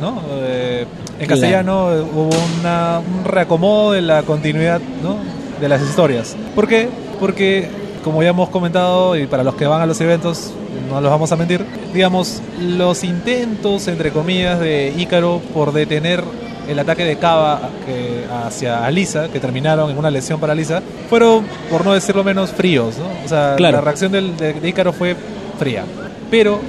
¿no? 0.00 0.22
Eh, 0.32 0.86
en 1.18 1.26
Claro. 1.26 1.28
castellano 1.28 1.92
eh, 1.94 2.00
hubo 2.00 2.30
una, 2.60 3.00
un 3.00 3.24
reacomodo 3.24 3.92
de 3.92 4.02
la 4.02 4.22
continuidad, 4.22 4.80
¿no? 5.02 5.16
De 5.60 5.68
las 5.68 5.82
historias. 5.82 6.36
¿Por 6.54 6.66
qué? 6.66 6.88
Porque, 7.20 7.68
como 8.04 8.22
ya 8.22 8.30
hemos 8.30 8.48
comentado, 8.48 9.16
y 9.16 9.26
para 9.26 9.42
los 9.44 9.54
que 9.54 9.66
van 9.66 9.80
a 9.82 9.86
los 9.86 10.00
eventos, 10.00 10.52
no 10.88 11.00
los 11.00 11.10
vamos 11.10 11.30
a 11.32 11.36
mentir, 11.36 11.64
digamos, 11.94 12.40
los 12.60 13.04
intentos, 13.04 13.88
entre 13.88 14.10
comillas, 14.10 14.58
de 14.60 14.92
Ícaro 14.96 15.40
por 15.54 15.72
detener 15.72 16.22
el 16.68 16.78
ataque 16.78 17.04
de 17.04 17.16
Cava 17.16 17.60
hacia 18.46 18.84
Alisa, 18.84 19.28
que 19.28 19.40
terminaron 19.40 19.90
en 19.90 19.98
una 19.98 20.10
lesión 20.10 20.38
para 20.40 20.52
Alisa, 20.52 20.82
fueron, 21.10 21.44
por 21.70 21.84
no 21.84 21.92
decirlo 21.92 22.22
menos, 22.24 22.50
fríos, 22.50 22.96
¿no? 22.98 23.06
O 23.24 23.28
sea, 23.28 23.54
Claro. 23.56 23.78
la 23.78 23.80
reacción 23.82 24.12
del, 24.12 24.36
de, 24.36 24.52
de 24.54 24.68
Ícaro 24.68 24.92
fue 24.92 25.16
fría. 25.58 25.84
Pero 26.30 26.60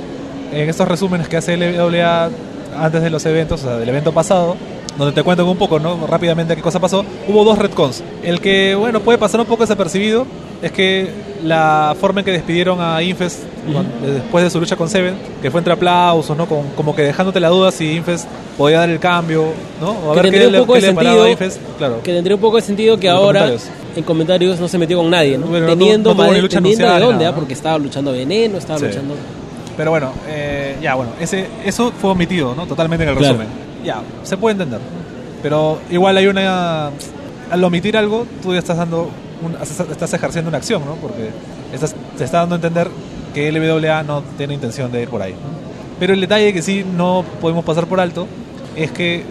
en 0.52 0.70
estos 0.70 0.88
resúmenes 0.88 1.28
que 1.28 1.38
hace 1.38 1.58
LWA 1.58 2.30
antes 2.78 3.02
de 3.04 3.10
los 3.10 3.26
eventos, 3.26 3.62
o 3.64 3.68
sea, 3.68 3.78
del 3.78 3.90
evento 3.90 4.12
pasado, 4.14 4.56
donde 4.98 5.14
te 5.14 5.24
cuentan 5.24 5.48
un 5.48 5.58
poco, 5.58 5.80
¿no? 5.80 6.06
Rápidamente 6.08 6.56
qué 6.56 6.62
cosa 6.62 6.80
pasó, 6.80 7.04
hubo 7.28 7.44
dos 7.44 7.58
retcons. 7.58 8.04
El 8.24 8.40
que, 8.40 8.76
bueno, 8.76 9.00
puede 9.00 9.18
pasar 9.18 9.40
un 9.40 9.46
poco 9.46 9.64
desapercibido 9.64 10.26
es 10.62 10.72
que 10.72 11.10
la 11.44 11.94
forma 12.00 12.22
en 12.22 12.26
que 12.26 12.32
despidieron 12.32 12.80
a 12.80 13.02
Infest 13.04 13.40
cuan- 13.74 13.88
después 14.02 14.44
de 14.46 14.50
su 14.50 14.60
lucha 14.62 14.76
con 14.78 14.88
Seven, 14.90 15.16
que 15.42 15.52
fue 15.52 15.60
entre 15.60 15.74
aplausos, 15.74 16.38
¿no? 16.38 16.46
Con- 16.46 16.70
como 16.76 16.96
que 16.96 17.02
dejándote 17.02 17.40
la 17.42 17.50
duda 17.50 17.72
si 17.72 17.92
Infest 17.98 18.28
podía 18.58 18.80
dar 18.80 18.90
el 18.90 19.00
cambio, 19.00 19.48
¿no? 19.82 19.90
O 19.92 20.12
a 20.12 20.16
Que 20.16 20.22
ver 20.22 20.32
qué 20.32 20.46
un 20.46 20.52
le, 20.54 20.60
poco 20.60 20.74
qué 20.74 20.80
de 20.82 20.88
sentido, 20.88 21.28
Infest, 21.30 21.58
claro. 21.78 22.00
Que 22.02 22.14
tendría 22.14 22.36
un 22.36 22.42
poco 22.42 22.56
de 22.58 22.62
sentido 22.62 22.98
que 22.98 23.08
En 23.08 23.14
ahora 23.14 23.40
comentarios. 23.42 23.70
en 23.98 24.04
comentarios 24.04 24.60
no 24.60 24.68
se 24.70 24.78
metió 24.78 24.98
con 25.00 25.10
nadie, 25.10 25.38
¿no? 25.38 25.48
Bueno, 25.48 25.66
no 25.68 25.74
teniendo 25.74 26.14
no 26.14 26.32
ni 26.32 26.40
lucha 26.40 26.60
teniendo 26.62 26.86
de 26.86 27.00
dónde, 27.00 27.14
nada, 27.16 27.28
¿ah? 27.28 27.32
¿no? 27.32 27.36
porque 27.36 27.54
estaba 27.54 27.78
luchando 27.78 28.12
Veneno, 28.14 28.58
estaba 28.58 28.80
Sí. 28.80 28.86
luchando... 28.86 29.16
Pero 29.76 29.90
bueno, 29.92 30.12
eh, 30.30 30.78
ya 30.82 30.94
bueno, 30.96 31.12
ese, 31.20 31.48
eso 31.66 31.92
fue 32.00 32.12
omitido, 32.12 32.54
¿no? 32.56 32.68
Totalmente 32.68 33.04
en 33.04 33.10
el 33.10 33.18
Claro. 33.18 33.38
resumen. 33.40 33.63
Ya, 33.84 34.02
se 34.24 34.38
puede 34.38 34.54
entender. 34.54 34.80
Pero 35.42 35.80
igual 35.90 36.18
hay 36.18 36.28
una... 36.28 36.90
Al 37.52 37.64
omitir 37.64 37.98
algo, 37.98 38.26
tú 38.42 38.54
ya 38.54 38.60
estás 38.60 38.78
dando... 38.78 39.10
un- 39.42 39.58
estás 39.92 40.14
ejerciendo 40.14 40.50
una 40.50 40.58
acción, 40.58 40.84
¿no? 40.86 40.96
Porque 40.96 41.30
estás, 41.74 41.96
te 42.18 42.24
está 42.24 42.40
dando 42.40 42.56
a 42.56 42.58
entender 42.58 42.90
que 43.34 43.52
LWA 43.52 44.04
no 44.04 44.22
tiene 44.38 44.54
intención 44.54 44.92
de 44.92 45.02
ir 45.04 45.10
por 45.10 45.22
ahí. 45.22 45.36
Pero 46.00 46.14
el 46.14 46.22
detalle 46.22 46.54
que 46.54 46.62
sí 46.62 46.86
no 46.96 47.24
podemos 47.42 47.64
pasar 47.66 47.86
por 47.88 48.00
alto 48.00 48.28
es 48.76 48.92
que 48.92 49.24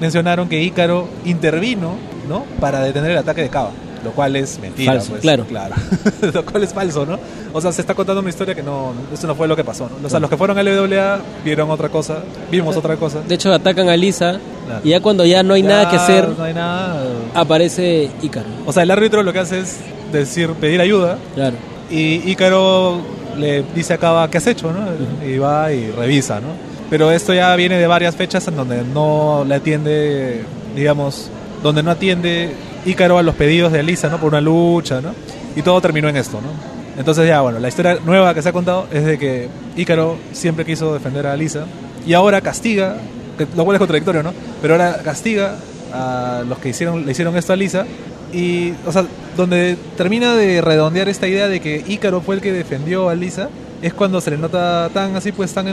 mencionaron 0.00 0.48
que 0.48 0.62
Ícaro 0.62 1.08
intervino, 1.24 1.94
¿no? 2.28 2.44
Para 2.58 2.80
detener 2.80 3.12
el 3.12 3.18
ataque 3.18 3.42
de 3.42 3.48
Cava. 3.48 3.70
Lo 4.04 4.12
cual 4.12 4.34
es 4.36 4.58
mentira, 4.58 4.92
Falso, 4.92 5.10
pues. 5.10 5.20
claro. 5.20 5.44
Claro. 5.44 5.74
lo 6.34 6.44
cual 6.46 6.62
es 6.62 6.72
falso, 6.72 7.04
¿no? 7.04 7.18
O 7.52 7.60
sea, 7.60 7.70
se 7.72 7.80
está 7.82 7.94
contando 7.94 8.20
una 8.20 8.30
historia 8.30 8.54
que 8.54 8.62
no, 8.62 8.92
eso 9.12 9.26
no 9.26 9.34
fue 9.34 9.46
lo 9.46 9.54
que 9.56 9.64
pasó, 9.64 9.88
¿no? 9.88 10.06
O 10.06 10.10
sea, 10.10 10.18
los 10.20 10.30
que 10.30 10.36
fueron 10.36 10.56
a 10.58 10.62
LWA 10.62 11.20
vieron 11.44 11.70
otra 11.70 11.88
cosa, 11.90 12.22
vimos 12.50 12.76
otra 12.76 12.96
cosa. 12.96 13.20
De 13.26 13.34
hecho, 13.34 13.52
atacan 13.52 13.88
a 13.88 13.96
Lisa 13.96 14.38
Claro. 14.66 14.80
y 14.84 14.90
ya 14.90 15.00
cuando 15.00 15.24
ya 15.26 15.42
no 15.42 15.54
hay 15.54 15.62
nada 15.62 15.90
que 15.90 15.96
hacer, 15.96 16.28
No 16.28 16.44
hay 16.44 16.54
nada. 16.54 17.02
aparece 17.34 18.08
Ícaro. 18.22 18.46
O 18.66 18.72
sea, 18.72 18.84
el 18.84 18.90
árbitro 18.90 19.22
lo 19.22 19.32
que 19.32 19.40
hace 19.40 19.60
es 19.60 19.78
decir, 20.12 20.50
pedir 20.52 20.80
ayuda 20.80 21.18
Claro. 21.34 21.56
y 21.90 22.30
Ícaro 22.30 23.00
le 23.38 23.64
dice 23.74 23.94
a 23.94 23.98
Cava, 23.98 24.30
¿qué 24.30 24.38
has 24.38 24.46
hecho? 24.46 24.72
¿no? 24.72 25.26
Y 25.26 25.38
va 25.38 25.72
y 25.72 25.90
revisa, 25.90 26.40
¿no? 26.40 26.48
Pero 26.88 27.10
esto 27.12 27.32
ya 27.34 27.54
viene 27.56 27.78
de 27.78 27.86
varias 27.86 28.16
fechas 28.16 28.46
en 28.48 28.56
donde 28.56 28.82
no 28.82 29.44
le 29.46 29.54
atiende, 29.56 30.44
digamos, 30.74 31.30
donde 31.62 31.82
no 31.82 31.90
atiende 31.90 32.54
Ícaro 32.84 33.18
a 33.18 33.22
los 33.22 33.34
pedidos 33.34 33.72
de 33.72 33.80
Elisa, 33.80 34.08
¿no? 34.08 34.18
Por 34.18 34.28
una 34.28 34.40
lucha, 34.40 35.00
¿no? 35.00 35.12
y 35.56 35.62
todo 35.62 35.80
terminó 35.80 36.08
en 36.08 36.16
esto, 36.16 36.40
¿no? 36.40 36.48
Entonces 36.98 37.26
ya, 37.26 37.40
bueno, 37.40 37.58
la 37.58 37.68
historia 37.68 37.98
nueva 38.04 38.34
que 38.34 38.42
se 38.42 38.48
ha 38.48 38.52
contado 38.52 38.86
es 38.92 39.04
de 39.04 39.18
que 39.18 39.48
Ícaro 39.76 40.18
siempre 40.32 40.64
quiso 40.64 40.92
defender 40.92 41.26
a 41.26 41.36
Lisa 41.36 41.66
y 42.06 42.14
ahora 42.14 42.40
castiga, 42.40 42.96
que, 43.38 43.46
lo 43.56 43.64
cual 43.64 43.76
es 43.76 43.78
contradictorio, 43.78 44.22
¿no? 44.22 44.32
Pero 44.60 44.74
ahora 44.74 44.98
castiga 45.02 45.56
a 45.92 46.42
los 46.46 46.58
que 46.58 46.70
hicieron, 46.70 47.06
le 47.06 47.12
hicieron 47.12 47.36
esto 47.36 47.52
a 47.52 47.56
Lisa 47.56 47.86
y, 48.32 48.72
o 48.86 48.92
sea, 48.92 49.06
donde 49.36 49.76
termina 49.96 50.34
de 50.34 50.60
redondear 50.60 51.08
esta 51.08 51.26
idea 51.26 51.48
de 51.48 51.60
que 51.60 51.84
Ícaro 51.86 52.20
fue 52.20 52.36
el 52.36 52.40
que 52.40 52.52
defendió 52.52 53.08
a 53.08 53.14
Lisa 53.14 53.48
es 53.82 53.94
cuando 53.94 54.20
se 54.20 54.30
le 54.30 54.36
nota 54.36 54.90
tan 54.92 55.16
así, 55.16 55.32
pues 55.32 55.54
tan, 55.54 55.66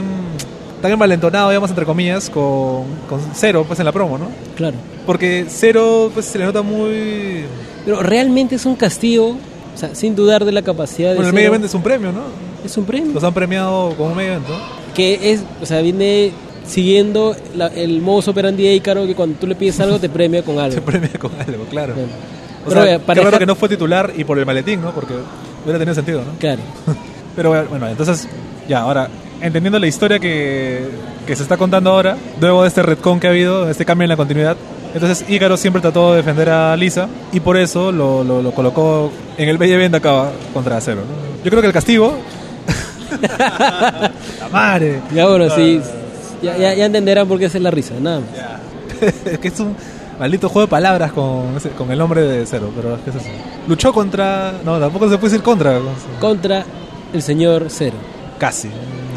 tan 0.80 0.90
envalentonado, 0.90 1.50
digamos, 1.50 1.70
entre 1.70 1.84
comillas, 1.84 2.30
con, 2.30 2.84
con 3.08 3.20
Cero, 3.34 3.64
pues 3.66 3.78
en 3.80 3.84
la 3.84 3.92
promo, 3.92 4.16
¿no? 4.16 4.28
Claro. 4.56 4.76
Porque 5.08 5.46
Cero, 5.48 6.10
pues 6.12 6.26
se 6.26 6.38
le 6.38 6.44
nota 6.44 6.60
muy... 6.60 7.44
Pero 7.86 8.02
realmente 8.02 8.56
es 8.56 8.66
un 8.66 8.76
castigo, 8.76 9.38
o 9.74 9.78
sea, 9.78 9.94
sin 9.94 10.14
dudar 10.14 10.44
de 10.44 10.52
la 10.52 10.60
capacidad 10.60 11.08
de 11.08 11.14
Bueno, 11.14 11.30
el 11.30 11.34
medio 11.34 11.48
event 11.48 11.64
es 11.64 11.72
un 11.72 11.82
premio, 11.82 12.12
¿no? 12.12 12.20
Es 12.62 12.76
un 12.76 12.84
premio. 12.84 13.14
Los 13.14 13.24
han 13.24 13.32
premiado 13.32 13.94
como 13.96 14.14
medio 14.14 14.32
event, 14.32 14.46
¿no? 14.48 14.56
que 14.94 15.32
es, 15.32 15.40
o 15.62 15.64
sea, 15.64 15.80
viene 15.80 16.32
siguiendo 16.66 17.34
la- 17.56 17.68
el 17.68 18.02
modus 18.02 18.28
operandi 18.28 18.64
de 18.64 18.74
Ícaro 18.74 19.06
que 19.06 19.14
cuando 19.14 19.38
tú 19.38 19.46
le 19.46 19.54
pides 19.54 19.80
algo 19.80 19.98
te 19.98 20.10
premia 20.10 20.42
con 20.42 20.58
algo. 20.58 20.74
Se 20.74 20.82
premia 20.82 21.08
con 21.18 21.30
algo, 21.40 21.64
claro. 21.70 21.94
Claro. 21.94 22.08
O 22.66 22.68
Pero, 22.68 22.84
sea, 22.84 22.98
para 22.98 23.18
qué 23.20 23.24
raro 23.24 23.38
que 23.38 23.46
no 23.46 23.54
fue 23.54 23.70
titular 23.70 24.12
y 24.14 24.24
por 24.24 24.38
el 24.38 24.44
maletín, 24.44 24.82
¿no? 24.82 24.90
Porque 24.92 25.14
hubiera 25.64 25.78
tenido 25.78 25.94
sentido, 25.94 26.18
¿no? 26.20 26.38
Claro. 26.38 26.60
Pero 27.34 27.48
bueno, 27.70 27.88
entonces, 27.88 28.28
ya, 28.68 28.80
ahora, 28.80 29.08
entendiendo 29.40 29.78
la 29.78 29.86
historia 29.86 30.18
que, 30.18 30.82
que 31.26 31.34
se 31.34 31.44
está 31.44 31.56
contando 31.56 31.90
ahora, 31.92 32.18
luego 32.40 32.60
de 32.62 32.68
este 32.68 32.82
retcon 32.82 33.20
que 33.20 33.28
ha 33.28 33.30
habido, 33.30 33.70
este 33.70 33.86
cambio 33.86 34.04
en 34.04 34.10
la 34.10 34.16
continuidad, 34.16 34.56
entonces 34.94 35.24
Ícaro 35.28 35.56
siempre 35.56 35.80
trató 35.82 36.10
de 36.12 36.18
defender 36.18 36.48
a 36.50 36.76
Lisa 36.76 37.08
y 37.32 37.40
por 37.40 37.56
eso 37.56 37.92
lo, 37.92 38.24
lo- 38.24 38.42
lo 38.42 38.52
colocó 38.52 39.10
en 39.36 39.48
el 39.48 39.58
Bella 39.58 39.74
Event 39.76 39.94
acá 39.94 40.30
contra 40.52 40.80
Cero. 40.80 41.02
¿no? 41.06 41.44
Yo 41.44 41.50
creo 41.50 41.60
que 41.60 41.66
el 41.68 41.72
castigo. 41.72 42.14
¡La 43.38 44.48
madre! 44.52 45.00
Ya 45.14 45.26
bueno, 45.26 45.48
sí, 45.54 45.80
ya, 46.42 46.56
ya, 46.56 46.74
ya 46.74 46.86
entenderán 46.86 47.26
por 47.26 47.38
qué 47.38 47.46
es 47.46 47.54
la 47.54 47.70
risa, 47.70 47.94
nada 48.00 48.20
más. 48.20 49.12
es 49.26 49.38
que 49.38 49.48
es 49.48 49.60
un 49.60 49.74
maldito 50.18 50.48
juego 50.48 50.66
de 50.66 50.70
palabras 50.70 51.12
con, 51.12 51.56
ese- 51.56 51.70
con 51.70 51.90
el 51.90 51.98
nombre 51.98 52.22
de 52.22 52.44
Cero, 52.46 52.70
pero 52.74 52.96
es 52.96 53.00
que 53.02 53.10
es 53.10 53.16
eso. 53.16 53.26
Luchó 53.66 53.92
contra. 53.92 54.52
No, 54.64 54.78
tampoco 54.78 55.08
se 55.08 55.16
puede 55.18 55.32
decir 55.32 55.42
contra. 55.44 55.78
Contra 56.20 56.64
el 57.12 57.22
señor 57.22 57.66
Cero, 57.68 57.96
Casi. 58.38 58.68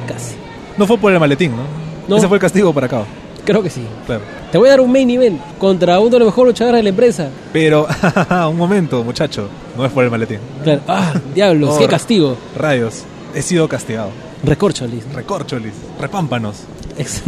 casi. 0.08 0.36
No 0.78 0.88
fue 0.88 0.98
por 0.98 1.12
el 1.12 1.20
maletín, 1.20 1.52
¿no? 1.52 1.64
No. 2.08 2.18
Ese 2.18 2.28
fue 2.28 2.38
el 2.38 2.42
castigo 2.42 2.74
para 2.74 2.88
acá. 2.88 3.04
Creo 3.46 3.64
que 3.64 3.70
sí. 3.70 3.82
Claro. 4.06 4.22
Te 4.52 4.58
voy 4.58 4.68
a 4.68 4.72
dar 4.72 4.82
un 4.82 4.92
main 4.92 5.10
event 5.10 5.42
contra 5.58 6.00
uno 6.00 6.10
de 6.10 6.20
los 6.20 6.28
mejores 6.28 6.54
luchadores 6.54 6.80
de 6.80 6.84
la 6.84 6.90
empresa. 6.90 7.30
Pero, 7.52 7.88
un 8.50 8.58
momento, 8.58 9.04
muchacho. 9.04 9.48
No 9.78 9.86
es 9.86 9.92
por 9.92 10.04
el 10.04 10.12
maletín. 10.12 10.40
Claro. 10.64 10.82
Ah, 10.88 11.14
diablos, 11.34 11.72
Oh. 11.76 11.80
qué 11.80 11.88
castigo. 11.88 12.38
Rayos. 12.58 13.04
He 13.34 13.42
sido 13.42 13.68
castigado. 13.68 14.10
Recorcholis. 14.44 15.04
Recorcholis. 15.14 15.74
Repámpanos. 16.00 16.64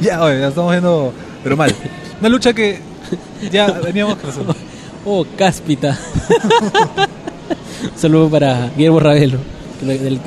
Ya, 0.00 0.22
oye, 0.22 0.38
ya 0.40 0.48
estamos 0.48 0.70
viendo. 0.70 1.12
Pero 1.42 1.56
mal. 1.56 1.74
Una 2.20 2.28
lucha 2.28 2.52
que 2.52 2.78
ya 3.50 3.66
veníamos 3.84 4.16
creciendo. 4.16 4.54
Oh, 5.04 5.24
cáspita. 5.36 5.98
Saludo 7.96 8.28
para 8.28 8.68
Guillermo 8.76 9.00
Ravelo, 9.00 9.38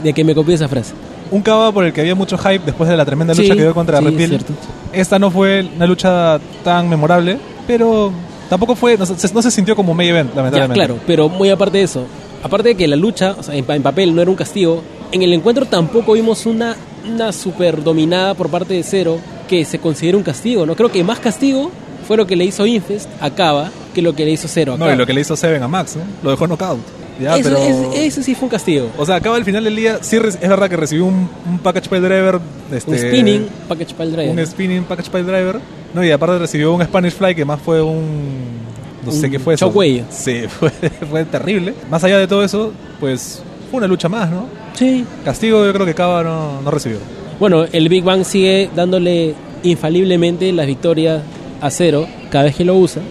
de 0.04 0.14
que 0.14 0.24
me 0.24 0.34
copió 0.36 0.56
esa 0.56 0.68
frase. 0.68 0.94
Un 1.32 1.42
cava 1.42 1.72
por 1.72 1.86
el 1.86 1.94
que 1.94 2.02
había 2.02 2.14
mucho 2.16 2.38
hype 2.38 2.60
después 2.66 2.90
de 2.90 2.98
la 2.98 3.06
tremenda 3.06 3.34
lucha 3.34 3.44
Sí, 3.54 3.58
que 3.58 3.64
dio 3.64 3.74
contra 3.74 4.00
sí, 4.00 4.06
cierto. 4.18 4.54
Esta 4.92 5.18
no 5.18 5.32
fue 5.32 5.66
una 5.76 5.86
lucha 5.88 6.40
tan 6.64 6.90
memorable, 6.90 7.38
pero 7.66 8.12
tampoco 8.50 8.76
fue. 8.76 8.98
No 8.98 9.06
se, 9.06 9.34
no 9.34 9.42
se 9.42 9.50
sintió 9.52 9.76
como 9.76 9.94
main 9.94 10.10
event, 10.10 10.30
Ya, 10.32 10.36
lamentablemente. 10.36 10.74
claro, 10.76 11.00
pero 11.08 11.30
muy 11.30 11.50
aparte 11.50 11.78
de 11.78 11.86
eso, 11.86 12.04
aparte 12.44 12.70
de 12.70 12.76
que 12.76 12.88
la 12.88 12.98
lucha, 12.98 13.36
o 13.40 13.44
sea, 13.44 13.56
en, 13.56 13.64
pa- 13.64 13.76
en 13.78 13.82
papel 13.84 14.14
no 14.14 14.22
era 14.22 14.30
un 14.30 14.36
castigo, 14.38 14.84
en 15.14 15.22
el 15.22 15.32
encuentro 15.34 15.66
tampoco 15.66 16.14
vimos 16.14 16.46
una, 16.46 16.76
una 17.10 17.32
super 17.32 17.82
dominada 17.82 18.34
por 18.34 18.50
parte 18.50 18.74
de 18.74 18.84
Cero 18.84 19.18
que 19.48 19.64
se 19.64 19.80
considere 19.80 20.18
un 20.18 20.24
castigo, 20.24 20.66
¿no? 20.66 20.76
Creo 20.76 20.92
que 20.92 21.02
más 21.04 21.20
castigo 21.20 21.72
fue 22.08 22.18
lo 22.18 22.28
que 22.28 22.36
le 22.36 22.44
hizo 22.44 22.66
Infest 22.66 23.10
a 23.22 23.30
Cava 23.30 23.70
que 23.94 24.02
lo 24.02 24.14
que 24.16 24.26
le 24.26 24.32
hizo 24.32 24.48
Cero 24.50 24.74
a 24.74 24.78
No, 24.78 24.84
Cava. 24.86 24.96
y 24.96 24.98
lo 24.98 25.06
que 25.06 25.14
le 25.14 25.22
hizo 25.22 25.36
Seven 25.38 25.64
a 25.64 25.68
Max, 25.70 25.96
¿no? 25.96 26.04
Lo 26.24 26.32
dejó 26.32 26.46
knockout. 26.48 26.80
Ya, 27.22 27.38
eso, 27.38 27.50
pero... 27.50 27.92
es- 27.94 28.00
eso 28.00 28.24
sí 28.24 28.34
fue 28.36 28.46
un 28.46 28.50
castigo. 28.52 28.90
O 28.98 29.06
sea, 29.06 29.16
acaba 29.16 29.36
al 29.38 29.46
final 29.46 29.64
del 29.64 29.76
día, 29.76 30.00
sí 30.02 30.16
es 30.18 30.40
verdad 30.40 30.70
que 30.70 30.78
recibió 30.78 31.06
un, 31.06 31.30
un 31.50 31.60
package 31.60 31.88
pile 31.90 32.02
driver. 32.02 32.40
Este, 32.74 32.92
un 32.92 32.98
spinning, 32.98 33.48
package 33.68 33.94
pile 33.94 34.12
driver. 34.12 34.40
Un 34.40 34.46
spinning 34.48 34.84
package 34.84 35.10
pile 35.10 35.24
driver. 35.24 35.60
No, 35.94 36.04
y 36.04 36.12
aparte 36.12 36.40
recibió 36.40 36.74
un 36.74 36.82
Spanish 36.84 37.14
Fly 37.14 37.36
que 37.36 37.44
más 37.46 37.60
fue 37.62 37.82
un. 37.82 38.62
No 39.06 39.12
sé 39.12 39.26
Un 39.26 39.32
qué 39.32 39.40
fue 39.40 39.56
eso. 39.56 39.66
shockwave. 39.66 40.04
Sí, 40.10 40.44
fue, 40.48 40.70
fue 41.10 41.26
terrible. 41.26 41.74
Más 41.90 42.04
allá 42.04 42.18
de 42.18 42.28
todo 42.28 42.44
eso, 42.44 42.72
pues 43.00 43.42
fue 43.70 43.80
una 43.80 43.88
lucha 43.88 44.08
más, 44.08 44.30
¿no? 44.30 44.46
Sí. 44.74 45.06
Castigo 45.26 45.66
yo 45.66 45.74
creo 45.74 45.86
que 45.86 45.94
Cava 45.94 46.24
no, 46.24 46.62
no 46.62 46.72
recibió. 46.72 46.98
Bueno, 47.40 47.66
el 47.72 47.90
Big 47.90 48.04
Bang 48.04 48.24
sigue 48.24 48.70
dándole 48.76 49.34
infaliblemente 49.64 50.52
las 50.54 50.66
victorias 50.68 51.22
a 51.60 51.70
Cero 51.72 52.08
cada 52.30 52.46
vez 52.46 52.56
que 52.56 52.64
lo 52.64 52.76
usa. 52.76 53.02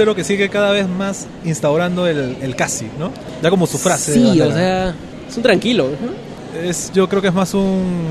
Cero 0.00 0.14
que 0.14 0.24
sigue 0.24 0.48
cada 0.48 0.70
vez 0.72 0.88
más 0.88 1.26
instaurando 1.44 2.06
el, 2.06 2.38
el 2.40 2.56
casi, 2.56 2.86
¿no? 2.98 3.10
Ya 3.42 3.50
como 3.50 3.66
su 3.66 3.76
frase. 3.76 4.14
Sí, 4.14 4.40
o 4.40 4.50
sea, 4.50 4.94
es 5.28 5.36
un 5.36 5.42
tranquilo. 5.42 5.88
¿no? 6.00 6.58
Es, 6.58 6.90
yo 6.94 7.06
creo 7.06 7.20
que 7.20 7.28
es 7.28 7.34
más 7.34 7.52
un. 7.52 8.06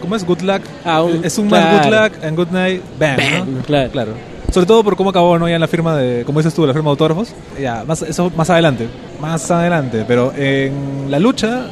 ¿Cómo 0.00 0.16
es? 0.16 0.26
Good 0.26 0.40
luck. 0.40 0.62
Ah, 0.84 1.04
un- 1.04 1.24
es 1.24 1.38
un 1.38 1.46
más 1.48 1.72
good 1.72 1.88
claro. 1.88 2.04
luck 2.14 2.24
and 2.24 2.36
good 2.36 2.48
night. 2.50 2.82
Bam. 2.98 3.16
Bam, 3.16 3.54
¿no? 3.58 3.62
claro. 3.62 3.90
Claro. 3.92 4.12
Sobre 4.52 4.66
todo 4.66 4.82
por 4.82 4.96
cómo 4.96 5.10
acabó 5.10 5.38
¿no? 5.38 5.48
ya 5.48 5.54
en 5.54 5.60
la 5.60 5.68
firma 5.68 5.96
de. 5.96 6.24
Como 6.24 6.40
dices 6.40 6.52
tú, 6.52 6.66
la 6.66 6.72
firma 6.72 6.88
de 6.88 6.90
autógrafos. 6.94 7.28
Ya, 7.60 7.84
más, 7.86 8.02
eso 8.02 8.32
más 8.36 8.50
adelante. 8.50 8.88
Más 9.20 9.48
adelante. 9.52 10.04
Pero 10.08 10.32
en 10.36 11.06
la 11.10 11.20
lucha 11.20 11.66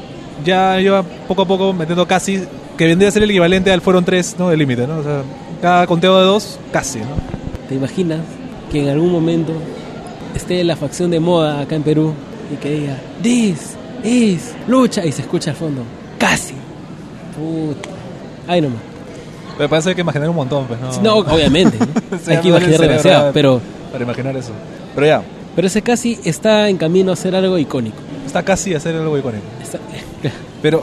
ya 0.44 0.80
iba 0.80 1.02
poco 1.02 1.42
a 1.42 1.46
poco 1.48 1.72
metiendo 1.72 2.06
casi. 2.06 2.44
Que 2.78 2.86
vendría 2.86 3.08
a 3.08 3.12
ser 3.12 3.24
el 3.24 3.30
equivalente 3.30 3.72
al 3.72 3.80
fueron 3.80 4.04
3, 4.04 4.36
¿no? 4.38 4.52
El 4.52 4.60
límite, 4.60 4.86
¿no? 4.86 4.98
O 4.98 5.02
sea, 5.02 5.22
cada 5.60 5.84
conteo 5.88 6.16
de 6.20 6.24
dos, 6.26 6.60
casi, 6.72 7.00
¿no? 7.00 7.06
¿Te 7.68 7.74
imaginas 7.74 8.20
que 8.72 8.82
en 8.82 8.88
algún 8.88 9.12
momento 9.12 9.52
esté 10.34 10.64
la 10.64 10.76
facción 10.76 11.10
de 11.10 11.20
moda 11.20 11.60
acá 11.60 11.74
en 11.76 11.82
Perú 11.82 12.14
y 12.52 12.56
que 12.56 12.70
diga, 12.70 12.96
this 13.22 13.76
is 14.02 14.54
lucha 14.66 15.04
y 15.04 15.12
se 15.12 15.22
escucha 15.22 15.50
al 15.50 15.56
fondo, 15.56 15.82
casi? 16.18 16.54
Puta. 17.36 17.90
Ay, 18.48 18.60
nomás. 18.62 18.80
Me 19.58 19.68
parece 19.68 19.86
que 19.86 19.90
hay 19.90 19.94
que 19.96 20.00
imaginar 20.00 20.28
un 20.30 20.36
montón, 20.36 20.64
pues, 20.66 20.80
¿no? 20.80 21.02
No, 21.02 21.14
obviamente. 21.18 21.78
¿no? 22.10 22.18
Sí, 22.18 22.30
Hay 22.32 22.38
que 22.38 22.48
imaginar 22.48 22.80
demasiado, 22.80 23.30
pero, 23.32 23.60
Para 23.92 24.04
imaginar 24.04 24.36
eso. 24.36 24.52
Pero 24.94 25.06
ya, 25.06 25.22
pero 25.54 25.66
ese 25.66 25.82
casi 25.82 26.18
está 26.24 26.68
en 26.70 26.78
camino 26.78 27.12
a 27.12 27.16
ser 27.16 27.36
algo 27.36 27.58
icónico. 27.58 27.96
está 28.26 28.42
casi 28.42 28.72
a 28.74 28.78
hacer 28.78 28.96
algo 28.96 29.16
icónico. 29.18 29.44
Está- 29.62 29.78
Pero 30.62 30.82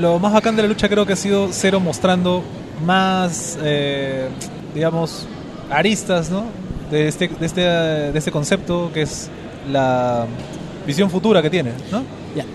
lo 0.00 0.18
más 0.18 0.32
bacán 0.32 0.56
de 0.56 0.62
la 0.62 0.68
lucha 0.68 0.88
creo 0.88 1.06
que 1.06 1.12
ha 1.12 1.16
sido 1.16 1.48
Cero 1.52 1.78
mostrando 1.80 2.42
más, 2.84 3.58
eh, 3.62 4.26
digamos, 4.74 5.26
aristas, 5.70 6.30
¿no? 6.30 6.44
De 6.90 7.08
este, 7.08 7.28
de, 7.28 7.46
este, 7.46 7.60
de 7.60 8.18
este 8.18 8.30
concepto 8.30 8.90
que 8.94 9.02
es 9.02 9.28
la 9.70 10.26
visión 10.86 11.10
futura 11.10 11.42
que 11.42 11.50
tiene, 11.50 11.72
¿no? 11.92 12.02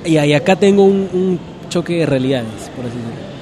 Y, 0.06 0.18
y 0.18 0.34
acá 0.34 0.56
tengo 0.56 0.84
un, 0.84 1.08
un 1.14 1.40
choque 1.70 2.00
de 2.00 2.06
realidades, 2.06 2.48
por 2.76 2.86
así 2.86 2.96
decirlo. 2.98 3.34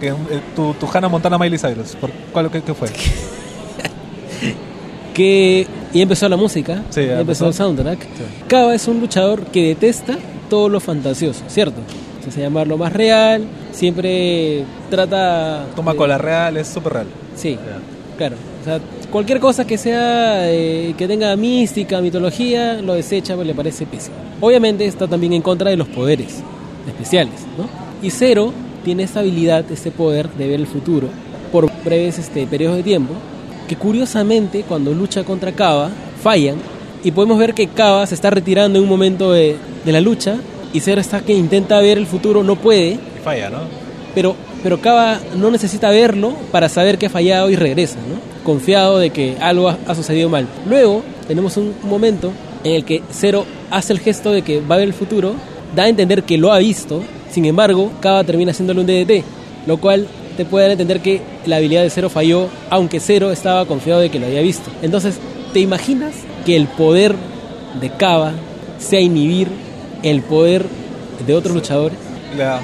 Que, 0.00 0.08
eh, 0.08 0.40
tu, 0.56 0.74
tu 0.74 0.86
Hannah 0.92 1.08
Montana 1.08 1.38
Miley 1.38 1.58
Cyrus, 1.58 1.94
¿por 1.96 2.10
cuál, 2.32 2.50
qué, 2.50 2.62
qué 2.62 2.74
fue? 2.74 2.88
que 5.14 5.66
y 5.92 6.00
empezó 6.02 6.28
la 6.28 6.36
música, 6.36 6.82
Sí, 6.90 7.00
empezó 7.00 7.20
empezó. 7.20 7.46
el 7.48 7.54
soundtrack. 7.54 7.98
Kaba 8.48 8.74
es 8.74 8.86
un 8.88 9.00
luchador 9.00 9.44
que 9.46 9.68
detesta 9.68 10.16
todo 10.48 10.68
lo 10.68 10.80
fantasioso, 10.80 11.42
¿cierto? 11.48 11.80
Se 12.22 12.28
hace 12.30 12.40
llamar 12.42 12.66
lo 12.66 12.76
más 12.76 12.92
real, 12.92 13.44
siempre 13.72 14.64
trata... 14.90 15.64
Toma 15.74 15.92
de- 15.92 15.98
cola 15.98 16.18
real, 16.18 16.56
es 16.58 16.68
súper 16.68 16.92
real. 16.92 17.06
Sí, 17.34 17.58
claro. 18.20 18.36
O 18.60 18.64
sea, 18.64 18.80
cualquier 19.10 19.40
cosa 19.40 19.66
que 19.66 19.78
sea 19.78 20.50
eh, 20.52 20.94
que 20.98 21.08
tenga 21.08 21.34
mística, 21.36 22.02
mitología, 22.02 22.74
lo 22.82 22.92
desecha 22.92 23.34
porque 23.34 23.46
le 23.46 23.54
parece 23.54 23.86
pésimo. 23.86 24.16
Obviamente 24.42 24.84
está 24.84 25.08
también 25.08 25.32
en 25.32 25.40
contra 25.40 25.70
de 25.70 25.78
los 25.78 25.88
poderes 25.88 26.42
especiales, 26.86 27.32
¿no? 27.56 27.66
Y 28.06 28.10
Zero 28.10 28.52
tiene 28.84 29.04
esta 29.04 29.20
habilidad, 29.20 29.64
este 29.72 29.90
poder 29.90 30.28
de 30.28 30.48
ver 30.48 30.60
el 30.60 30.66
futuro 30.66 31.08
por 31.50 31.70
breves 31.82 32.18
este, 32.18 32.46
periodos 32.46 32.76
de 32.76 32.82
tiempo, 32.82 33.14
que 33.66 33.76
curiosamente 33.76 34.64
cuando 34.68 34.92
lucha 34.92 35.24
contra 35.24 35.52
Kaba 35.52 35.88
fallan 36.22 36.56
y 37.02 37.12
podemos 37.12 37.38
ver 37.38 37.54
que 37.54 37.68
Kaba 37.68 38.06
se 38.06 38.14
está 38.14 38.28
retirando 38.28 38.78
en 38.78 38.82
un 38.82 38.90
momento 38.90 39.32
de, 39.32 39.56
de 39.82 39.92
la 39.92 40.02
lucha 40.02 40.36
y 40.74 40.80
Zero 40.80 41.00
está 41.00 41.22
que 41.22 41.32
intenta 41.32 41.78
ver 41.80 41.96
el 41.96 42.06
futuro, 42.06 42.42
no 42.42 42.56
puede, 42.56 42.90
Y 42.90 42.98
falla, 43.24 43.48
¿no? 43.48 43.60
pero, 44.14 44.36
pero 44.62 44.80
Cava 44.80 45.20
no 45.36 45.50
necesita 45.50 45.90
verlo 45.90 46.32
para 46.52 46.68
saber 46.68 46.98
que 46.98 47.06
ha 47.06 47.10
fallado 47.10 47.50
y 47.50 47.56
regresa, 47.56 47.96
¿no? 47.96 48.20
Confiado 48.44 48.98
de 48.98 49.10
que 49.10 49.36
algo 49.40 49.68
ha, 49.68 49.94
sucedido 49.94 50.28
mal. 50.28 50.46
Luego 50.66 51.02
tenemos 51.28 51.56
un 51.56 51.74
momento 51.82 52.32
en 52.64 52.74
el 52.74 52.84
que 52.84 53.02
Zero 53.12 53.44
hace 53.70 53.92
el 53.92 54.00
gesto 54.00 54.32
de 54.32 54.42
que 54.42 54.60
va 54.60 54.74
a 54.76 54.78
ver 54.78 54.88
el 54.88 54.94
futuro, 54.94 55.34
da 55.74 55.84
a 55.84 55.88
entender 55.88 56.22
que 56.24 56.38
lo 56.38 56.52
ha 56.52 56.58
visto, 56.58 57.02
sin 57.30 57.44
embargo, 57.44 57.90
Cava 58.00 58.24
termina 58.24 58.50
haciéndole 58.52 58.80
un 58.80 58.86
DDT, 58.86 59.24
lo 59.66 59.78
cual 59.78 60.06
te 60.36 60.44
puede 60.44 60.64
dar 60.64 60.70
a 60.70 60.72
entender 60.72 61.00
que 61.00 61.20
la 61.46 61.56
habilidad 61.56 61.82
de 61.82 61.90
Zero 61.90 62.08
falló, 62.10 62.48
aunque 62.70 63.00
Zero 63.00 63.30
estaba 63.30 63.66
confiado 63.66 64.00
de 64.00 64.10
que 64.10 64.18
lo 64.18 64.26
había 64.26 64.40
visto. 64.40 64.70
Entonces, 64.82 65.16
¿te 65.52 65.60
imaginas 65.60 66.14
que 66.44 66.56
el 66.56 66.66
poder 66.66 67.14
de 67.80 67.90
Cava 67.90 68.32
sea 68.78 69.00
inhibir 69.00 69.48
el 70.02 70.22
poder 70.22 70.64
de 71.26 71.34
otros 71.34 71.54
luchadores. 71.54 71.98
La- 72.36 72.60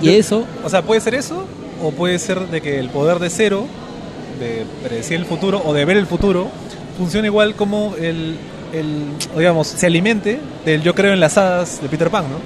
Y 0.00 0.06
yo- 0.06 0.12
eso, 0.12 0.44
O 0.64 0.68
sea, 0.68 0.82
puede 0.82 1.00
ser 1.00 1.14
eso, 1.14 1.44
o 1.82 1.90
puede 1.92 2.18
ser 2.18 2.40
de 2.48 2.60
que 2.60 2.78
el 2.78 2.88
poder 2.90 3.18
de 3.18 3.30
cero, 3.30 3.66
de 4.38 4.64
predecir 4.86 5.16
el 5.18 5.26
futuro 5.26 5.62
o 5.64 5.72
de 5.74 5.84
ver 5.84 5.96
el 5.96 6.06
futuro, 6.06 6.48
funciona 6.98 7.26
igual 7.26 7.54
como 7.54 7.94
el, 7.98 8.36
el 8.72 9.04
digamos, 9.36 9.66
se 9.68 9.86
alimente 9.86 10.40
del 10.64 10.82
yo 10.82 10.94
creo 10.94 11.12
en 11.12 11.20
las 11.20 11.36
hadas 11.38 11.80
de 11.82 11.88
Peter 11.88 12.10
Pan, 12.10 12.24
¿no? 12.30 12.38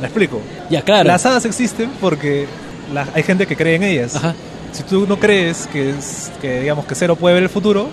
¿Me 0.00 0.06
explico? 0.06 0.40
ya 0.70 0.82
claro. 0.82 1.06
Las 1.08 1.26
hadas 1.26 1.44
existen 1.44 1.90
porque 2.00 2.46
la- 2.92 3.06
hay 3.14 3.22
gente 3.22 3.46
que 3.46 3.56
cree 3.56 3.74
en 3.76 3.82
ellas. 3.82 4.16
Ajá. 4.16 4.34
Si 4.72 4.82
tú 4.84 5.06
no 5.06 5.18
crees 5.18 5.66
que, 5.72 5.90
es- 5.90 6.30
que 6.40 6.60
digamos 6.60 6.86
que 6.86 6.94
Cero 6.94 7.16
puede 7.16 7.34
ver 7.34 7.42
el 7.42 7.48
futuro, 7.50 7.88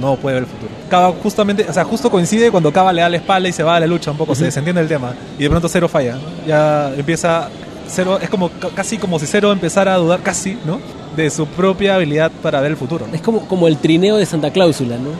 no 0.00 0.16
puede 0.16 0.34
ver 0.36 0.44
el 0.44 0.48
futuro. 0.48 0.70
Cava 0.88 1.12
justamente, 1.22 1.66
o 1.68 1.72
sea, 1.72 1.84
justo 1.84 2.10
coincide 2.10 2.50
cuando 2.50 2.72
Cava 2.72 2.92
le 2.92 3.02
da 3.02 3.08
la 3.08 3.16
espalda 3.18 3.48
y 3.48 3.52
se 3.52 3.62
va 3.62 3.76
a 3.76 3.80
la 3.80 3.86
lucha 3.86 4.10
un 4.10 4.16
poco, 4.16 4.34
se 4.34 4.40
Ujú. 4.42 4.46
desentiende 4.46 4.80
el 4.80 4.88
tema 4.88 5.14
y 5.38 5.42
de 5.42 5.50
pronto 5.50 5.68
Cero 5.68 5.88
falla. 5.88 6.16
Ya 6.46 6.92
empieza 6.96 7.48
Cero 7.92 8.18
es 8.22 8.28
como 8.30 8.48
ca- 8.48 8.70
casi 8.74 8.96
como 8.98 9.18
si 9.18 9.26
Cero 9.26 9.52
empezara 9.52 9.94
a 9.94 9.98
dudar 9.98 10.20
casi, 10.22 10.56
¿no? 10.64 10.80
De 11.16 11.28
su 11.30 11.46
propia 11.46 11.96
habilidad 11.96 12.30
para 12.42 12.60
ver 12.60 12.70
el 12.72 12.76
futuro. 12.76 13.06
¿no? 13.06 13.14
Es 13.14 13.20
como, 13.20 13.46
como 13.46 13.68
el 13.68 13.76
trineo 13.76 14.16
de 14.16 14.24
Santa 14.26 14.50
Cláusula, 14.50 14.96
¿no? 14.96 15.10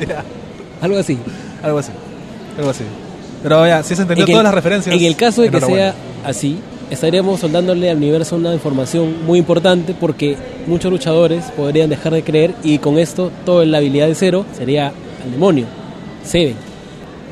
Ya, 0.06 0.24
Algo 0.80 0.98
así. 0.98 1.18
algo 1.62 1.78
así. 1.78 1.92
Algo 2.58 2.70
así. 2.70 2.84
Pero 3.42 3.66
ya, 3.66 3.82
si 3.82 3.94
se 3.94 4.02
entendió 4.02 4.24
En 4.24 4.30
el- 4.30 4.34
todas 4.34 4.44
las 4.44 4.54
referencias. 4.54 4.94
En 4.96 5.02
el 5.04 5.16
caso 5.16 5.42
de 5.42 5.50
que 5.50 5.60
sea 5.60 5.94
así, 6.24 6.58
estaríamos 6.90 7.40
soldándole 7.40 7.88
al 7.90 7.96
universo 7.98 8.36
una 8.36 8.52
información 8.52 9.24
muy 9.24 9.38
importante 9.38 9.94
porque 9.98 10.36
muchos 10.66 10.90
luchadores 10.90 11.44
podrían 11.56 11.88
dejar 11.90 12.12
de 12.12 12.22
creer 12.24 12.54
y 12.64 12.78
con 12.78 12.98
esto 12.98 13.30
toda 13.44 13.64
la 13.64 13.78
habilidad 13.78 14.08
de 14.08 14.14
cero 14.16 14.44
sería 14.56 14.88
al 15.24 15.30
demonio, 15.30 15.66
Seven. 16.24 16.56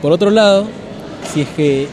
Por 0.00 0.12
otro 0.12 0.30
lado, 0.30 0.66
si 1.32 1.42
es 1.42 1.48
que 1.48 1.88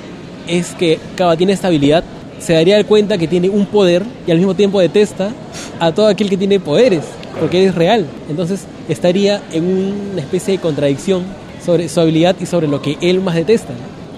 es 0.48 0.74
que 0.76 0.98
Kaba 1.18 1.36
tiene 1.36 1.52
esta 1.54 1.68
habilidad, 1.68 2.04
se 2.40 2.54
daría 2.54 2.84
cuenta 2.84 3.18
que 3.18 3.28
tiene 3.28 3.50
un 3.50 3.66
poder 3.66 4.04
y 4.26 4.32
al 4.32 4.38
mismo 4.38 4.56
tiempo 4.56 4.80
detesta 4.80 5.32
a 5.80 5.92
todo 5.92 6.08
aquel 6.08 6.30
que 6.30 6.38
tiene 6.38 6.60
poderes, 6.60 7.04
porque 7.40 7.66
es 7.66 7.76
real. 7.76 8.06
Entonces 8.30 8.66
estaría 8.88 9.42
en 9.52 9.66
una 10.12 10.22
especie 10.22 10.54
de 10.54 10.60
contradicción 10.60 11.24
sobre 11.66 11.90
su 11.90 12.00
habilidad 12.00 12.36
y 12.40 12.46
sobre 12.46 12.68
lo 12.68 12.82
que 12.82 12.98
él 13.02 13.22
más 13.22 13.36
detesta. 13.36 13.74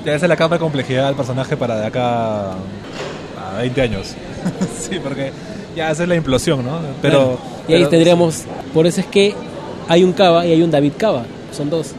Ya 0.06 0.16
esa 0.16 0.26
es 0.26 0.30
la 0.30 0.38
capa 0.38 0.56
de 0.56 0.60
complejidad 0.60 1.08
del 1.08 1.16
personaje 1.16 1.58
para 1.58 1.78
de 1.78 1.86
acá 1.88 2.52
a 2.52 3.58
20 3.60 3.82
años. 3.82 4.16
sí, 4.80 5.00
porque 5.04 5.32
ya 5.76 5.92
esa 5.92 6.04
es 6.04 6.10
la 6.10 6.16
implosión, 6.16 6.64
¿no? 6.64 6.80
Pero. 7.02 7.18
Claro. 7.18 7.40
Y 7.68 7.74
ahí 7.74 7.80
pero- 7.80 7.90
tendríamos, 7.90 8.44
por 8.74 8.88
eso 8.88 9.02
es 9.02 9.08
que 9.08 9.34
hay 9.88 10.04
un 10.04 10.14
Cava 10.14 10.46
y 10.46 10.52
hay 10.52 10.62
un 10.62 10.72
David 10.72 10.94
Cava, 10.98 11.24
son 11.52 11.70
dos. 11.70 11.92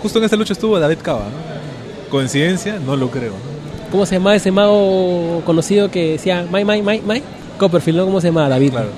Justo 0.00 0.18
en 0.18 0.24
esta 0.24 0.36
lucha 0.36 0.52
estuvo 0.52 0.78
David 0.78 0.98
Cava, 1.02 1.24
¿no? 1.24 2.10
¿Coincidencia? 2.10 2.78
No 2.84 2.96
lo 2.96 3.10
creo, 3.10 3.32
¿no? 3.32 3.51
¿Cómo 3.92 4.06
se 4.06 4.14
llamaba 4.14 4.34
ese 4.34 4.50
mago 4.50 5.42
conocido 5.44 5.90
que 5.90 6.12
decía 6.12 6.46
Mai, 6.50 6.64
Mai, 6.64 6.80
Mai, 6.80 7.02
Mai? 7.02 7.22
Copperfield, 7.58 7.98
¿no? 7.98 8.06
¿Cómo 8.06 8.22
se 8.22 8.28
llamaba? 8.28 8.48
David. 8.48 8.70
Claro. 8.70 8.88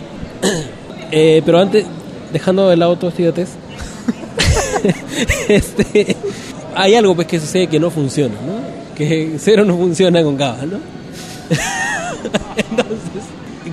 Eh, 1.16 1.42
pero 1.46 1.60
antes, 1.60 1.84
dejando 2.32 2.68
de 2.68 2.76
lado 2.76 2.96
todos 2.96 3.16
idiotes, 3.20 3.50
este, 5.48 6.16
hay 6.74 6.96
algo 6.96 7.14
pues 7.14 7.28
que 7.28 7.38
sucede 7.38 7.68
que 7.68 7.78
no 7.78 7.88
funciona, 7.90 8.34
¿no? 8.34 8.96
Que 8.96 9.36
cero 9.38 9.64
no 9.64 9.76
funciona 9.76 10.24
con 10.24 10.36
Cava, 10.36 10.64
¿no? 10.66 10.78
Entonces, 12.56 13.22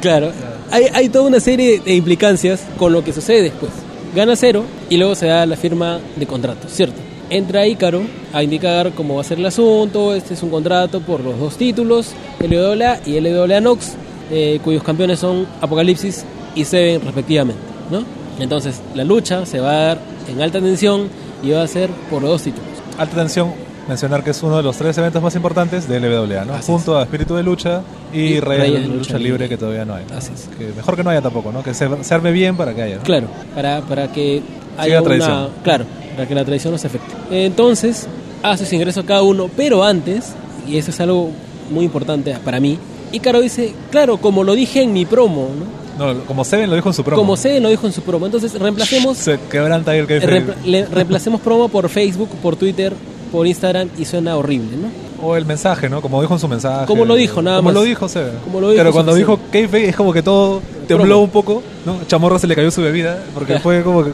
claro, 0.01 0.31
hay, 0.69 0.85
hay 0.93 1.09
toda 1.09 1.25
una 1.25 1.39
serie 1.39 1.79
de 1.79 1.95
implicancias 1.95 2.61
con 2.77 2.93
lo 2.93 3.03
que 3.03 3.11
sucede 3.11 3.41
después. 3.41 3.71
Gana 4.15 4.35
cero 4.35 4.63
y 4.87 4.97
luego 4.97 5.15
se 5.15 5.25
da 5.25 5.43
la 5.47 5.55
firma 5.55 5.99
de 6.17 6.27
contrato, 6.27 6.67
¿cierto? 6.69 7.01
Entra 7.31 7.65
Ícaro 7.65 8.01
a 8.33 8.43
indicar 8.43 8.91
cómo 8.91 9.15
va 9.15 9.21
a 9.21 9.23
ser 9.23 9.39
el 9.39 9.45
asunto. 9.45 10.13
Este 10.13 10.33
es 10.33 10.43
un 10.43 10.49
contrato 10.49 10.99
por 10.99 11.21
los 11.21 11.39
dos 11.39 11.55
títulos, 11.55 12.11
LWA 12.41 12.99
y 13.05 13.21
LWA 13.21 13.61
Nox, 13.61 13.93
eh, 14.29 14.59
cuyos 14.61 14.83
campeones 14.83 15.19
son 15.19 15.47
Apocalipsis 15.61 16.25
y 16.55 16.65
Seven 16.65 17.01
respectivamente, 17.05 17.61
¿no? 17.89 18.03
Entonces 18.37 18.81
la 18.95 19.05
lucha 19.05 19.45
se 19.45 19.61
va 19.61 19.71
a 19.71 19.81
dar 19.85 19.99
en 20.29 20.41
alta 20.41 20.59
tensión 20.59 21.07
y 21.41 21.51
va 21.51 21.63
a 21.63 21.67
ser 21.67 21.89
por 22.09 22.21
los 22.21 22.31
dos 22.31 22.43
títulos. 22.43 22.67
Alta 22.97 23.15
tensión, 23.15 23.53
mencionar 23.87 24.25
que 24.25 24.31
es 24.31 24.43
uno 24.43 24.57
de 24.57 24.63
los 24.63 24.75
tres 24.75 24.97
eventos 24.97 25.23
más 25.23 25.33
importantes 25.33 25.87
de 25.87 26.01
LWA, 26.01 26.43
¿no? 26.43 26.53
Así 26.55 26.69
Junto 26.69 26.97
a 26.97 27.03
Espíritu 27.03 27.35
de 27.35 27.43
Lucha 27.43 27.81
y, 28.11 28.19
Y 28.19 28.39
Reyes 28.41 28.81
de 28.81 28.87
Lucha, 28.89 29.17
Libre, 29.17 29.47
que 29.47 29.55
todavía 29.55 29.85
no 29.85 29.95
hay. 29.95 30.03
¿no? 30.11 30.17
Así 30.17 30.33
es. 30.33 30.49
Que 30.57 30.73
mejor 30.75 30.97
que 30.97 31.03
no 31.05 31.11
haya 31.11 31.21
tampoco, 31.21 31.53
¿no? 31.53 31.63
Que 31.63 31.73
se, 31.73 31.87
se 32.03 32.13
arme 32.13 32.33
bien 32.33 32.57
para 32.57 32.73
que 32.73 32.81
haya. 32.81 32.97
¿no? 32.97 33.03
Claro, 33.03 33.27
para, 33.55 33.79
para 33.83 34.11
que 34.11 34.41
haya 34.77 34.99
una... 34.99 35.07
tradición. 35.07 35.49
Claro, 35.63 35.85
para 36.15 36.27
que 36.27 36.35
la 36.35 36.43
tradición 36.45 36.73
no 36.73 36.77
se 36.77 36.87
afecte. 36.87 37.11
Entonces, 37.31 38.07
hace 38.43 38.65
su 38.65 38.75
ingreso 38.75 39.05
cada 39.05 39.21
uno, 39.23 39.49
pero 39.55 39.83
antes, 39.83 40.33
y 40.67 40.77
eso 40.77 40.91
es 40.91 40.99
algo 40.99 41.29
muy 41.69 41.85
importante 41.85 42.35
para 42.43 42.59
mí, 42.59 42.77
Ícaro 43.11 43.41
dice, 43.41 43.73
claro, 43.91 44.17
como 44.17 44.43
lo 44.43 44.53
dije 44.55 44.81
en 44.81 44.93
mi 44.93 45.05
promo, 45.05 45.49
¿no? 45.97 46.13
No, 46.13 46.19
como 46.21 46.45
Seven 46.45 46.69
lo 46.69 46.75
dijo 46.77 46.89
en 46.89 46.93
su 46.93 47.03
promo. 47.03 47.21
Como 47.21 47.35
Seven 47.35 47.61
lo 47.61 47.69
dijo 47.69 47.85
en 47.85 47.93
su 47.93 48.01
promo. 48.01 48.25
Entonces, 48.25 48.53
reemplacemos, 48.57 49.17
Se 49.17 49.37
quebranta 49.49 49.95
el 49.95 50.07
que 50.07 50.19
le- 50.65 50.85
reemplacemos 50.85 51.41
promo 51.41 51.67
por 51.67 51.89
Facebook, 51.89 52.29
por 52.41 52.55
Twitter, 52.55 52.93
por 53.31 53.45
Instagram 53.45 53.89
y 53.97 54.05
suena 54.05 54.37
horrible, 54.37 54.77
¿no? 54.77 55.27
O 55.27 55.35
el 55.35 55.45
mensaje, 55.45 55.89
¿no? 55.89 56.01
Como 56.01 56.19
dijo 56.21 56.33
en 56.33 56.39
su 56.39 56.47
mensaje. 56.47 56.85
Como 56.87 57.05
lo 57.05 57.13
dijo, 57.15 57.41
nada 57.41 57.57
Como 57.57 57.67
más. 57.67 57.73
lo 57.75 57.83
dijo. 57.83 58.07
Como 58.45 58.61
lo 58.61 58.69
dijo, 58.69 58.79
Pero 58.79 58.91
cuando 58.93 59.13
dijo. 59.13 59.39
Kayfabe 59.51 59.89
es 59.89 59.95
como 59.95 60.13
que 60.13 60.23
todo 60.23 60.61
tembló 60.87 61.19
un 61.19 61.29
poco, 61.29 61.61
¿no? 61.85 61.97
Chamorro 62.07 62.39
se 62.39 62.47
le 62.47 62.55
cayó 62.55 62.71
su 62.71 62.81
bebida 62.81 63.21
porque 63.33 63.47
Claro. 63.53 63.61
fue 63.61 63.83
como 63.83 64.03
que... 64.05 64.13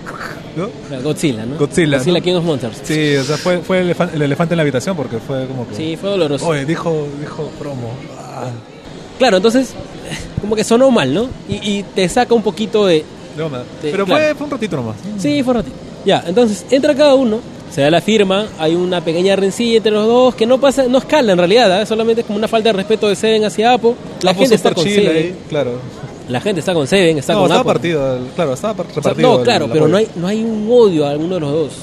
¿no? 0.58 0.70
Godzilla, 1.03 1.45
¿no? 1.45 1.58
Godzilla, 1.58 1.97
Godzilla 1.97 2.20
¿no? 2.20 2.24
King 2.26 2.34
of 2.34 2.43
Monsters. 2.43 2.82
Sí, 2.84 3.16
o 3.16 3.24
sea, 3.24 3.38
fue, 3.38 3.60
fue 3.60 3.80
el, 3.80 3.89
elefan- 3.95 4.14
el 4.14 4.22
elefante 4.22 4.53
en 4.53 4.58
la 4.58 4.64
habitación 4.64 4.95
porque 4.97 5.18
fue 5.20 5.45
como 5.47 5.68
que... 5.68 5.76
Sí, 5.76 5.95
fue 5.95 6.10
doloroso. 6.10 6.47
Oye, 6.47 6.66
dijo, 6.66 7.08
dijo 7.20 7.49
promo. 7.60 7.91
Ah, 8.20 8.49
Claro, 9.18 9.38
entonces, 9.38 9.74
como 10.41 10.55
que 10.55 10.64
sonó 10.64 10.91
mal, 10.91 11.14
¿no? 11.14 11.28
Y, 11.49 11.55
y 11.80 11.84
te 11.95 12.08
saca 12.10 12.34
un 12.34 12.43
poquito 12.43 12.86
de, 12.86 13.03
no, 13.38 13.49
Sí, 13.49 13.55
Pero 13.91 14.05
claro. 14.05 14.24
fue, 14.26 14.36
fue 14.36 14.45
un 14.45 14.51
ratito 14.51 14.76
nomás. 14.76 14.95
Sí, 15.18 15.41
fue 15.43 15.51
un 15.53 15.58
ratito. 15.58 15.76
Ya, 16.05 16.24
entonces 16.28 16.66
entra 16.72 16.93
cada 16.95 17.16
uno, 17.16 17.39
se 17.72 17.82
da 17.82 17.89
la 17.91 17.99
firma, 18.01 18.45
hay 18.60 18.76
una 18.76 19.01
pequeña 19.01 19.36
rencilla 19.36 19.78
entre 19.78 19.91
los 19.91 20.05
dos 20.08 20.36
que 20.36 20.45
no 20.45 20.60
pasa, 20.60 20.84
no 20.88 20.99
escala 20.99 21.32
en 21.34 21.38
realidad, 21.38 21.72
¿ah? 21.82 21.86
solamente 21.86 22.22
es 22.22 22.28
como 22.28 22.38
una 22.38 22.47
falta 22.47 22.70
de 22.70 22.74
respeto 22.74 23.08
de 23.10 23.16
Seven 23.16 23.43
hacia 23.43 23.74
Apo. 23.74 23.95
La 24.22 24.32
Apo 24.32 24.39
gente 24.41 24.55
está 24.55 24.74
con 24.74 24.84
chill 24.86 24.95
Seven, 24.95 25.16
ahí, 25.18 25.36
claro. 25.49 25.80
La 26.30 26.41
gente 26.41 26.59
está 26.59 26.73
con 26.73 26.88
Seven, 26.88 27.17
está 27.17 27.34
no, 27.34 27.39
con 27.39 27.45
estaba 27.47 27.61
Apo. 27.61 27.67
partido, 27.69 28.19
claro, 28.36 28.53
estaba 28.53 28.73
par- 28.73 28.86
O 28.88 28.89
sea, 28.89 28.95
repartido. 29.01 29.38
no, 29.38 29.43
claro, 29.43 29.65
el 29.65 29.71
pero 29.71 29.88
no 29.88 29.97
hay, 29.97 30.07
no 30.15 30.28
hay 30.28 30.43
un 30.43 30.67
odio 30.71 31.05
a 31.05 31.11
alguno 31.11 31.36
de 31.36 31.41
los 31.41 31.51
dos. 31.51 31.73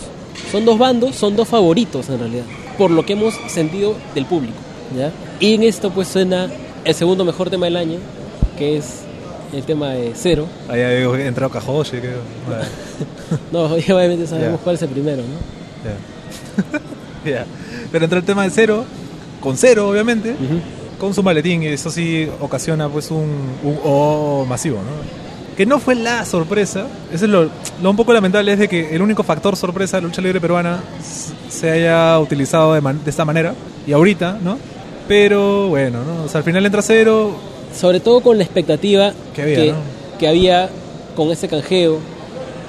Son 0.52 0.64
dos 0.64 0.78
bandos, 0.78 1.14
son 1.16 1.34
dos 1.36 1.48
favoritos 1.48 2.08
en 2.10 2.18
realidad, 2.18 2.44
por 2.78 2.90
lo 2.90 3.04
que 3.06 3.14
hemos 3.14 3.34
sentido 3.48 3.94
del 4.14 4.26
público. 4.26 4.54
¿ya? 4.96 5.10
Y 5.40 5.54
en 5.54 5.62
esto 5.62 5.90
pues 5.90 6.08
suena 6.08 6.48
el 6.84 6.94
segundo 6.94 7.24
mejor 7.24 7.50
tema 7.50 7.66
del 7.66 7.76
año, 7.76 7.98
que 8.58 8.76
es 8.76 9.00
el 9.52 9.62
tema 9.62 9.90
de 9.90 10.12
Cero. 10.14 10.46
Ahí 10.68 10.80
entró 11.26 11.48
Kajoshi, 11.50 11.98
que... 12.00 12.10
bueno, 12.46 12.62
No, 13.52 13.64
obviamente 13.74 14.26
sabemos 14.26 14.58
Ya. 14.60 14.64
cuál 14.64 14.74
es 14.76 14.82
el 14.82 14.88
primero, 14.88 15.22
¿no? 15.22 15.88
ya. 15.88 16.80
Ya. 17.30 17.46
Pero 17.90 18.04
entró 18.04 18.18
el 18.18 18.24
tema 18.24 18.42
de 18.44 18.50
cero, 18.50 18.84
con 19.40 19.56
cero 19.56 19.88
obviamente, 19.88 20.32
Ujú. 20.32 20.60
Con 20.98 21.14
su 21.14 21.22
maletín 21.22 21.62
y 21.62 21.66
eso 21.66 21.90
sí 21.90 22.28
ocasiona 22.40 22.88
pues 22.88 23.10
un, 23.10 23.30
un 23.62 23.78
oh 23.84 24.44
masivo, 24.48 24.76
¿no? 24.76 25.24
Que 25.56 25.66
no 25.66 25.78
fue 25.78 25.94
la 25.94 26.24
sorpresa, 26.24 26.86
eso 27.12 27.24
es 27.26 27.30
lo, 27.30 27.48
lo 27.82 27.90
un 27.90 27.96
poco 27.96 28.12
lamentable 28.12 28.52
es 28.52 28.58
de 28.58 28.68
que 28.68 28.94
el 28.94 29.00
único 29.02 29.22
factor 29.22 29.56
sorpresa 29.56 29.96
de 29.96 30.02
la 30.02 30.08
lucha 30.08 30.20
libre 30.20 30.40
peruana 30.40 30.80
se 31.48 31.70
haya 31.70 32.18
utilizado 32.18 32.74
de, 32.74 32.80
man- 32.80 33.00
de 33.04 33.10
esta 33.10 33.24
manera 33.24 33.54
y 33.86 33.92
ahorita, 33.92 34.38
¿no? 34.42 34.58
Pero 35.06 35.68
bueno, 35.68 36.00
¿no? 36.02 36.24
O 36.24 36.28
sea, 36.28 36.38
al 36.38 36.44
final 36.44 36.64
entra 36.66 36.82
cero, 36.82 37.36
sobre 37.78 38.00
todo 38.00 38.20
con 38.20 38.36
la 38.38 38.44
expectativa 38.44 39.12
Que 39.34 39.42
había, 39.42 39.56
que, 39.56 39.72
¿no? 39.72 39.78
que 40.18 40.28
había 40.28 40.70
con 41.14 41.30
ese 41.30 41.46
canjeo, 41.46 41.98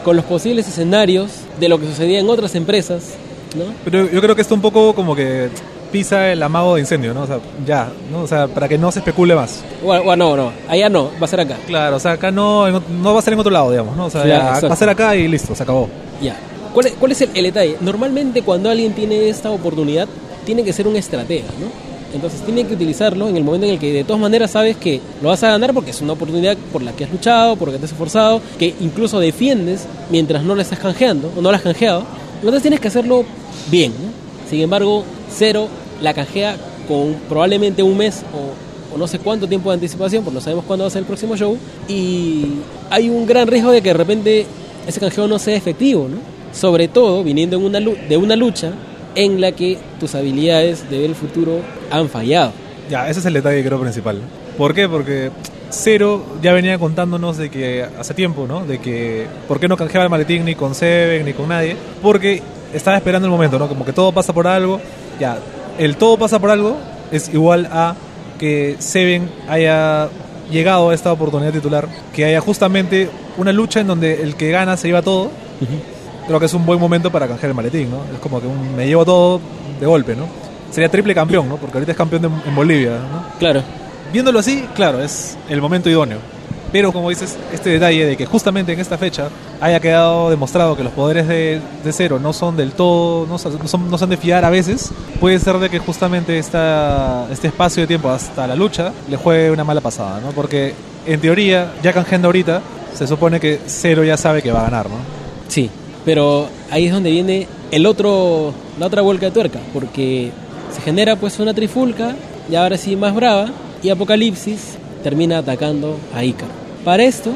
con 0.04 0.16
los 0.16 0.26
posibles 0.26 0.68
escenarios 0.68 1.32
de 1.60 1.70
lo 1.70 1.80
que 1.80 1.88
sucedía 1.88 2.20
en 2.20 2.30
otras 2.30 2.54
empresas, 2.54 3.14
¿no? 3.58 3.64
pero 3.84 4.08
yo 4.12 4.22
creo 4.22 4.36
que 4.36 4.42
esto 4.44 4.54
un 4.54 4.62
poco 4.62 4.94
como 4.94 5.16
que 5.16 5.50
pisa 5.96 6.30
el 6.30 6.44
amago 6.44 6.76
de 6.76 6.82
incendio, 6.82 7.14
¿no? 7.14 7.22
O 7.22 7.26
sea, 7.26 7.40
ya, 7.66 7.88
¿no? 8.12 8.24
O 8.24 8.28
sea, 8.28 8.50
para 8.50 8.68
que 8.68 8.78
no 8.78 8.92
se 8.92 9.00
especule 9.00 9.34
más. 9.34 9.64
Bueno, 9.82 10.18
no, 10.18 10.36
no, 10.36 10.52
allá 10.68 10.90
no, 10.90 11.10
va 11.22 11.24
a 11.24 11.28
ser 11.30 11.40
acá. 11.40 11.56
Claro, 11.66 11.96
o 11.96 12.00
sea, 12.02 12.12
acá 12.12 12.32
no, 12.32 12.82
no 12.82 13.14
va 13.14 13.20
a 13.20 13.22
ser 13.22 13.32
en 13.32 13.40
otro 13.40 13.50
lado, 13.50 13.72
digamos, 13.72 13.96
¿no? 13.96 14.08
O 14.08 14.10
sea, 14.10 14.28
ya, 14.28 14.60
va 14.60 14.74
a 14.74 14.76
ser 14.76 14.90
acá 14.90 15.16
y 15.16 15.26
listo, 15.30 15.56
se 15.56 15.64
acabó. 15.64 15.88
Ya. 16.22 16.36
¿Cuál 16.74 16.88
es, 16.88 16.94
cuál 17.00 17.14
es 17.14 17.22
el, 17.22 17.30
el 17.34 17.46
detalle? 17.46 17.78
Normalmente 17.80 18.42
cuando 18.42 18.70
alguien 18.70 18.92
tiene 18.92 19.30
esta 19.30 19.52
oportunidad, 19.52 20.10
tiene 20.46 20.66
que 20.66 20.74
ser 20.74 20.86
un 20.86 20.98
estratega, 20.98 21.48
¿no? 21.62 21.68
Entonces 22.14 22.42
tiene 22.42 22.66
que 22.66 22.74
utilizarlo 22.74 23.30
en 23.30 23.38
el 23.38 23.46
momento 23.46 23.66
en 23.66 23.72
el 23.72 23.80
que 23.80 23.94
de 23.94 24.04
todas 24.04 24.22
maneras 24.22 24.52
sabes 24.52 24.76
que 24.76 25.00
lo 25.22 25.30
vas 25.30 25.44
a 25.44 25.52
ganar 25.52 25.74
porque 25.74 25.92
es 25.92 26.02
una 26.02 26.12
oportunidad 26.12 26.58
por 26.74 26.82
la 26.82 26.92
que 26.92 27.06
has 27.06 27.12
luchado, 27.12 27.56
por 27.56 27.70
la 27.70 27.74
que 27.74 27.80
te 27.80 27.86
has 27.86 27.92
esforzado, 27.94 28.42
que 28.60 28.76
incluso 28.82 29.18
defiendes 29.22 29.86
mientras 30.10 30.44
no 30.44 30.56
la 30.56 30.62
estás 30.62 30.80
canjeando 30.80 31.32
o 31.38 31.42
no 31.42 31.52
la 31.52 31.58
has 31.58 31.64
canjeado. 31.64 32.04
Entonces 32.40 32.62
tienes 32.62 32.82
que 32.82 32.90
hacerlo 32.90 33.24
bien, 33.72 33.94
¿no? 33.94 34.26
Sin 34.50 34.60
embargo, 34.60 35.06
Cero 35.34 35.68
la 36.02 36.14
canjea 36.14 36.56
con 36.88 37.16
probablemente 37.28 37.84
un 37.84 37.98
mes 37.98 38.24
o, 38.34 38.98
no 38.98 39.08
sé 39.08 39.20
cuánto 39.20 39.48
tiempo 39.48 39.70
de 39.70 39.76
anticipación, 39.76 40.24
porque 40.24 40.36
no 40.36 40.42
sabemos 40.42 40.64
cuándo 40.66 40.84
va 40.84 40.88
a 40.88 40.92
ser 40.92 41.02
el 41.02 41.06
próximo 41.06 41.36
show, 41.36 41.58
y 41.88 42.46
hay 42.90 43.10
un 43.10 43.26
gran 43.26 43.48
riesgo 43.48 43.72
de 43.72 43.82
que 43.82 43.90
de 43.90 43.94
repente 43.94 44.46
ese 44.88 45.00
canjeo 45.00 45.28
no 45.28 45.38
sea 45.38 45.56
efectivo, 45.56 46.08
¿no? 46.08 46.18
Sobre 46.54 46.88
todo 46.88 47.22
viniendo 47.24 47.58
en 47.58 47.66
una 47.66 47.80
de 47.80 48.16
una 48.16 48.38
lucha 48.38 48.72
en 49.16 49.42
la 49.42 49.52
que 49.52 49.78
tus 50.00 50.16
habilidades 50.16 50.90
de 50.90 51.00
ver 51.00 51.10
el 51.10 51.16
futuro 51.16 51.60
han 51.92 52.08
fallado. 52.08 52.54
Ya, 52.90 53.10
ese 53.10 53.20
es 53.20 53.26
el 53.26 53.34
detalle 53.34 53.64
creo 53.64 53.82
principal. 53.82 54.22
¿Por 54.58 54.74
qué? 54.74 54.88
Porque 54.88 55.32
Cero 55.70 56.24
ya 56.42 56.54
venía 56.54 56.78
contándonos 56.78 57.38
de 57.38 57.50
que 57.50 57.86
hace 58.00 58.14
tiempo, 58.14 58.46
¿no? 58.48 58.66
De 58.66 58.80
que 58.80 59.28
por 59.48 59.60
qué 59.60 59.68
no 59.68 59.76
canjeaba 59.76 60.06
el 60.06 60.10
maletín 60.10 60.46
ni 60.46 60.56
con 60.56 60.76
Seven 60.76 61.26
ni 61.26 61.34
con 61.34 61.50
nadie. 61.50 61.76
Porque 62.02 62.42
estaba 62.74 62.98
esperando 62.98 63.28
el 63.28 63.32
momento, 63.32 63.58
¿no? 63.58 63.68
Como 63.68 63.84
que 63.84 63.92
todo 63.92 64.12
pasa 64.12 64.34
por 64.34 64.48
algo. 64.48 64.80
Ya, 65.20 65.38
el 65.78 65.98
todo 65.98 66.18
pasa 66.18 66.40
por 66.40 66.50
algo 66.50 66.78
es 67.12 67.34
igual 67.34 67.68
a 67.72 67.96
que 68.40 68.76
Seven 68.80 69.30
haya 69.48 70.10
llegado 70.52 70.90
a 70.90 70.94
esta 70.94 71.12
oportunidad 71.12 71.52
titular, 71.52 71.88
que 72.14 72.26
haya 72.26 72.42
justamente 72.42 73.10
una 73.38 73.52
lucha 73.52 73.80
en 73.80 73.88
donde 73.88 74.22
el 74.24 74.36
que 74.36 74.52
gana 74.52 74.78
se 74.78 74.88
lleva 74.88 75.02
todo. 75.02 75.32
Creo 76.28 76.40
que 76.40 76.46
es 76.48 76.54
un 76.54 76.66
buen 76.66 76.80
momento 76.80 77.12
para 77.12 77.28
canjear 77.28 77.50
el 77.52 77.56
maletín, 77.56 77.90
¿no? 77.92 77.98
Es 78.14 78.20
como 78.20 78.42
que 78.42 78.48
un, 78.48 78.76
me 78.76 78.88
llevo 78.88 79.06
todo 79.06 79.40
de 79.80 79.86
golpe, 79.86 80.16
¿no? 80.16 80.26
Sería 80.72 80.90
triple 80.90 81.14
campeón, 81.16 81.48
¿no? 81.48 81.58
Porque 81.58 81.78
ahorita 81.78 81.92
es 81.92 81.98
campeón 81.98 82.22
de- 82.24 82.50
en 82.50 82.56
Bolivia, 82.56 82.92
¿no? 83.12 83.38
Claro, 83.40 83.62
Viéndolo 84.14 84.40
así, 84.40 84.66
claro, 84.76 85.02
es 85.04 85.36
el 85.50 85.60
momento 85.62 85.90
idóneo. 85.90 86.20
Pero 86.76 86.92
como 86.92 87.10
dices, 87.10 87.38
este 87.54 87.70
detalle 87.70 88.06
de 88.06 88.18
que 88.18 88.26
justamente 88.26 88.74
en 88.74 88.82
esta 88.82 88.98
fecha 88.98 89.30
haya 89.62 89.80
quedado 89.80 90.30
demostrado 90.30 90.76
que 90.76 90.84
los 90.84 90.92
poderes 90.92 91.26
de, 91.26 91.62
de 91.86 91.94
Cero 91.94 92.20
no 92.22 92.34
son 92.34 92.58
del 92.58 92.74
todo, 92.74 93.26
no, 93.28 93.38
son- 93.38 93.90
no 93.90 93.98
son, 93.98 94.10
de 94.10 94.18
fiar 94.18 94.44
a 94.44 94.50
veces, 94.50 94.92
puede 95.22 95.40
ser 95.40 95.58
de 95.60 95.70
que 95.70 95.80
justamente 95.80 96.38
esta, 96.38 97.28
este 97.32 97.48
espacio 97.48 97.84
de 97.84 97.88
tiempo 97.88 98.10
hasta 98.10 98.46
la 98.46 98.56
lucha 98.58 98.92
le 99.10 99.16
juegue 99.16 99.52
una 99.52 99.64
mala 99.64 99.80
pasada, 99.80 100.20
¿no? 100.20 100.32
Porque 100.34 100.74
en 101.06 101.22
teoría, 101.22 101.72
ya 101.82 101.94
canjeando 101.94 102.28
ahorita, 102.28 102.62
se 102.94 103.08
supone 103.08 103.40
que 103.40 103.58
Cero 103.68 104.04
ya 104.04 104.18
sabe 104.18 104.42
que 104.42 104.52
va 104.52 104.60
a 104.60 104.64
ganar, 104.64 104.90
¿no? 104.90 104.98
sí. 105.48 105.70
Pero 106.04 106.50
ahí 106.72 106.88
es 106.88 106.92
donde 106.92 107.10
viene 107.10 107.48
el 107.72 107.86
otro, 107.86 108.54
la 108.78 108.88
otra 108.88 109.02
vuelta 109.02 109.28
de 109.28 109.32
tuerca, 109.32 109.60
porque 109.74 110.30
se 110.76 110.82
genera 110.82 111.16
pues 111.16 111.40
una 111.40 111.54
trifulca, 111.54 112.16
y 112.52 112.56
ahora 112.56 112.78
sí 112.78 112.98
más 112.98 113.16
brava, 113.16 113.48
y 113.82 113.90
Apocalipsis 113.92 114.76
termina 115.04 115.38
atacando 115.38 115.98
a 116.14 116.22
Ícaro. 116.24 116.65
Para 116.86 117.04
esto, 117.04 117.32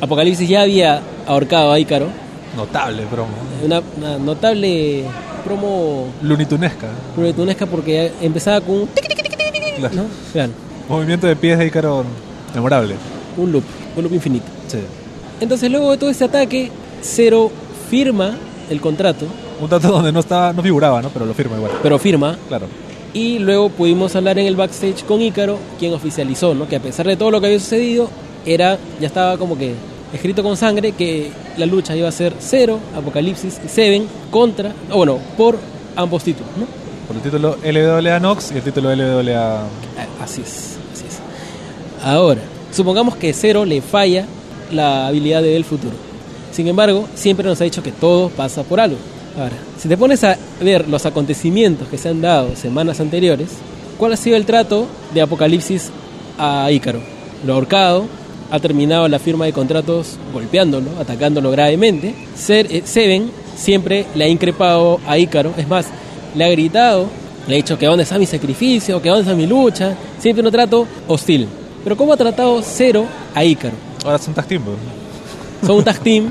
Apocalipsis 0.00 0.48
ya 0.48 0.62
había 0.62 1.00
ahorcado 1.26 1.72
a 1.72 1.78
Ícaro, 1.80 2.06
Notable 2.56 3.04
promo. 3.10 3.30
una, 3.64 3.80
una 3.96 4.18
notable 4.18 5.04
promo 5.44 6.06
Lunitunesca. 6.20 6.86
pluritunesca 7.14 7.64
porque 7.66 8.12
empezaba 8.20 8.60
con 8.60 8.80
un 8.82 8.88
Claro. 9.78 9.94
¿no? 9.94 10.94
Movimiento 10.96 11.26
de 11.26 11.34
pies 11.34 11.58
de 11.58 11.66
Ícaro 11.66 12.04
memorable. 12.54 12.94
un 13.38 13.50
loop, 13.52 13.64
un 13.96 14.02
loop 14.02 14.12
infinito. 14.12 14.44
Sí. 14.68 14.78
Entonces 15.40 15.70
luego 15.70 15.90
de 15.92 15.96
todo 15.98 16.10
este 16.10 16.24
ataque, 16.24 16.70
Zero 17.02 17.50
firma 17.90 18.36
el 18.70 18.80
contrato, 18.80 19.24
Un 19.60 19.68
dato 19.70 19.88
donde 19.88 20.12
no 20.12 20.20
estaba, 20.20 20.52
no 20.52 20.62
figuraba, 20.62 21.00
¿no? 21.02 21.08
Pero 21.08 21.24
lo 21.24 21.32
firma 21.34 21.56
igual. 21.56 21.72
pero 21.82 21.98
firma, 21.98 22.36
Claro. 22.48 22.66
y 23.14 23.38
luego 23.38 23.70
pudimos 23.70 24.14
hablar 24.14 24.38
en 24.38 24.46
el 24.46 24.54
backstage 24.56 25.04
con 25.04 25.22
Ícaro, 25.22 25.56
quien 25.78 25.94
oficializó, 25.94 26.54
¿no? 26.54 26.68
Que 26.68 26.76
a 26.76 26.80
pesar 26.80 27.06
de 27.06 27.16
todo 27.16 27.30
lo 27.30 27.40
que 27.40 27.46
había 27.46 27.58
sucedido, 27.58 28.08
era, 28.46 28.78
ya 29.00 29.06
estaba 29.06 29.38
como 29.38 29.56
que 29.56 29.74
escrito 30.12 30.42
con 30.42 30.56
sangre 30.56 30.92
que 30.92 31.30
la 31.56 31.66
lucha 31.66 31.96
iba 31.96 32.08
a 32.08 32.12
ser 32.12 32.34
Zero, 32.40 32.78
Apocalipsis 32.96 33.60
y 33.64 33.68
Seven 33.68 34.06
contra, 34.30 34.72
o 34.90 34.98
bueno, 34.98 35.18
por 35.36 35.58
ambos 35.96 36.22
títulos, 36.22 36.50
¿no? 36.56 36.66
Por 37.06 37.16
el 37.16 37.22
título 37.22 37.56
LWA 37.62 38.20
Nox 38.20 38.52
y 38.52 38.56
el 38.56 38.62
título 38.62 38.94
LWA. 38.94 39.60
Ah, 39.62 39.66
Así 40.22 40.42
es, 40.42 40.76
así 40.92 41.04
es. 41.08 41.18
Ahora, 42.04 42.40
supongamos 42.72 43.16
que 43.16 43.32
Zero 43.32 43.64
le 43.64 43.80
falla 43.80 44.26
la 44.70 45.06
habilidad 45.08 45.42
de 45.42 45.48
ver 45.48 45.56
el 45.56 45.64
futuro. 45.64 45.94
Sin 46.52 46.68
embargo, 46.68 47.08
siempre 47.14 47.46
nos 47.46 47.60
ha 47.60 47.64
dicho 47.64 47.82
que 47.82 47.92
todo 47.92 48.28
pasa 48.28 48.62
por 48.62 48.80
algo. 48.80 48.98
Ahora, 49.38 49.56
si 49.78 49.88
te 49.88 49.96
pones 49.96 50.22
a 50.24 50.36
ver 50.60 50.88
los 50.88 51.06
acontecimientos 51.06 51.88
que 51.88 51.96
se 51.96 52.10
han 52.10 52.20
dado 52.20 52.54
semanas 52.54 53.00
anteriores, 53.00 53.48
¿cuál 53.98 54.12
ha 54.12 54.16
sido 54.16 54.36
el 54.36 54.44
trato 54.44 54.86
de 55.14 55.22
Apocalipsis 55.22 55.90
a 56.38 56.70
Ícaro? 56.70 57.00
Lo 57.46 57.54
ha 57.54 57.56
ahorcado, 57.56 58.04
ha 58.52 58.60
terminado 58.60 59.08
la 59.08 59.18
firma 59.18 59.46
de 59.46 59.52
contratos 59.54 60.18
golpeándolo, 60.30 60.90
atacándolo 61.00 61.50
gravemente. 61.50 62.14
Eh, 62.48 62.82
Seven 62.84 63.30
siempre 63.56 64.04
le 64.14 64.24
ha 64.24 64.28
increpado 64.28 65.00
a 65.06 65.16
Ícaro, 65.16 65.54
es 65.56 65.66
más, 65.66 65.86
le 66.34 66.44
ha 66.44 66.50
gritado, 66.50 67.06
le 67.48 67.54
ha 67.54 67.56
dicho 67.56 67.78
que 67.78 67.86
dónde 67.86 68.02
está 68.02 68.18
mi 68.18 68.26
sacrificio, 68.26 69.00
que 69.00 69.08
dónde 69.08 69.22
está 69.22 69.34
mi 69.34 69.46
lucha, 69.46 69.96
siempre 70.18 70.44
un 70.44 70.52
trato 70.52 70.86
hostil. 71.08 71.48
Pero 71.82 71.96
¿cómo 71.96 72.12
ha 72.12 72.16
tratado 72.18 72.60
Cero 72.62 73.06
a 73.34 73.42
Ícaro? 73.42 73.74
Ahora 74.04 74.18
son 74.18 74.34
tag 74.34 74.46
team. 74.46 74.62
Son 75.66 75.76
un 75.76 75.84
tag 75.84 75.98
team, 76.00 76.30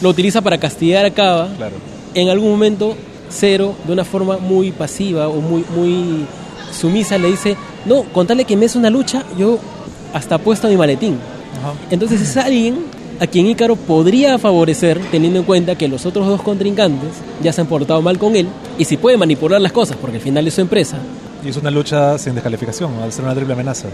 lo 0.00 0.10
utiliza 0.10 0.40
para 0.40 0.58
castigar 0.58 1.04
a 1.04 1.10
Cava. 1.10 1.48
Claro. 1.56 1.74
En 2.14 2.28
algún 2.28 2.48
momento, 2.48 2.96
Cero, 3.28 3.74
de 3.84 3.92
una 3.92 4.04
forma 4.04 4.38
muy 4.38 4.70
pasiva 4.70 5.26
o 5.26 5.40
muy, 5.40 5.64
muy 5.74 6.26
sumisa, 6.72 7.18
le 7.18 7.26
dice, 7.26 7.56
no, 7.86 8.04
con 8.04 8.24
tal 8.28 8.36
de 8.36 8.44
que 8.44 8.56
me 8.56 8.66
es 8.66 8.76
una 8.76 8.88
lucha, 8.88 9.24
yo 9.36 9.58
hasta 10.14 10.38
puesto 10.38 10.68
mi 10.68 10.76
maletín. 10.76 11.18
Ajá. 11.58 11.72
Entonces 11.90 12.20
es 12.20 12.36
alguien 12.36 12.78
a 13.20 13.26
quien 13.26 13.46
Ícaro 13.46 13.76
podría 13.76 14.38
favorecer 14.38 15.00
teniendo 15.10 15.38
en 15.38 15.44
cuenta 15.46 15.74
que 15.76 15.88
los 15.88 16.04
otros 16.04 16.26
dos 16.26 16.42
contrincantes 16.42 17.08
ya 17.42 17.52
se 17.52 17.60
han 17.62 17.66
portado 17.66 18.02
mal 18.02 18.18
con 18.18 18.36
él 18.36 18.46
y 18.78 18.84
si 18.84 18.96
puede 18.98 19.16
manipular 19.16 19.60
las 19.60 19.72
cosas 19.72 19.96
porque 20.00 20.16
al 20.18 20.22
final 20.22 20.46
es 20.46 20.54
su 20.54 20.60
empresa, 20.60 20.98
Y 21.44 21.48
es 21.48 21.56
una 21.56 21.70
lucha 21.70 22.18
sin 22.18 22.34
descalificación, 22.34 22.90
al 23.02 23.12
ser 23.12 23.24
una 23.24 23.34
triple 23.34 23.54
amenaza. 23.54 23.88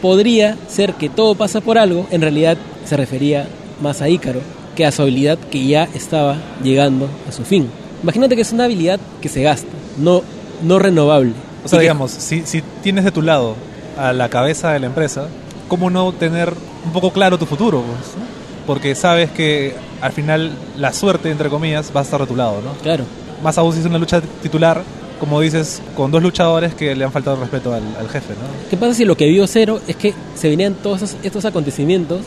podría 0.00 0.56
ser 0.68 0.94
que 0.94 1.08
todo 1.10 1.34
pasa 1.34 1.60
por 1.60 1.76
algo, 1.78 2.06
en 2.10 2.20
realidad 2.22 2.56
se 2.86 2.96
refería 2.96 3.46
más 3.82 4.00
a 4.02 4.08
Ícaro 4.08 4.40
que 4.74 4.86
a 4.86 4.90
su 4.92 5.02
habilidad 5.02 5.38
que 5.50 5.66
ya 5.66 5.84
estaba 5.94 6.36
llegando 6.64 7.08
a 7.28 7.32
su 7.32 7.44
fin. 7.44 7.68
Imagínate 8.02 8.36
que 8.36 8.42
es 8.42 8.52
una 8.52 8.64
habilidad 8.64 8.98
que 9.20 9.28
se 9.28 9.42
gasta, 9.42 9.68
no, 9.98 10.22
no 10.62 10.78
renovable. 10.78 11.32
O 11.64 11.68
sea, 11.68 11.78
que- 11.78 11.82
digamos, 11.82 12.10
si, 12.10 12.42
si 12.46 12.62
tienes 12.82 13.04
de 13.04 13.10
tu 13.12 13.20
lado 13.22 13.54
a 13.98 14.12
la 14.14 14.28
cabeza 14.30 14.72
de 14.72 14.80
la 14.80 14.86
empresa, 14.86 15.28
¿cómo 15.68 15.90
no 15.90 16.10
tener 16.12 16.54
un 16.84 16.92
poco 16.92 17.10
claro 17.12 17.38
tu 17.38 17.46
futuro? 17.46 17.82
pues, 17.82 18.16
no? 18.16 18.24
Porque 18.66 18.94
sabes 18.94 19.30
que 19.30 19.74
al 20.00 20.12
final 20.12 20.52
la 20.78 20.92
suerte, 20.92 21.30
entre 21.30 21.48
comillas, 21.48 21.90
va 21.94 22.00
a 22.00 22.02
estar 22.04 22.20
de 22.20 22.26
tu 22.26 22.36
lado, 22.36 22.60
¿no? 22.64 22.72
Claro, 22.82 23.04
Más 23.42 23.58
aún 23.58 23.72
si 23.72 23.80
es 23.80 23.86
una 23.86 23.98
lucha 23.98 24.20
titular, 24.42 24.82
como 25.18 25.40
dices, 25.40 25.82
con 25.96 26.10
dos 26.12 26.22
luchadores 26.22 26.74
que 26.74 26.94
le 26.94 27.04
han 27.04 27.10
faltado 27.12 27.36
respeto 27.40 27.72
al, 27.74 27.82
al 27.98 28.08
jefe, 28.08 28.34
¿no? 28.34 28.70
¿Qué 28.70 28.76
pasa 28.76 28.94
si 28.94 29.04
lo 29.04 29.16
que 29.16 29.26
vio 29.26 29.46
Cero 29.48 29.80
es 29.88 29.96
que 29.96 30.14
se 30.36 30.48
venían 30.48 30.74
todos 30.74 31.02
esos- 31.02 31.16
estos 31.24 31.44
acontecimientos 31.44 32.20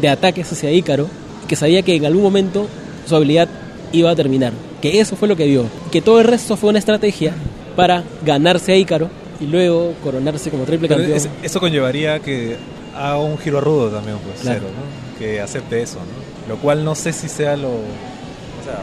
de 0.00 0.08
ataques 0.08 0.50
hacia 0.52 0.70
Ícaro 0.72 1.08
que 1.48 1.54
sabía 1.56 1.82
que 1.82 1.94
en 1.94 2.04
algún 2.04 2.22
momento 2.24 2.66
su 3.06 3.14
habilidad 3.16 3.48
iba 3.92 4.10
a 4.10 4.16
terminar? 4.16 4.52
Que 4.82 4.98
eso 5.00 5.14
fue 5.16 5.28
lo 5.28 5.36
que 5.36 5.46
vio. 5.46 5.64
Que 5.92 6.02
todo 6.02 6.20
el 6.20 6.26
resto 6.26 6.56
fue 6.56 6.70
una 6.70 6.78
estrategia 6.80 7.32
para 7.76 8.02
ganarse 8.24 8.72
a 8.72 8.76
Ícaro 8.76 9.08
y 9.40 9.46
luego 9.46 9.92
coronarse 10.02 10.50
como 10.50 10.64
triple 10.64 10.88
Pero 10.88 11.00
campeón. 11.00 11.16
es- 11.16 11.28
eso 11.42 11.60
conllevaría 11.60 12.18
que 12.20 12.56
haga 12.96 13.18
un 13.18 13.38
giro 13.38 13.60
rudo 13.60 13.90
también, 13.90 14.18
pues, 14.18 14.40
Claro. 14.40 14.60
cero, 14.60 14.72
¿no? 14.74 15.18
Que 15.18 15.40
acepte 15.40 15.82
eso, 15.82 15.98
¿no? 15.98 16.54
Lo 16.54 16.60
cual 16.60 16.84
no 16.84 16.94
sé 16.94 17.12
si 17.12 17.28
sea 17.28 17.56
lo... 17.56 17.68
O 17.68 18.64
sea, 18.64 18.82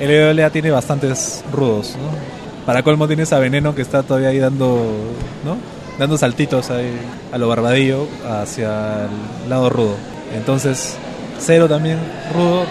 el 0.00 0.10
LWA 0.36 0.50
tiene 0.50 0.70
bastantes 0.70 1.44
rudos, 1.52 1.96
¿no? 1.96 2.10
Para 2.66 2.82
colmo 2.82 3.06
tienes 3.06 3.32
a 3.32 3.38
Veneno 3.38 3.74
que 3.74 3.82
está 3.82 4.02
todavía 4.02 4.28
ahí 4.28 4.38
dando, 4.38 4.82
¿no? 5.44 5.56
Dando 5.98 6.16
saltitos 6.16 6.70
ahí 6.70 6.90
a 7.32 7.38
lo 7.38 7.48
barbadillo 7.48 8.06
hacia 8.28 9.04
el 9.44 9.50
lado 9.50 9.68
rudo. 9.70 9.94
Entonces, 10.34 10.96
Cero 11.38 11.68
también 11.68 11.98
rudo, 12.34 12.64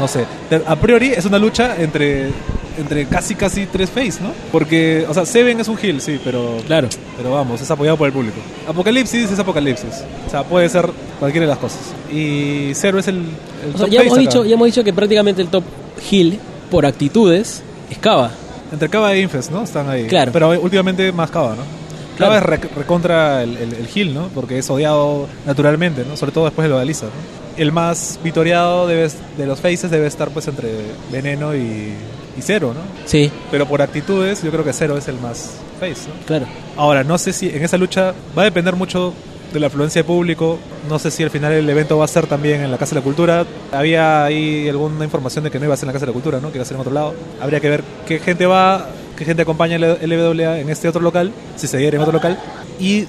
no 0.00 0.08
sé. 0.08 0.24
A 0.66 0.76
priori 0.76 1.08
es 1.12 1.24
una 1.26 1.38
lucha 1.38 1.76
entre 1.78 2.30
entre 2.78 3.06
casi 3.06 3.34
casi 3.34 3.66
tres 3.66 3.88
face, 3.90 4.20
¿no? 4.22 4.30
Porque, 4.50 5.04
o 5.08 5.14
sea, 5.14 5.24
Seven 5.24 5.60
es 5.60 5.68
un 5.68 5.78
heel, 5.78 6.00
sí, 6.00 6.20
pero 6.24 6.56
Claro. 6.66 6.88
pero 7.16 7.30
vamos, 7.32 7.60
es 7.60 7.70
apoyado 7.70 7.96
por 7.96 8.06
el 8.08 8.12
público. 8.12 8.36
Apocalipsis 8.68 9.30
es 9.30 9.38
Apocalipsis. 9.38 10.02
O 10.26 10.30
sea, 10.30 10.42
puede 10.44 10.68
ser 10.68 10.88
cualquiera 11.20 11.46
de 11.46 11.50
las 11.50 11.58
cosas. 11.58 11.80
Y 12.12 12.72
Zero 12.74 12.98
es 12.98 13.08
el, 13.08 13.16
el 13.16 13.74
O 13.74 13.78
sea, 13.78 13.86
top 13.86 13.88
ya, 13.90 13.98
face 14.00 14.06
hemos 14.06 14.12
acá. 14.18 14.20
dicho, 14.20 14.44
ya 14.44 14.54
hemos 14.54 14.66
dicho 14.66 14.84
que 14.84 14.92
prácticamente 14.92 15.42
el 15.42 15.48
top 15.48 15.64
heel, 16.10 16.38
por 16.70 16.84
actitudes, 16.86 17.62
es 17.90 17.98
Cava. 17.98 18.30
Entre 18.72 18.88
Cava 18.88 19.14
e 19.14 19.20
Infest, 19.20 19.50
¿no? 19.52 19.62
Están 19.62 19.88
ahí. 19.88 20.06
Claro. 20.06 20.32
Pero 20.32 20.50
últimamente 20.60 21.12
más 21.12 21.30
Cava, 21.30 21.50
¿no? 21.50 21.62
Claro. 22.16 22.32
Cava 22.32 22.38
es 22.38 22.42
re- 22.44 22.68
recontra 22.76 23.42
el, 23.42 23.56
el, 23.56 23.72
el 23.74 23.88
heel, 23.94 24.14
¿no? 24.14 24.28
Porque 24.34 24.58
es 24.58 24.68
odiado 24.70 25.28
naturalmente, 25.46 26.04
¿no? 26.08 26.16
Sobre 26.16 26.32
todo 26.32 26.44
después 26.46 26.64
de 26.64 26.70
lo 26.70 26.76
de 26.76 26.82
Alisa, 26.82 27.06
¿no? 27.06 27.12
El 27.56 27.70
más 27.70 28.18
vitoreado 28.24 28.88
debe, 28.88 29.08
de 29.38 29.46
los 29.46 29.60
faces 29.60 29.88
debe 29.88 30.08
estar 30.08 30.30
pues 30.30 30.48
entre 30.48 30.70
Veneno 31.12 31.54
y, 31.54 31.92
y 32.36 32.42
Zero, 32.42 32.74
¿no? 32.74 32.80
Sí, 33.06 33.30
Pero 33.50 33.66
por 33.66 33.82
actitudes 33.82 34.42
yo 34.42 34.50
creo 34.50 34.64
que 34.64 34.72
Zero 34.72 34.96
es 34.96 35.08
el 35.08 35.18
más 35.20 35.52
face, 35.80 36.08
¿no? 36.08 36.26
claro. 36.26 36.46
Ahora, 36.76 37.04
no 37.04 37.18
sé 37.18 37.32
si 37.32 37.48
en 37.48 37.62
esa 37.62 37.76
lucha 37.78 38.14
va 38.36 38.42
a 38.42 38.44
depender 38.46 38.74
mucho 38.76 39.12
de 39.52 39.60
la 39.60 39.68
afluencia 39.68 40.02
de 40.02 40.04
público. 40.04 40.58
No 40.88 40.98
sé 40.98 41.10
si 41.10 41.22
al 41.22 41.30
final 41.30 41.52
el 41.52 41.68
evento 41.70 41.96
va 41.96 42.04
a 42.04 42.08
ser 42.08 42.26
también 42.26 42.60
en 42.60 42.70
la 42.70 42.76
Casa 42.78 42.94
de 42.94 43.00
la 43.00 43.04
Cultura. 43.04 43.46
Había 43.72 44.24
ahí 44.24 44.68
alguna 44.68 45.04
información 45.04 45.44
de 45.44 45.50
que 45.50 45.58
no 45.60 45.64
iba 45.66 45.74
a 45.74 45.76
ser 45.76 45.84
en 45.84 45.88
la 45.88 45.92
Casa 45.92 46.06
de 46.06 46.10
la 46.10 46.14
Cultura, 46.14 46.40
¿no? 46.40 46.50
que 46.50 46.58
iba 46.58 46.62
a 46.62 46.66
ser 46.66 46.74
en 46.74 46.80
otro 46.80 46.92
lado. 46.92 47.14
Habría 47.40 47.60
que 47.60 47.70
ver 47.70 47.84
qué 48.06 48.18
gente 48.18 48.46
va, 48.46 48.88
qué 49.16 49.24
gente 49.24 49.42
acompaña 49.42 49.76
el 49.76 50.10
LWA 50.10 50.58
en 50.58 50.70
este 50.70 50.88
otro 50.88 51.00
local, 51.00 51.32
si 51.56 51.68
se 51.68 51.78
diera 51.78 51.96
en 51.96 52.02
otro 52.02 52.12
local. 52.12 52.36
Y 52.80 53.06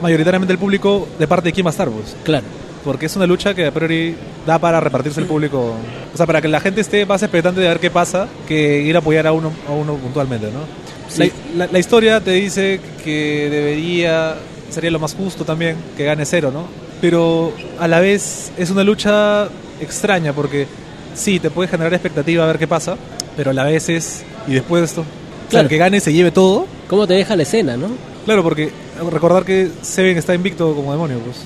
mayoritariamente 0.00 0.52
el 0.52 0.58
público, 0.58 1.08
de 1.18 1.26
parte 1.26 1.48
de 1.48 1.52
quién 1.52 1.66
va 1.66 1.70
a 1.70 1.72
estar, 1.72 1.88
pues. 1.88 2.16
Claro. 2.22 2.46
Porque 2.84 3.06
es 3.06 3.16
una 3.16 3.26
lucha 3.26 3.54
que 3.54 3.66
a 3.66 3.70
priori 3.72 4.14
da 4.46 4.58
para 4.58 4.80
repartirse 4.80 5.20
el 5.20 5.26
público, 5.26 5.74
o 6.12 6.16
sea, 6.16 6.26
para 6.26 6.40
que 6.40 6.48
la 6.48 6.60
gente 6.60 6.80
esté 6.80 7.04
más 7.06 7.22
expectante 7.22 7.60
de 7.60 7.68
ver 7.68 7.78
qué 7.80 7.90
pasa 7.90 8.26
que 8.48 8.80
ir 8.82 8.96
a 8.96 9.00
apoyar 9.00 9.26
a 9.26 9.32
uno, 9.32 9.52
a 9.68 9.72
uno 9.72 9.94
puntualmente, 9.96 10.46
¿no? 10.46 10.60
Sí. 11.08 11.30
La, 11.56 11.66
la- 11.66 11.72
la 11.72 11.78
historia 11.78 12.20
te 12.20 12.30
dice 12.32 12.80
que 13.04 13.48
debería, 13.50 14.36
sería 14.70 14.90
lo 14.90 14.98
más 14.98 15.14
justo 15.14 15.44
también, 15.44 15.76
que 15.96 16.04
gane 16.04 16.24
cero, 16.24 16.50
¿no? 16.52 16.66
Pero 17.00 17.52
a 17.78 17.88
la 17.88 18.00
vez 18.00 18.52
es 18.58 18.70
una 18.70 18.84
lucha 18.84 19.48
extraña 19.80 20.32
porque 20.32 20.66
sí, 21.14 21.40
te 21.40 21.50
puede 21.50 21.68
generar 21.68 21.92
expectativa 21.94 22.44
a 22.44 22.46
ver 22.46 22.58
qué 22.58 22.66
pasa, 22.68 22.96
pero 23.36 23.50
a 23.50 23.54
la 23.54 23.64
vez 23.64 23.88
es, 23.88 24.22
y 24.46 24.52
después 24.54 24.80
de 24.82 24.86
esto, 24.86 25.00
o 25.00 25.04
sea, 25.04 25.48
Claro. 25.50 25.64
el 25.64 25.68
que 25.68 25.76
gane 25.78 26.00
se 26.00 26.12
lleve 26.12 26.30
todo. 26.30 26.66
¿Cómo 26.88 27.06
te 27.06 27.14
deja 27.14 27.34
la 27.36 27.42
escena, 27.42 27.76
no? 27.76 27.88
Claro, 28.24 28.42
porque 28.42 28.70
recordar 29.10 29.44
que 29.44 29.68
Seven 29.82 30.16
está 30.18 30.34
invicto 30.34 30.74
como 30.74 30.92
demonio, 30.92 31.18
pues. 31.20 31.38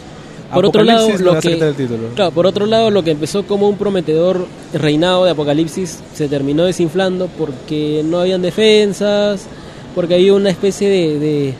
Por 0.53 0.67
otro 0.67 0.85
lado, 0.85 1.09
lo 1.19 1.41
que, 1.41 1.59
claro, 2.15 2.31
por 2.31 2.47
otro 2.47 2.67
lado, 2.67 2.91
lo 2.91 3.03
que 3.03 3.11
empezó 3.11 3.45
como 3.45 3.69
un 3.69 3.77
prometedor 3.77 4.47
reinado 4.73 5.25
de 5.25 5.33
Apocalipsis 5.33 6.01
se 6.15 6.29
terminó 6.29 6.65
desinflando 6.65 7.29
porque 7.39 8.03
no 8.05 8.21
habían 8.21 8.43
defensas, 8.43 9.47
porque 9.95 10.15
había 10.15 10.35
una 10.35 10.51
especie 10.51 10.89
de... 10.89 11.19
de, 11.19 11.55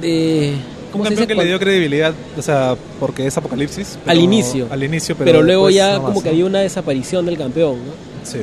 de- 0.00 0.52
Un 0.52 0.92
¿cómo 0.92 1.04
se 1.04 1.10
campeón 1.10 1.10
dice? 1.10 1.26
que 1.26 1.34
le 1.42 1.48
dio 1.48 1.58
credibilidad, 1.58 2.12
o 2.36 2.42
sea, 2.42 2.76
porque 3.00 3.26
es 3.26 3.36
Apocalipsis. 3.36 3.98
Al 4.06 4.18
inicio. 4.18 4.66
Al 4.70 4.82
inicio, 4.82 5.14
pero, 5.16 5.30
pero, 5.30 5.42
luego 5.42 5.70
ya 5.70 5.94
no 5.94 6.02
más, 6.02 6.08
como 6.08 6.22
que 6.22 6.28
¿no? 6.28 6.32
había 6.32 6.44
una 6.46 6.60
desaparición 6.60 7.24
del 7.26 7.38
campeón, 7.38 7.76
¿no? 7.76 7.92
Sí. 8.24 8.38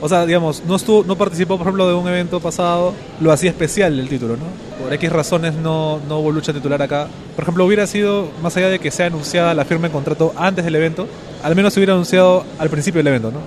O 0.00 0.08
sea, 0.08 0.24
digamos, 0.24 0.62
no 0.66 0.76
estuvo, 0.76 1.04
no 1.04 1.16
participó, 1.16 1.56
por 1.56 1.66
ejemplo, 1.66 1.86
de 1.86 1.94
un 1.94 2.08
evento 2.08 2.40
pasado, 2.40 2.94
lo 3.20 3.32
hacía 3.32 3.50
especial 3.50 3.98
el 3.98 4.08
título, 4.08 4.36
¿no? 4.36 4.44
Por 4.82 4.92
X 4.94 5.12
razones 5.12 5.54
no, 5.54 6.00
no 6.08 6.20
hubo 6.20 6.32
lucha 6.32 6.52
titular 6.52 6.80
acá. 6.80 7.08
Por 7.36 7.42
ejemplo, 7.42 7.66
hubiera 7.66 7.86
sido, 7.86 8.28
más 8.42 8.56
allá 8.56 8.68
de 8.68 8.78
que 8.78 8.90
sea 8.90 9.06
anunciada 9.06 9.54
la 9.54 9.64
firma 9.64 9.88
de 9.88 9.92
contrato 9.92 10.32
antes 10.36 10.64
del 10.64 10.74
evento, 10.74 11.06
al 11.42 11.54
menos 11.54 11.74
se 11.74 11.80
hubiera 11.80 11.92
anunciado 11.92 12.44
al 12.58 12.70
principio 12.70 13.00
del 13.00 13.08
evento, 13.08 13.30
¿no? 13.30 13.40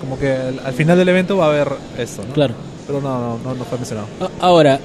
Como 0.00 0.18
que 0.18 0.30
al, 0.32 0.60
al 0.64 0.74
final 0.74 0.96
del 0.96 1.08
evento 1.08 1.36
va 1.36 1.46
a 1.46 1.48
haber 1.48 1.72
esto, 1.98 2.22
¿no? 2.26 2.32
Claro. 2.34 2.54
Pero 2.86 3.00
no, 3.00 3.18
no, 3.18 3.38
no, 3.42 3.54
no 3.54 3.64
fue 3.64 3.78
mencionado. 3.78 4.06
Ahora, 4.40 4.78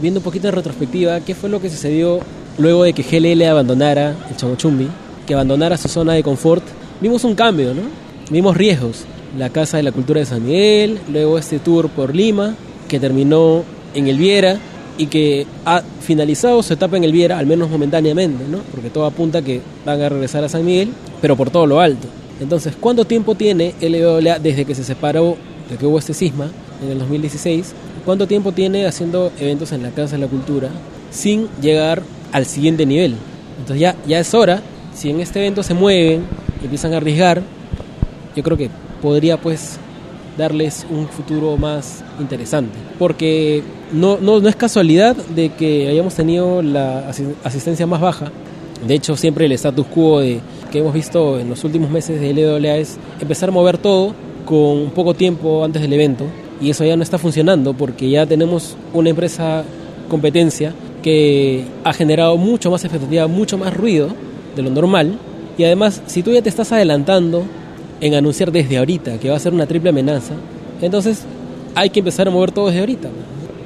viendo 0.00 0.18
un 0.18 0.24
poquito 0.24 0.48
en 0.48 0.54
retrospectiva, 0.54 1.20
¿qué 1.20 1.36
fue 1.36 1.48
lo 1.48 1.60
que 1.60 1.70
sucedió 1.70 2.18
luego 2.58 2.82
de 2.82 2.92
que 2.92 3.02
GLL 3.02 3.42
abandonara 3.44 4.16
el 4.28 4.36
Chamochumbi, 4.36 4.88
que 5.26 5.34
abandonara 5.34 5.76
su 5.76 5.88
zona 5.88 6.14
de 6.14 6.24
confort? 6.24 6.64
Vimos 7.00 7.22
un 7.22 7.34
cambio, 7.36 7.74
¿no? 7.74 7.82
Vimos 8.30 8.56
riesgos. 8.56 9.04
La 9.38 9.50
Casa 9.50 9.76
de 9.76 9.82
la 9.82 9.92
Cultura 9.92 10.20
de 10.20 10.26
San 10.26 10.44
Miguel, 10.44 10.98
luego 11.10 11.38
este 11.38 11.58
tour 11.58 11.88
por 11.88 12.14
Lima, 12.14 12.54
que 12.88 13.00
terminó 13.00 13.64
en 13.94 14.06
el 14.06 14.18
Viera 14.18 14.58
y 14.96 15.06
que 15.06 15.46
ha 15.64 15.82
finalizado 16.00 16.62
su 16.62 16.72
etapa 16.72 16.96
en 16.96 17.04
el 17.04 17.12
Viera, 17.12 17.38
al 17.38 17.46
menos 17.46 17.68
momentáneamente, 17.68 18.44
¿no? 18.48 18.58
Porque 18.70 18.90
todo 18.90 19.06
apunta 19.06 19.42
que 19.42 19.60
van 19.84 20.00
a 20.00 20.08
regresar 20.08 20.44
a 20.44 20.48
San 20.48 20.64
Miguel, 20.64 20.90
pero 21.20 21.36
por 21.36 21.50
todo 21.50 21.66
lo 21.66 21.80
alto. 21.80 22.06
Entonces, 22.40 22.74
¿cuánto 22.78 23.04
tiempo 23.04 23.34
tiene 23.34 23.74
LWA 23.80 24.38
desde 24.38 24.64
que 24.64 24.74
se 24.74 24.84
separó, 24.84 25.36
de 25.68 25.76
que 25.76 25.86
hubo 25.86 25.98
este 25.98 26.14
cisma 26.14 26.50
en 26.82 26.90
el 26.90 26.98
2016? 26.98 27.72
¿Cuánto 28.04 28.26
tiempo 28.26 28.52
tiene 28.52 28.86
haciendo 28.86 29.32
eventos 29.40 29.72
en 29.72 29.82
la 29.82 29.90
Casa 29.90 30.16
de 30.16 30.22
la 30.22 30.28
Cultura 30.28 30.68
sin 31.10 31.48
llegar 31.60 32.02
al 32.32 32.46
siguiente 32.46 32.86
nivel? 32.86 33.16
Entonces 33.58 33.80
ya, 33.80 33.96
ya 34.06 34.20
es 34.20 34.34
hora, 34.34 34.62
si 34.94 35.10
en 35.10 35.20
este 35.20 35.40
evento 35.40 35.62
se 35.62 35.74
mueven, 35.74 36.24
empiezan 36.62 36.92
a 36.92 36.98
arriesgar, 36.98 37.42
yo 38.36 38.42
creo 38.42 38.56
que 38.56 38.70
podría 39.04 39.36
pues 39.36 39.78
darles 40.38 40.86
un 40.90 41.06
futuro 41.08 41.58
más 41.58 42.02
interesante. 42.18 42.72
Porque 42.98 43.62
no, 43.92 44.16
no, 44.20 44.40
no 44.40 44.48
es 44.48 44.56
casualidad 44.56 45.14
de 45.14 45.50
que 45.50 45.88
hayamos 45.88 46.14
tenido 46.14 46.62
la 46.62 47.06
asi- 47.10 47.34
asistencia 47.44 47.86
más 47.86 48.00
baja. 48.00 48.32
De 48.86 48.94
hecho, 48.94 49.14
siempre 49.16 49.44
el 49.44 49.52
status 49.52 49.86
quo 49.86 50.20
de, 50.20 50.40
que 50.72 50.78
hemos 50.78 50.94
visto 50.94 51.38
en 51.38 51.50
los 51.50 51.62
últimos 51.64 51.90
meses 51.90 52.18
de 52.18 52.32
LWA 52.32 52.76
es 52.78 52.96
empezar 53.20 53.50
a 53.50 53.52
mover 53.52 53.76
todo 53.78 54.14
con 54.46 54.90
poco 54.90 55.12
tiempo 55.12 55.62
antes 55.64 55.82
del 55.82 55.92
evento. 55.92 56.24
Y 56.60 56.70
eso 56.70 56.82
ya 56.84 56.96
no 56.96 57.02
está 57.02 57.18
funcionando 57.18 57.74
porque 57.74 58.08
ya 58.08 58.24
tenemos 58.26 58.76
una 58.94 59.10
empresa 59.10 59.64
competencia 60.08 60.72
que 61.02 61.64
ha 61.84 61.92
generado 61.92 62.36
mucho 62.38 62.70
más 62.70 62.82
expectativa, 62.84 63.26
mucho 63.26 63.58
más 63.58 63.76
ruido 63.76 64.08
de 64.56 64.62
lo 64.62 64.70
normal. 64.70 65.18
Y 65.58 65.64
además, 65.64 66.00
si 66.06 66.22
tú 66.22 66.32
ya 66.32 66.40
te 66.42 66.48
estás 66.48 66.72
adelantando 66.72 67.44
en 68.00 68.14
anunciar 68.14 68.50
desde 68.52 68.78
ahorita 68.78 69.18
que 69.18 69.30
va 69.30 69.36
a 69.36 69.38
ser 69.38 69.52
una 69.52 69.66
triple 69.66 69.90
amenaza, 69.90 70.34
entonces 70.80 71.24
hay 71.74 71.90
que 71.90 72.00
empezar 72.00 72.28
a 72.28 72.30
mover 72.30 72.52
todo 72.52 72.66
desde 72.66 72.80
ahorita. 72.80 73.08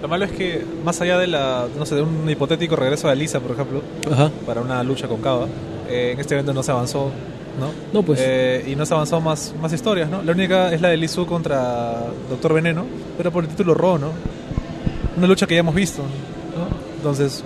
Lo 0.01 0.09
malo 0.09 0.25
es 0.25 0.33
que, 0.33 0.65
más 0.85 1.01
allá 1.01 1.19
de 1.19 1.27
la, 1.27 1.67
no 1.77 1.85
sé, 1.85 1.97
de 1.97 2.03
un 2.03 2.29
hipotético 2.31 2.77
regreso 2.77 3.09
de 3.09 3.15
Alisa, 3.15 3.41
por 3.41 3.53
ejemplo, 3.53 3.83
Ajá. 4.11 4.31
para 4.47 4.61
una 4.61 4.83
lucha 4.85 5.09
con 5.09 5.21
Cava, 5.21 5.47
eh, 5.89 6.13
en 6.15 6.21
este 6.21 6.35
evento 6.35 6.53
no 6.55 6.63
se 6.63 6.71
avanzó, 6.71 7.11
¿no? 7.59 7.71
No, 7.93 8.03
pues. 8.05 8.21
Eh, 8.23 8.65
y 8.69 8.77
no 8.77 8.87
se 8.87 8.95
avanzó 8.95 9.21
más, 9.21 9.53
más 9.61 9.73
historias, 9.73 10.09
¿no? 10.09 10.23
La 10.23 10.33
única 10.33 10.73
es 10.73 10.81
la 10.81 10.91
de 10.91 10.97
Lizu 10.99 11.27
contra 11.27 12.05
Doctor 12.31 12.55
Veneno, 12.55 12.85
pero 13.17 13.33
por 13.33 13.43
el 13.43 13.51
título 13.51 13.75
Raw, 13.75 13.99
¿no? 13.99 14.11
Una 15.17 15.27
lucha 15.27 15.47
que 15.49 15.55
ya 15.55 15.61
hemos 15.61 15.75
visto, 15.75 16.03
¿no? 16.03 16.69
Entonces, 16.97 17.43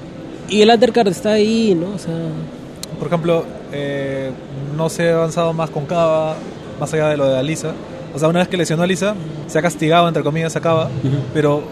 Y 0.50 0.60
el 0.60 0.68
undercard 0.68 1.08
está 1.08 1.32
ahí, 1.32 1.74
¿no? 1.74 1.94
O 1.94 1.98
sea, 1.98 2.14
por 2.98 3.08
ejemplo, 3.08 3.44
eh, 3.72 4.30
no 4.76 4.90
se 4.90 5.10
ha 5.10 5.14
avanzado 5.16 5.54
más 5.54 5.70
con 5.70 5.86
Cava, 5.86 6.36
más 6.82 6.92
allá 6.94 7.08
de 7.08 7.16
lo 7.16 7.26
de 7.28 7.38
Alisa. 7.38 7.72
O 8.14 8.18
sea, 8.18 8.28
una 8.28 8.40
vez 8.40 8.48
que 8.48 8.56
lesionó 8.56 8.82
a 8.82 8.84
Alisa, 8.84 9.14
se 9.46 9.58
ha 9.58 9.62
castigado, 9.62 10.06
entre 10.08 10.22
comillas, 10.22 10.54
a 10.56 10.60
Cava, 10.60 10.90
pero 11.32 11.62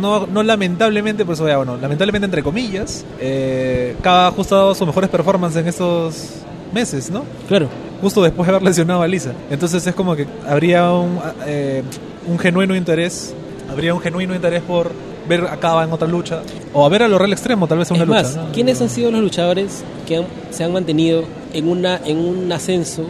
no, 0.00 0.26
no 0.26 0.42
lamentablemente, 0.42 1.24
por 1.24 1.34
eso 1.34 1.48
ya, 1.48 1.56
bueno, 1.56 1.76
lamentablemente, 1.80 2.26
entre 2.26 2.42
comillas, 2.42 3.04
eh, 3.18 3.96
Cava 4.02 4.30
justo 4.30 4.54
ha 4.54 4.58
dado 4.58 4.74
sus 4.74 4.86
mejores 4.86 5.10
performances 5.10 5.60
en 5.62 5.68
estos 5.68 6.28
meses, 6.72 7.10
¿no? 7.10 7.24
claro. 7.48 7.68
justo 8.00 8.22
después 8.22 8.46
de 8.46 8.54
haber 8.54 8.62
lesionado 8.68 9.02
a 9.02 9.08
Lisa. 9.08 9.32
Entonces 9.50 9.84
es 9.86 9.94
como 9.94 10.14
que 10.14 10.26
habría 10.48 10.90
un, 10.92 11.18
eh, 11.46 11.82
un 12.28 12.38
genuino 12.38 12.76
interés, 12.76 13.34
habría 13.70 13.92
un 13.94 14.00
genuino 14.00 14.34
interés 14.34 14.62
por 14.62 14.92
ver 15.28 15.44
a 15.50 15.56
Cava 15.56 15.82
en 15.84 15.92
otra 15.92 16.06
lucha, 16.06 16.42
o 16.72 16.84
a 16.86 16.88
ver 16.88 17.02
a 17.02 17.08
lo 17.08 17.18
real 17.18 17.32
extremo, 17.32 17.66
tal 17.66 17.78
vez 17.78 17.90
en 17.90 17.96
Es 17.96 18.02
una 18.02 18.12
más, 18.14 18.28
lucha. 18.36 18.46
¿no? 18.46 18.52
¿quiénes 18.52 18.80
han 18.80 18.88
sido 18.90 19.10
los 19.10 19.22
luchadores 19.22 19.82
que 20.06 20.18
han- 20.18 20.26
se 20.50 20.62
han 20.62 20.72
mantenido 20.72 21.24
en, 21.52 21.66
una, 21.68 21.96
en 22.04 22.18
un 22.18 22.52
ascenso 22.52 23.02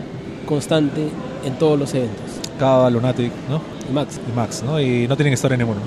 constante 0.47 1.03
en 1.45 1.59
todos 1.59 1.79
los 1.79 1.95
eventos? 1.95 2.25
Cava, 2.59 2.91
Lunatic, 2.91 3.33
¿no? 3.49 3.61
Y 3.89 3.93
Max. 3.93 4.21
Y 4.29 4.37
Max, 4.37 4.63
¿no? 4.65 4.81
Y 4.81 5.09
no 5.09 5.17
tienen 5.17 5.35
historia 5.35 5.57
ninguno. 5.57 5.81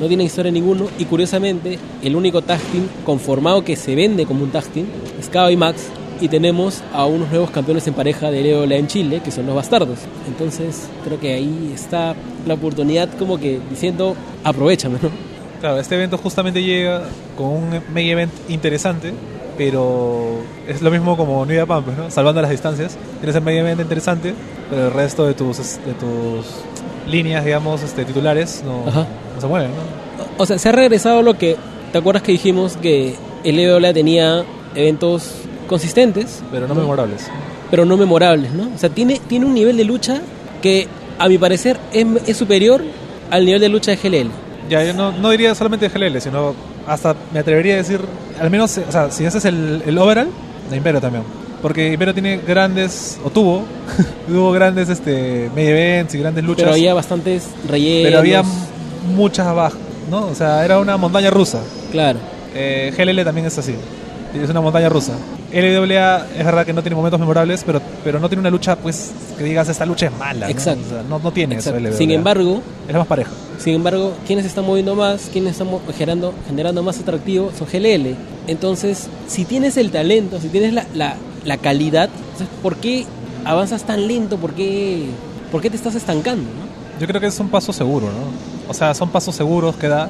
No 0.00 0.06
tienen 0.06 0.26
historia 0.26 0.50
ninguno 0.50 0.86
y 0.98 1.04
curiosamente 1.04 1.78
el 2.02 2.16
único 2.16 2.40
tag 2.40 2.60
team 2.72 2.86
conformado 3.04 3.64
que 3.64 3.76
se 3.76 3.94
vende 3.94 4.24
como 4.24 4.44
un 4.44 4.50
tag 4.50 4.64
team 4.64 4.86
es 5.18 5.28
Cava 5.28 5.52
y 5.52 5.56
Max 5.56 5.88
y 6.20 6.28
tenemos 6.28 6.82
a 6.92 7.06
unos 7.06 7.28
nuevos 7.30 7.50
campeones 7.50 7.86
en 7.86 7.94
pareja 7.94 8.30
de 8.30 8.42
Leola 8.42 8.76
en 8.76 8.86
Chile 8.86 9.20
que 9.22 9.30
son 9.30 9.46
los 9.46 9.54
bastardos. 9.54 9.98
Entonces 10.26 10.88
creo 11.04 11.20
que 11.20 11.34
ahí 11.34 11.72
está 11.74 12.14
la 12.46 12.54
oportunidad 12.54 13.08
como 13.18 13.38
que 13.38 13.60
diciendo 13.68 14.16
aprovechame, 14.44 14.98
¿no? 15.02 15.10
Claro, 15.60 15.78
este 15.78 15.94
evento 15.94 16.16
justamente 16.16 16.62
llega 16.62 17.02
con 17.36 17.48
un 17.48 17.80
main 17.92 18.08
event 18.08 18.32
interesante, 18.48 19.12
pero 19.60 20.38
es 20.66 20.80
lo 20.80 20.90
mismo 20.90 21.18
como 21.18 21.44
New 21.44 21.54
Japan, 21.54 21.84
pues, 21.84 21.94
¿no? 21.94 22.10
Salvando 22.10 22.40
las 22.40 22.50
distancias. 22.50 22.96
Tienes 23.18 23.36
el 23.36 23.42
main 23.42 23.58
event 23.58 23.78
interesante, 23.78 24.32
pero 24.70 24.86
el 24.86 24.90
resto 24.90 25.26
de 25.26 25.34
tus, 25.34 25.58
de 25.58 25.92
tus 26.00 26.46
líneas, 27.06 27.44
digamos, 27.44 27.82
este, 27.82 28.06
titulares 28.06 28.62
no, 28.64 28.90
se 29.38 29.46
mueven, 29.46 29.68
¿no? 29.72 29.82
O 30.38 30.46
sea, 30.46 30.56
se 30.56 30.70
ha 30.70 30.72
regresado 30.72 31.20
lo 31.20 31.36
que 31.36 31.58
¿te 31.92 31.98
acuerdas 31.98 32.22
que 32.22 32.32
dijimos 32.32 32.78
que 32.78 33.16
el 33.44 33.56
Leola 33.56 33.92
tenía 33.92 34.46
eventos 34.74 35.34
consistentes, 35.66 36.42
Pero 36.50 36.66
no 36.66 36.74
memorables. 36.74 37.26
pero 37.70 37.84
no 37.84 37.98
memorables, 37.98 38.52
¿no? 38.52 38.70
O 38.74 38.78
sea, 38.78 38.88
tiene 38.88 39.20
tiene 39.28 39.44
un 39.44 39.52
nivel 39.52 39.76
de 39.76 39.84
lucha 39.84 40.22
que 40.62 40.88
a 41.18 41.28
mi 41.28 41.36
parecer 41.36 41.78
es, 41.92 42.06
es 42.26 42.34
superior 42.34 42.82
al 43.30 43.44
nivel 43.44 43.60
de 43.60 43.68
lucha 43.68 43.90
de 43.90 43.98
GLL. 43.98 44.30
Ya, 44.70 44.84
yo 44.84 44.94
no, 44.94 45.10
no 45.10 45.30
diría 45.30 45.52
solamente 45.54 45.88
GLL, 45.88 46.20
sino 46.20 46.54
hasta 46.86 47.16
me 47.32 47.40
atrevería 47.40 47.74
a 47.74 47.76
decir, 47.78 48.00
al 48.40 48.50
menos, 48.50 48.78
o 48.78 48.92
sea, 48.92 49.10
si 49.10 49.26
haces 49.26 49.44
el, 49.44 49.82
el 49.84 49.98
overall, 49.98 50.28
de 50.70 50.76
Imperio 50.76 51.00
también. 51.00 51.24
Porque 51.60 51.92
Imperio 51.92 52.14
tiene 52.14 52.38
grandes, 52.38 53.18
o 53.24 53.30
tuvo, 53.30 53.64
tuvo 54.28 54.52
grandes 54.52 54.88
este, 54.88 55.50
main 55.56 55.66
events 55.66 56.14
y 56.14 56.18
grandes 56.18 56.44
luchas. 56.44 56.62
Pero 56.62 56.74
había 56.74 56.94
bastantes 56.94 57.48
rellenos. 57.68 58.08
pero 58.08 58.18
había 58.20 58.42
muchas 59.14 59.46
abajo, 59.48 59.76
¿no? 60.08 60.26
O 60.26 60.34
sea, 60.36 60.64
era 60.64 60.78
una 60.78 60.96
montaña 60.96 61.30
rusa. 61.30 61.60
Claro. 61.90 62.20
Eh, 62.54 62.94
GLL 62.96 63.24
también 63.24 63.48
es 63.48 63.58
así, 63.58 63.74
es 64.40 64.48
una 64.48 64.60
montaña 64.60 64.88
rusa. 64.88 65.14
LWA 65.52 66.26
es 66.38 66.44
verdad 66.44 66.64
que 66.64 66.72
no 66.72 66.82
tiene 66.82 66.94
momentos 66.96 67.18
memorables, 67.18 67.62
pero, 67.64 67.80
pero 68.04 68.20
no 68.20 68.28
tiene 68.28 68.40
una 68.40 68.50
lucha, 68.50 68.76
pues, 68.76 69.10
que 69.36 69.44
digas, 69.44 69.68
esta 69.68 69.84
lucha 69.86 70.06
es 70.06 70.12
mala. 70.18 70.46
¿no? 70.46 70.52
Exacto. 70.52 70.82
O 70.86 70.88
sea, 70.90 71.02
no, 71.08 71.18
no 71.18 71.32
tiene 71.32 71.56
Exacto. 71.56 71.78
eso 71.78 71.88
LWA. 71.88 71.98
Sin 71.98 72.10
embargo, 72.12 72.62
Es 72.86 72.92
la 72.92 72.98
más 73.00 73.08
pareja. 73.08 73.30
Sin 73.58 73.74
embargo, 73.74 74.14
quienes 74.26 74.44
están 74.46 74.64
moviendo 74.64 74.94
más, 74.94 75.28
quienes 75.32 75.52
están 75.52 75.68
generando, 75.96 76.32
generando 76.46 76.82
más 76.82 76.98
atractivo 77.00 77.50
son 77.58 77.66
GLL. 77.70 78.14
Entonces, 78.46 79.08
si 79.26 79.44
tienes 79.44 79.76
el 79.76 79.90
talento, 79.90 80.40
si 80.40 80.48
tienes 80.48 80.72
la, 80.72 80.86
la, 80.94 81.16
la 81.44 81.56
calidad, 81.58 82.08
entonces, 82.32 82.48
¿por 82.62 82.76
qué 82.76 83.04
avanzas 83.44 83.82
tan 83.84 84.06
lento? 84.08 84.36
¿Por 84.38 84.52
qué, 84.54 85.06
por 85.52 85.60
qué 85.60 85.68
te 85.70 85.76
estás 85.76 85.94
estancando? 85.94 86.44
no? 86.44 87.00
Yo 87.00 87.06
creo 87.06 87.20
que 87.20 87.26
es 87.26 87.40
un 87.40 87.48
paso 87.48 87.72
seguro, 87.72 88.06
¿no? 88.06 88.70
O 88.70 88.74
sea, 88.74 88.94
son 88.94 89.08
pasos 89.10 89.34
seguros 89.34 89.74
que 89.76 89.88
da, 89.88 90.08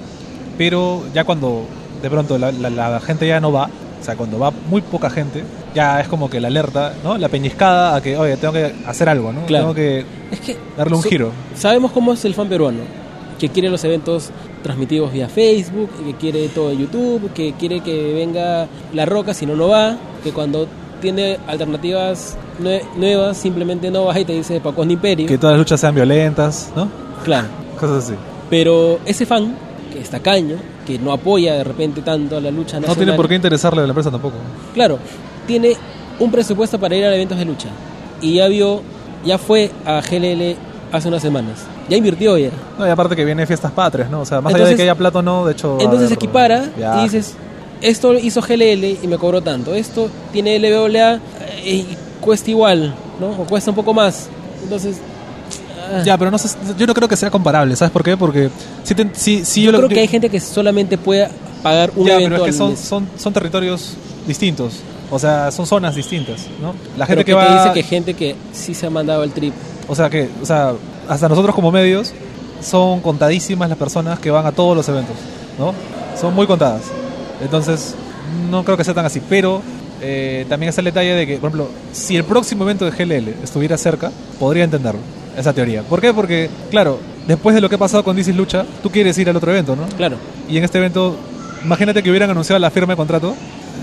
pero 0.59 1.03
ya 1.15 1.25
cuando 1.25 1.65
de 2.03 2.11
pronto 2.11 2.37
la- 2.39 2.53
la 2.53 3.01
gente 3.01 3.27
ya 3.27 3.41
no 3.41 3.53
va, 3.53 3.69
o 4.01 4.05
sea, 4.05 4.16
cuando 4.16 4.39
va 4.39 4.51
muy 4.68 4.81
poca 4.81 5.10
gente, 5.10 5.43
ya 5.74 6.01
es 6.01 6.09
como 6.09 6.31
que 6.31 6.40
la 6.40 6.48
alerta, 6.48 6.94
¿no? 7.05 7.18
La 7.18 7.28
peñiscada 7.28 7.94
a 7.97 8.01
que, 8.02 8.16
oye, 8.16 8.36
tengo 8.36 8.55
que 8.55 8.72
hacer 8.86 9.09
algo, 9.09 9.32
¿no? 9.32 9.44
Claro. 9.47 9.64
Tengo 9.66 9.74
que 9.74 10.05
Es 10.31 10.40
que 10.40 10.56
darle 10.77 10.97
un 10.97 11.02
so- 11.02 11.09
giro. 11.09 11.32
Sabemos 11.55 11.93
cómo 11.93 12.12
es 12.12 12.24
el 12.24 12.35
fan 12.35 12.48
peruano, 12.48 12.81
que 13.39 13.48
quiere 13.51 13.68
los 13.68 13.85
eventos 13.85 14.31
transmitidos 14.62 15.12
vía 15.12 15.28
Facebook, 15.28 15.90
que 16.05 16.14
quiere 16.14 16.48
todo 16.48 16.70
en 16.72 16.78
YouTube, 16.81 17.32
que 17.32 17.52
quiere 17.55 17.81
que 17.81 18.12
venga 18.14 18.66
La 18.93 19.06
Roca, 19.06 19.32
si 19.35 19.47
no, 19.47 19.55
no 19.55 19.68
va, 19.68 19.97
que 20.24 20.32
cuando 20.32 20.66
tiene 21.01 21.39
alternativas 21.47 22.36
nue- 22.62 22.82
nuevas 22.97 23.36
simplemente 23.39 23.90
no 23.90 24.05
va 24.06 24.18
y 24.20 24.24
te 24.24 24.32
dice 24.35 24.60
Pacón 24.60 24.90
Imperio. 24.90 25.27
Que 25.27 25.39
todas 25.39 25.55
las 25.55 25.59
luchas 25.60 25.81
sean 25.81 25.94
violentas, 25.94 26.70
¿no? 26.77 26.89
Claro. 27.24 27.48
Cosas 27.78 28.05
así. 28.05 28.14
Pero 28.51 28.98
ese 29.06 29.24
fan, 29.24 29.55
que 29.91 30.01
es 30.01 30.11
tacaño, 30.11 30.57
que 30.87 30.99
no 30.99 31.12
apoya 31.12 31.55
de 31.55 31.65
repente 31.65 32.03
tanto 32.03 32.37
a 32.37 32.41
la 32.41 32.51
lucha 32.51 32.77
No 32.77 32.83
nacional, 32.83 32.97
tiene 32.97 33.12
por 33.15 33.29
qué 33.29 33.35
interesarle 33.35 33.81
a 33.81 33.85
la 33.85 33.91
empresa 33.91 34.11
tampoco. 34.11 34.37
Claro, 34.75 34.99
tiene 35.47 35.77
un 36.19 36.31
presupuesto 36.31 36.79
para 36.79 36.95
ir 36.95 37.05
a 37.05 37.15
eventos 37.15 37.39
de 37.39 37.45
lucha. 37.45 37.69
Y 38.21 38.35
ya 38.35 38.49
vio, 38.49 38.83
ya 39.25 39.39
fue 39.39 39.71
a 39.85 40.01
GLL 40.01 40.57
hace 40.93 41.09
unas 41.09 41.23
semanas. 41.23 41.61
Ya 41.89 41.97
invirtió 41.97 42.37
ya. 42.39 42.51
No, 42.79 42.87
y 42.87 42.91
aparte 42.91 43.17
que 43.17 43.25
viene 43.25 43.47
fiestas 43.47 43.73
patrias, 43.73 44.11
¿no? 44.11 44.21
O 44.21 44.25
sea, 44.25 44.41
más 44.41 44.55
allá 44.55 44.67
de 44.67 44.77
que 44.77 44.83
haya 44.83 44.95
plato 44.95 45.23
no, 45.23 45.45
de 45.47 45.53
hecho... 45.53 45.79
Entonces 45.81 46.07
haber 46.07 46.12
equipara 46.12 46.65
y 46.99 47.03
dices, 47.05 47.35
esto 47.81 48.15
hizo 48.15 48.41
GLL 48.41 48.85
y 49.03 49.07
me 49.09 49.19
cobró 49.19 49.41
tanto. 49.43 49.75
Esto 49.75 50.09
tiene 50.33 50.59
LWA 50.59 51.15
eh, 51.15 51.21
y 51.65 51.87
cuesta 52.21 52.51
igual, 52.51 52.95
¿no? 53.19 53.31
O 53.31 53.45
cuesta 53.47 53.71
un 53.71 53.77
poco 53.77 53.95
más. 53.95 54.29
Entonces, 54.62 55.01
Ya, 56.05 56.17
pero 56.19 56.31
no 56.31 56.39
sé, 56.39 56.49
yo 56.79 56.87
no 56.87 56.95
creo 56.95 57.09
que 57.09 57.17
sea 57.17 57.31
comparable, 57.31 57.75
¿sabes 57.77 57.93
por 57.93 58.03
qué? 58.03 58.17
Porque 58.17 58.49
si, 58.85 58.95
te- 58.95 59.11
si, 59.15 59.45
si 59.45 59.62
yo 59.62 59.73
lo- 59.73 59.79
creo 59.79 59.89
que 59.89 60.01
hay 60.01 60.09
gente 60.09 60.29
que 60.29 60.41
solamente 60.41 60.97
puede 60.99 61.29
pagar 61.62 61.93
un 61.97 62.07
Ya, 62.07 62.15
evento 62.15 62.31
pero 62.37 62.47
es 62.47 62.53
que 62.53 62.57
son, 62.59 62.77
son, 62.77 63.09
son 63.19 63.33
territorios 63.33 63.95
distintos. 64.27 64.75
O 65.12 65.19
sea, 65.19 65.51
son 65.51 65.67
zonas 65.67 65.97
distintas, 65.97 66.43
¿no? 66.62 66.73
La 66.97 67.05
Pero 67.07 67.19
gente 67.19 67.25
que 67.25 67.33
te 67.33 67.35
va... 67.35 67.65
dice 67.65 67.75
que 67.75 67.83
gente 67.83 68.15
que 68.15 68.37
sí 68.53 68.75
se 68.75 68.87
ha 68.87 68.91
mandado 68.91 69.25
el 69.25 69.33
trip. 69.33 69.53
O 69.89 69.95
sea, 69.97 70.09
que, 70.09 70.29
o 70.41 70.47
sea, 70.47 70.73
hasta 71.09 71.29
nosotros 71.29 71.53
como 71.55 71.73
medios 71.73 72.12
son 72.62 73.01
contadísimas 73.01 73.69
las 73.69 73.77
personas 73.79 74.19
que 74.21 74.31
van 74.31 74.47
a 74.47 74.53
todos 74.53 74.77
los 74.77 74.89
eventos, 74.89 75.17
¿no? 75.59 75.75
Son 76.21 76.33
muy 76.33 76.47
contadas. 76.47 76.83
Entonces, 77.43 77.95
no 78.51 78.65
creo 78.65 78.77
que 78.77 78.85
sea 78.85 78.95
tan 78.95 79.05
así. 79.07 79.21
Pero 79.29 79.62
eh, 80.01 80.47
también 80.49 80.69
está 80.69 80.81
el 80.81 80.85
detalle 80.87 81.15
de 81.15 81.27
que, 81.27 81.39
por 81.39 81.49
ejemplo, 81.51 81.69
si 81.93 82.17
el 82.17 82.23
próximo 82.25 82.62
evento 82.65 82.85
de 82.89 82.93
GLL 82.93 83.35
estuviera 83.43 83.77
cerca, 83.77 84.12
podría 84.39 84.62
entenderlo, 84.62 85.01
esa 85.36 85.52
teoría. 85.52 85.82
¿Por 85.82 86.01
qué? 86.01 86.12
Porque, 86.12 86.51
claro, 86.70 86.98
después 87.27 87.55
de 87.55 87.61
lo 87.61 87.69
que 87.69 87.74
ha 87.77 87.78
pasado 87.78 88.05
con 88.05 88.16
DC 88.16 88.32
Lucha, 88.32 88.65
tú 88.82 88.90
quieres 88.90 89.16
ir 89.19 89.28
al 89.28 89.36
otro 89.36 89.51
evento, 89.51 89.77
¿no? 89.77 89.86
Claro. 89.97 90.16
Y 90.48 90.57
en 90.59 90.65
este 90.65 90.78
evento, 90.78 91.16
imagínate 91.65 92.02
que 92.02 92.11
hubieran 92.11 92.31
anunciado 92.31 92.59
la 92.59 92.70
firma 92.70 92.93
de 92.93 92.97
contrato, 92.97 93.35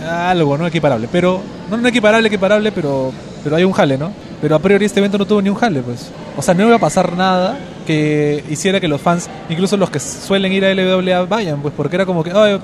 algo, 0.10 0.58
¿no? 0.58 0.68
Equiparable. 0.68 1.08
Pero, 1.12 1.42
no, 1.70 1.78
no 1.78 1.88
equiparable, 1.88 2.28
equiparable, 2.28 2.72
pero, 2.72 3.12
pero 3.44 3.56
hay 3.56 3.64
un 3.64 3.72
jale, 3.74 3.98
¿no? 3.98 4.12
Pero 4.42 4.56
a 4.56 4.60
priori 4.60 4.86
este 4.86 5.00
evento 5.00 5.18
no 5.18 5.26
tuvo 5.26 5.42
ni 5.42 5.50
un 5.50 5.56
jale, 5.56 5.82
pues. 5.82 6.10
O 6.36 6.42
sea, 6.42 6.54
no 6.54 6.66
iba 6.68 6.76
a 6.76 6.80
pasar 6.80 7.14
nada 7.14 7.58
que 7.88 8.44
hiciera 8.50 8.80
que 8.80 8.88
los 8.88 9.02
fans, 9.02 9.30
incluso 9.50 9.78
los 9.78 9.90
que 9.90 10.00
suelen 10.00 10.52
ir 10.52 10.66
a 10.66 10.72
LWA, 10.74 11.26
vayan, 11.26 11.62
pues, 11.62 11.74
porque 11.76 11.96
era 11.96 12.06
como 12.06 12.24
que, 12.24 12.32
"Ay, 12.32 12.60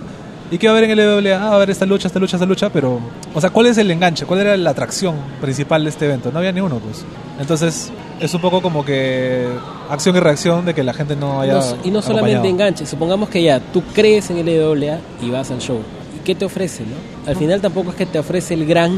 ¿y 0.51 0.57
qué 0.57 0.67
va 0.67 0.73
a 0.73 0.77
haber 0.77 0.89
en 0.91 0.99
LWA? 0.99 1.37
Ah, 1.41 1.45
va 1.45 1.51
a 1.53 1.55
haber 1.55 1.69
esta 1.71 1.85
lucha, 1.85 2.07
esta 2.07 2.19
lucha, 2.19 2.35
esta 2.35 2.45
lucha, 2.45 2.69
pero, 2.69 2.99
o 3.33 3.41
sea, 3.41 3.49
¿cuál 3.49 3.67
es 3.67 3.77
el 3.77 3.89
enganche? 3.89 4.25
¿Cuál 4.25 4.41
era 4.41 4.55
la 4.57 4.69
atracción 4.71 5.15
principal 5.41 5.83
de 5.83 5.89
este 5.89 6.05
evento? 6.05 6.31
No 6.31 6.39
había 6.39 6.51
ni 6.51 6.59
uno, 6.61 6.77
pues. 6.77 7.03
Entonces, 7.39 7.91
es 8.23 8.33
un 8.33 8.41
poco 8.41 8.61
como 8.61 8.85
que 8.85 9.47
acción 9.89 10.15
y 10.15 10.19
reacción 10.19 10.65
de 10.65 10.73
que 10.73 10.83
la 10.83 10.93
gente 10.93 11.15
no 11.15 11.41
haya. 11.41 11.55
No 11.55 11.77
y 11.83 11.91
no 11.91 12.01
solamente 12.01 12.37
acompañado. 12.37 12.45
enganche, 12.45 12.85
supongamos 12.85 13.29
que 13.29 13.43
ya 13.43 13.59
tú 13.59 13.83
crees 13.93 14.29
en 14.29 14.37
el 14.37 14.45
LWA 14.45 14.99
y 15.21 15.29
vas 15.29 15.51
al 15.51 15.59
show. 15.59 15.79
¿Y 16.15 16.23
qué 16.23 16.33
te 16.33 16.45
ofrece, 16.45 16.83
no? 16.83 17.29
Al 17.29 17.35
final 17.35 17.59
tampoco 17.59 17.89
es 17.89 17.97
que 17.97 18.05
te 18.05 18.19
ofrece 18.19 18.53
el 18.53 18.65
gran... 18.65 18.93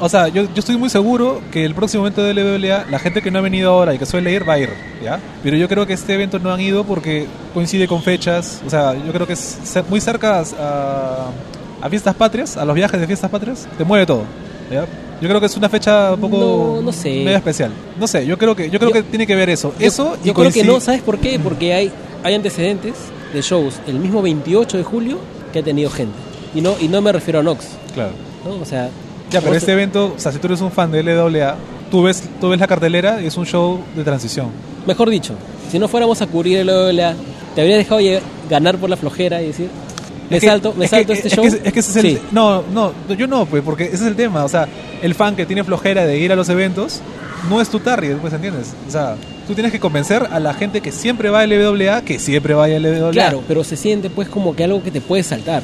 O 0.00 0.08
sea, 0.08 0.28
yo, 0.28 0.44
yo 0.44 0.60
estoy 0.60 0.78
muy 0.78 0.88
seguro 0.88 1.42
que 1.50 1.66
el 1.66 1.74
próximo 1.74 2.06
evento 2.06 2.22
de 2.22 2.32
LWA, 2.32 2.86
la 2.90 2.98
gente 2.98 3.20
que 3.20 3.30
no 3.30 3.40
ha 3.40 3.42
venido 3.42 3.70
ahora 3.70 3.94
y 3.94 3.98
que 3.98 4.06
suele 4.06 4.32
ir, 4.32 4.48
va 4.48 4.54
a 4.54 4.58
ir, 4.58 4.70
¿ya? 5.02 5.20
Pero 5.42 5.56
yo 5.58 5.68
creo 5.68 5.86
que 5.86 5.92
este 5.92 6.14
evento 6.14 6.38
no 6.38 6.50
han 6.50 6.60
ido 6.60 6.84
porque 6.84 7.26
coincide 7.52 7.86
con 7.86 8.02
fechas, 8.02 8.62
o 8.66 8.70
sea, 8.70 8.94
yo 8.94 9.12
creo 9.12 9.26
que 9.26 9.34
es 9.34 9.58
muy 9.90 10.00
cerca 10.00 10.40
a, 10.40 11.26
a 11.82 11.90
fiestas 11.90 12.14
patrias, 12.14 12.56
a 12.56 12.64
los 12.64 12.74
viajes 12.74 12.98
de 12.98 13.06
fiestas 13.06 13.30
patrias, 13.30 13.68
te 13.76 13.84
mueve 13.84 14.06
todo, 14.06 14.24
¿ya? 14.70 14.86
Yo 15.22 15.28
creo 15.28 15.40
que 15.40 15.46
es 15.46 15.56
una 15.56 15.68
fecha 15.68 16.12
un 16.14 16.20
poco 16.20 16.36
No, 16.76 16.82
no 16.82 16.92
sé. 16.92 17.22
medio 17.24 17.36
especial. 17.38 17.70
No 17.98 18.06
sé, 18.08 18.26
yo 18.26 18.36
creo 18.36 18.54
que 18.56 18.68
yo 18.68 18.78
creo 18.78 18.90
Yo- 18.90 18.94
que 18.94 19.02
tiene 19.04 19.26
que 19.26 19.34
ver 19.36 19.48
eso. 19.50 19.72
Yo- 19.78 19.86
eso 19.86 20.16
y 20.22 20.26
yo 20.28 20.34
creo 20.34 20.50
que 20.50 20.64
no, 20.64 20.80
¿sabes 20.80 21.00
por 21.00 21.18
qué? 21.18 21.38
Porque 21.38 21.72
hay, 21.72 21.92
hay 22.24 22.34
antecedentes 22.34 22.94
de 23.32 23.40
shows 23.40 23.76
el 23.86 23.94
mismo 24.00 24.20
28 24.20 24.76
de 24.76 24.82
julio 24.82 25.18
que 25.52 25.60
ha 25.60 25.62
tenido 25.62 25.88
gente. 25.90 26.14
Y 26.54 26.60
no, 26.60 26.74
y 26.80 26.88
no 26.88 27.00
me 27.00 27.12
refiero 27.12 27.38
a 27.38 27.42
Nox, 27.42 27.66
Claro. 27.94 28.12
¿no? 28.44 28.60
O 28.60 28.64
sea... 28.64 28.90
Ya, 29.30 29.40
pero 29.40 29.54
este 29.54 29.72
evento, 29.72 30.12
o 30.16 30.18
sea, 30.18 30.30
si 30.32 30.38
tú 30.38 30.48
eres 30.48 30.60
un 30.60 30.70
fan 30.70 30.90
de 30.90 31.02
LWA, 31.02 31.54
tú 31.90 32.02
ves, 32.02 32.22
tú 32.40 32.48
ves 32.50 32.60
la 32.60 32.66
cartelera 32.66 33.22
y 33.22 33.26
es 33.28 33.36
un 33.38 33.46
show 33.46 33.80
de 33.96 34.04
transición. 34.04 34.48
Mejor 34.86 35.08
dicho, 35.08 35.34
si 35.70 35.78
no 35.78 35.88
fuéramos 35.88 36.20
a 36.20 36.26
cubrir 36.26 36.58
el 36.58 36.66
LWA, 36.68 37.14
te 37.54 37.60
habría 37.62 37.76
dejado 37.78 38.00
ganar 38.50 38.76
por 38.76 38.90
la 38.90 38.96
flojera 38.96 39.40
y 39.40 39.46
decir, 39.46 39.68
me 40.32 40.36
Es 40.38 40.40
que- 40.42 40.46
salto, 40.48 40.74
me 40.76 40.84
es 40.84 40.90
que- 40.90 40.96
salto 40.96 41.12
este 41.12 41.28
es 41.28 41.34
show. 41.34 41.42
que- 41.44 41.68
es 41.68 41.72
que 41.72 41.80
ese 41.80 41.90
es 41.90 41.96
el- 41.96 42.06
Sí. 42.16 42.18
No, 42.32 42.62
no, 42.72 42.92
yo 43.16 43.26
no, 43.26 43.46
pues, 43.46 43.62
porque 43.62 43.84
ese 43.84 43.94
es 43.96 44.02
el 44.02 44.16
tema. 44.16 44.44
O 44.44 44.48
sea, 44.48 44.66
el 45.02 45.14
fan 45.14 45.36
que 45.36 45.46
tiene 45.46 45.64
flojera 45.64 46.04
de 46.04 46.18
ir 46.18 46.32
a 46.32 46.36
los 46.36 46.48
eventos 46.48 47.00
no 47.48 47.60
es 47.60 47.68
tu 47.68 47.78
target, 47.80 48.16
pues, 48.16 48.32
¿entiendes? 48.32 48.68
O 48.88 48.90
sea, 48.90 49.16
tú 49.46 49.54
tienes 49.54 49.72
que 49.72 49.80
convencer 49.80 50.28
a 50.30 50.38
la 50.40 50.54
gente 50.54 50.80
que 50.80 50.92
siempre 50.92 51.28
va 51.30 51.40
a 51.40 51.44
LWA 51.46 52.02
que 52.02 52.18
siempre 52.18 52.54
vaya 52.54 52.76
a 52.76 52.78
LWA. 52.80 53.10
Claro, 53.10 53.42
pero 53.48 53.64
se 53.64 53.76
siente 53.76 54.10
pues 54.10 54.28
como 54.28 54.54
que 54.54 54.64
algo 54.64 54.82
que 54.82 54.90
te 54.90 55.00
puede 55.00 55.22
saltar 55.22 55.62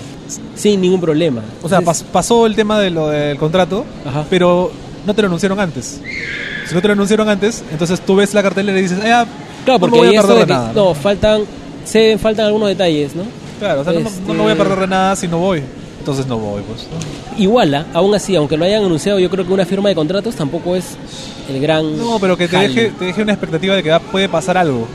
sin 0.57 0.81
ningún 0.81 1.01
problema. 1.01 1.43
O 1.63 1.69
sea, 1.69 1.79
Entonces, 1.79 2.05
pas- 2.05 2.07
pasó 2.13 2.47
el 2.47 2.55
tema 2.57 2.79
de 2.81 2.91
lo 2.91 3.09
del 3.09 3.39
contrato, 3.39 3.85
Ajá. 4.05 4.25
pero 4.29 4.71
no 5.07 5.15
te 5.15 5.23
lo 5.23 5.29
anunciaron 5.29 5.59
antes. 5.61 6.01
Si 6.69 6.75
no 6.75 6.83
te 6.83 6.89
lo 6.89 6.93
anunciaron 6.95 7.29
antes, 7.29 7.63
entonces 7.71 8.01
tú 8.01 8.17
ves 8.17 8.35
la 8.35 8.43
cartelera 8.43 8.79
y 8.79 8.83
dices, 8.83 8.99
ah, 9.05 9.25
claro, 9.65 9.79
no 9.79 9.79
porque 9.79 10.01
me 10.01 10.07
voy 10.09 10.17
a 10.17 10.21
perder 10.21 10.35
de 10.37 10.41
de 10.41 10.47
que- 10.47 10.53
nada. 10.53 10.73
no, 10.75 10.95
faltan, 10.95 11.43
se 11.85 12.19
faltan 12.19 12.47
algunos 12.47 12.69
detalles, 12.69 13.15
¿no? 13.15 13.23
Claro, 13.59 13.81
o 13.81 13.85
sea, 13.85 13.93
no- 13.93 14.01
no, 14.01 14.09
Este- 14.09 14.33
me 14.33 14.39
voy 14.43 14.53
a 14.53 14.57
perder 14.57 14.79
de 14.81 14.87
nada 14.87 15.17
si 15.17 15.29
no 15.29 15.39
voy. 15.39 15.63
Entonces 15.99 16.27
no 16.27 16.39
voy, 16.39 16.63
pues. 16.63 16.87
¿no? 16.91 17.39
Iguala, 17.43 17.87
aún 17.93 18.15
así, 18.15 18.35
aunque 18.37 18.57
lo 18.57 18.65
hayan 18.65 18.85
anunciado, 18.85 19.19
yo 19.19 19.29
creo 19.29 19.47
que 19.47 19.53
una 19.53 19.67
firma 19.67 19.89
de 19.91 19.95
contratos 19.95 20.35
tampoco 20.37 20.75
es 20.77 20.97
el 21.51 21.61
gran. 21.61 21.99
No, 21.99 22.19
pero 22.19 22.37
que 22.37 22.49
te 22.49 22.57
jale. 22.57 22.69
deje, 22.69 22.91
te 22.99 23.05
deje 23.07 23.23
una 23.23 23.33
expectativa 23.33 23.75
de 23.75 23.83
que 23.83 23.93
ah, 23.93 23.99
puede 24.01 24.29
pasar 24.29 24.57
algo. 24.57 24.87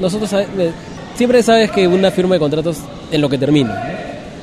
Nosotros 0.00 0.30
siempre 1.16 1.42
sabes 1.42 1.70
que 1.70 1.86
una 1.88 2.10
firma 2.10 2.34
de 2.34 2.38
contratos 2.38 2.76
en 3.10 3.20
lo 3.20 3.28
que 3.28 3.38
termina. 3.38 3.74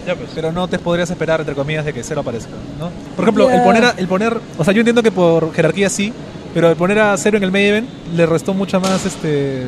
¿no? 0.08 0.14
Pero 0.36 0.52
no 0.52 0.68
te 0.68 0.80
podrías 0.80 1.10
esperar, 1.10 1.40
entre 1.42 1.56
comillas, 1.56 1.84
de 1.86 1.94
que 1.94 2.04
cero 2.04 2.22
aparezca, 2.22 2.52
¿no? 2.80 2.90
Por 3.16 3.24
ejemplo, 3.26 3.48
Ya. 3.50 3.56
el 3.58 3.64
poner, 3.64 3.86
a- 3.86 3.94
el 3.98 4.08
poner, 4.08 4.38
o 4.58 4.64
sea, 4.64 4.74
yo 4.74 4.80
entiendo 4.82 5.04
que 5.04 5.12
por 5.12 5.54
jerarquía 5.54 5.90
sí, 5.90 6.14
pero 6.54 6.70
el 6.70 6.76
poner 6.78 7.00
a 7.00 7.18
cero 7.18 7.38
en 7.38 7.44
el 7.44 7.52
main 7.52 7.66
event 7.66 7.90
le 8.16 8.26
restó 8.26 8.54
mucha 8.54 8.80
más, 8.80 9.06
este, 9.06 9.64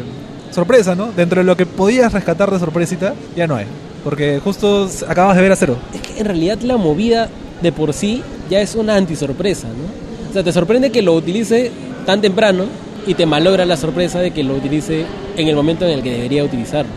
sorpresa, 0.52 0.96
¿no? 0.96 1.12
Dentro 1.12 1.40
de 1.40 1.46
lo 1.46 1.56
que 1.56 1.66
podías 1.66 2.14
rescatar 2.14 2.52
de 2.52 2.60
sorpresita, 2.60 3.14
ya 3.36 3.48
no 3.48 3.56
hay, 3.56 3.66
porque 4.04 4.40
justo 4.44 4.90
acabas 5.08 5.36
de 5.36 5.42
ver 5.42 5.52
a 5.52 5.56
cero. 5.56 5.78
Es 5.94 6.02
que 6.02 6.20
en 6.20 6.26
realidad 6.26 6.60
la 6.62 6.78
movida 6.78 7.30
de 7.62 7.72
por 7.72 7.94
sí 7.94 8.24
ya 8.50 8.62
es 8.62 8.76
una 8.76 8.96
antisorpresa, 8.96 9.68
¿no? 9.68 10.30
O 10.30 10.34
sea, 10.34 10.44
te 10.44 10.52
sorprende 10.52 10.92
que 10.92 11.02
lo 11.02 11.14
utilice 11.14 11.72
tan 12.06 12.22
temprano 12.22 12.66
y 13.08 13.14
te 13.16 13.26
malogra 13.26 13.66
la 13.66 13.78
sorpresa 13.78 14.20
de 14.20 14.32
que 14.32 14.44
lo 14.44 14.54
utilice 14.56 15.06
en 15.36 15.48
el 15.48 15.56
momento 15.56 15.86
en 15.86 15.92
el 15.92 16.04
que 16.04 16.12
debería 16.12 16.44
utilizarlo. 16.44 16.92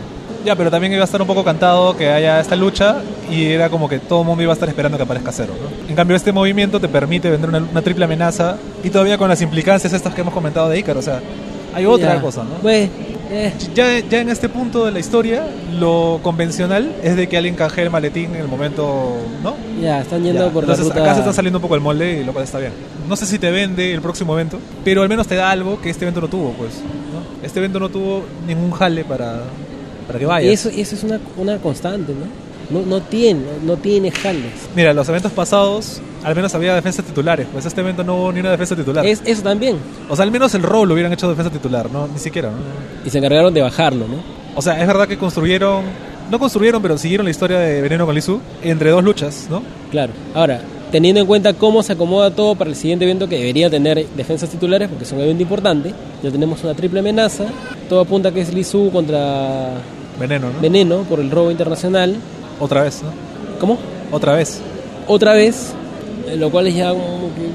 Ya, 0.45 0.55
pero 0.55 0.69
también 0.69 0.91
iba 0.91 1.01
a 1.01 1.05
estar 1.05 1.21
un 1.21 1.27
poco 1.27 1.43
cantado 1.43 1.95
que 1.95 2.09
haya 2.09 2.41
esta 2.41 2.55
lucha 2.55 2.97
y 3.31 3.45
era 3.45 3.69
como 3.69 3.87
que 3.87 3.99
todo 3.99 4.21
el 4.21 4.27
mundo 4.27 4.43
iba 4.43 4.51
a 4.51 4.55
estar 4.55 4.67
esperando 4.67 4.97
que 4.97 5.03
aparezca 5.03 5.31
cero, 5.31 5.53
¿no? 5.59 5.89
En 5.89 5.95
cambio, 5.95 6.17
este 6.17 6.33
movimiento 6.33 6.81
te 6.81 6.89
permite 6.89 7.29
vender 7.29 7.49
una, 7.49 7.59
una 7.59 7.81
triple 7.81 8.05
amenaza 8.05 8.57
y 8.83 8.89
todavía 8.89 9.17
con 9.17 9.29
las 9.29 9.41
implicancias 9.41 9.93
estas 9.93 10.13
que 10.13 10.21
hemos 10.21 10.33
comentado 10.33 10.67
de 10.67 10.79
Ícaro, 10.79 10.99
o 10.99 11.03
sea, 11.03 11.21
hay 11.73 11.85
otra 11.85 12.15
Ya. 12.15 12.21
cosa, 12.21 12.43
¿no? 12.43 12.55
Pues, 12.61 12.89
eh, 13.31 13.53
Ya, 13.73 13.99
ya 13.99 14.21
en 14.21 14.29
este 14.29 14.47
punto 14.49 14.85
de 14.85 14.91
la 14.91 14.99
historia, 14.99 15.45
lo 15.79 16.19
convencional 16.21 16.95
es 17.03 17.15
de 17.15 17.27
que 17.27 17.37
alguien 17.37 17.55
canjee 17.55 17.83
el 17.83 17.89
maletín 17.89 18.35
en 18.35 18.41
el 18.41 18.47
momento, 18.47 19.15
¿no? 19.43 19.55
ya, 19.81 20.01
están 20.01 20.23
yendo 20.23 20.45
Ya. 20.47 20.51
por 20.53 20.63
Entonces 20.63 20.85
la 20.87 20.93
ruta... 20.93 21.03
acá 21.05 21.13
se 21.15 21.19
está 21.21 21.33
saliendo 21.33 21.57
un 21.57 21.61
poco 21.63 21.75
el 21.75 21.81
molde 21.81 22.21
y 22.21 22.23
lo 22.23 22.31
cual 22.33 22.43
está 22.45 22.59
bien. 22.59 22.71
No 23.09 23.15
sé 23.15 23.25
si 23.25 23.39
te 23.39 23.49
vende 23.51 23.93
el 23.93 24.01
próximo 24.01 24.33
evento, 24.33 24.59
pero 24.85 25.01
al 25.01 25.09
menos 25.09 25.27
te 25.27 25.35
da 25.35 25.49
algo 25.51 25.81
que 25.81 25.89
este 25.89 26.05
evento 26.05 26.21
no 26.21 26.27
tuvo, 26.27 26.51
pues. 26.51 26.75
¿no? 26.75 27.45
Este 27.45 27.59
evento 27.59 27.79
no 27.79 27.89
tuvo 27.89 28.23
ningún 28.47 28.71
jale 28.71 29.03
para, 29.03 29.41
para 30.07 30.19
que 30.19 30.25
vayas. 30.25 30.49
Y 30.49 30.53
eso, 30.53 30.69
eso 30.69 30.95
es 30.95 31.03
una, 31.03 31.19
una 31.37 31.57
constante, 31.57 32.13
¿no? 32.13 32.42
No, 32.69 32.81
no 32.81 33.01
tiene, 33.01 33.43
no 33.63 33.77
tiene 33.77 34.11
jales. 34.11 34.69
Mira, 34.75 34.93
los 34.93 35.07
eventos 35.09 35.31
pasados 35.31 36.01
al 36.23 36.35
menos 36.35 36.55
había 36.55 36.73
defensas 36.73 37.05
titulares, 37.05 37.47
pues 37.51 37.65
este 37.65 37.81
evento 37.81 38.03
no 38.03 38.15
hubo 38.15 38.31
ni 38.31 38.39
una 38.39 38.51
defensa 38.51 38.75
titular. 38.75 39.05
Es, 39.05 39.21
eso 39.25 39.41
también. 39.41 39.77
O 40.09 40.15
sea, 40.15 40.23
al 40.23 40.31
menos 40.31 40.53
el 40.55 40.63
rol 40.63 40.87
lo 40.87 40.93
hubieran 40.93 41.11
hecho 41.11 41.29
defensa 41.29 41.51
titular, 41.51 41.91
no 41.91 42.07
ni 42.07 42.19
siquiera, 42.19 42.49
¿no? 42.49 42.57
Y 43.05 43.09
se 43.09 43.17
encargaron 43.17 43.53
de 43.53 43.61
bajarlo, 43.61 44.07
¿no? 44.07 44.23
O 44.55 44.61
sea, 44.61 44.79
es 44.79 44.87
verdad 44.87 45.07
que 45.07 45.17
construyeron, 45.17 45.83
no 46.31 46.39
construyeron, 46.39 46.81
pero 46.81 46.97
siguieron 46.97 47.25
la 47.25 47.31
historia 47.31 47.59
de 47.59 47.81
Veneno 47.81 48.05
con 48.05 48.15
Lizu 48.15 48.39
entre 48.61 48.91
dos 48.91 49.03
luchas, 49.03 49.47
¿no? 49.49 49.63
Claro. 49.91 50.13
Ahora, 50.33 50.61
teniendo 50.91 51.21
en 51.21 51.27
cuenta 51.27 51.53
cómo 51.53 51.83
se 51.83 51.93
acomoda 51.93 52.31
todo 52.31 52.55
para 52.55 52.69
el 52.69 52.75
siguiente 52.75 53.05
evento 53.05 53.27
que 53.27 53.37
debería 53.37 53.69
tener 53.69 54.07
defensas 54.15 54.49
titulares, 54.49 54.87
porque 54.87 55.03
es 55.03 55.11
un 55.11 55.19
evento 55.19 55.43
importante, 55.43 55.93
ya 56.21 56.31
tenemos 56.31 56.63
una 56.63 56.73
triple 56.73 56.99
amenaza, 56.99 57.45
todo 57.89 58.01
apunta 58.01 58.31
que 58.31 58.41
es 58.41 58.53
Lizu 58.53 58.91
contra 58.91 59.71
Veneno, 60.19 60.51
¿no? 60.51 60.61
Veneno 60.61 60.97
por 61.03 61.19
el 61.19 61.31
robo 61.31 61.51
internacional. 61.51 62.15
Otra 62.59 62.83
vez, 62.83 63.01
¿no? 63.03 63.09
¿Cómo? 63.59 63.77
Otra 64.11 64.33
vez. 64.33 64.61
Otra 65.07 65.33
vez, 65.33 65.73
lo 66.37 66.49
cual 66.49 66.67
es 66.67 66.75
ya 66.75 66.89
como 66.89 67.29
que 67.35 67.49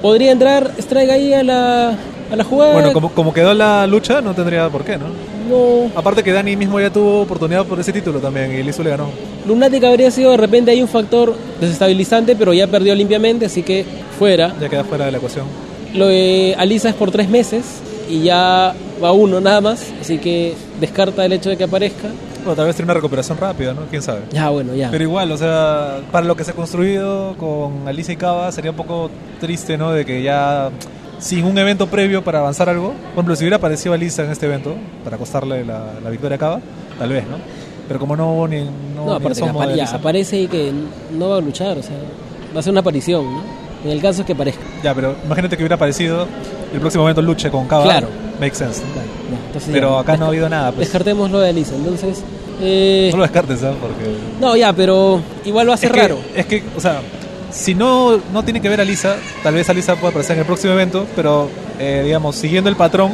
podría 0.00 0.32
entrar 0.32 0.72
Strike 0.78 1.10
ahí 1.10 1.32
a 1.32 1.42
la, 1.42 1.90
a 2.30 2.36
la 2.36 2.44
jugada. 2.44 2.74
Bueno, 2.74 2.92
como, 2.92 3.10
como 3.12 3.32
quedó 3.32 3.54
la 3.54 3.86
lucha, 3.86 4.20
no 4.20 4.34
tendría 4.34 4.68
por 4.68 4.84
qué, 4.84 4.98
¿no? 4.98 5.06
no, 5.48 5.90
Aparte 5.94 6.22
que 6.22 6.32
Dani 6.32 6.56
mismo 6.56 6.80
ya 6.80 6.90
tuvo 6.90 7.22
oportunidad 7.22 7.66
por 7.66 7.78
ese 7.80 7.92
título 7.92 8.20
también 8.20 8.52
y 8.52 8.62
Lizu 8.62 8.82
le 8.82 8.90
ganó. 8.90 9.08
Lunatic 9.46 9.84
habría 9.84 10.10
sido 10.10 10.30
de 10.30 10.36
repente 10.36 10.70
ahí 10.70 10.82
un 10.82 10.88
factor 10.88 11.34
desestabilizante, 11.60 12.36
pero 12.36 12.52
ya 12.52 12.66
perdió 12.66 12.94
limpiamente, 12.94 13.46
así 13.46 13.62
que 13.62 13.84
fuera. 14.18 14.54
Ya 14.60 14.68
queda 14.68 14.84
fuera 14.84 15.06
de 15.06 15.12
la 15.12 15.18
ecuación. 15.18 15.46
Lo 15.94 16.06
de 16.08 16.54
Alisa 16.58 16.88
es 16.88 16.94
por 16.94 17.10
tres 17.10 17.28
meses 17.28 17.64
y 18.08 18.22
ya 18.22 18.74
va 19.02 19.12
uno 19.12 19.40
nada 19.40 19.60
más, 19.60 19.92
así 20.00 20.18
que 20.18 20.54
descarta 20.80 21.24
el 21.24 21.32
hecho 21.32 21.50
de 21.50 21.56
que 21.56 21.64
aparezca. 21.64 22.08
Bueno, 22.44 22.56
tal 22.56 22.66
vez 22.66 22.76
tiene 22.76 22.86
una 22.86 22.94
recuperación 22.94 23.38
rápida, 23.38 23.72
¿no? 23.74 23.82
¿Quién 23.90 24.02
sabe? 24.02 24.20
Ya, 24.32 24.48
bueno, 24.50 24.74
ya. 24.74 24.90
Pero 24.90 25.04
igual, 25.04 25.30
o 25.32 25.36
sea, 25.38 25.98
para 26.10 26.26
lo 26.26 26.36
que 26.36 26.44
se 26.44 26.50
ha 26.50 26.54
construido 26.54 27.34
con 27.38 27.86
Alicia 27.86 28.12
y 28.14 28.16
Cava 28.16 28.50
sería 28.52 28.70
un 28.72 28.76
poco 28.76 29.10
triste, 29.40 29.78
¿no? 29.78 29.92
De 29.92 30.04
que 30.04 30.22
ya 30.22 30.70
sin 31.18 31.44
un 31.44 31.56
evento 31.56 31.86
previo 31.86 32.22
para 32.24 32.40
avanzar 32.40 32.68
algo, 32.68 32.88
por 32.88 33.12
ejemplo, 33.14 33.36
si 33.36 33.44
hubiera 33.44 33.56
aparecido 33.58 33.94
Alicia 33.94 34.24
en 34.24 34.30
este 34.32 34.46
evento 34.46 34.74
para 35.04 35.16
costarle 35.18 35.64
la, 35.64 35.92
la 36.02 36.10
victoria 36.10 36.34
a 36.36 36.38
Cava, 36.38 36.60
tal 36.98 37.10
vez, 37.10 37.24
¿no? 37.28 37.36
Pero 37.86 38.00
como 38.00 38.16
no 38.16 38.32
hubo 38.32 38.48
ni, 38.48 38.64
no, 38.64 38.70
No, 39.06 39.10
ni 39.10 39.16
aparte 39.24 39.40
de 39.40 39.48
apa- 39.48 39.74
ya, 39.74 39.84
aparece 39.90 40.40
y 40.40 40.48
que 40.48 40.72
no 41.12 41.28
va 41.30 41.36
a 41.36 41.40
luchar, 41.40 41.78
o 41.78 41.82
sea, 41.82 41.96
va 42.54 42.60
a 42.60 42.62
ser 42.62 42.70
una 42.72 42.80
aparición, 42.80 43.24
¿no? 43.24 43.42
En 43.84 43.90
el 43.90 44.00
caso 44.00 44.20
es 44.22 44.26
que 44.26 44.34
parezca. 44.34 44.62
Ya, 44.82 44.94
pero 44.94 45.14
imagínate 45.24 45.56
que 45.56 45.62
hubiera 45.62 45.74
aparecido 45.76 46.26
el 46.72 46.80
próximo 46.80 47.04
evento 47.04 47.20
luche 47.22 47.50
con 47.50 47.66
Cava. 47.66 47.84
Claro. 47.84 48.08
Make 48.40 48.54
sense. 48.54 48.80
¿no? 48.82 49.36
Entonces 49.52 49.70
Pero 49.70 49.98
acá 49.98 50.16
no 50.16 50.24
ha 50.24 50.28
habido 50.28 50.48
nada, 50.48 50.72
pues. 50.72 50.86
Descartemos 50.88 51.30
lo 51.30 51.38
de 51.40 51.50
Alisa, 51.50 51.74
entonces... 51.74 52.22
eh, 52.62 53.10
No 53.12 53.18
lo 53.18 53.22
descartes, 53.24 53.60
¿sabes? 53.60 53.76
Porque... 53.78 54.16
no, 54.40 54.56
ya, 54.56 54.72
pero 54.72 55.20
igual 55.44 55.68
va 55.68 55.74
a 55.74 55.76
ser 55.76 55.90
es 55.90 55.94
que, 55.94 56.00
raro. 56.02 56.18
Es 56.34 56.46
que, 56.46 56.62
o 56.74 56.80
sea, 56.80 57.02
si 57.50 57.74
no, 57.74 58.18
no 58.32 58.42
tiene 58.44 58.62
que 58.62 58.70
ver 58.70 58.80
a 58.80 58.84
Lisa, 58.84 59.16
tal 59.42 59.52
vez 59.54 59.68
Alisa 59.68 59.94
pueda 59.96 60.08
aparecer 60.08 60.36
en 60.36 60.40
el 60.40 60.46
próximo 60.46 60.72
evento, 60.72 61.06
pero, 61.14 61.50
eh, 61.78 62.00
digamos, 62.02 62.34
siguiendo 62.36 62.70
el 62.70 62.76
patrón, 62.76 63.12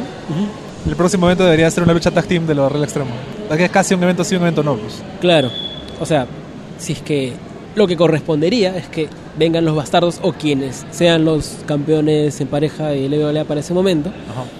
el 0.87 0.95
próximo 0.95 1.25
evento 1.25 1.43
debería 1.43 1.69
ser 1.69 1.83
una 1.83 1.91
lucha 1.93 2.09
tag 2.09 2.25
team 2.25 2.47
de 2.47 2.55
los 2.55 2.71
Real 2.71 2.85
Extremo. 2.85 3.11
Que 3.49 3.65
es 3.65 3.71
casi 3.71 3.93
un 3.95 4.03
evento 4.03 4.23
sí, 4.23 4.35
un 4.35 4.43
evento 4.43 4.63
no. 4.63 4.75
Pues. 4.77 5.01
Claro, 5.19 5.51
o 5.99 6.05
sea, 6.05 6.25
si 6.77 6.93
es 6.93 7.01
que 7.01 7.33
lo 7.75 7.87
que 7.87 7.95
correspondería 7.95 8.75
es 8.75 8.87
que 8.87 9.07
vengan 9.37 9.65
los 9.65 9.75
bastardos 9.75 10.19
o 10.21 10.33
quienes 10.33 10.85
sean 10.91 11.25
los 11.25 11.57
campeones 11.65 12.41
en 12.41 12.47
pareja 12.47 12.87
de 12.87 13.07
LWA 13.07 13.45
para 13.45 13.59
ese 13.59 13.73
momento 13.73 14.11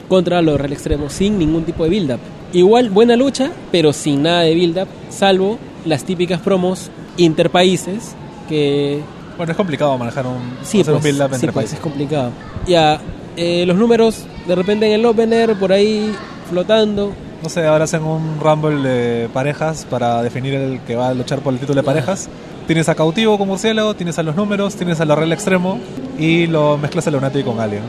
contra 0.08 0.42
los 0.42 0.60
Real 0.60 0.74
Extremos 0.74 1.14
sin 1.14 1.38
ningún 1.38 1.64
tipo 1.64 1.84
de 1.84 1.90
build-up. 1.90 2.20
Igual 2.54 2.90
buena 2.90 3.16
lucha, 3.16 3.52
pero 3.72 3.94
sin 3.94 4.24
nada 4.24 4.42
de 4.42 4.56
build-up, 4.56 4.88
salvo 5.10 5.60
las 5.86 6.04
típicas 6.04 6.40
promos 6.42 6.90
interpaíses 7.18 8.16
que 8.48 9.02
Bueno, 9.38 9.52
es 9.52 9.58
complicado 9.58 9.98
manejar 9.98 10.26
un, 10.26 10.58
sí, 10.64 10.82
hacer 10.82 10.94
pues, 10.94 11.06
un 11.06 11.12
build-up 11.12 11.30
sí, 11.30 11.36
entre 11.36 11.52
pues, 11.52 11.56
países. 11.56 11.74
es 11.74 11.80
complicado. 11.80 12.32
Ya, 12.68 13.00
eh, 13.36 13.66
los 13.66 13.78
números 13.78 14.26
de 14.48 14.56
repente 14.56 14.86
en 14.88 14.94
el 14.94 15.06
opener 15.06 15.56
por 15.56 15.72
ahí 15.72 16.14
flotando. 16.50 17.12
No 17.42 17.50
sé, 17.50 17.66
ahora 17.66 17.86
hacen 17.86 18.04
un 18.04 18.40
rumble 18.40 18.82
de 18.82 19.30
parejas 19.30 19.86
para 19.90 20.22
definir 20.22 20.56
el 20.56 20.80
que 20.82 20.96
va 20.96 21.10
a 21.10 21.14
luchar 21.14 21.40
por 21.40 21.54
el 21.54 21.60
título 21.60 21.82
de 21.82 21.86
parejas. 21.86 22.30
Tienes 22.70 22.88
a 22.88 22.94
Cautivo 22.94 23.36
con 23.40 23.48
Murciélago, 23.48 23.96
tienes 23.96 24.20
a 24.20 24.22
los 24.22 24.36
números, 24.36 24.76
tienes 24.76 25.02
a 25.02 25.06
la 25.06 25.16
Real 25.16 25.32
Extremo 25.32 25.80
y 26.20 26.46
lo 26.46 26.78
mezclas 26.78 27.08
a 27.08 27.10
Lunatic 27.10 27.44
con 27.44 27.60
Alien. 27.60 27.82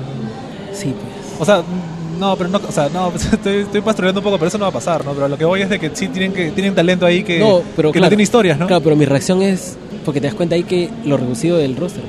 Sí, 0.72 0.94
pues. 0.94 1.38
O 1.38 1.44
sea, 1.44 1.62
no, 2.18 2.34
pero 2.34 2.48
no, 2.48 2.58
o 2.66 2.72
sea, 2.72 2.88
no, 2.88 3.12
estoy, 3.14 3.56
estoy 3.56 3.82
pastoreando 3.82 4.20
un 4.20 4.24
poco, 4.24 4.38
pero 4.38 4.48
eso 4.48 4.56
no 4.56 4.64
va 4.64 4.70
a 4.70 4.72
pasar, 4.72 5.04
¿no? 5.04 5.12
Pero 5.12 5.28
lo 5.28 5.36
que 5.36 5.44
voy 5.44 5.60
es 5.60 5.68
de 5.68 5.78
que 5.78 5.90
sí 5.92 6.08
tienen 6.08 6.32
que 6.32 6.50
tienen 6.52 6.74
talento 6.74 7.04
ahí 7.04 7.22
que, 7.22 7.38
No, 7.40 7.60
pero 7.76 7.90
que 7.92 7.98
claro, 7.98 8.06
no 8.06 8.08
tiene 8.08 8.22
historias, 8.22 8.58
¿no? 8.58 8.66
Claro, 8.68 8.82
pero 8.82 8.96
mi 8.96 9.04
reacción 9.04 9.42
es 9.42 9.76
porque 10.06 10.18
te 10.18 10.28
das 10.28 10.34
cuenta 10.34 10.54
ahí 10.54 10.62
que 10.62 10.88
lo 11.04 11.18
reducido 11.18 11.58
del 11.58 11.76
roster. 11.76 12.02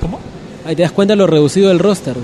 ¿Cómo? 0.00 0.20
Ahí 0.64 0.76
te 0.76 0.82
das 0.82 0.92
cuenta 0.92 1.16
lo 1.16 1.26
reducido 1.26 1.70
del 1.70 1.80
roster. 1.80 2.14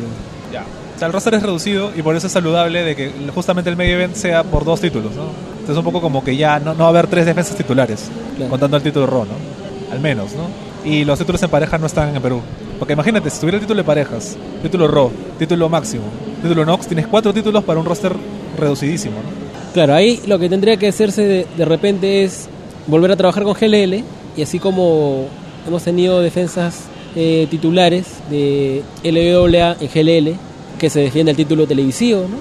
Ya. 0.52 0.62
O 0.94 0.98
sea, 1.00 1.08
el 1.08 1.12
roster 1.12 1.34
es 1.34 1.42
reducido 1.42 1.90
y 1.96 2.02
por 2.02 2.14
eso 2.14 2.28
es 2.28 2.32
saludable 2.32 2.84
de 2.84 2.94
que 2.94 3.10
justamente 3.34 3.68
el 3.68 3.76
medio 3.76 3.94
event 3.96 4.14
sea 4.14 4.44
por 4.44 4.64
dos 4.64 4.80
títulos, 4.80 5.12
¿no? 5.16 5.24
Entonces 5.58 5.76
un 5.76 5.82
poco 5.82 6.00
como 6.00 6.22
que 6.22 6.36
ya 6.36 6.60
no, 6.60 6.72
no 6.74 6.78
va 6.80 6.86
a 6.86 6.88
haber 6.90 7.08
tres 7.08 7.26
defensas 7.26 7.56
titulares, 7.56 8.04
Claro. 8.36 8.50
contando 8.50 8.76
el 8.76 8.82
título 8.84 9.04
Raw, 9.08 9.24
¿no? 9.24 9.57
Al 9.90 10.00
menos, 10.00 10.32
¿no? 10.34 10.48
Y 10.88 11.04
los 11.04 11.18
títulos 11.18 11.42
en 11.42 11.50
pareja 11.50 11.78
no 11.78 11.86
están 11.86 12.14
en 12.14 12.22
Perú. 12.22 12.40
Porque 12.78 12.92
imagínate, 12.92 13.30
si 13.30 13.40
tuviera 13.40 13.56
el 13.56 13.62
título 13.62 13.78
de 13.78 13.84
parejas, 13.84 14.36
título 14.62 14.86
Raw, 14.86 15.10
título 15.38 15.68
máximo, 15.68 16.04
título 16.42 16.64
Nox, 16.64 16.86
tienes 16.86 17.06
cuatro 17.06 17.34
títulos 17.34 17.64
para 17.64 17.80
un 17.80 17.86
roster 17.86 18.14
reducidísimo, 18.56 19.16
¿no? 19.16 19.48
Claro, 19.74 19.94
ahí 19.94 20.20
lo 20.26 20.38
que 20.38 20.48
tendría 20.48 20.76
que 20.76 20.88
hacerse 20.88 21.22
de, 21.22 21.46
de 21.56 21.64
repente 21.64 22.24
es 22.24 22.48
volver 22.86 23.10
a 23.10 23.16
trabajar 23.16 23.42
con 23.42 23.54
GLL 23.54 24.02
y 24.36 24.42
así 24.42 24.58
como 24.58 25.26
hemos 25.66 25.82
tenido 25.82 26.20
defensas 26.20 26.84
eh, 27.16 27.46
titulares 27.50 28.06
de 28.30 28.82
LWA 29.02 29.76
en 29.80 29.88
GLL 29.88 30.36
que 30.78 30.88
se 30.88 31.00
defiende 31.00 31.32
el 31.32 31.36
título 31.36 31.66
televisivo, 31.66 32.26
¿no? 32.28 32.36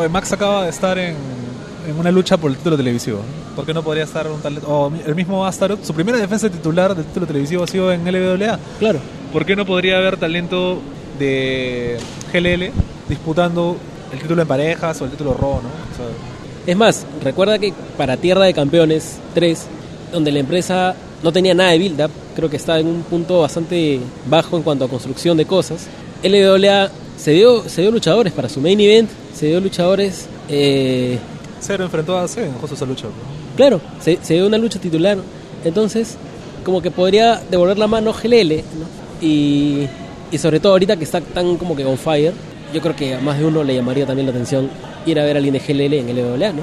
Oye, 0.00 0.08
Max 0.08 0.32
acaba 0.32 0.64
de 0.64 0.70
estar 0.70 0.98
en, 0.98 1.14
en 1.86 1.98
una 1.98 2.10
lucha 2.10 2.36
por 2.36 2.50
el 2.50 2.56
título 2.56 2.76
televisivo. 2.76 3.20
¿Por 3.56 3.66
qué 3.66 3.74
no 3.74 3.82
podría 3.82 4.04
estar 4.04 4.26
un 4.28 4.40
talento? 4.40 4.68
O 4.68 4.92
el 5.06 5.14
mismo 5.14 5.44
Astaroth, 5.46 5.84
su 5.84 5.94
primera 5.94 6.18
defensa 6.18 6.48
titular 6.48 6.94
del 6.94 7.04
título 7.04 7.26
televisivo 7.26 7.64
ha 7.64 7.66
sido 7.66 7.92
en 7.92 8.04
LWA. 8.04 8.58
Claro. 8.78 9.00
¿Por 9.32 9.44
qué 9.44 9.56
no 9.56 9.64
podría 9.64 9.98
haber 9.98 10.16
talento 10.16 10.80
de 11.18 11.98
GLL 12.32 12.70
disputando 13.08 13.76
el 14.12 14.18
título 14.18 14.42
en 14.42 14.48
parejas 14.48 15.00
o 15.00 15.04
el 15.04 15.10
título 15.10 15.34
Raw, 15.34 15.54
¿no? 15.54 15.68
O 15.68 15.96
sea, 15.96 16.06
Es 16.66 16.76
más, 16.76 17.06
recuerda 17.22 17.58
que 17.58 17.72
para 17.96 18.16
Tierra 18.16 18.44
de 18.44 18.54
Campeones 18.54 19.18
3, 19.34 19.66
donde 20.12 20.32
la 20.32 20.40
empresa 20.40 20.94
no 21.22 21.32
tenía 21.32 21.54
nada 21.54 21.70
de 21.70 21.78
build-up, 21.78 22.10
creo 22.36 22.50
que 22.50 22.56
estaba 22.56 22.78
en 22.78 22.86
un 22.86 23.02
punto 23.02 23.40
bastante 23.40 24.00
bajo 24.28 24.56
en 24.56 24.62
cuanto 24.62 24.84
a 24.84 24.88
construcción 24.88 25.36
de 25.36 25.46
cosas, 25.46 25.86
LWA 26.22 26.90
se 27.16 27.32
dio, 27.32 27.68
se 27.68 27.82
dio 27.82 27.90
luchadores 27.90 28.32
para 28.32 28.48
su 28.48 28.60
main 28.60 28.80
event, 28.80 29.10
se 29.34 29.46
dio 29.46 29.60
luchadores, 29.60 30.26
eh, 30.48 31.18
Cero 31.62 31.84
enfrentó 31.84 32.18
a 32.18 32.26
Seven 32.28 32.52
justo 32.60 32.74
esa 32.74 32.84
lucha. 32.84 33.04
¿no? 33.06 33.12
claro, 33.56 33.80
se, 34.00 34.18
se 34.22 34.34
dio 34.34 34.46
una 34.46 34.58
lucha 34.58 34.78
titular, 34.78 35.16
entonces 35.64 36.16
como 36.64 36.82
que 36.82 36.90
podría 36.90 37.40
devolver 37.50 37.78
la 37.78 37.86
mano 37.86 38.12
GLL, 38.12 38.56
¿no? 38.56 38.86
y, 39.26 39.86
y 40.30 40.38
sobre 40.38 40.60
todo 40.60 40.72
ahorita 40.72 40.96
que 40.96 41.04
está 41.04 41.20
tan 41.20 41.56
como 41.56 41.74
que 41.76 41.84
on 41.84 41.96
fire, 41.98 42.32
yo 42.74 42.80
creo 42.80 42.94
que 42.96 43.14
a 43.14 43.20
más 43.20 43.38
de 43.38 43.46
uno 43.46 43.62
le 43.64 43.74
llamaría 43.74 44.06
también 44.06 44.26
la 44.26 44.32
atención 44.32 44.68
ir 45.06 45.18
a 45.20 45.24
ver 45.24 45.36
a 45.36 45.38
alguien 45.38 45.54
de 45.54 45.60
GLL 45.60 45.94
en 45.94 46.16
LWA, 46.16 46.52
¿no? 46.52 46.62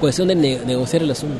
Cuestión 0.00 0.28
de 0.28 0.34
ne- 0.34 0.60
negociar 0.66 1.02
el 1.02 1.10
asunto. 1.10 1.36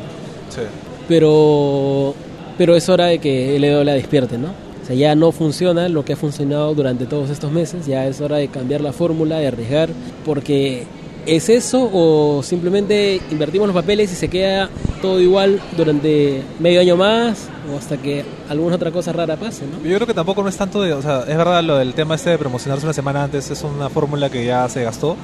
Sí. 0.50 0.62
pero 1.08 2.14
pero 2.56 2.74
es 2.76 2.88
hora 2.88 3.06
de 3.06 3.18
que 3.20 3.54
el 3.56 3.84
la 3.86 3.92
despierte, 3.94 4.36
¿no? 4.38 4.48
O 4.48 4.86
sea, 4.86 4.96
ya 4.96 5.14
no 5.14 5.30
funciona 5.32 5.88
lo 5.88 6.04
que 6.04 6.14
ha 6.14 6.16
funcionado 6.16 6.74
durante 6.74 7.06
todos 7.06 7.30
estos 7.30 7.52
meses, 7.52 7.86
ya 7.86 8.06
es 8.06 8.20
hora 8.20 8.36
de 8.38 8.48
cambiar 8.48 8.80
la 8.80 8.92
fórmula, 8.92 9.38
de 9.38 9.46
arriesgar, 9.48 9.90
porque 10.24 10.84
¿es 11.28 11.50
eso 11.50 11.90
o 11.92 12.42
simplemente 12.42 13.20
invertimos 13.30 13.68
los 13.68 13.74
papeles 13.74 14.10
y 14.10 14.16
se 14.16 14.28
queda 14.28 14.70
todo 15.02 15.20
igual 15.20 15.60
durante 15.76 16.42
medio 16.58 16.80
año 16.80 16.96
más 16.96 17.48
o 17.70 17.76
hasta 17.76 17.98
que 17.98 18.24
alguna 18.48 18.76
otra 18.76 18.90
cosa 18.90 19.12
rara 19.12 19.36
pase, 19.36 19.64
¿no? 19.66 19.86
Yo 19.86 19.96
creo 19.96 20.06
que 20.06 20.14
tampoco 20.14 20.42
no 20.42 20.48
es 20.48 20.56
tanto 20.56 20.80
de, 20.80 20.94
o 20.94 21.02
sea, 21.02 21.20
es 21.28 21.36
verdad 21.36 21.62
lo 21.62 21.76
del 21.76 21.92
tema 21.92 22.14
este 22.14 22.30
de 22.30 22.38
promocionarse 22.38 22.86
una 22.86 22.94
semana 22.94 23.24
antes 23.24 23.50
es 23.50 23.62
una 23.62 23.90
fórmula 23.90 24.30
que 24.30 24.44
ya 24.44 24.66
se 24.70 24.82
gastó, 24.82 25.16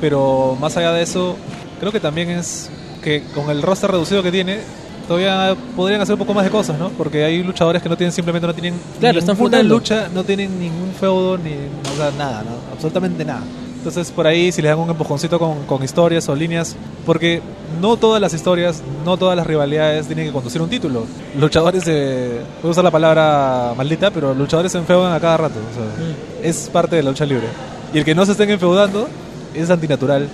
pero 0.00 0.56
más 0.58 0.76
allá 0.78 0.92
de 0.92 1.02
eso, 1.02 1.36
creo 1.78 1.92
que 1.92 2.00
también 2.00 2.30
es 2.30 2.70
que 3.04 3.22
con 3.34 3.50
el 3.50 3.60
roster 3.60 3.90
reducido 3.90 4.22
que 4.22 4.32
tiene, 4.32 4.60
todavía 5.06 5.54
podrían 5.76 6.00
hacer 6.00 6.14
un 6.14 6.20
poco 6.20 6.32
más 6.32 6.44
de 6.44 6.50
cosas, 6.50 6.78
¿no? 6.78 6.88
Porque 6.90 7.22
hay 7.22 7.42
luchadores 7.42 7.82
que 7.82 7.88
no 7.90 7.98
tienen 7.98 8.12
simplemente 8.12 8.46
no 8.46 8.54
tienen 8.54 8.74
Claro, 8.98 9.18
están 9.18 9.68
lucha, 9.68 10.08
no 10.14 10.24
tienen 10.24 10.58
ningún 10.58 10.92
feudo 10.98 11.36
ni 11.36 11.52
o 11.52 11.96
sea, 11.98 12.10
nada, 12.16 12.42
¿no? 12.44 12.72
Absolutamente 12.72 13.26
nada. 13.26 13.42
Entonces 13.80 14.10
por 14.10 14.26
ahí 14.26 14.52
si 14.52 14.60
les 14.60 14.70
dan 14.70 14.78
un 14.78 14.90
empujoncito 14.90 15.38
con, 15.38 15.64
con 15.64 15.82
historias 15.82 16.28
o 16.28 16.34
líneas, 16.36 16.76
porque 17.06 17.40
no 17.80 17.96
todas 17.96 18.20
las 18.20 18.34
historias, 18.34 18.82
no 19.06 19.16
todas 19.16 19.34
las 19.34 19.46
rivalidades 19.46 20.06
tienen 20.06 20.26
que 20.26 20.32
conducir 20.32 20.60
un 20.60 20.68
título. 20.68 21.06
Luchadores, 21.38 21.84
eh, 21.86 22.42
voy 22.60 22.68
a 22.68 22.72
usar 22.72 22.84
la 22.84 22.90
palabra 22.90 23.72
maldita, 23.74 24.10
pero 24.10 24.34
luchadores 24.34 24.72
se 24.72 24.76
enfeudan 24.76 25.14
a 25.14 25.18
cada 25.18 25.38
rato. 25.38 25.54
o 25.58 25.74
sea, 25.74 26.46
Es 26.46 26.68
parte 26.68 26.96
de 26.96 27.02
la 27.02 27.08
lucha 27.08 27.24
libre. 27.24 27.46
Y 27.94 27.98
el 27.98 28.04
que 28.04 28.14
no 28.14 28.26
se 28.26 28.32
estén 28.32 28.50
enfeudando 28.50 29.08
es 29.54 29.70
antinatural. 29.70 30.28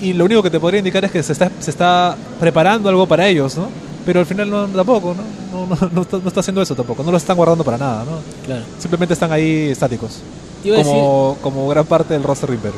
Y 0.00 0.12
lo 0.12 0.24
único 0.24 0.40
que 0.44 0.50
te 0.50 0.60
podría 0.60 0.78
indicar 0.78 1.04
es 1.04 1.10
que 1.10 1.22
se 1.24 1.32
está, 1.32 1.50
se 1.58 1.70
está 1.72 2.16
preparando 2.38 2.88
algo 2.88 3.06
para 3.06 3.26
ellos, 3.26 3.56
¿no? 3.56 3.66
Pero 4.06 4.20
al 4.20 4.26
final 4.26 4.48
no, 4.48 4.68
tampoco, 4.68 5.16
¿no? 5.16 5.66
No, 5.66 5.66
no, 5.66 5.90
no 5.92 6.02
está, 6.02 6.18
no 6.18 6.28
está 6.28 6.40
haciendo 6.40 6.62
eso 6.62 6.76
tampoco, 6.76 7.02
no 7.02 7.10
lo 7.10 7.16
están 7.16 7.36
guardando 7.36 7.64
para 7.64 7.78
nada, 7.78 8.04
¿no? 8.04 8.18
Claro. 8.46 8.62
Simplemente 8.78 9.14
están 9.14 9.32
ahí 9.32 9.70
estáticos. 9.70 10.20
Iba 10.64 10.82
Como, 10.82 11.36
como 11.42 11.68
gran 11.68 11.84
parte 11.84 12.14
del 12.14 12.22
roster 12.22 12.48
Reaper. 12.48 12.72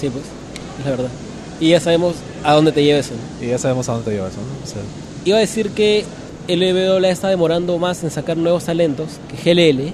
Sí, 0.00 0.08
pues, 0.08 0.24
es 0.78 0.84
la 0.84 0.90
verdad. 0.92 1.10
Y 1.60 1.70
ya 1.70 1.80
sabemos 1.80 2.14
a 2.44 2.52
dónde 2.54 2.72
te 2.72 2.84
lleva 2.84 3.00
eso. 3.00 3.14
Y 3.40 3.48
ya 3.48 3.58
sabemos 3.58 3.88
a 3.88 3.94
dónde 3.94 4.12
lleva 4.12 4.28
eso, 4.28 4.38
¿no? 4.38 4.82
Iba 5.24 5.38
a 5.38 5.40
decir 5.40 5.70
que 5.70 6.04
LWA 6.48 7.08
está 7.08 7.28
demorando 7.28 7.78
más 7.78 8.04
en 8.04 8.10
sacar 8.10 8.36
nuevos 8.36 8.64
talentos 8.64 9.08
que 9.28 9.54
GLL, 9.54 9.92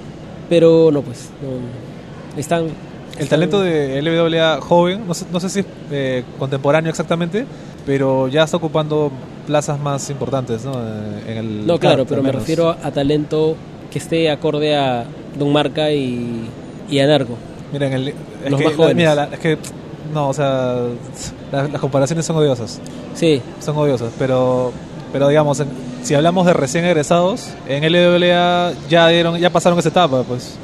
pero 0.48 0.90
no, 0.92 1.00
pues, 1.02 1.30
no, 1.40 2.38
están... 2.38 2.66
el 3.18 3.28
talento 3.28 3.62
de 3.62 4.02
LWA 4.02 4.60
joven, 4.60 5.06
no 5.06 5.14
sé, 5.14 5.24
no 5.32 5.40
sé 5.40 5.48
si 5.48 5.60
es 5.60 5.66
eh, 5.90 6.24
contemporáneo 6.38 6.90
exactamente, 6.90 7.46
pero 7.86 8.28
ya 8.28 8.42
está 8.42 8.58
ocupando 8.58 9.10
plazas 9.46 9.80
más 9.80 10.10
importantes, 10.10 10.64
¿no? 10.64 10.72
Eh, 10.74 11.22
En 11.28 11.38
el 11.38 11.66
No, 11.66 11.78
claro, 11.78 12.04
pero 12.04 12.22
me 12.22 12.32
refiero 12.32 12.68
a, 12.68 12.78
a 12.82 12.90
talento 12.90 13.56
que 13.90 13.98
esté 13.98 14.30
acorde 14.30 14.76
a 14.76 15.04
Don 15.38 15.52
Marca 15.52 15.90
y, 15.92 16.48
y 16.92 17.00
a 17.00 17.06
Narco. 17.08 17.36
Mira, 17.72 17.86
en 17.88 17.92
el, 17.94 18.08
es 18.08 18.14
Los 18.50 18.60
que, 18.60 18.66
más 18.66 18.76
jóvenes. 18.76 18.96
mira, 18.96 19.14
la- 19.14 19.24
es 19.24 19.38
que 19.38 19.58
no, 20.12 20.28
o 20.28 20.34
sea, 20.34 20.76
la- 21.50 21.68
las 21.68 21.80
comparaciones 21.80 22.24
son 22.26 22.36
odiosas, 22.36 22.80
Sí, 23.14 23.40
son 23.60 23.76
odiosas, 23.76 24.12
pero 24.18 24.72
pero 25.12 25.28
digamos, 25.28 25.58
en- 25.60 25.68
si 26.02 26.14
hablamos 26.14 26.46
de 26.46 26.52
recién 26.52 26.84
egresados, 26.84 27.48
en 27.68 27.82
LWA 27.84 28.72
ya 28.88 29.08
dieron 29.08 29.38
ya 29.38 29.50
pasaron 29.50 29.78
esa 29.78 29.88
etapa, 29.90 30.22
pues 30.22 30.54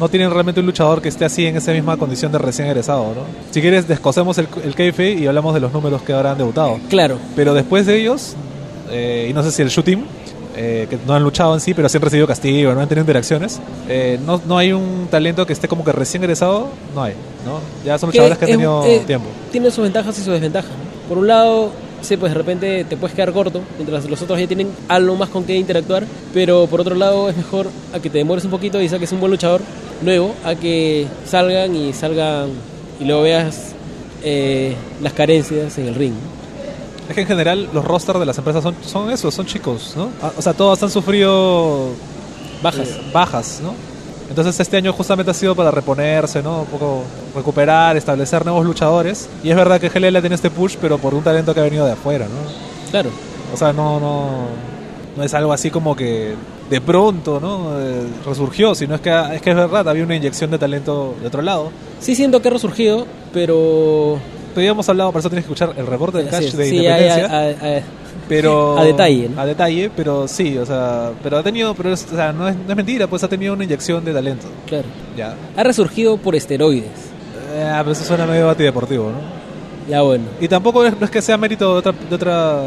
no 0.00 0.08
tienen 0.08 0.30
realmente 0.30 0.60
un 0.60 0.66
luchador 0.66 1.02
que 1.02 1.08
esté 1.08 1.24
así 1.24 1.44
en 1.46 1.56
esa 1.56 1.72
misma 1.72 1.96
condición 1.96 2.30
de 2.32 2.38
recién 2.38 2.68
egresado, 2.68 3.02
¿no? 3.14 3.22
Si 3.50 3.60
quieres 3.60 3.88
descosemos 3.88 4.38
el, 4.38 4.46
el 4.64 4.94
y 5.18 5.26
hablamos 5.26 5.54
de 5.54 5.60
los 5.60 5.72
números 5.72 6.02
que 6.02 6.12
ahora 6.12 6.32
han 6.32 6.38
debutado. 6.38 6.78
claro. 6.88 7.16
Pero 7.34 7.52
después 7.54 7.84
de 7.86 7.98
ellos, 8.00 8.34
eh, 8.90 9.26
y 9.30 9.32
no 9.32 9.42
sé 9.42 9.50
si 9.52 9.62
el 9.62 9.68
shooting, 9.70 10.04
eh, 10.60 10.88
que 10.90 10.98
no 11.06 11.14
han 11.14 11.22
luchado 11.22 11.54
en 11.54 11.60
sí, 11.60 11.72
pero 11.72 11.88
sí 11.88 11.98
han 11.98 12.02
recibido 12.02 12.26
castigo, 12.26 12.74
no 12.74 12.80
han 12.80 12.88
tenido 12.88 13.02
interacciones, 13.02 13.60
eh, 13.88 14.18
no, 14.26 14.42
no 14.44 14.58
hay 14.58 14.72
un 14.72 15.06
talento 15.08 15.46
que 15.46 15.52
esté 15.52 15.68
como 15.68 15.84
que 15.84 15.92
recién 15.92 16.20
egresado, 16.24 16.66
no 16.96 17.04
hay, 17.04 17.14
¿no? 17.46 17.60
Ya 17.84 17.96
son 17.96 18.08
luchadores 18.08 18.38
que 18.38 18.44
han 18.46 18.50
tenido 18.50 18.84
eh, 18.84 19.04
tiempo. 19.06 19.28
Tiene 19.52 19.70
sus 19.70 19.84
ventajas 19.84 20.18
y 20.18 20.22
sus 20.22 20.32
desventajas. 20.32 20.72
¿no? 20.72 21.08
Por 21.08 21.18
un 21.18 21.28
lado, 21.28 21.70
sí, 22.02 22.16
pues 22.16 22.32
de 22.32 22.38
repente 22.38 22.84
te 22.84 22.96
puedes 22.96 23.14
quedar 23.14 23.32
corto, 23.32 23.60
mientras 23.76 24.10
los 24.10 24.20
otros 24.20 24.36
ya 24.40 24.48
tienen 24.48 24.68
algo 24.88 25.14
más 25.14 25.28
con 25.28 25.44
qué 25.44 25.54
interactuar, 25.54 26.02
pero 26.34 26.66
por 26.66 26.80
otro 26.80 26.96
lado 26.96 27.30
es 27.30 27.36
mejor 27.36 27.68
a 27.94 28.00
que 28.00 28.10
te 28.10 28.18
demores 28.18 28.44
un 28.44 28.50
poquito 28.50 28.80
y 28.80 28.88
saques 28.88 29.12
un 29.12 29.20
buen 29.20 29.30
luchador 29.30 29.60
nuevo, 30.02 30.34
a 30.44 30.56
que 30.56 31.06
salgan 31.24 31.76
y 31.76 31.92
salgan 31.92 32.48
y 32.98 33.04
luego 33.04 33.22
veas 33.22 33.74
eh, 34.24 34.74
las 35.00 35.12
carencias 35.12 35.78
en 35.78 35.86
el 35.86 35.94
ring. 35.94 36.14
¿no? 36.14 36.37
Es 37.08 37.14
que 37.14 37.22
en 37.22 37.26
general 37.26 37.68
los 37.72 37.84
rosters 37.84 38.18
de 38.20 38.26
las 38.26 38.36
empresas 38.38 38.62
son, 38.62 38.74
son 38.84 39.10
esos, 39.10 39.34
son 39.34 39.46
chicos, 39.46 39.94
¿no? 39.96 40.10
Ah, 40.22 40.30
O 40.36 40.42
sea, 40.42 40.52
todos 40.52 40.82
han 40.82 40.90
sufrido 40.90 41.88
Bajas. 42.62 42.88
eh, 42.88 43.00
bajas, 43.12 43.60
¿no? 43.62 43.72
Entonces 44.28 44.60
este 44.60 44.76
año 44.76 44.92
justamente 44.92 45.30
ha 45.30 45.34
sido 45.34 45.54
para 45.54 45.70
reponerse, 45.70 46.42
¿no? 46.42 46.60
Un 46.60 46.66
poco 46.66 47.02
recuperar, 47.34 47.96
establecer 47.96 48.44
nuevos 48.44 48.66
luchadores. 48.66 49.26
Y 49.42 49.48
es 49.50 49.56
verdad 49.56 49.80
que 49.80 49.88
GLL 49.88 50.20
tiene 50.20 50.34
este 50.34 50.50
push, 50.50 50.76
pero 50.78 50.98
por 50.98 51.14
un 51.14 51.22
talento 51.24 51.54
que 51.54 51.60
ha 51.60 51.62
venido 51.62 51.86
de 51.86 51.92
afuera, 51.92 52.26
¿no? 52.26 52.90
Claro. 52.90 53.08
O 53.54 53.56
sea, 53.56 53.72
no, 53.72 53.98
no, 53.98 54.28
no 55.16 55.22
es 55.24 55.32
algo 55.32 55.50
así 55.54 55.70
como 55.70 55.96
que 55.96 56.34
de 56.68 56.80
pronto, 56.82 57.40
¿no? 57.40 57.80
Eh, 57.80 58.02
resurgió, 58.26 58.74
sino 58.74 58.96
es 58.96 59.00
que 59.00 59.10
es 59.32 59.40
que 59.40 59.48
es 59.50 59.56
verdad, 59.56 59.88
había 59.88 60.04
una 60.04 60.14
inyección 60.16 60.50
de 60.50 60.58
talento 60.58 61.14
de 61.22 61.26
otro 61.28 61.40
lado. 61.40 61.70
Sí 61.98 62.14
siento 62.14 62.42
que 62.42 62.48
ha 62.48 62.50
resurgido, 62.50 63.06
pero... 63.32 64.18
Hemos 64.66 64.88
hablado, 64.88 65.12
por 65.12 65.20
eso 65.20 65.28
tienes 65.30 65.44
que 65.44 65.52
escuchar 65.52 65.74
el 65.78 65.86
reporte 65.86 66.18
del 66.18 66.28
Cash 66.28 66.52
de 66.52 66.64
sí, 66.68 66.76
Independencia. 66.76 67.82
pero 68.28 68.78
a 68.78 68.84
detalle, 68.84 69.28
¿no? 69.28 69.40
a 69.40 69.46
detalle 69.46 69.90
pero 69.96 70.28
sí 70.28 70.58
o 70.58 70.66
sea 70.66 71.12
pero 71.22 71.38
ha 71.38 71.42
tenido 71.42 71.74
pero 71.74 71.92
es, 71.92 72.06
o 72.12 72.14
sea, 72.14 72.32
no, 72.32 72.46
es, 72.48 72.56
no 72.56 72.68
es 72.70 72.76
mentira 72.76 73.06
pues 73.06 73.22
ha 73.24 73.28
tenido 73.28 73.54
una 73.54 73.64
inyección 73.64 74.04
de 74.04 74.12
talento 74.12 74.46
claro. 74.66 74.84
ya 75.16 75.34
Ha 75.56 75.62
resurgido 75.62 76.16
por 76.18 76.34
esteroides. 76.34 76.90
Eh, 77.54 77.72
pero 77.78 77.92
eso 77.92 78.04
suena 78.04 78.26
medio 78.26 78.50
antideportivo 78.50 79.10
no 79.10 79.18
Ya 79.90 80.02
bueno. 80.02 80.24
y 80.40 80.48
tampoco 80.48 80.84
es, 80.84 80.98
no 80.98 81.04
es 81.06 81.10
que 81.10 81.22
sea 81.22 81.38
mérito 81.38 81.72
de 81.72 81.78
otra, 81.78 81.92
de 81.92 82.14
otra 82.14 82.60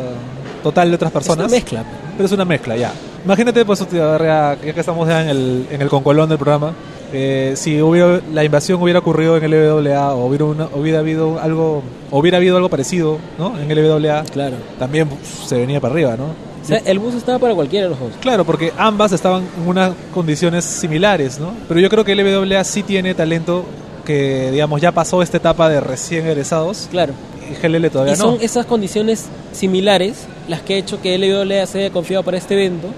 total 0.63 0.89
de 0.89 0.95
otras 0.95 1.09
Es 1.11 1.15
una 1.15 1.22
personas 1.26 1.51
mezcla. 1.51 1.84
pero 2.18 2.26
es 2.26 2.31
una 2.31 2.45
mezcla 2.45 2.76
ya 2.76 2.91
imagínate 3.23 3.63
pues 3.65 3.88
ya 3.91 4.57
que 4.59 4.73
estamos 4.80 5.07
ya 5.07 5.22
en 5.22 5.30
el 5.30 5.68
en 5.69 5.81
el 5.81 5.89
concolón 5.89 6.27
del 6.30 6.39
programa 6.39 6.73
eh, 7.14 7.54
si 7.56 7.82
hubiera 7.82 8.22
la 8.34 8.44
invasión 8.44 8.82
hubiera 8.82 9.00
ocurrido 9.00 9.38
en 9.38 9.44
el 9.44 9.52
LWA 9.54 10.14
o 10.16 10.26
hubiera 10.28 10.46
una- 10.46 10.70
hubiera 10.74 11.00
habido 11.00 11.40
algo 11.40 11.84
hubiera 12.10 12.38
habido 12.38 12.56
algo 12.58 12.70
parecido 12.70 13.18
no 13.38 13.60
en 13.60 13.70
el 13.70 13.80
LWA 13.80 14.24
Claro. 14.32 14.56
también 14.80 15.10
se 15.46 15.58
venía 15.58 15.80
para 15.82 15.94
arriba 15.94 16.16
no 16.18 16.26
O 16.64 16.66
sea, 16.66 16.78
el 16.86 17.00
bus 17.00 17.16
estaba 17.16 17.40
para 17.40 17.56
cualquiera 17.56 17.86
de 17.86 17.90
los 17.90 18.00
dos. 18.00 18.12
Claro, 18.22 18.46
porque 18.46 18.72
ambas 18.78 19.12
estaban 19.12 19.44
en 19.62 19.68
unas 19.68 19.94
condiciones 20.14 20.64
similares, 20.64 21.40
¿no? 21.40 21.54
Pero 21.68 21.80
yo 21.80 21.90
creo 21.90 22.06
que 22.06 22.12
el 22.12 22.20
LWA 22.20 22.64
sí 22.64 22.84
tiene 22.84 23.16
talento 23.16 23.66
que, 24.06 24.52
digamos, 24.52 24.80
ya 24.80 24.92
pasó 24.92 25.24
esta 25.24 25.38
etapa 25.38 25.70
de 25.70 25.80
recién 25.80 26.28
egresados 26.28 26.88
Claro. 26.92 27.14
y 27.50 27.56
GLL 27.56 27.90
todavía 27.90 28.14
Y 28.14 28.18
no. 28.18 28.24
son 28.24 28.38
esas 28.42 28.68
condiciones 28.68 29.26
similares 29.54 30.28
las 30.48 30.62
que 30.62 30.76
ha 30.76 30.78
hecho 30.78 31.02
que 31.02 31.16
LWA 31.18 31.66
se 31.66 31.80
haya 31.80 31.90
confiado 31.92 32.22
para 32.24 32.38
este 32.38 32.54
evento, 32.54 32.90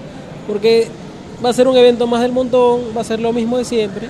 porque 0.46 0.88
va 1.44 1.50
a 1.50 1.52
ser 1.52 1.68
un 1.68 1.76
evento 1.76 2.06
más 2.06 2.22
del 2.22 2.32
montón, 2.32 2.80
va 2.96 3.00
a 3.00 3.04
ser 3.04 3.20
lo 3.20 3.32
mismo 3.32 3.58
de 3.58 3.64
siempre, 3.64 4.08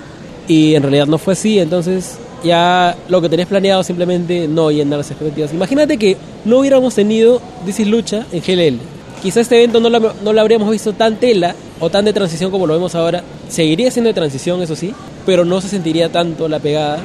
y 0.49 0.75
en 0.75 0.83
realidad 0.83 1.07
no 1.07 1.19
fue 1.19 1.35
así, 1.35 1.59
entonces 1.59 2.19
ya 2.43 2.97
lo 3.09 3.21
que 3.21 3.29
tenías 3.29 3.49
planeado 3.49 3.83
simplemente 3.83 4.47
no 4.47 4.71
llenar 4.71 4.99
las 4.99 5.11
expectativas. 5.11 5.53
Imagínate 5.53 5.97
que 5.97 6.17
no 6.45 6.59
hubiéramos 6.59 6.95
tenido 6.95 7.41
This 7.65 7.81
is 7.81 7.89
Lucha 7.89 8.27
en 8.31 8.41
GLL. 8.41 8.79
Quizá 9.23 9.41
este 9.41 9.57
evento 9.57 9.81
no 9.81 9.89
lo, 9.89 10.13
no 10.23 10.33
lo 10.33 10.41
habríamos 10.41 10.71
visto 10.71 10.93
tan 10.93 11.17
tela 11.17 11.55
o 11.81 11.89
tan 11.89 12.05
de 12.05 12.13
transición 12.13 12.51
como 12.51 12.67
lo 12.67 12.75
vemos 12.75 12.95
ahora. 12.95 13.23
Seguiría 13.49 13.91
siendo 13.91 14.09
de 14.09 14.15
transición, 14.15 14.61
eso 14.63 14.77
sí, 14.77 14.95
pero 15.25 15.47
no 15.47 15.63
se 15.63 15.69
sentiría 15.69 16.13
tanto 16.13 16.47
la 16.47 16.59
pegada. 16.59 16.99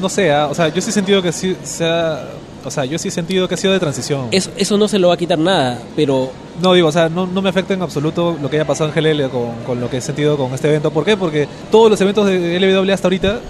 No 0.00 0.08
sé, 0.08 0.32
ah, 0.32 0.48
o 0.50 0.54
sea, 0.54 0.68
yo 0.68 0.80
sí 0.80 0.88
he 0.90 0.92
sentido 0.92 1.20
que 1.22 1.32
sí 1.32 1.54
sea... 1.62 2.24
O 2.68 2.70
sea, 2.70 2.84
yo 2.84 2.98
sí 2.98 3.08
he 3.08 3.10
sentido 3.10 3.48
que 3.48 3.54
ha 3.54 3.58
sido 3.58 3.72
de 3.72 3.80
transición. 3.80 4.28
Eso, 4.30 4.50
eso 4.56 4.76
no 4.78 4.86
se 4.88 4.98
lo 4.98 5.08
va 5.08 5.14
a 5.14 5.16
quitar 5.16 5.38
nada, 5.38 5.78
pero 5.96 6.30
No 6.62 6.72
digo, 6.72 6.88
o 6.88 6.92
sea, 6.92 7.08
no, 7.08 7.26
no 7.26 7.42
me 7.42 7.48
afecta 7.50 7.74
en 7.74 7.82
absoluto 7.82 8.36
lo 8.40 8.48
que 8.48 8.56
haya 8.56 8.66
pasado 8.66 8.90
en 8.90 8.94
GLL 8.94 9.28
con, 9.30 9.50
con 9.66 9.80
lo 9.80 9.88
que 9.90 9.98
he 9.98 10.00
sentido 10.00 10.36
con 10.36 10.52
este 10.54 10.68
evento. 10.68 10.90
¿Por 10.90 11.04
qué? 11.04 11.16
Porque 11.16 11.46
todos 11.70 11.90
los 11.90 12.00
eventos 12.00 12.26
de 12.26 12.58
LWA 12.60 12.94
hasta 12.94 13.06
ahorita 13.08 13.40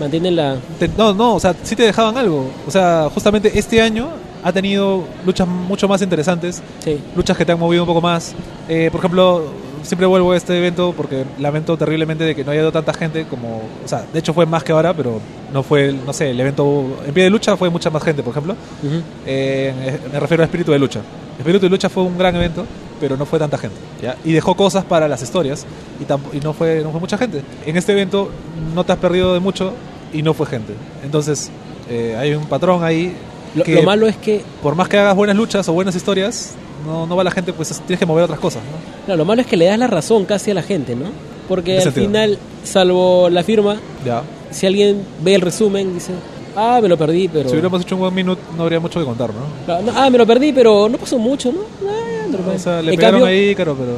mantienen 0.00 0.36
la... 0.36 0.56
Te- 0.78 0.88
no, 0.88 1.14
no, 1.14 1.34
o 1.36 1.40
sea, 1.40 1.54
sí 1.62 1.74
te 1.76 1.82
dejaban 1.84 2.16
algo. 2.16 2.50
O 2.66 2.70
sea, 2.70 3.08
justamente 3.12 3.58
este 3.58 3.80
año 3.82 4.08
ha 4.44 4.52
tenido 4.52 5.04
luchas 5.24 5.48
mucho 5.48 5.88
más 5.88 6.02
interesantes, 6.02 6.62
Sí. 6.84 6.98
luchas 7.16 7.36
que 7.36 7.44
te 7.44 7.52
han 7.52 7.58
movido 7.58 7.82
un 7.82 7.86
poco 7.86 8.00
más. 8.00 8.34
Eh, 8.68 8.88
por 8.92 8.98
ejemplo, 9.00 9.44
siempre 9.86 10.06
vuelvo 10.06 10.32
a 10.32 10.36
este 10.36 10.56
evento 10.56 10.92
porque 10.96 11.24
lamento 11.38 11.76
terriblemente 11.76 12.24
de 12.24 12.34
que 12.34 12.44
no 12.44 12.50
haya 12.50 12.60
ido 12.60 12.72
tanta 12.72 12.92
gente 12.92 13.24
como, 13.24 13.62
o 13.84 13.88
sea, 13.88 14.04
de 14.12 14.18
hecho 14.18 14.34
fue 14.34 14.46
más 14.46 14.62
que 14.64 14.72
ahora, 14.72 14.94
pero 14.94 15.20
no 15.52 15.62
fue, 15.62 15.92
no 15.92 16.12
sé, 16.12 16.30
el 16.30 16.40
evento 16.40 16.98
en 17.06 17.14
pie 17.14 17.24
de 17.24 17.30
lucha 17.30 17.56
fue 17.56 17.70
mucha 17.70 17.90
más 17.90 18.02
gente, 18.02 18.22
por 18.22 18.32
ejemplo. 18.32 18.54
Ujú. 18.82 19.02
Eh, 19.24 19.98
me 20.12 20.20
refiero 20.20 20.42
a 20.42 20.46
Espíritu 20.46 20.72
de 20.72 20.78
Lucha. 20.78 21.00
Espíritu 21.38 21.66
de 21.66 21.70
Lucha 21.70 21.88
fue 21.88 22.02
un 22.02 22.18
gran 22.18 22.34
evento, 22.36 22.64
pero 23.00 23.16
no 23.16 23.26
fue 23.26 23.38
tanta 23.38 23.58
gente. 23.58 23.76
¿ya? 24.02 24.16
Y 24.24 24.32
dejó 24.32 24.54
cosas 24.54 24.84
para 24.84 25.08
las 25.08 25.22
historias 25.22 25.66
y, 26.00 26.36
y 26.36 26.40
no, 26.40 26.52
fue, 26.52 26.80
no 26.82 26.90
fue 26.90 27.00
mucha 27.00 27.18
gente. 27.18 27.42
En 27.64 27.76
este 27.76 27.92
evento 27.92 28.30
no 28.74 28.84
te 28.84 28.92
has 28.92 28.98
perdido 28.98 29.34
de 29.34 29.40
mucho 29.40 29.72
y 30.12 30.22
no 30.22 30.34
fue 30.34 30.46
gente. 30.46 30.74
Entonces 31.04 31.50
eh, 31.88 32.16
hay 32.18 32.34
un 32.34 32.46
patrón 32.46 32.82
ahí. 32.82 33.14
Lo, 33.54 33.64
que 33.64 33.74
lo 33.74 33.82
malo 33.84 34.06
es 34.06 34.16
que 34.16 34.42
Por 34.62 34.74
más 34.74 34.88
que 34.88 34.98
hagas 34.98 35.16
buenas 35.16 35.36
luchas 35.36 35.66
o 35.68 35.72
buenas 35.72 35.94
historias, 35.94 36.54
no, 36.86 37.06
no 37.06 37.16
va 37.16 37.24
la 37.24 37.30
gente, 37.30 37.52
pues 37.52 37.68
tienes 37.86 37.98
que 37.98 38.06
mover 38.06 38.24
otras 38.24 38.38
cosas. 38.40 38.62
¿no? 38.62 39.12
no, 39.12 39.16
lo 39.16 39.24
malo 39.24 39.42
es 39.42 39.46
que 39.48 39.56
le 39.56 39.66
das 39.66 39.78
la 39.78 39.86
razón 39.86 40.24
casi 40.24 40.50
a 40.50 40.54
la 40.54 40.62
gente, 40.62 40.94
¿no? 40.96 41.06
Porque 41.48 41.72
¿En 41.72 41.78
al 41.78 41.84
sentido? 41.84 42.06
final, 42.06 42.38
salvo 42.64 43.28
la 43.30 43.42
firma, 43.44 43.76
Ya. 44.04 44.22
si 44.50 44.66
alguien 44.66 45.02
ve 45.22 45.34
el 45.34 45.40
resumen, 45.42 45.94
dice, 45.94 46.12
ah, 46.56 46.78
me 46.82 46.88
lo 46.88 46.96
perdí, 46.96 47.28
pero... 47.28 47.48
Si 47.48 47.54
hubiéramos 47.54 47.82
hecho 47.82 47.96
un 47.96 48.02
one 48.02 48.14
minute, 48.14 48.40
no 48.56 48.62
habría 48.62 48.80
mucho 48.80 48.98
que 48.98 49.04
contar, 49.06 49.30
¿no? 49.30 49.72
Ah, 49.72 49.80
no, 49.84 49.92
ah, 49.94 50.10
me 50.10 50.18
lo 50.18 50.26
perdí, 50.26 50.52
pero 50.52 50.88
no 50.88 50.98
pasó 50.98 51.18
mucho, 51.18 51.52
¿no? 51.52 51.60
Ah, 51.88 52.26
normal. 52.30 52.56
O 52.56 52.58
sea, 52.58 52.82
le 52.82 52.92
en, 52.92 52.96
pegaron 52.96 53.20
cambio, 53.20 53.36
ahí, 53.36 53.54
claro, 53.54 53.76
pero. 53.78 53.92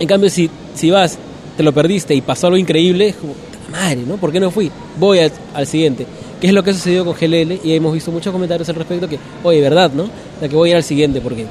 en 0.00 0.08
cambio, 0.08 0.28
si, 0.30 0.50
si 0.74 0.90
vas, 0.90 1.18
te 1.56 1.62
lo 1.62 1.72
perdiste 1.72 2.14
y 2.14 2.20
pasó 2.20 2.46
algo 2.48 2.56
increíble, 2.56 3.08
es 3.08 3.16
como, 3.16 3.34
"Puta 3.34 3.58
madre, 3.70 4.00
¿no? 4.06 4.16
¿Por 4.16 4.32
qué 4.32 4.40
no 4.40 4.50
fui? 4.50 4.70
Voy 4.98 5.18
al, 5.20 5.30
al 5.54 5.66
siguiente. 5.66 6.06
¿Qué 6.40 6.48
es 6.48 6.52
lo 6.52 6.64
que 6.64 6.70
ha 6.70 6.74
sucedido 6.74 7.04
con 7.04 7.14
GLL? 7.14 7.60
Y 7.62 7.74
hemos 7.76 7.92
visto 7.94 8.10
muchos 8.10 8.32
comentarios 8.32 8.68
al 8.68 8.74
respecto 8.74 9.06
que, 9.08 9.16
oye, 9.44 9.60
¿verdad, 9.60 9.92
no? 9.94 10.02
O 10.04 10.08
sea, 10.40 10.48
que 10.48 10.56
voy 10.56 10.70
a 10.70 10.72
ir 10.72 10.76
al 10.78 10.82
siguiente 10.82 11.20
porque 11.20 11.46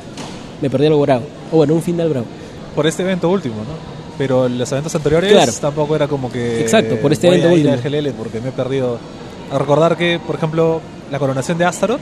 me 0.61 0.69
perdí 0.69 0.87
algo 0.87 1.01
bravo. 1.01 1.23
O 1.51 1.57
bueno, 1.57 1.73
un 1.73 1.81
final 1.81 2.09
bravo. 2.09 2.25
Por 2.75 2.87
este 2.87 3.03
evento 3.03 3.29
último, 3.29 3.55
¿no? 3.55 4.01
Pero 4.17 4.47
los 4.47 4.71
eventos 4.71 4.93
anteriores 4.95 5.31
Claro. 5.31 5.51
tampoco 5.59 5.95
era 5.95 6.07
como 6.07 6.31
que. 6.31 6.61
Exacto, 6.61 6.95
por 6.97 7.11
este 7.11 7.27
voy 7.27 7.37
evento 7.37 7.49
a 7.55 7.57
ir 7.59 7.67
último. 7.67 7.83
al 7.97 8.01
GLL 8.03 8.13
porque 8.13 8.39
me 8.41 8.49
he 8.49 8.51
perdido. 8.51 8.97
A 9.51 9.57
recordar 9.57 9.97
que, 9.97 10.19
por 10.25 10.35
ejemplo, 10.35 10.79
la 11.11 11.19
coronación 11.19 11.57
de 11.57 11.65
Astaroth 11.65 11.99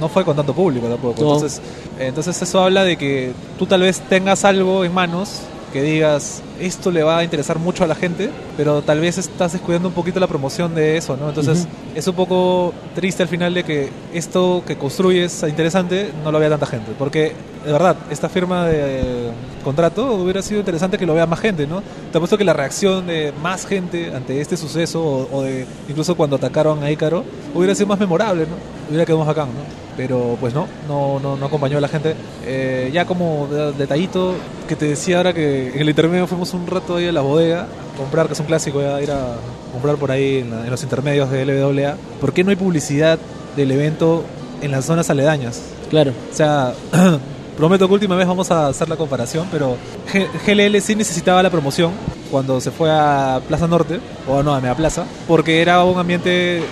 no 0.00 0.08
fue 0.08 0.24
con 0.24 0.34
tanto 0.34 0.52
público 0.54 0.86
tampoco. 0.88 1.20
No. 1.22 1.34
Entonces, 1.34 1.60
entonces, 1.98 2.40
eso 2.42 2.60
habla 2.60 2.82
de 2.84 2.96
que 2.96 3.32
tú 3.58 3.66
tal 3.66 3.82
vez 3.82 4.00
tengas 4.08 4.44
algo 4.44 4.84
en 4.84 4.92
manos 4.92 5.42
que 5.72 5.82
digas 5.82 6.42
esto 6.60 6.90
le 6.90 7.02
va 7.02 7.18
a 7.18 7.24
interesar 7.24 7.58
mucho 7.58 7.82
a 7.84 7.86
la 7.86 7.94
gente, 7.94 8.30
pero 8.56 8.82
tal 8.82 9.00
vez 9.00 9.18
estás 9.18 9.52
descuidando 9.52 9.88
un 9.88 9.94
poquito 9.94 10.20
la 10.20 10.26
promoción 10.26 10.74
de 10.74 10.96
eso, 10.96 11.16
¿no? 11.16 11.28
Entonces 11.28 11.60
Ujú. 11.60 11.68
es 11.98 12.06
un 12.06 12.14
poco 12.14 12.72
triste 12.94 13.22
al 13.22 13.28
final 13.28 13.54
de 13.54 13.64
que 13.64 13.90
esto 14.12 14.62
que 14.66 14.76
construyes 14.76 15.42
interesante 15.48 16.12
no 16.22 16.30
lo 16.30 16.38
vea 16.38 16.50
tanta 16.50 16.66
gente, 16.66 16.92
porque 16.98 17.32
de 17.64 17.72
verdad, 17.72 17.96
esta 18.10 18.28
firma 18.28 18.66
de 18.66 19.30
contrato 19.62 20.14
hubiera 20.14 20.42
sido 20.42 20.60
interesante 20.60 20.98
que 20.98 21.06
lo 21.06 21.14
vea 21.14 21.26
más 21.26 21.38
gente, 21.38 21.66
¿no? 21.66 21.82
Te 22.10 22.18
apuesto 22.18 22.36
que 22.36 22.44
la 22.44 22.52
reacción 22.52 23.06
de 23.06 23.32
más 23.40 23.66
gente 23.66 24.12
ante 24.14 24.40
este 24.40 24.56
suceso, 24.56 25.00
o, 25.02 25.28
o 25.32 25.42
de 25.42 25.66
incluso 25.88 26.16
cuando 26.16 26.36
atacaron 26.36 26.82
a 26.82 26.90
Ícaro, 26.90 27.24
hubiera 27.54 27.74
sido 27.74 27.86
más 27.86 28.00
memorable, 28.00 28.42
¿no? 28.42 28.81
Hubiera 28.92 29.06
quedado 29.06 29.18
más 29.24 29.28
bacán, 29.28 29.48
¿no? 29.48 29.60
Pero 29.96 30.36
pues 30.40 30.54
no, 30.54 30.66
no, 30.88 31.18
no, 31.20 31.36
no 31.36 31.46
acompañó 31.46 31.78
a 31.78 31.80
la 31.80 31.88
gente. 31.88 32.14
Eh, 32.46 32.90
ya 32.92 33.04
como 33.04 33.46
de- 33.50 33.72
detallito, 33.72 34.34
que 34.68 34.76
te 34.76 34.86
decía 34.86 35.18
ahora 35.18 35.32
que 35.32 35.68
en 35.74 35.80
el 35.80 35.88
intermedio 35.88 36.26
fuimos 36.26 36.52
un 36.54 36.66
rato 36.66 36.96
ahí 36.96 37.08
a 37.08 37.12
la 37.12 37.20
bodega 37.20 37.62
a 37.62 37.96
comprar, 37.98 38.26
que 38.26 38.32
es 38.34 38.40
un 38.40 38.46
clásico, 38.46 38.80
ya 38.80 39.00
ir 39.02 39.10
a 39.10 39.34
comprar 39.72 39.96
por 39.96 40.10
ahí 40.10 40.38
en, 40.38 40.50
la- 40.50 40.64
en 40.64 40.70
los 40.70 40.82
intermedios 40.82 41.30
de 41.30 41.44
LWA. 41.44 41.96
¿Por 42.20 42.32
qué 42.32 42.44
no 42.44 42.50
hay 42.50 42.56
publicidad 42.56 43.18
del 43.56 43.70
evento 43.70 44.24
en 44.62 44.70
las 44.70 44.84
zonas 44.86 45.10
aledañas? 45.10 45.60
Claro. 45.90 46.12
O 46.30 46.34
sea, 46.34 46.72
prometo 47.56 47.86
que 47.86 47.94
última 47.94 48.16
vez 48.16 48.26
vamos 48.26 48.50
a 48.50 48.68
hacer 48.68 48.88
la 48.88 48.96
comparación, 48.96 49.46
pero 49.52 49.76
G- 50.12 50.28
GLL 50.46 50.80
sí 50.80 50.94
necesitaba 50.96 51.42
la 51.42 51.50
promoción 51.50 51.92
cuando 52.30 52.60
se 52.62 52.70
fue 52.70 52.90
a 52.90 53.42
Plaza 53.46 53.66
Norte, 53.68 54.00
o 54.26 54.42
no, 54.42 54.54
a 54.54 54.60
Mega 54.60 54.74
Plaza, 54.74 55.04
porque 55.28 55.60
era 55.60 55.84
un 55.84 55.98
ambiente 55.98 56.62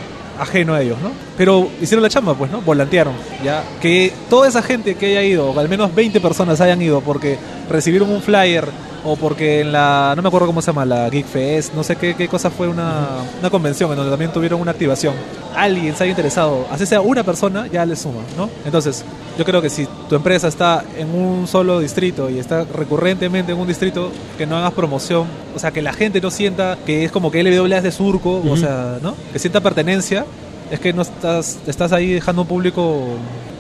ajeno 0.41 0.75
a 0.75 0.81
ellos, 0.81 0.99
¿no? 1.03 1.11
Pero 1.37 1.69
hicieron 1.81 2.03
la 2.03 2.09
chamba, 2.09 2.35
pues, 2.35 2.51
¿no? 2.51 2.63
Volantearon, 2.63 3.15
¿ya? 3.45 3.63
Que 3.81 4.13
toda 4.29 4.49
esa 4.49 4.63
gente 4.63 4.95
que 4.95 5.07
haya 5.07 5.23
ido, 5.23 5.51
o 5.51 5.59
al 5.59 5.69
menos 5.69 5.95
20 5.95 6.21
personas 6.21 6.61
hayan 6.61 6.81
ido 6.81 7.01
porque 7.01 7.39
recibieron 7.69 8.11
un 8.11 8.23
flyer 8.23 8.67
o 9.05 9.17
porque 9.17 9.61
en 9.61 9.73
la, 9.73 10.15
no 10.17 10.23
me 10.23 10.29
acuerdo 10.29 10.47
cómo 10.47 10.61
se 10.63 10.69
llama, 10.69 10.85
la 10.85 11.09
Geek 11.09 11.27
Fest, 11.27 11.75
no 11.75 11.83
sé 11.83 11.97
qué, 11.97 12.15
qué 12.15 12.29
cosa 12.29 12.51
fue 12.51 12.69
una, 12.69 13.07
una 13.39 13.51
convención 13.51 13.91
en 13.91 13.97
donde 13.97 14.11
también 14.11 14.33
tuvieron 14.33 14.61
una 14.61 14.73
activación. 14.73 15.15
Alguien 15.55 15.95
se 15.95 16.05
haya 16.05 16.11
interesado, 16.11 16.67
así 16.71 16.87
sea 16.87 17.01
una 17.01 17.23
persona, 17.23 17.67
ya 17.67 17.85
le 17.85 17.97
suma, 17.97 18.23
¿no? 18.37 18.51
Entonces, 18.65 19.05
yo 19.41 19.45
creo 19.47 19.63
que 19.63 19.71
si 19.71 19.89
tu 20.07 20.17
empresa 20.17 20.49
está 20.49 20.85
en 20.99 21.09
un 21.15 21.47
solo 21.47 21.81
distrito 21.81 22.29
y 22.29 22.39
está 22.39 22.65
recurrentemente 22.65 23.53
en 23.53 23.59
un 23.59 23.67
distrito, 23.67 24.11
que 24.37 24.45
no 24.47 24.59
hagas 24.59 24.75
promoción, 24.75 25.25
o 25.57 25.59
sea, 25.59 25.71
que 25.71 25.81
la 25.81 25.95
gente 25.95 26.21
no 26.21 26.31
sienta 26.31 26.77
que 26.85 27.07
es 27.07 27.11
como 27.11 27.31
que 27.31 27.43
LWA 27.43 27.79
es 27.79 27.83
de 27.85 27.91
surco, 27.91 28.43
o 28.47 28.57
sea, 28.59 28.99
¿no? 29.01 29.15
Que 29.33 29.39
sienta 29.39 29.63
pertenencia, 29.63 30.27
es 30.71 30.79
que 30.79 30.93
no 30.93 31.01
estás, 31.01 31.59
estás 31.67 31.91
ahí 31.93 32.13
dejando 32.13 32.43
un 32.43 32.49
público... 32.49 33.03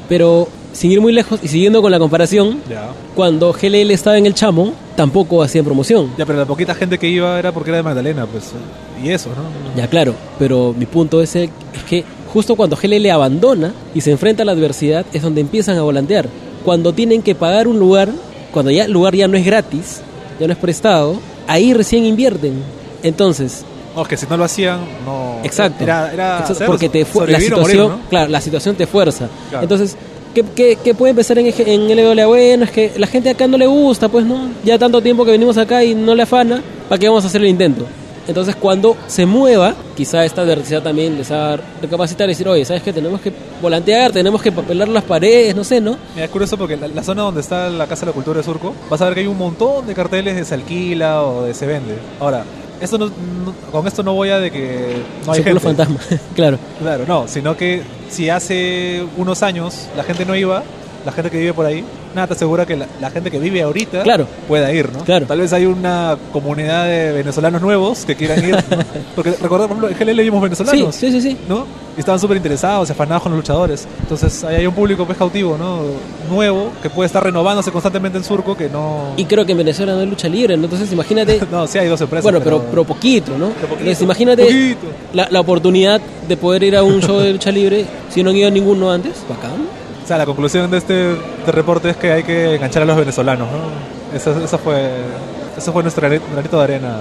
Pero 0.06 0.48
sin 0.74 0.90
ir 0.92 1.00
muy 1.00 1.12
lejos 1.12 1.40
y 1.42 1.48
siguiendo 1.48 1.80
con 1.80 1.90
la 1.92 1.98
comparación, 1.98 2.60
Ya. 2.68 2.88
cuando 3.14 3.52
GLL 3.54 3.90
estaba 3.92 4.18
en 4.18 4.26
el 4.26 4.34
Chamo, 4.34 4.74
tampoco 4.96 5.42
hacían 5.42 5.64
promoción. 5.64 6.10
Ya, 6.18 6.26
pero 6.26 6.38
la 6.40 6.44
poquita 6.46 6.74
gente 6.74 6.98
que 6.98 7.08
iba 7.08 7.38
era 7.38 7.52
porque 7.52 7.70
era 7.70 7.78
de 7.78 7.84
Magdalena, 7.84 8.26
pues. 8.26 8.50
Y 9.02 9.08
eso, 9.08 9.30
¿no? 9.30 9.80
Ya, 9.80 9.86
claro, 9.88 10.14
pero 10.38 10.74
mi 10.76 10.84
punto 10.84 11.22
es, 11.22 11.34
el- 11.36 11.50
es 11.74 11.84
que 11.88 12.04
justo 12.32 12.56
cuando 12.56 12.76
GLL 12.76 13.10
abandona 13.10 13.72
y 13.94 14.00
se 14.00 14.10
enfrenta 14.10 14.42
a 14.42 14.46
la 14.46 14.52
adversidad 14.52 15.04
es 15.12 15.22
donde 15.22 15.40
empiezan 15.40 15.76
a 15.78 15.82
volantear. 15.82 16.28
Cuando 16.64 16.92
tienen 16.92 17.22
que 17.22 17.34
pagar 17.34 17.66
un 17.68 17.78
lugar, 17.78 18.08
cuando 18.52 18.70
ya 18.70 18.84
el 18.84 18.92
lugar 18.92 19.14
ya 19.14 19.28
no 19.28 19.36
es 19.36 19.44
gratis, 19.44 20.00
ya 20.38 20.46
no 20.46 20.52
es 20.52 20.58
prestado, 20.58 21.16
ahí 21.46 21.72
recién 21.74 22.04
invierten. 22.04 22.62
Entonces, 23.02 23.64
No, 23.96 24.04
que 24.04 24.16
si 24.16 24.26
no 24.26 24.36
lo 24.36 24.44
hacían, 24.44 24.80
no. 25.04 25.40
exacto, 25.42 25.82
Era, 25.82 26.12
era 26.12 26.38
exacto, 26.40 26.64
porque 26.66 26.88
te 26.88 27.00
la 27.00 27.40
situación, 27.40 27.60
morir, 27.60 27.76
¿no? 27.80 28.00
claro, 28.08 28.30
la 28.30 28.40
situación 28.40 28.76
te 28.76 28.86
fuerza. 28.86 29.28
Claro. 29.48 29.64
Entonces, 29.64 29.96
¿qué, 30.34 30.44
qué, 30.54 30.78
qué 30.82 30.94
puede 30.94 31.10
empezar 31.10 31.38
en, 31.38 31.46
en 31.56 31.96
LWA? 31.96 32.26
Bueno, 32.26 32.64
es 32.64 32.70
que 32.70 32.92
la 32.98 33.06
gente 33.06 33.30
acá 33.30 33.48
no 33.48 33.56
le 33.58 33.66
gusta, 33.66 34.08
pues 34.08 34.24
no, 34.24 34.48
ya 34.64 34.78
tanto 34.78 35.00
tiempo 35.02 35.24
que 35.24 35.32
venimos 35.32 35.56
acá 35.56 35.82
y 35.82 35.94
no 35.94 36.14
le 36.14 36.22
afana, 36.22 36.62
¿para 36.88 36.98
qué 37.00 37.08
vamos 37.08 37.24
a 37.24 37.28
hacer 37.28 37.40
el 37.40 37.48
intento? 37.48 37.84
Entonces, 38.28 38.54
cuando 38.56 38.96
se 39.06 39.26
mueva, 39.26 39.74
quizá 39.96 40.24
esta 40.24 40.42
adversidad 40.42 40.82
también 40.82 41.16
les 41.18 41.30
va 41.32 41.54
a 41.54 41.60
recapacitar 41.82 42.28
y 42.28 42.32
decir, 42.32 42.46
oye, 42.48 42.64
¿sabes 42.64 42.82
qué? 42.82 42.92
Tenemos 42.92 43.20
que 43.20 43.32
volantear, 43.60 44.12
tenemos 44.12 44.40
que 44.42 44.52
papelar 44.52 44.88
las 44.88 45.04
paredes, 45.04 45.54
no 45.56 45.64
sé, 45.64 45.80
¿no? 45.80 45.96
Mira, 46.14 46.26
es 46.26 46.30
curioso 46.30 46.56
porque 46.56 46.76
la, 46.76 46.86
la 46.88 47.02
zona 47.02 47.22
donde 47.22 47.40
está 47.40 47.68
la 47.70 47.86
Casa 47.86 48.02
de 48.02 48.06
la 48.06 48.12
Cultura 48.12 48.38
de 48.38 48.44
Surco, 48.44 48.74
vas 48.88 49.00
a 49.00 49.06
ver 49.06 49.14
que 49.14 49.20
hay 49.20 49.26
un 49.26 49.38
montón 49.38 49.86
de 49.86 49.94
carteles 49.94 50.36
de 50.36 50.44
se 50.44 50.54
alquila 50.54 51.22
o 51.22 51.42
de 51.44 51.54
se 51.54 51.66
vende. 51.66 51.94
Ahora, 52.20 52.44
esto 52.80 52.96
no, 52.98 53.06
no- 53.06 53.54
con 53.72 53.86
esto 53.86 54.02
no 54.02 54.14
voy 54.14 54.30
a 54.30 54.38
de 54.38 54.50
que 54.50 54.96
no 55.26 55.32
hay 55.32 55.42
gente. 55.42 55.60
fantasma, 55.60 55.98
claro. 56.34 56.58
Claro, 56.80 57.04
no, 57.06 57.26
sino 57.28 57.56
que 57.56 57.82
si 58.08 58.30
hace 58.30 59.04
unos 59.16 59.42
años 59.42 59.86
la 59.96 60.02
gente 60.04 60.24
no 60.24 60.34
iba, 60.36 60.62
la 61.04 61.12
gente 61.12 61.30
que 61.30 61.38
vive 61.38 61.52
por 61.54 61.66
ahí, 61.66 61.84
nada 62.14 62.26
te 62.28 62.32
asegura 62.34 62.66
que 62.66 62.76
la, 62.76 62.86
la 63.00 63.10
gente 63.10 63.30
que 63.30 63.38
vive 63.38 63.62
ahorita 63.62 64.02
Claro. 64.02 64.26
pueda 64.48 64.72
ir, 64.72 64.92
¿no? 64.92 65.00
Claro. 65.04 65.26
Tal 65.26 65.40
vez 65.40 65.52
hay 65.52 65.66
una 65.66 66.16
comunidad 66.32 66.84
de 66.86 67.12
venezolanos 67.12 67.60
nuevos 67.62 68.04
que 68.04 68.16
quieran 68.16 68.44
ir, 68.44 68.54
¿no? 68.54 68.60
Porque 69.14 69.30
recordad, 69.40 69.68
por 69.68 69.76
ejemplo, 69.76 69.88
en 69.88 69.96
GLL 70.16 70.22
vimos 70.22 70.42
venezolanos, 70.42 70.94
sí, 70.94 71.10
sí, 71.10 71.20
sí. 71.20 71.36
¿no? 71.48 71.66
Y 71.96 72.00
estaban 72.00 72.20
súper 72.20 72.36
interesados, 72.36 72.86
se 72.88 72.92
afanaban 72.92 73.20
con 73.20 73.32
los 73.32 73.38
luchadores. 73.40 73.86
Entonces 74.00 74.44
ahí 74.44 74.56
hay 74.56 74.66
un 74.66 74.74
público 74.74 75.04
pues 75.04 75.18
cautivo, 75.18 75.56
¿no? 75.58 75.80
Nuevo, 76.30 76.70
que 76.82 76.88
puede 76.90 77.06
estar 77.06 77.22
renovándose 77.22 77.70
constantemente 77.72 78.16
en 78.18 78.24
Surco, 78.24 78.56
que 78.56 78.68
no... 78.68 79.14
Y 79.16 79.24
creo 79.24 79.44
que 79.44 79.52
en 79.52 79.58
Venezuela 79.58 79.94
no 79.94 80.00
hay 80.00 80.06
lucha 80.06 80.28
libre, 80.28 80.56
¿no? 80.56 80.64
Entonces, 80.64 80.92
imagínate... 80.92 81.40
No, 81.50 81.66
sí 81.66 81.78
hay 81.78 81.88
dos 81.88 82.00
empresas. 82.00 82.22
Bueno, 82.22 82.40
pero, 82.44 82.62
pero 82.70 82.84
poquito, 82.84 83.32
¿no? 83.32 83.46
Pero 83.48 83.60
poquito, 83.68 83.78
Entonces, 83.80 84.02
imagínate 84.02 84.76
la, 85.12 85.28
la 85.30 85.40
oportunidad 85.40 86.00
de 86.28 86.36
poder 86.36 86.62
ir 86.62 86.76
a 86.76 86.82
un 86.84 87.00
show 87.02 87.18
de 87.18 87.32
lucha 87.32 87.50
libre 87.50 87.84
si 88.08 88.22
no 88.22 88.30
han 88.30 88.36
ido 88.36 88.48
a 88.48 88.50
ninguno 88.52 88.90
antes. 88.92 89.14
Bacán. 89.28 89.79
Sea, 90.10 90.18
la 90.18 90.26
conclusión 90.26 90.68
de 90.68 90.78
este 90.78 90.94
de 90.94 91.52
reporte 91.52 91.90
es 91.90 91.96
que 91.96 92.10
hay 92.10 92.24
que 92.24 92.56
enganchar 92.56 92.82
a 92.82 92.84
los 92.84 92.96
venezolanos, 92.96 93.46
¿no? 93.48 94.16
Eso, 94.16 94.36
eso 94.44 94.58
fue 94.58 94.90
eso 95.56 95.72
fue 95.72 95.84
nuestro 95.84 96.08
granito 96.08 96.58
de 96.58 96.64
arena 96.64 96.96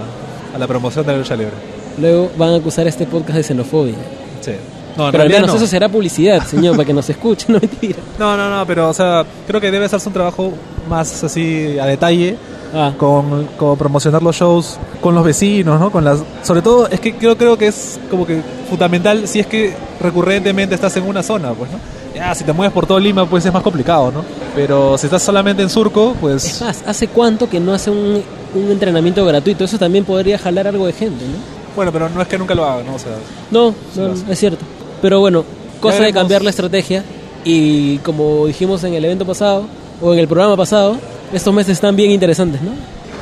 a 0.53 0.57
la 0.59 0.67
promoción 0.67 1.03
de 1.07 1.13
la 1.13 1.17
lucha 1.17 1.35
libre. 1.35 1.53
Luego 1.99 2.29
van 2.37 2.53
a 2.53 2.57
acusar 2.57 2.85
este 2.85 3.07
podcast 3.07 3.37
de 3.37 3.43
xenofobia. 3.43 3.95
Sí. 4.41 4.51
No, 4.95 5.09
Pero 5.09 5.23
al 5.23 5.29
menos 5.31 5.47
no. 5.49 5.55
eso 5.55 5.65
será 5.65 5.89
publicidad, 5.89 6.45
señor, 6.45 6.75
para 6.75 6.85
que 6.85 6.93
nos 6.93 7.09
escuchen, 7.09 7.53
no 7.53 7.59
mentira. 7.59 7.97
No, 8.19 8.37
no, 8.37 8.47
no, 8.47 8.63
pero 8.67 8.89
o 8.89 8.93
sea, 8.93 9.25
creo 9.47 9.59
que 9.59 9.71
debe 9.71 9.85
hacerse 9.85 10.07
un 10.07 10.13
trabajo 10.13 10.53
más 10.87 11.23
así 11.23 11.79
a 11.79 11.87
detalle 11.87 12.37
Ah, 12.71 12.93
con, 12.95 13.45
con 13.57 13.75
promocionar 13.75 14.21
los 14.21 14.35
shows 14.35 14.77
con 15.01 15.15
los 15.15 15.23
vecinos, 15.23 15.79
¿no? 15.79 15.91
Con 15.91 16.05
las, 16.05 16.19
sobre 16.43 16.61
todo 16.61 16.87
es 16.87 16.99
que 16.99 17.15
creo, 17.15 17.35
creo 17.35 17.57
que 17.57 17.65
es 17.65 17.99
como 18.11 18.27
que 18.27 18.43
fundamental 18.69 19.27
si 19.27 19.39
es 19.39 19.47
que 19.47 19.73
recurrentemente 19.99 20.75
estás 20.75 20.95
en 20.97 21.07
una 21.07 21.23
zona, 21.23 21.53
pues, 21.53 21.71
¿no? 21.71 21.79
Ya, 22.15 22.33
si 22.35 22.43
te 22.43 22.53
mueves 22.53 22.73
por 22.73 22.85
todo 22.85 22.99
Lima, 22.99 23.25
pues 23.25 23.45
es 23.45 23.53
más 23.53 23.63
complicado, 23.63 24.11
¿no? 24.11 24.23
Pero 24.55 24.97
si 24.97 25.07
estás 25.07 25.21
solamente 25.21 25.61
en 25.61 25.69
Surco, 25.69 26.11
es 26.11 26.17
pues... 26.19 26.61
más, 26.61 26.83
¿hace 26.85 27.07
cuánto 27.07 27.49
que 27.49 27.59
no 27.59 27.73
hace 27.73 27.91
un, 27.91 28.21
un 28.55 28.71
entrenamiento 28.71 29.23
gratuito? 29.25 29.63
Eso 29.63 29.77
también 29.77 30.05
podría 30.05 30.37
jalar 30.37 30.67
algo 30.67 30.87
de 30.87 30.93
gente, 30.93 31.23
¿no? 31.25 31.59
Bueno, 31.75 31.91
pero 31.91 32.09
no 32.09 32.21
es 32.21 32.27
que 32.27 32.37
nunca 32.37 32.55
lo 32.55 32.65
hagan, 32.65 32.85
¿no? 32.85 32.95
O 32.95 32.99
sea, 32.99 33.11
No, 33.51 33.73
no, 33.95 34.13
es 34.31 34.39
cierto. 34.39 34.65
Pero 35.01 35.19
bueno, 35.19 35.45
cosa 35.79 36.03
de 36.03 36.11
cambiar 36.11 36.41
la 36.41 36.49
estrategia 36.49 37.03
y 37.45 37.97
como 37.99 38.47
dijimos 38.47 38.83
en 38.83 38.93
el 38.95 39.05
evento 39.05 39.25
pasado 39.25 39.65
o 40.01 40.13
en 40.13 40.19
el 40.19 40.27
programa 40.27 40.57
pasado, 40.57 40.97
estos 41.31 41.53
meses 41.53 41.73
están 41.73 41.95
bien 41.95 42.11
interesantes, 42.11 42.61
¿no? 42.61 42.71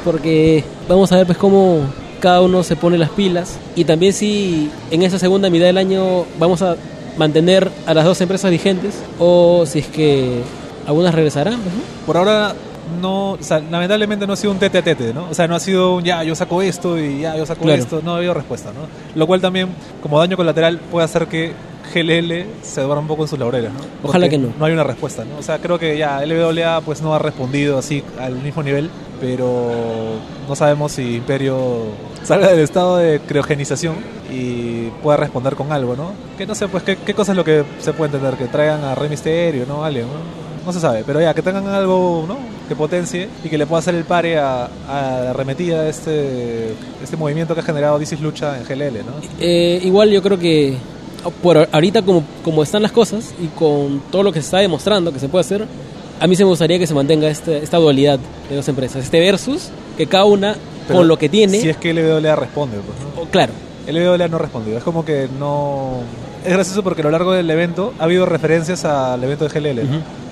Porque 0.03 0.63
vamos 0.87 1.11
a 1.11 1.17
ver 1.17 1.25
pues 1.25 1.37
cómo 1.37 1.81
cada 2.19 2.41
uno 2.41 2.63
se 2.63 2.75
pone 2.75 2.97
las 2.97 3.09
pilas 3.11 3.57
y 3.75 3.83
también 3.83 4.13
si 4.13 4.71
en 4.89 5.03
esa 5.03 5.19
segunda 5.19 5.49
mitad 5.49 5.65
del 5.65 5.77
año 5.77 6.25
vamos 6.39 6.61
a 6.61 6.75
mantener 7.17 7.69
a 7.85 7.93
las 7.93 8.05
dos 8.05 8.19
empresas 8.21 8.51
vigentes 8.51 8.95
o 9.19 9.65
si 9.65 9.79
es 9.79 9.87
que 9.87 10.41
algunas 10.85 11.13
regresarán, 11.13 11.59
pues, 11.59 11.73
¿no? 11.75 11.81
por 12.05 12.17
ahora 12.17 12.53
no, 13.01 13.31
o 13.31 13.37
sea, 13.41 13.59
lamentablemente 13.59 14.25
no 14.25 14.33
ha 14.33 14.37
sido 14.37 14.51
un 14.53 14.59
tete 14.59 14.77
a 14.77 14.81
tete, 14.81 15.13
¿no? 15.13 15.27
O 15.29 15.33
sea, 15.33 15.45
no 15.47 15.55
ha 15.55 15.59
sido 15.59 15.95
un 15.95 16.03
ya, 16.05 16.23
yo 16.23 16.35
saco 16.35 16.61
esto 16.61 16.97
y 16.97 17.19
ya, 17.19 17.35
yo 17.35 17.45
saco 17.45 17.63
Claro. 17.63 17.81
esto, 17.81 18.01
no 18.03 18.13
ha 18.13 18.17
habido 18.17 18.33
respuesta, 18.33 18.69
¿no? 18.69 18.87
Lo 19.13 19.27
cual 19.27 19.41
también, 19.41 19.67
como 20.01 20.17
daño 20.19 20.37
colateral, 20.37 20.79
puede 20.79 21.03
hacer 21.03 21.27
que 21.27 21.51
GLL 21.93 22.45
se 22.61 22.81
duerma 22.81 23.01
un 23.01 23.07
poco 23.07 23.23
en 23.23 23.29
sus 23.29 23.39
laureles, 23.39 23.71
¿no? 23.73 23.79
Ojalá 24.03 24.29
que 24.29 24.37
no. 24.37 24.49
No 24.57 24.65
hay 24.65 24.73
una 24.73 24.83
respuesta, 24.83 25.25
¿no? 25.25 25.37
O 25.37 25.43
sea, 25.43 25.59
creo 25.59 25.79
que 25.79 25.97
ya 25.97 26.25
LWA 26.25 26.81
pues 26.81 27.01
no 27.01 27.13
ha 27.13 27.19
respondido 27.19 27.77
así 27.77 28.03
al 28.19 28.35
mismo 28.35 28.63
nivel, 28.63 28.89
pero 29.19 29.71
no 30.47 30.55
sabemos 30.55 30.91
si 30.91 31.15
Imperio 31.15 31.85
salga 32.23 32.49
del 32.49 32.59
estado 32.59 32.97
de 32.97 33.19
criogenización 33.19 33.95
y 34.31 34.87
pueda 35.01 35.17
responder 35.17 35.55
con 35.55 35.71
algo, 35.71 35.95
¿no? 35.95 36.11
Que 36.37 36.45
no 36.45 36.55
sé, 36.55 36.67
pues, 36.67 36.83
¿qué, 36.83 36.97
qué 36.97 37.13
cosa 37.13 37.31
es 37.31 37.37
lo 37.37 37.43
que 37.43 37.63
se 37.79 37.93
puede 37.93 38.13
entender? 38.15 38.37
Que 38.37 38.45
traigan 38.45 38.83
a 38.83 38.95
Rey 38.95 39.09
Misterio, 39.09 39.65
¿no? 39.65 39.83
Algo, 39.83 40.01
¿no? 40.01 40.47
No 40.65 40.73
se 40.73 40.81
sabe, 40.81 41.03
pero 41.05 41.21
ya, 41.21 41.33
que 41.33 41.41
tengan 41.41 41.65
algo, 41.67 42.25
¿no? 42.27 42.37
Que 42.67 42.75
potencie 42.75 43.29
y 43.41 43.47
que 43.47 43.57
le 43.57 43.65
pueda 43.65 43.79
hacer 43.79 43.95
el 43.95 44.03
pare 44.03 44.37
a, 44.37 44.65
a 44.65 45.21
la 45.23 45.29
arremetida 45.29 45.83
de 45.83 45.89
este, 45.89 46.73
este 47.01 47.15
movimiento 47.15 47.53
que 47.53 47.61
ha 47.61 47.63
generado 47.63 47.97
Dicis 47.97 48.19
Lucha 48.19 48.57
en 48.57 48.65
GLL, 48.65 48.97
¿no? 49.05 49.13
Eh, 49.39 49.79
igual 49.83 50.11
yo 50.11 50.21
creo 50.21 50.37
que 50.37 50.75
por 51.31 51.67
ahorita 51.71 52.01
como, 52.01 52.23
como 52.43 52.63
están 52.63 52.81
las 52.81 52.91
cosas 52.91 53.33
y 53.41 53.47
con 53.47 54.01
todo 54.11 54.23
lo 54.23 54.31
que 54.31 54.39
se 54.41 54.45
está 54.45 54.57
demostrando 54.59 55.11
que 55.13 55.19
se 55.19 55.29
puede 55.29 55.41
hacer, 55.41 55.65
a 56.19 56.27
mí 56.27 56.35
se 56.35 56.43
me 56.43 56.49
gustaría 56.49 56.79
que 56.79 56.87
se 56.87 56.93
mantenga 56.93 57.27
este- 57.29 57.57
esta 57.63 57.77
dualidad 57.77 58.19
de 58.49 58.55
dos 58.55 58.67
empresas, 58.67 59.03
este 59.03 59.19
versus, 59.19 59.69
que 59.97 60.07
cada 60.07 60.25
una 60.25 60.55
Pero 60.87 60.99
con 60.99 61.07
lo 61.07 61.17
que 61.17 61.29
tiene, 61.29 61.59
Si 61.61 61.69
es 61.69 61.77
que 61.77 61.93
LWA 61.93 62.35
responde, 62.35 62.77
pues, 62.77 63.15
¿no? 63.15 63.21
o- 63.21 63.25
claro, 63.27 63.53
LWA 63.87 64.27
no 64.27 64.35
ha 64.37 64.39
respondido, 64.39 64.77
es 64.77 64.83
como 64.83 65.05
que 65.05 65.27
no... 65.39 65.99
Es 66.45 66.53
gracioso 66.53 66.81
porque 66.83 67.01
a 67.01 67.05
lo 67.05 67.11
largo 67.11 67.33
del 67.33 67.49
evento 67.49 67.93
ha 67.99 68.03
habido 68.05 68.25
referencias 68.25 68.85
al 68.85 69.21
evento 69.23 69.47
de 69.47 69.59
GLL. 69.59 69.81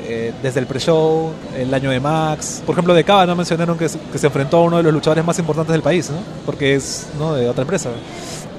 Eh, 0.07 0.33
desde 0.43 0.59
el 0.59 0.67
pre-show, 0.67 1.31
el 1.57 1.73
año 1.73 1.89
de 1.89 1.99
Max. 1.99 2.61
Por 2.63 2.73
ejemplo, 2.73 2.93
de 2.93 3.03
Cava 3.03 3.25
no 3.25 3.35
mencionaron 3.35 3.75
que, 3.77 3.89
se- 3.89 3.97
que 4.11 4.17
se 4.19 4.27
enfrentó 4.27 4.57
a 4.57 4.61
uno 4.61 4.77
de 4.77 4.83
los 4.83 4.93
luchadores 4.93 5.25
más 5.25 5.37
importantes 5.39 5.73
del 5.73 5.81
país, 5.81 6.09
¿no? 6.11 6.17
Porque 6.45 6.75
es 6.75 7.07
¿no? 7.17 7.33
de 7.33 7.49
otra 7.49 7.63
empresa. 7.63 7.89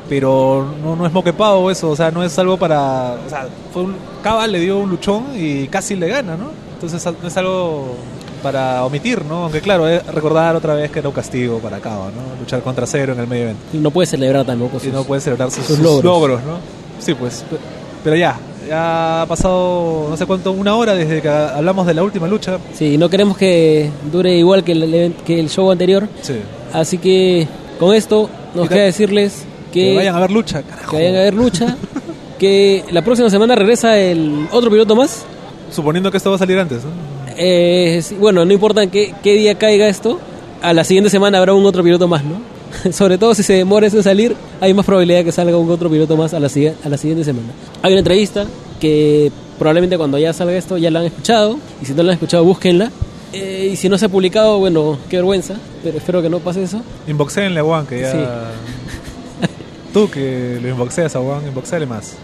Pero 0.09 0.67
no, 0.83 0.95
no 0.95 1.07
es 1.07 1.13
moquepado 1.13 1.71
eso, 1.71 1.91
o 1.91 1.97
sea, 1.97 2.11
no 2.11 2.23
es 2.23 2.39
algo 2.39 2.57
para. 2.57 3.17
O 3.27 3.29
sea, 3.31 3.49
fue 3.73 3.83
un, 3.83 3.97
Cava 4.23 4.47
le 4.47 4.61
dio 4.61 4.79
un 4.79 4.91
luchón 4.91 5.25
y 5.37 5.67
casi 5.69 5.97
le 5.97 6.09
gana, 6.09 6.37
¿no? 6.37 6.51
Entonces 6.75 7.05
no 7.23 7.27
es 7.29 7.37
algo 7.37 7.97
para 8.43 8.85
omitir, 8.85 9.25
¿no? 9.25 9.45
Aunque 9.45 9.61
claro, 9.61 9.89
es 9.89 10.07
recordar 10.07 10.55
otra 10.55 10.75
vez 10.75 10.91
que 10.91 11.01
era 11.01 11.09
un 11.09 11.15
castigo 11.15 11.59
para 11.59 11.79
Cava, 11.81 12.07
¿no? 12.07 12.39
Luchar 12.41 12.61
contra 12.63 12.87
cero 12.87 13.15
en 13.15 13.21
el 13.21 13.27
medio 13.27 13.45
evento. 13.45 13.61
no 13.73 13.91
puede 13.91 14.07
celebrar 14.07 14.45
tampoco 14.47 14.77
Y 14.77 14.81
sus- 14.81 14.93
no 14.93 15.03
puede 15.05 15.21
celebrar 15.21 15.51
sus, 15.51 15.65
sus 15.65 15.77
sus 15.77 15.85
logros. 15.85 16.05
logros. 16.05 16.41
¿no? 16.45 16.59
Sí, 17.01 17.15
pues. 17.15 17.45
pe- 17.51 17.57
Pero 18.05 18.15
ya, 18.17 18.39
ya 18.69 19.23
ha 19.23 19.27
pasado 19.27 20.07
no 20.09 20.17
sé 20.17 20.27
cuánto, 20.27 20.53
una 20.53 20.77
hora 20.77 20.95
desde 20.95 21.21
que 21.21 21.29
hablamos 21.29 21.85
de 21.87 21.95
la 21.95 22.05
última 22.05 22.29
lucha. 22.29 22.59
Sí, 22.75 22.97
no 22.97 23.09
queremos 23.09 23.37
que 23.37 23.91
dure 24.13 24.37
igual 24.37 24.63
que 24.63 24.73
el, 24.73 25.15
que 25.27 25.41
el 25.41 25.49
show 25.51 25.73
anterior, 25.73 26.09
Sí. 26.23 26.35
así 26.73 26.99
que 26.99 27.49
con 27.81 27.93
esto 27.95 28.31
nos 28.55 28.69
queda 28.69 28.85
decirles 28.85 29.45
Que, 29.77 29.91
que, 29.91 29.97
vayan 29.97 30.17
a 30.17 30.21
ver 30.21 30.31
lucha, 30.31 30.63
carajo. 30.63 30.91
que 30.91 30.97
vayan 30.97 31.17
a 31.17 31.21
ver 31.21 31.35
lucha, 31.35 31.77
que 32.39 32.85
la 32.91 33.03
próxima 33.03 33.29
semana 33.31 33.55
regresa 33.55 33.99
el 33.99 34.49
otro 34.53 34.71
piloto 34.71 34.97
más, 34.97 35.25
Suponiendo 35.71 36.11
que 36.11 36.17
esto 36.17 36.31
va 36.31 36.37
a 36.37 36.39
salir 36.39 36.59
antes, 36.59 36.85
¿no? 36.85 36.91
Eh, 37.37 38.01
sí, 38.03 38.15
bueno, 38.15 38.45
no 38.45 38.53
importa 38.53 38.83
en 38.83 38.91
qué, 38.91 39.15
qué 39.23 39.35
día 39.35 39.57
caiga 39.57 39.89
esto, 39.89 40.21
a 40.63 40.73
la 40.73 40.85
siguiente 40.85 41.11
semana 41.11 41.39
habrá 41.39 41.55
un 41.55 41.67
otro 41.67 41.83
piloto 41.83 42.09
más, 42.09 42.23
¿no? 42.25 42.41
Sobre 42.93 43.19
todo 43.19 43.35
si 43.35 43.43
se 43.43 43.55
demora 43.55 43.87
en 43.87 44.03
salir, 44.03 44.37
hay 44.61 44.73
más 44.75 44.87
probabilidad 44.87 45.25
que 45.25 45.33
salga 45.33 45.57
un 45.57 45.71
otro 45.71 45.91
piloto 45.91 46.17
más 46.17 46.35
a 46.35 46.41
la, 46.41 46.49
a 46.85 46.89
la 46.89 46.97
siguiente 46.97 47.25
semana. 47.25 47.49
Hay 47.83 47.93
una 47.93 47.99
entrevista 47.99 48.47
que 48.81 49.31
probablemente 49.59 49.97
cuando 49.99 50.19
ya 50.19 50.33
salga 50.33 50.57
esto 50.57 50.79
ya 50.79 50.91
la 50.91 51.01
han 51.01 51.07
escuchado. 51.07 51.59
Y 51.83 51.87
si 51.87 51.95
no 51.95 52.03
la 52.03 52.13
han 52.13 52.15
escuchado, 52.15 52.45
búsquenla. 52.45 52.91
Eh, 53.33 53.71
y 53.73 53.77
si 53.77 53.89
no 53.89 53.99
se 53.99 54.07
ha 54.07 54.09
publicado, 54.09 54.59
bueno, 54.59 54.99
qué 55.11 55.17
vergüenza. 55.17 55.57
Pero 55.83 55.99
espero 55.99 56.23
que 56.23 56.31
no 56.31 56.39
pase 56.41 56.63
eso. 56.63 56.81
Inboxéenle 57.07 57.61
a 57.61 57.65
Juan, 57.65 57.87
que 57.87 58.01
ya... 58.01 58.13
Sí. 58.13 58.19
Tú 59.97 60.11
que 60.11 60.59
lo 60.61 60.69
inboxeas 60.69 61.17
a 61.17 61.21
Juan, 61.21 61.47
inboxéale 61.49 61.87
más. 61.87 62.17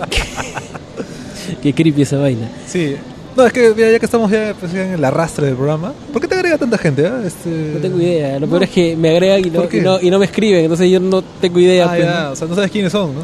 Qué 1.62 1.74
creepy 1.74 2.00
esa 2.00 2.16
vaina. 2.16 2.50
Sí. 2.66 2.96
No, 3.36 3.44
es 3.44 3.52
que 3.52 3.74
mira, 3.76 3.92
ya 3.92 3.98
que 3.98 4.06
estamos 4.06 4.30
ya, 4.30 4.54
pues, 4.58 4.72
ya 4.72 4.86
en 4.86 4.92
el 4.94 5.04
arrastre 5.04 5.48
del 5.48 5.56
programa, 5.56 5.92
¿por 6.10 6.22
qué 6.22 6.28
te 6.28 6.36
agrega 6.36 6.56
tanta 6.56 6.78
gente? 6.78 7.06
ah? 7.06 7.20
Este... 7.26 7.50
No 7.74 7.80
tengo 7.80 7.98
idea. 7.98 8.40
Lo 8.40 8.46
peor 8.46 8.62
es 8.62 8.70
que 8.70 8.96
me 8.96 9.10
agregan 9.10 9.46
y 9.46 9.50
no, 9.50 9.68
y 9.70 9.80
no, 9.82 10.00
y 10.00 10.08
no 10.08 10.18
me 10.18 10.24
escriben. 10.24 10.62
Entonces 10.62 10.90
yo 10.90 10.98
no 10.98 11.20
tengo 11.20 11.60
idea. 11.60 11.84
Ah, 11.84 11.88
pues, 11.94 12.04
ya, 12.04 12.24
¿no? 12.24 12.30
o 12.30 12.36
sea, 12.36 12.48
no 12.48 12.54
sabes 12.54 12.70
quiénes 12.70 12.90
son, 12.90 13.14
¿no? 13.14 13.20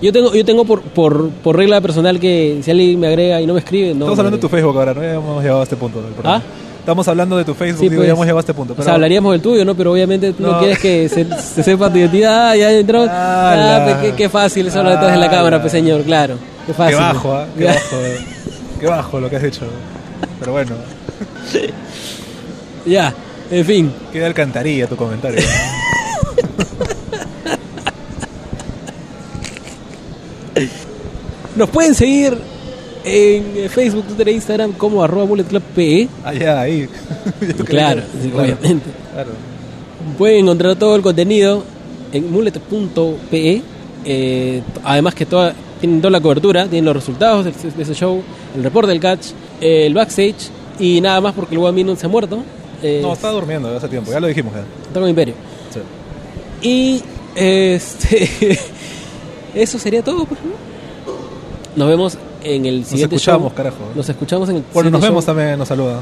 Yo 0.00 0.10
tengo, 0.10 0.34
yo 0.34 0.44
tengo 0.46 0.64
por, 0.64 0.80
por, 0.80 1.28
por 1.28 1.54
regla 1.54 1.82
personal 1.82 2.18
que 2.18 2.60
si 2.62 2.70
alguien 2.70 2.98
me 2.98 3.08
agrega 3.08 3.42
y 3.42 3.46
no 3.46 3.52
me 3.52 3.60
escribe, 3.60 3.88
no. 3.88 4.06
Estamos 4.06 4.20
hablando 4.20 4.38
de 4.38 4.40
tu. 4.40 4.48
Facebook 4.48 4.78
ahora, 4.78 4.94
¿no? 4.94 5.02
Ya 5.02 5.14
hemos 5.16 5.42
llegado 5.42 5.60
a 5.60 5.64
este 5.64 5.76
punto 5.76 6.00
del 6.00 6.12
programa. 6.14 6.42
¿Ah? 6.42 6.61
Estamos 6.82 7.06
hablando 7.06 7.36
de 7.36 7.44
tu 7.44 7.54
Facebook, 7.54 7.78
Sí, 7.80 7.88
digo, 7.88 8.00
pues. 8.00 8.08
ya 8.08 8.12
hemos 8.12 8.24
llegado 8.26 8.38
a 8.38 8.40
este 8.40 8.54
punto. 8.54 8.72
O 8.72 8.76
Pero... 8.76 8.84
sea, 8.84 8.94
hablaríamos 8.94 9.30
del 9.32 9.40
tuyo, 9.40 9.64
¿no? 9.64 9.76
Pero 9.76 9.92
obviamente 9.92 10.32
tú 10.32 10.42
no, 10.42 10.52
No. 10.52 10.58
quieres 10.58 10.80
que 10.80 11.08
se, 11.08 11.24
se 11.40 11.62
sepa 11.62 11.88
tu 11.92 11.98
identidad. 11.98 12.50
Ah, 12.50 12.56
ya 12.56 12.72
entró. 12.72 13.06
Ah, 13.08 13.82
pues, 13.84 13.96
qué, 14.10 14.16
qué 14.16 14.28
fácil 14.28 14.66
eso 14.66 14.80
habla 14.80 14.90
detrás 14.92 15.12
de 15.12 15.18
la 15.18 15.30
cámara, 15.30 15.60
pues 15.60 15.70
señor, 15.72 16.02
claro. 16.02 16.34
Qué 16.66 16.74
fácil. 16.74 16.96
Qué 16.96 17.02
bajo, 17.02 17.34
¿ah? 17.34 17.46
Qué 17.56 17.64
Ya. 17.64 17.72
bajo. 17.74 17.96
eh. 18.02 18.18
Qué 18.80 18.86
bajo 18.86 19.20
lo 19.20 19.30
que 19.30 19.36
has 19.36 19.44
hecho. 19.44 19.62
Pero 20.40 20.52
bueno, 20.52 20.72
Ya, 22.86 23.14
en 23.48 23.64
fin. 23.64 23.92
queda 24.12 24.26
alcantarilla 24.26 24.88
tu 24.88 24.96
comentario. 24.96 25.40
Nos 31.56 31.68
pueden 31.70 31.94
seguir 31.94 32.36
en 33.04 33.44
eh, 33.56 33.68
Facebook, 33.68 34.04
Twitter 34.06 34.28
e 34.28 34.32
Instagram 34.32 34.72
como 34.72 35.02
arroba 35.02 35.24
Bullet 35.24 35.44
Club 35.44 35.62
PE. 35.74 36.08
Allá, 36.24 36.60
ahí. 36.60 36.88
Claro, 37.66 38.02
que- 38.02 38.22
sí, 38.22 38.28
claro, 38.30 38.42
obviamente. 38.54 38.90
claro. 39.12 39.30
Pueden 40.18 40.38
encontrar 40.40 40.76
todo 40.76 40.96
el 40.96 41.02
contenido 41.02 41.64
en 42.12 42.30
mullet.pe. 42.30 43.62
Eh, 44.04 44.62
además 44.84 45.14
que 45.14 45.26
toda, 45.26 45.54
tienen 45.80 46.00
toda 46.00 46.10
la 46.10 46.20
cobertura, 46.20 46.66
tienen 46.66 46.84
los 46.86 46.94
resultados 46.96 47.44
de, 47.44 47.52
de 47.52 47.82
ese 47.82 47.94
show, 47.94 48.20
el 48.56 48.64
reporte 48.64 48.90
del 48.90 49.00
catch, 49.00 49.26
eh, 49.60 49.86
el 49.86 49.94
backstage 49.94 50.50
y 50.80 51.00
nada 51.00 51.20
más 51.20 51.34
porque 51.34 51.54
el 51.54 51.72
Minute 51.72 52.00
se 52.00 52.06
ha 52.06 52.08
muerto. 52.08 52.42
Eh, 52.82 52.98
No, 53.00 53.12
estaba 53.12 53.34
durmiendo 53.34 53.68
hace 53.76 53.88
tiempo, 53.88 54.10
ya 54.10 54.18
lo 54.18 54.26
dijimos 54.26 54.52
ya. 54.54 54.64
está 54.88 54.98
con 54.98 55.08
Imperio. 55.08 55.34
Sí. 55.72 56.68
Y 56.68 57.02
este 57.36 58.58
eso 59.54 59.78
sería 59.78 60.02
todo, 60.02 60.24
pues, 60.24 60.40
¿no? 60.42 60.50
Nos 61.76 61.88
vemos 61.88 62.18
en 62.44 62.66
el 62.66 62.80
Nos 62.80 62.88
siguiente 62.88 63.16
escuchamos, 63.16 63.48
show. 63.48 63.54
carajo. 63.56 63.76
Nos 63.94 64.08
escuchamos 64.08 64.48
en 64.48 64.56
el 64.56 64.64
Bueno, 64.72 64.90
nos 64.90 65.00
vemos 65.00 65.24
show, 65.24 65.34
también, 65.34 65.58
nos 65.58 65.68
saludan. 65.68 66.00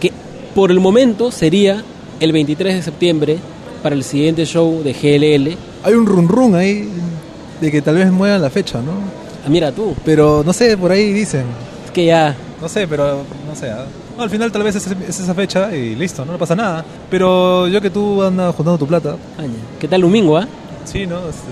Que 0.00 0.12
por 0.54 0.70
el 0.70 0.80
momento 0.80 1.30
sería 1.30 1.82
el 2.20 2.32
23 2.32 2.74
de 2.76 2.82
septiembre 2.82 3.38
para 3.82 3.94
el 3.94 4.02
siguiente 4.04 4.44
show 4.46 4.82
de 4.82 4.92
GLL. 4.92 5.56
Hay 5.84 5.94
un 5.94 6.06
run 6.06 6.28
run 6.28 6.54
ahí 6.54 6.88
de 7.60 7.70
que 7.70 7.82
tal 7.82 7.94
vez 7.96 8.10
muevan 8.10 8.40
la 8.42 8.50
fecha, 8.50 8.78
¿no? 8.80 8.92
Ah, 9.44 9.48
mira 9.48 9.70
tú, 9.72 9.94
Pero 10.04 10.42
no 10.44 10.52
sé, 10.52 10.76
por 10.76 10.90
ahí 10.90 11.12
dicen. 11.12 11.44
es 11.84 11.90
que 11.92 12.06
ya 12.06 12.34
No 12.60 12.68
sé, 12.68 12.88
pero 12.88 13.22
no 13.48 13.54
sé. 13.54 13.70
¿ah? 13.70 13.84
No, 14.16 14.22
al 14.22 14.30
final 14.30 14.50
tal 14.50 14.62
vez 14.62 14.74
es, 14.76 14.86
es 14.86 15.20
esa 15.20 15.34
fecha 15.34 15.74
y 15.76 15.94
listo, 15.94 16.24
no 16.24 16.32
le 16.32 16.38
pasa 16.38 16.56
nada. 16.56 16.84
Pero 17.10 17.68
yo 17.68 17.80
que 17.80 17.90
tú 17.90 18.22
andas 18.22 18.54
juntando 18.54 18.78
tu 18.78 18.86
plata. 18.86 19.16
Aña. 19.38 19.52
¿Qué 19.78 19.86
tal 19.86 20.00
Domingo, 20.00 20.36
ah? 20.38 20.48
Sí, 20.84 21.06
¿no? 21.06 21.18
Este. 21.28 21.48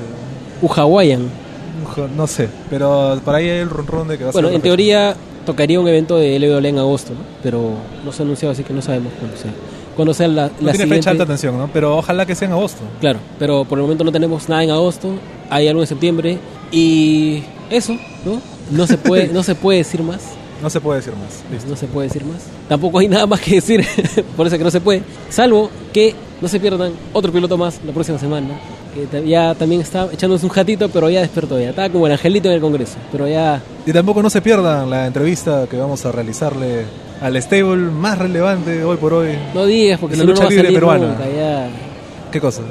No 2.17 2.27
sé, 2.27 2.49
pero 2.71 3.21
por 3.25 3.35
ahí 3.35 3.49
hay 3.49 3.59
el 3.61 3.71
run 3.71 3.87
run 3.87 4.09
de 4.09 4.19
que 4.19 4.25
va 4.25 4.31
a 4.31 4.33
Bueno, 4.33 4.49
ser 4.49 4.55
en 4.55 4.61
otra 4.61 4.71
fecha. 4.71 4.77
teoría 4.77 5.17
tocaría 5.47 5.79
un 5.81 5.89
evento 5.89 6.17
de 6.19 6.39
LWL 6.39 6.67
en 6.67 6.79
agosto, 6.79 7.13
¿no? 7.13 7.21
Pero 7.43 7.73
no 8.05 8.13
se 8.13 8.23
ha 8.23 8.25
anunciado, 8.25 8.53
así 8.53 8.63
que 8.65 8.73
no 8.73 8.83
sabemos 8.83 9.13
cuándo 9.19 9.37
sea. 9.37 9.53
Cuándo 9.97 10.13
sea 10.15 10.27
la, 10.29 10.47
No 10.47 10.49
la 10.49 10.55
tiene 10.59 10.73
siguiente... 10.73 10.95
fecha 10.97 11.11
alta 11.11 11.25
atención, 11.25 11.57
¿no? 11.59 11.69
Pero 11.73 11.97
ojalá 11.99 12.27
que 12.27 12.35
sea 12.35 12.47
en 12.49 12.53
agosto. 12.53 12.81
Claro, 13.01 13.19
pero 13.39 13.65
por 13.65 13.79
el 13.79 13.83
momento 13.83 14.03
no 14.05 14.11
tenemos 14.13 14.49
nada 14.49 14.65
en 14.65 14.71
agosto, 14.71 15.11
hay 15.51 15.69
algo 15.69 15.83
en 15.83 15.87
septiembre 15.87 16.39
y 16.73 17.43
eso, 17.71 17.97
¿no? 18.25 18.41
No 18.71 18.87
se 18.87 18.97
puede, 18.99 19.29
no 19.33 19.43
se 19.43 19.55
puede 19.55 19.79
decir 19.79 20.03
más. 20.03 20.23
No 20.63 20.71
se 20.71 20.81
puede 20.81 21.01
decir 21.01 21.13
más. 21.15 21.43
Listo. 21.53 21.69
No 21.69 21.77
se 21.77 21.87
puede 21.87 22.09
decir 22.09 22.25
más. 22.25 22.39
Tampoco 22.69 22.99
hay 22.99 23.09
nada 23.09 23.27
más 23.27 23.41
que 23.41 23.57
decir, 23.57 23.85
por 24.37 24.47
eso 24.47 24.57
que 24.57 24.65
no 24.65 24.71
se 24.71 24.81
puede. 24.81 25.03
Salvo 25.29 25.69
que 25.93 26.15
no 26.41 26.49
se 26.49 26.59
pierdan 26.59 26.93
otro 27.13 27.31
piloto 27.31 27.57
más 27.59 27.81
la 27.85 27.93
próxima 27.93 28.19
semana. 28.19 28.49
Que 28.95 29.29
ya 29.29 29.55
también 29.55 29.81
está 29.81 30.09
echándose 30.13 30.47
un 30.47 30.53
jatito, 30.53 30.89
pero 30.89 31.11
ya 31.11 31.21
despertó 31.21 31.59
ya. 31.59 31.71
Estaba 31.71 31.89
como 31.89 32.07
el 32.07 32.13
angelito 32.13 32.49
en 32.49 32.55
el 32.55 32.61
Congreso, 32.61 32.95
pero 33.11 33.27
ya 33.27 33.61
Y 33.87 33.93
tampoco 33.93 34.23
no 34.23 34.31
se 34.31 34.41
pierdan 34.41 34.89
la 34.89 35.07
entrevista 35.07 35.67
que 35.69 35.77
vamos 35.77 36.05
a 36.07 36.13
realizarle 36.13 36.85
al 37.21 37.41
stable 37.43 37.77
más 37.91 38.19
relevante 38.19 38.85
hoy 38.85 38.97
por 38.97 39.15
hoy. 39.15 39.31
no 39.55 39.67
digas 39.67 39.99
porque 39.99 40.15
si 40.17 40.21
la 40.23 40.27
no, 40.27 40.33
no 40.35 40.41
va 40.41 40.47
a 40.47 40.51
libre 40.51 40.65
salir 40.67 40.79
peruana. 40.79 41.07
nunca, 41.09 41.25
ya. 41.29 41.69
¿Qué 42.31 42.41
cosa? 42.41 42.63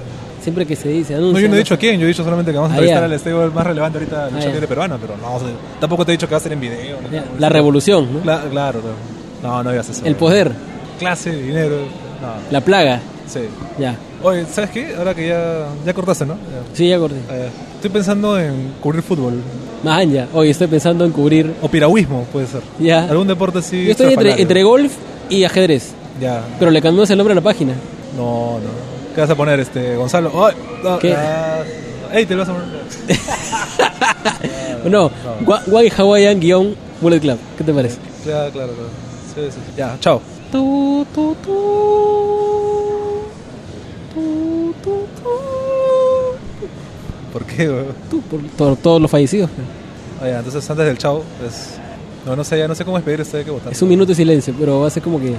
Siempre 0.42 0.66
que 0.66 0.76
se 0.76 0.90
dice, 0.90 1.14
No, 1.14 1.20
anuncia. 1.20 1.42
yo 1.42 1.48
no 1.48 1.54
he 1.54 1.58
¿no? 1.58 1.64
dicho 1.64 1.74
a 1.74 1.78
quién, 1.78 1.98
yo 2.00 2.06
he 2.06 2.10
dicho 2.10 2.24
solamente 2.24 2.52
que 2.52 2.58
vamos 2.58 2.72
a 2.72 2.76
entrevistar 2.76 3.04
al 3.04 3.20
stable 3.20 3.50
más 3.54 3.66
relevante 3.66 3.98
ahorita 4.00 4.16
la 4.18 4.26
Ah, 4.26 4.30
lucha 4.30 4.50
libre 4.50 4.68
peruana, 4.68 4.98
pero 5.00 5.16
no, 5.18 5.40
tampoco 5.80 6.06
te 6.06 6.12
he 6.12 6.16
dicho 6.16 6.28
que 6.28 6.32
va 6.34 6.38
a 6.38 6.42
ser 6.42 6.52
en 6.54 6.60
video. 6.62 6.98
por 6.98 7.40
La 7.40 7.48
revolución, 7.50 8.08
¿no? 8.14 8.22
Cla- 8.24 8.50
claro, 8.50 8.80
no. 9.42 9.50
no, 9.50 9.64
no 9.64 9.70
digas 9.72 9.90
eso. 9.90 10.06
El 10.06 10.16
poder, 10.16 10.52
Clase, 11.00 11.32
dinero, 11.36 11.78
no. 12.22 12.34
la 12.52 12.62
plaga, 12.62 13.00
Sí. 13.28 13.40
ya. 13.80 13.96
Oye, 14.24 14.46
¿sabes 14.46 14.70
qué? 14.70 14.96
Ahora 14.98 15.14
que 15.14 15.28
ya, 15.28 15.68
ya 15.86 15.94
cortaste, 15.94 16.26
¿no? 16.26 16.36
Ya. 16.36 16.64
Sí, 16.74 16.88
ya 16.88 16.96
acordé. 16.96 17.20
Ah. 17.30 17.50
Estoy 17.76 17.90
pensando 17.90 18.40
en 18.40 18.74
cubrir 18.82 19.02
fútbol. 19.02 19.34
Más 19.84 20.10
ya. 20.10 20.28
Hoy 20.34 20.50
estoy 20.50 20.68
pensando 20.68 21.04
en 21.04 21.12
cubrir. 21.12 21.54
O 21.62 21.68
piragüismo, 21.68 22.24
puede 22.32 22.48
ser. 22.48 22.62
Ya. 22.80 23.04
Algún 23.04 23.28
deporte 23.28 23.60
así. 23.60 23.84
Yo 23.84 23.92
estoy 23.92 24.16
entre, 24.38 24.64
golf 24.64 24.94
y 25.30 25.44
ajedrez. 25.44 25.92
Ya. 26.22 26.42
Pero 26.58 26.72
le 26.72 26.82
cambiamos 26.82 27.10
el 27.10 27.18
nombre 27.18 27.34
a 27.34 27.36
la 27.36 27.42
página. 27.42 27.74
No, 28.16 28.60
no. 28.60 29.14
¿Qué 29.14 29.22
vas 29.22 29.30
a 29.30 29.36
poner, 29.36 29.60
este, 29.60 29.98
Gonzalo? 29.98 30.32
No, 30.84 31.00
¿Qué? 31.00 31.14
ah, 31.14 31.62
ey, 32.14 32.26
te 32.26 32.34
lo 32.36 32.46
vas 32.46 32.50
a 32.50 32.54
poner. 32.54 32.84
No, 34.90 35.10
Guay 35.68 35.90
Hawaiian 35.98 36.40
guion 36.40 36.76
Bullet 37.02 37.20
Club. 37.20 37.38
¿Qué 37.58 37.64
te 37.64 37.74
parece? 37.74 37.98
Claro, 38.24 38.52
claro, 38.52 38.74
claro. 38.74 38.90
Sí, 39.34 39.42
sí, 39.50 39.60
sí. 39.66 39.74
Ya, 39.78 39.98
chao. 40.00 40.22
Tu, 40.52 41.06
tu. 41.14 41.36
Tu, 41.36 42.73
¿Por 47.34 47.46
qué, 47.46 47.68
güey? 47.68 47.86
Tú, 48.12 48.22
por, 48.56 48.78
todos 48.78 49.02
los 49.02 49.10
fallecidos. 49.10 49.50
Oye, 50.22 50.38
entonces 50.38 50.70
antes 50.70 50.86
del 50.86 51.00
chao, 51.00 51.24
pues. 51.40 51.80
No, 52.26 52.36
no 52.36 52.44
sé, 52.44 52.60
ya 52.60 52.68
no 52.68 52.76
sé 52.76 52.86
cómo 52.86 52.96
despedir 52.98 53.26
hay 53.34 53.44
que 53.44 53.52
votar. 53.52 53.74
Es 53.74 53.82
un 53.82 53.90
minuto 53.90 54.10
de 54.10 54.16
silencio, 54.16 54.54
pero 54.58 54.82
va 54.82 54.88
a 54.88 54.90
ser 54.92 55.02
como 55.02 55.20
que. 55.20 55.34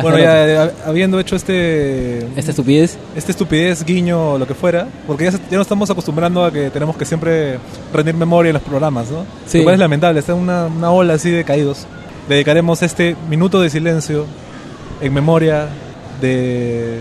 Bueno, 0.00 0.18
ya, 0.18 0.46
ya, 0.46 0.72
habiendo 0.86 1.18
hecho 1.20 1.36
este. 1.36 2.18
Esta 2.36 2.52
estupidez. 2.52 2.96
Esta 3.14 3.32
estupidez, 3.32 3.84
guiño, 3.84 4.38
lo 4.38 4.46
que 4.46 4.54
fuera, 4.54 4.86
porque 5.06 5.24
ya, 5.24 5.32
ya 5.32 5.58
nos 5.58 5.66
estamos 5.66 5.90
acostumbrando 5.90 6.44
a 6.44 6.52
que 6.52 6.70
tenemos 6.70 6.96
que 6.96 7.04
siempre 7.04 7.58
rendir 7.92 8.14
memoria 8.14 8.50
en 8.50 8.54
los 8.54 8.62
programas, 8.62 9.10
¿no? 9.10 9.26
Sí. 9.46 9.58
Lo 9.58 9.64
cual 9.64 9.74
es 9.74 9.80
lamentable, 9.80 10.20
está 10.20 10.32
en 10.32 10.38
una, 10.38 10.66
una 10.66 10.92
ola 10.92 11.14
así 11.14 11.28
de 11.28 11.44
caídos. 11.44 11.86
Dedicaremos 12.28 12.82
este 12.82 13.16
minuto 13.28 13.60
de 13.60 13.68
silencio 13.68 14.24
en 15.00 15.12
memoria 15.12 15.68
de 16.20 17.00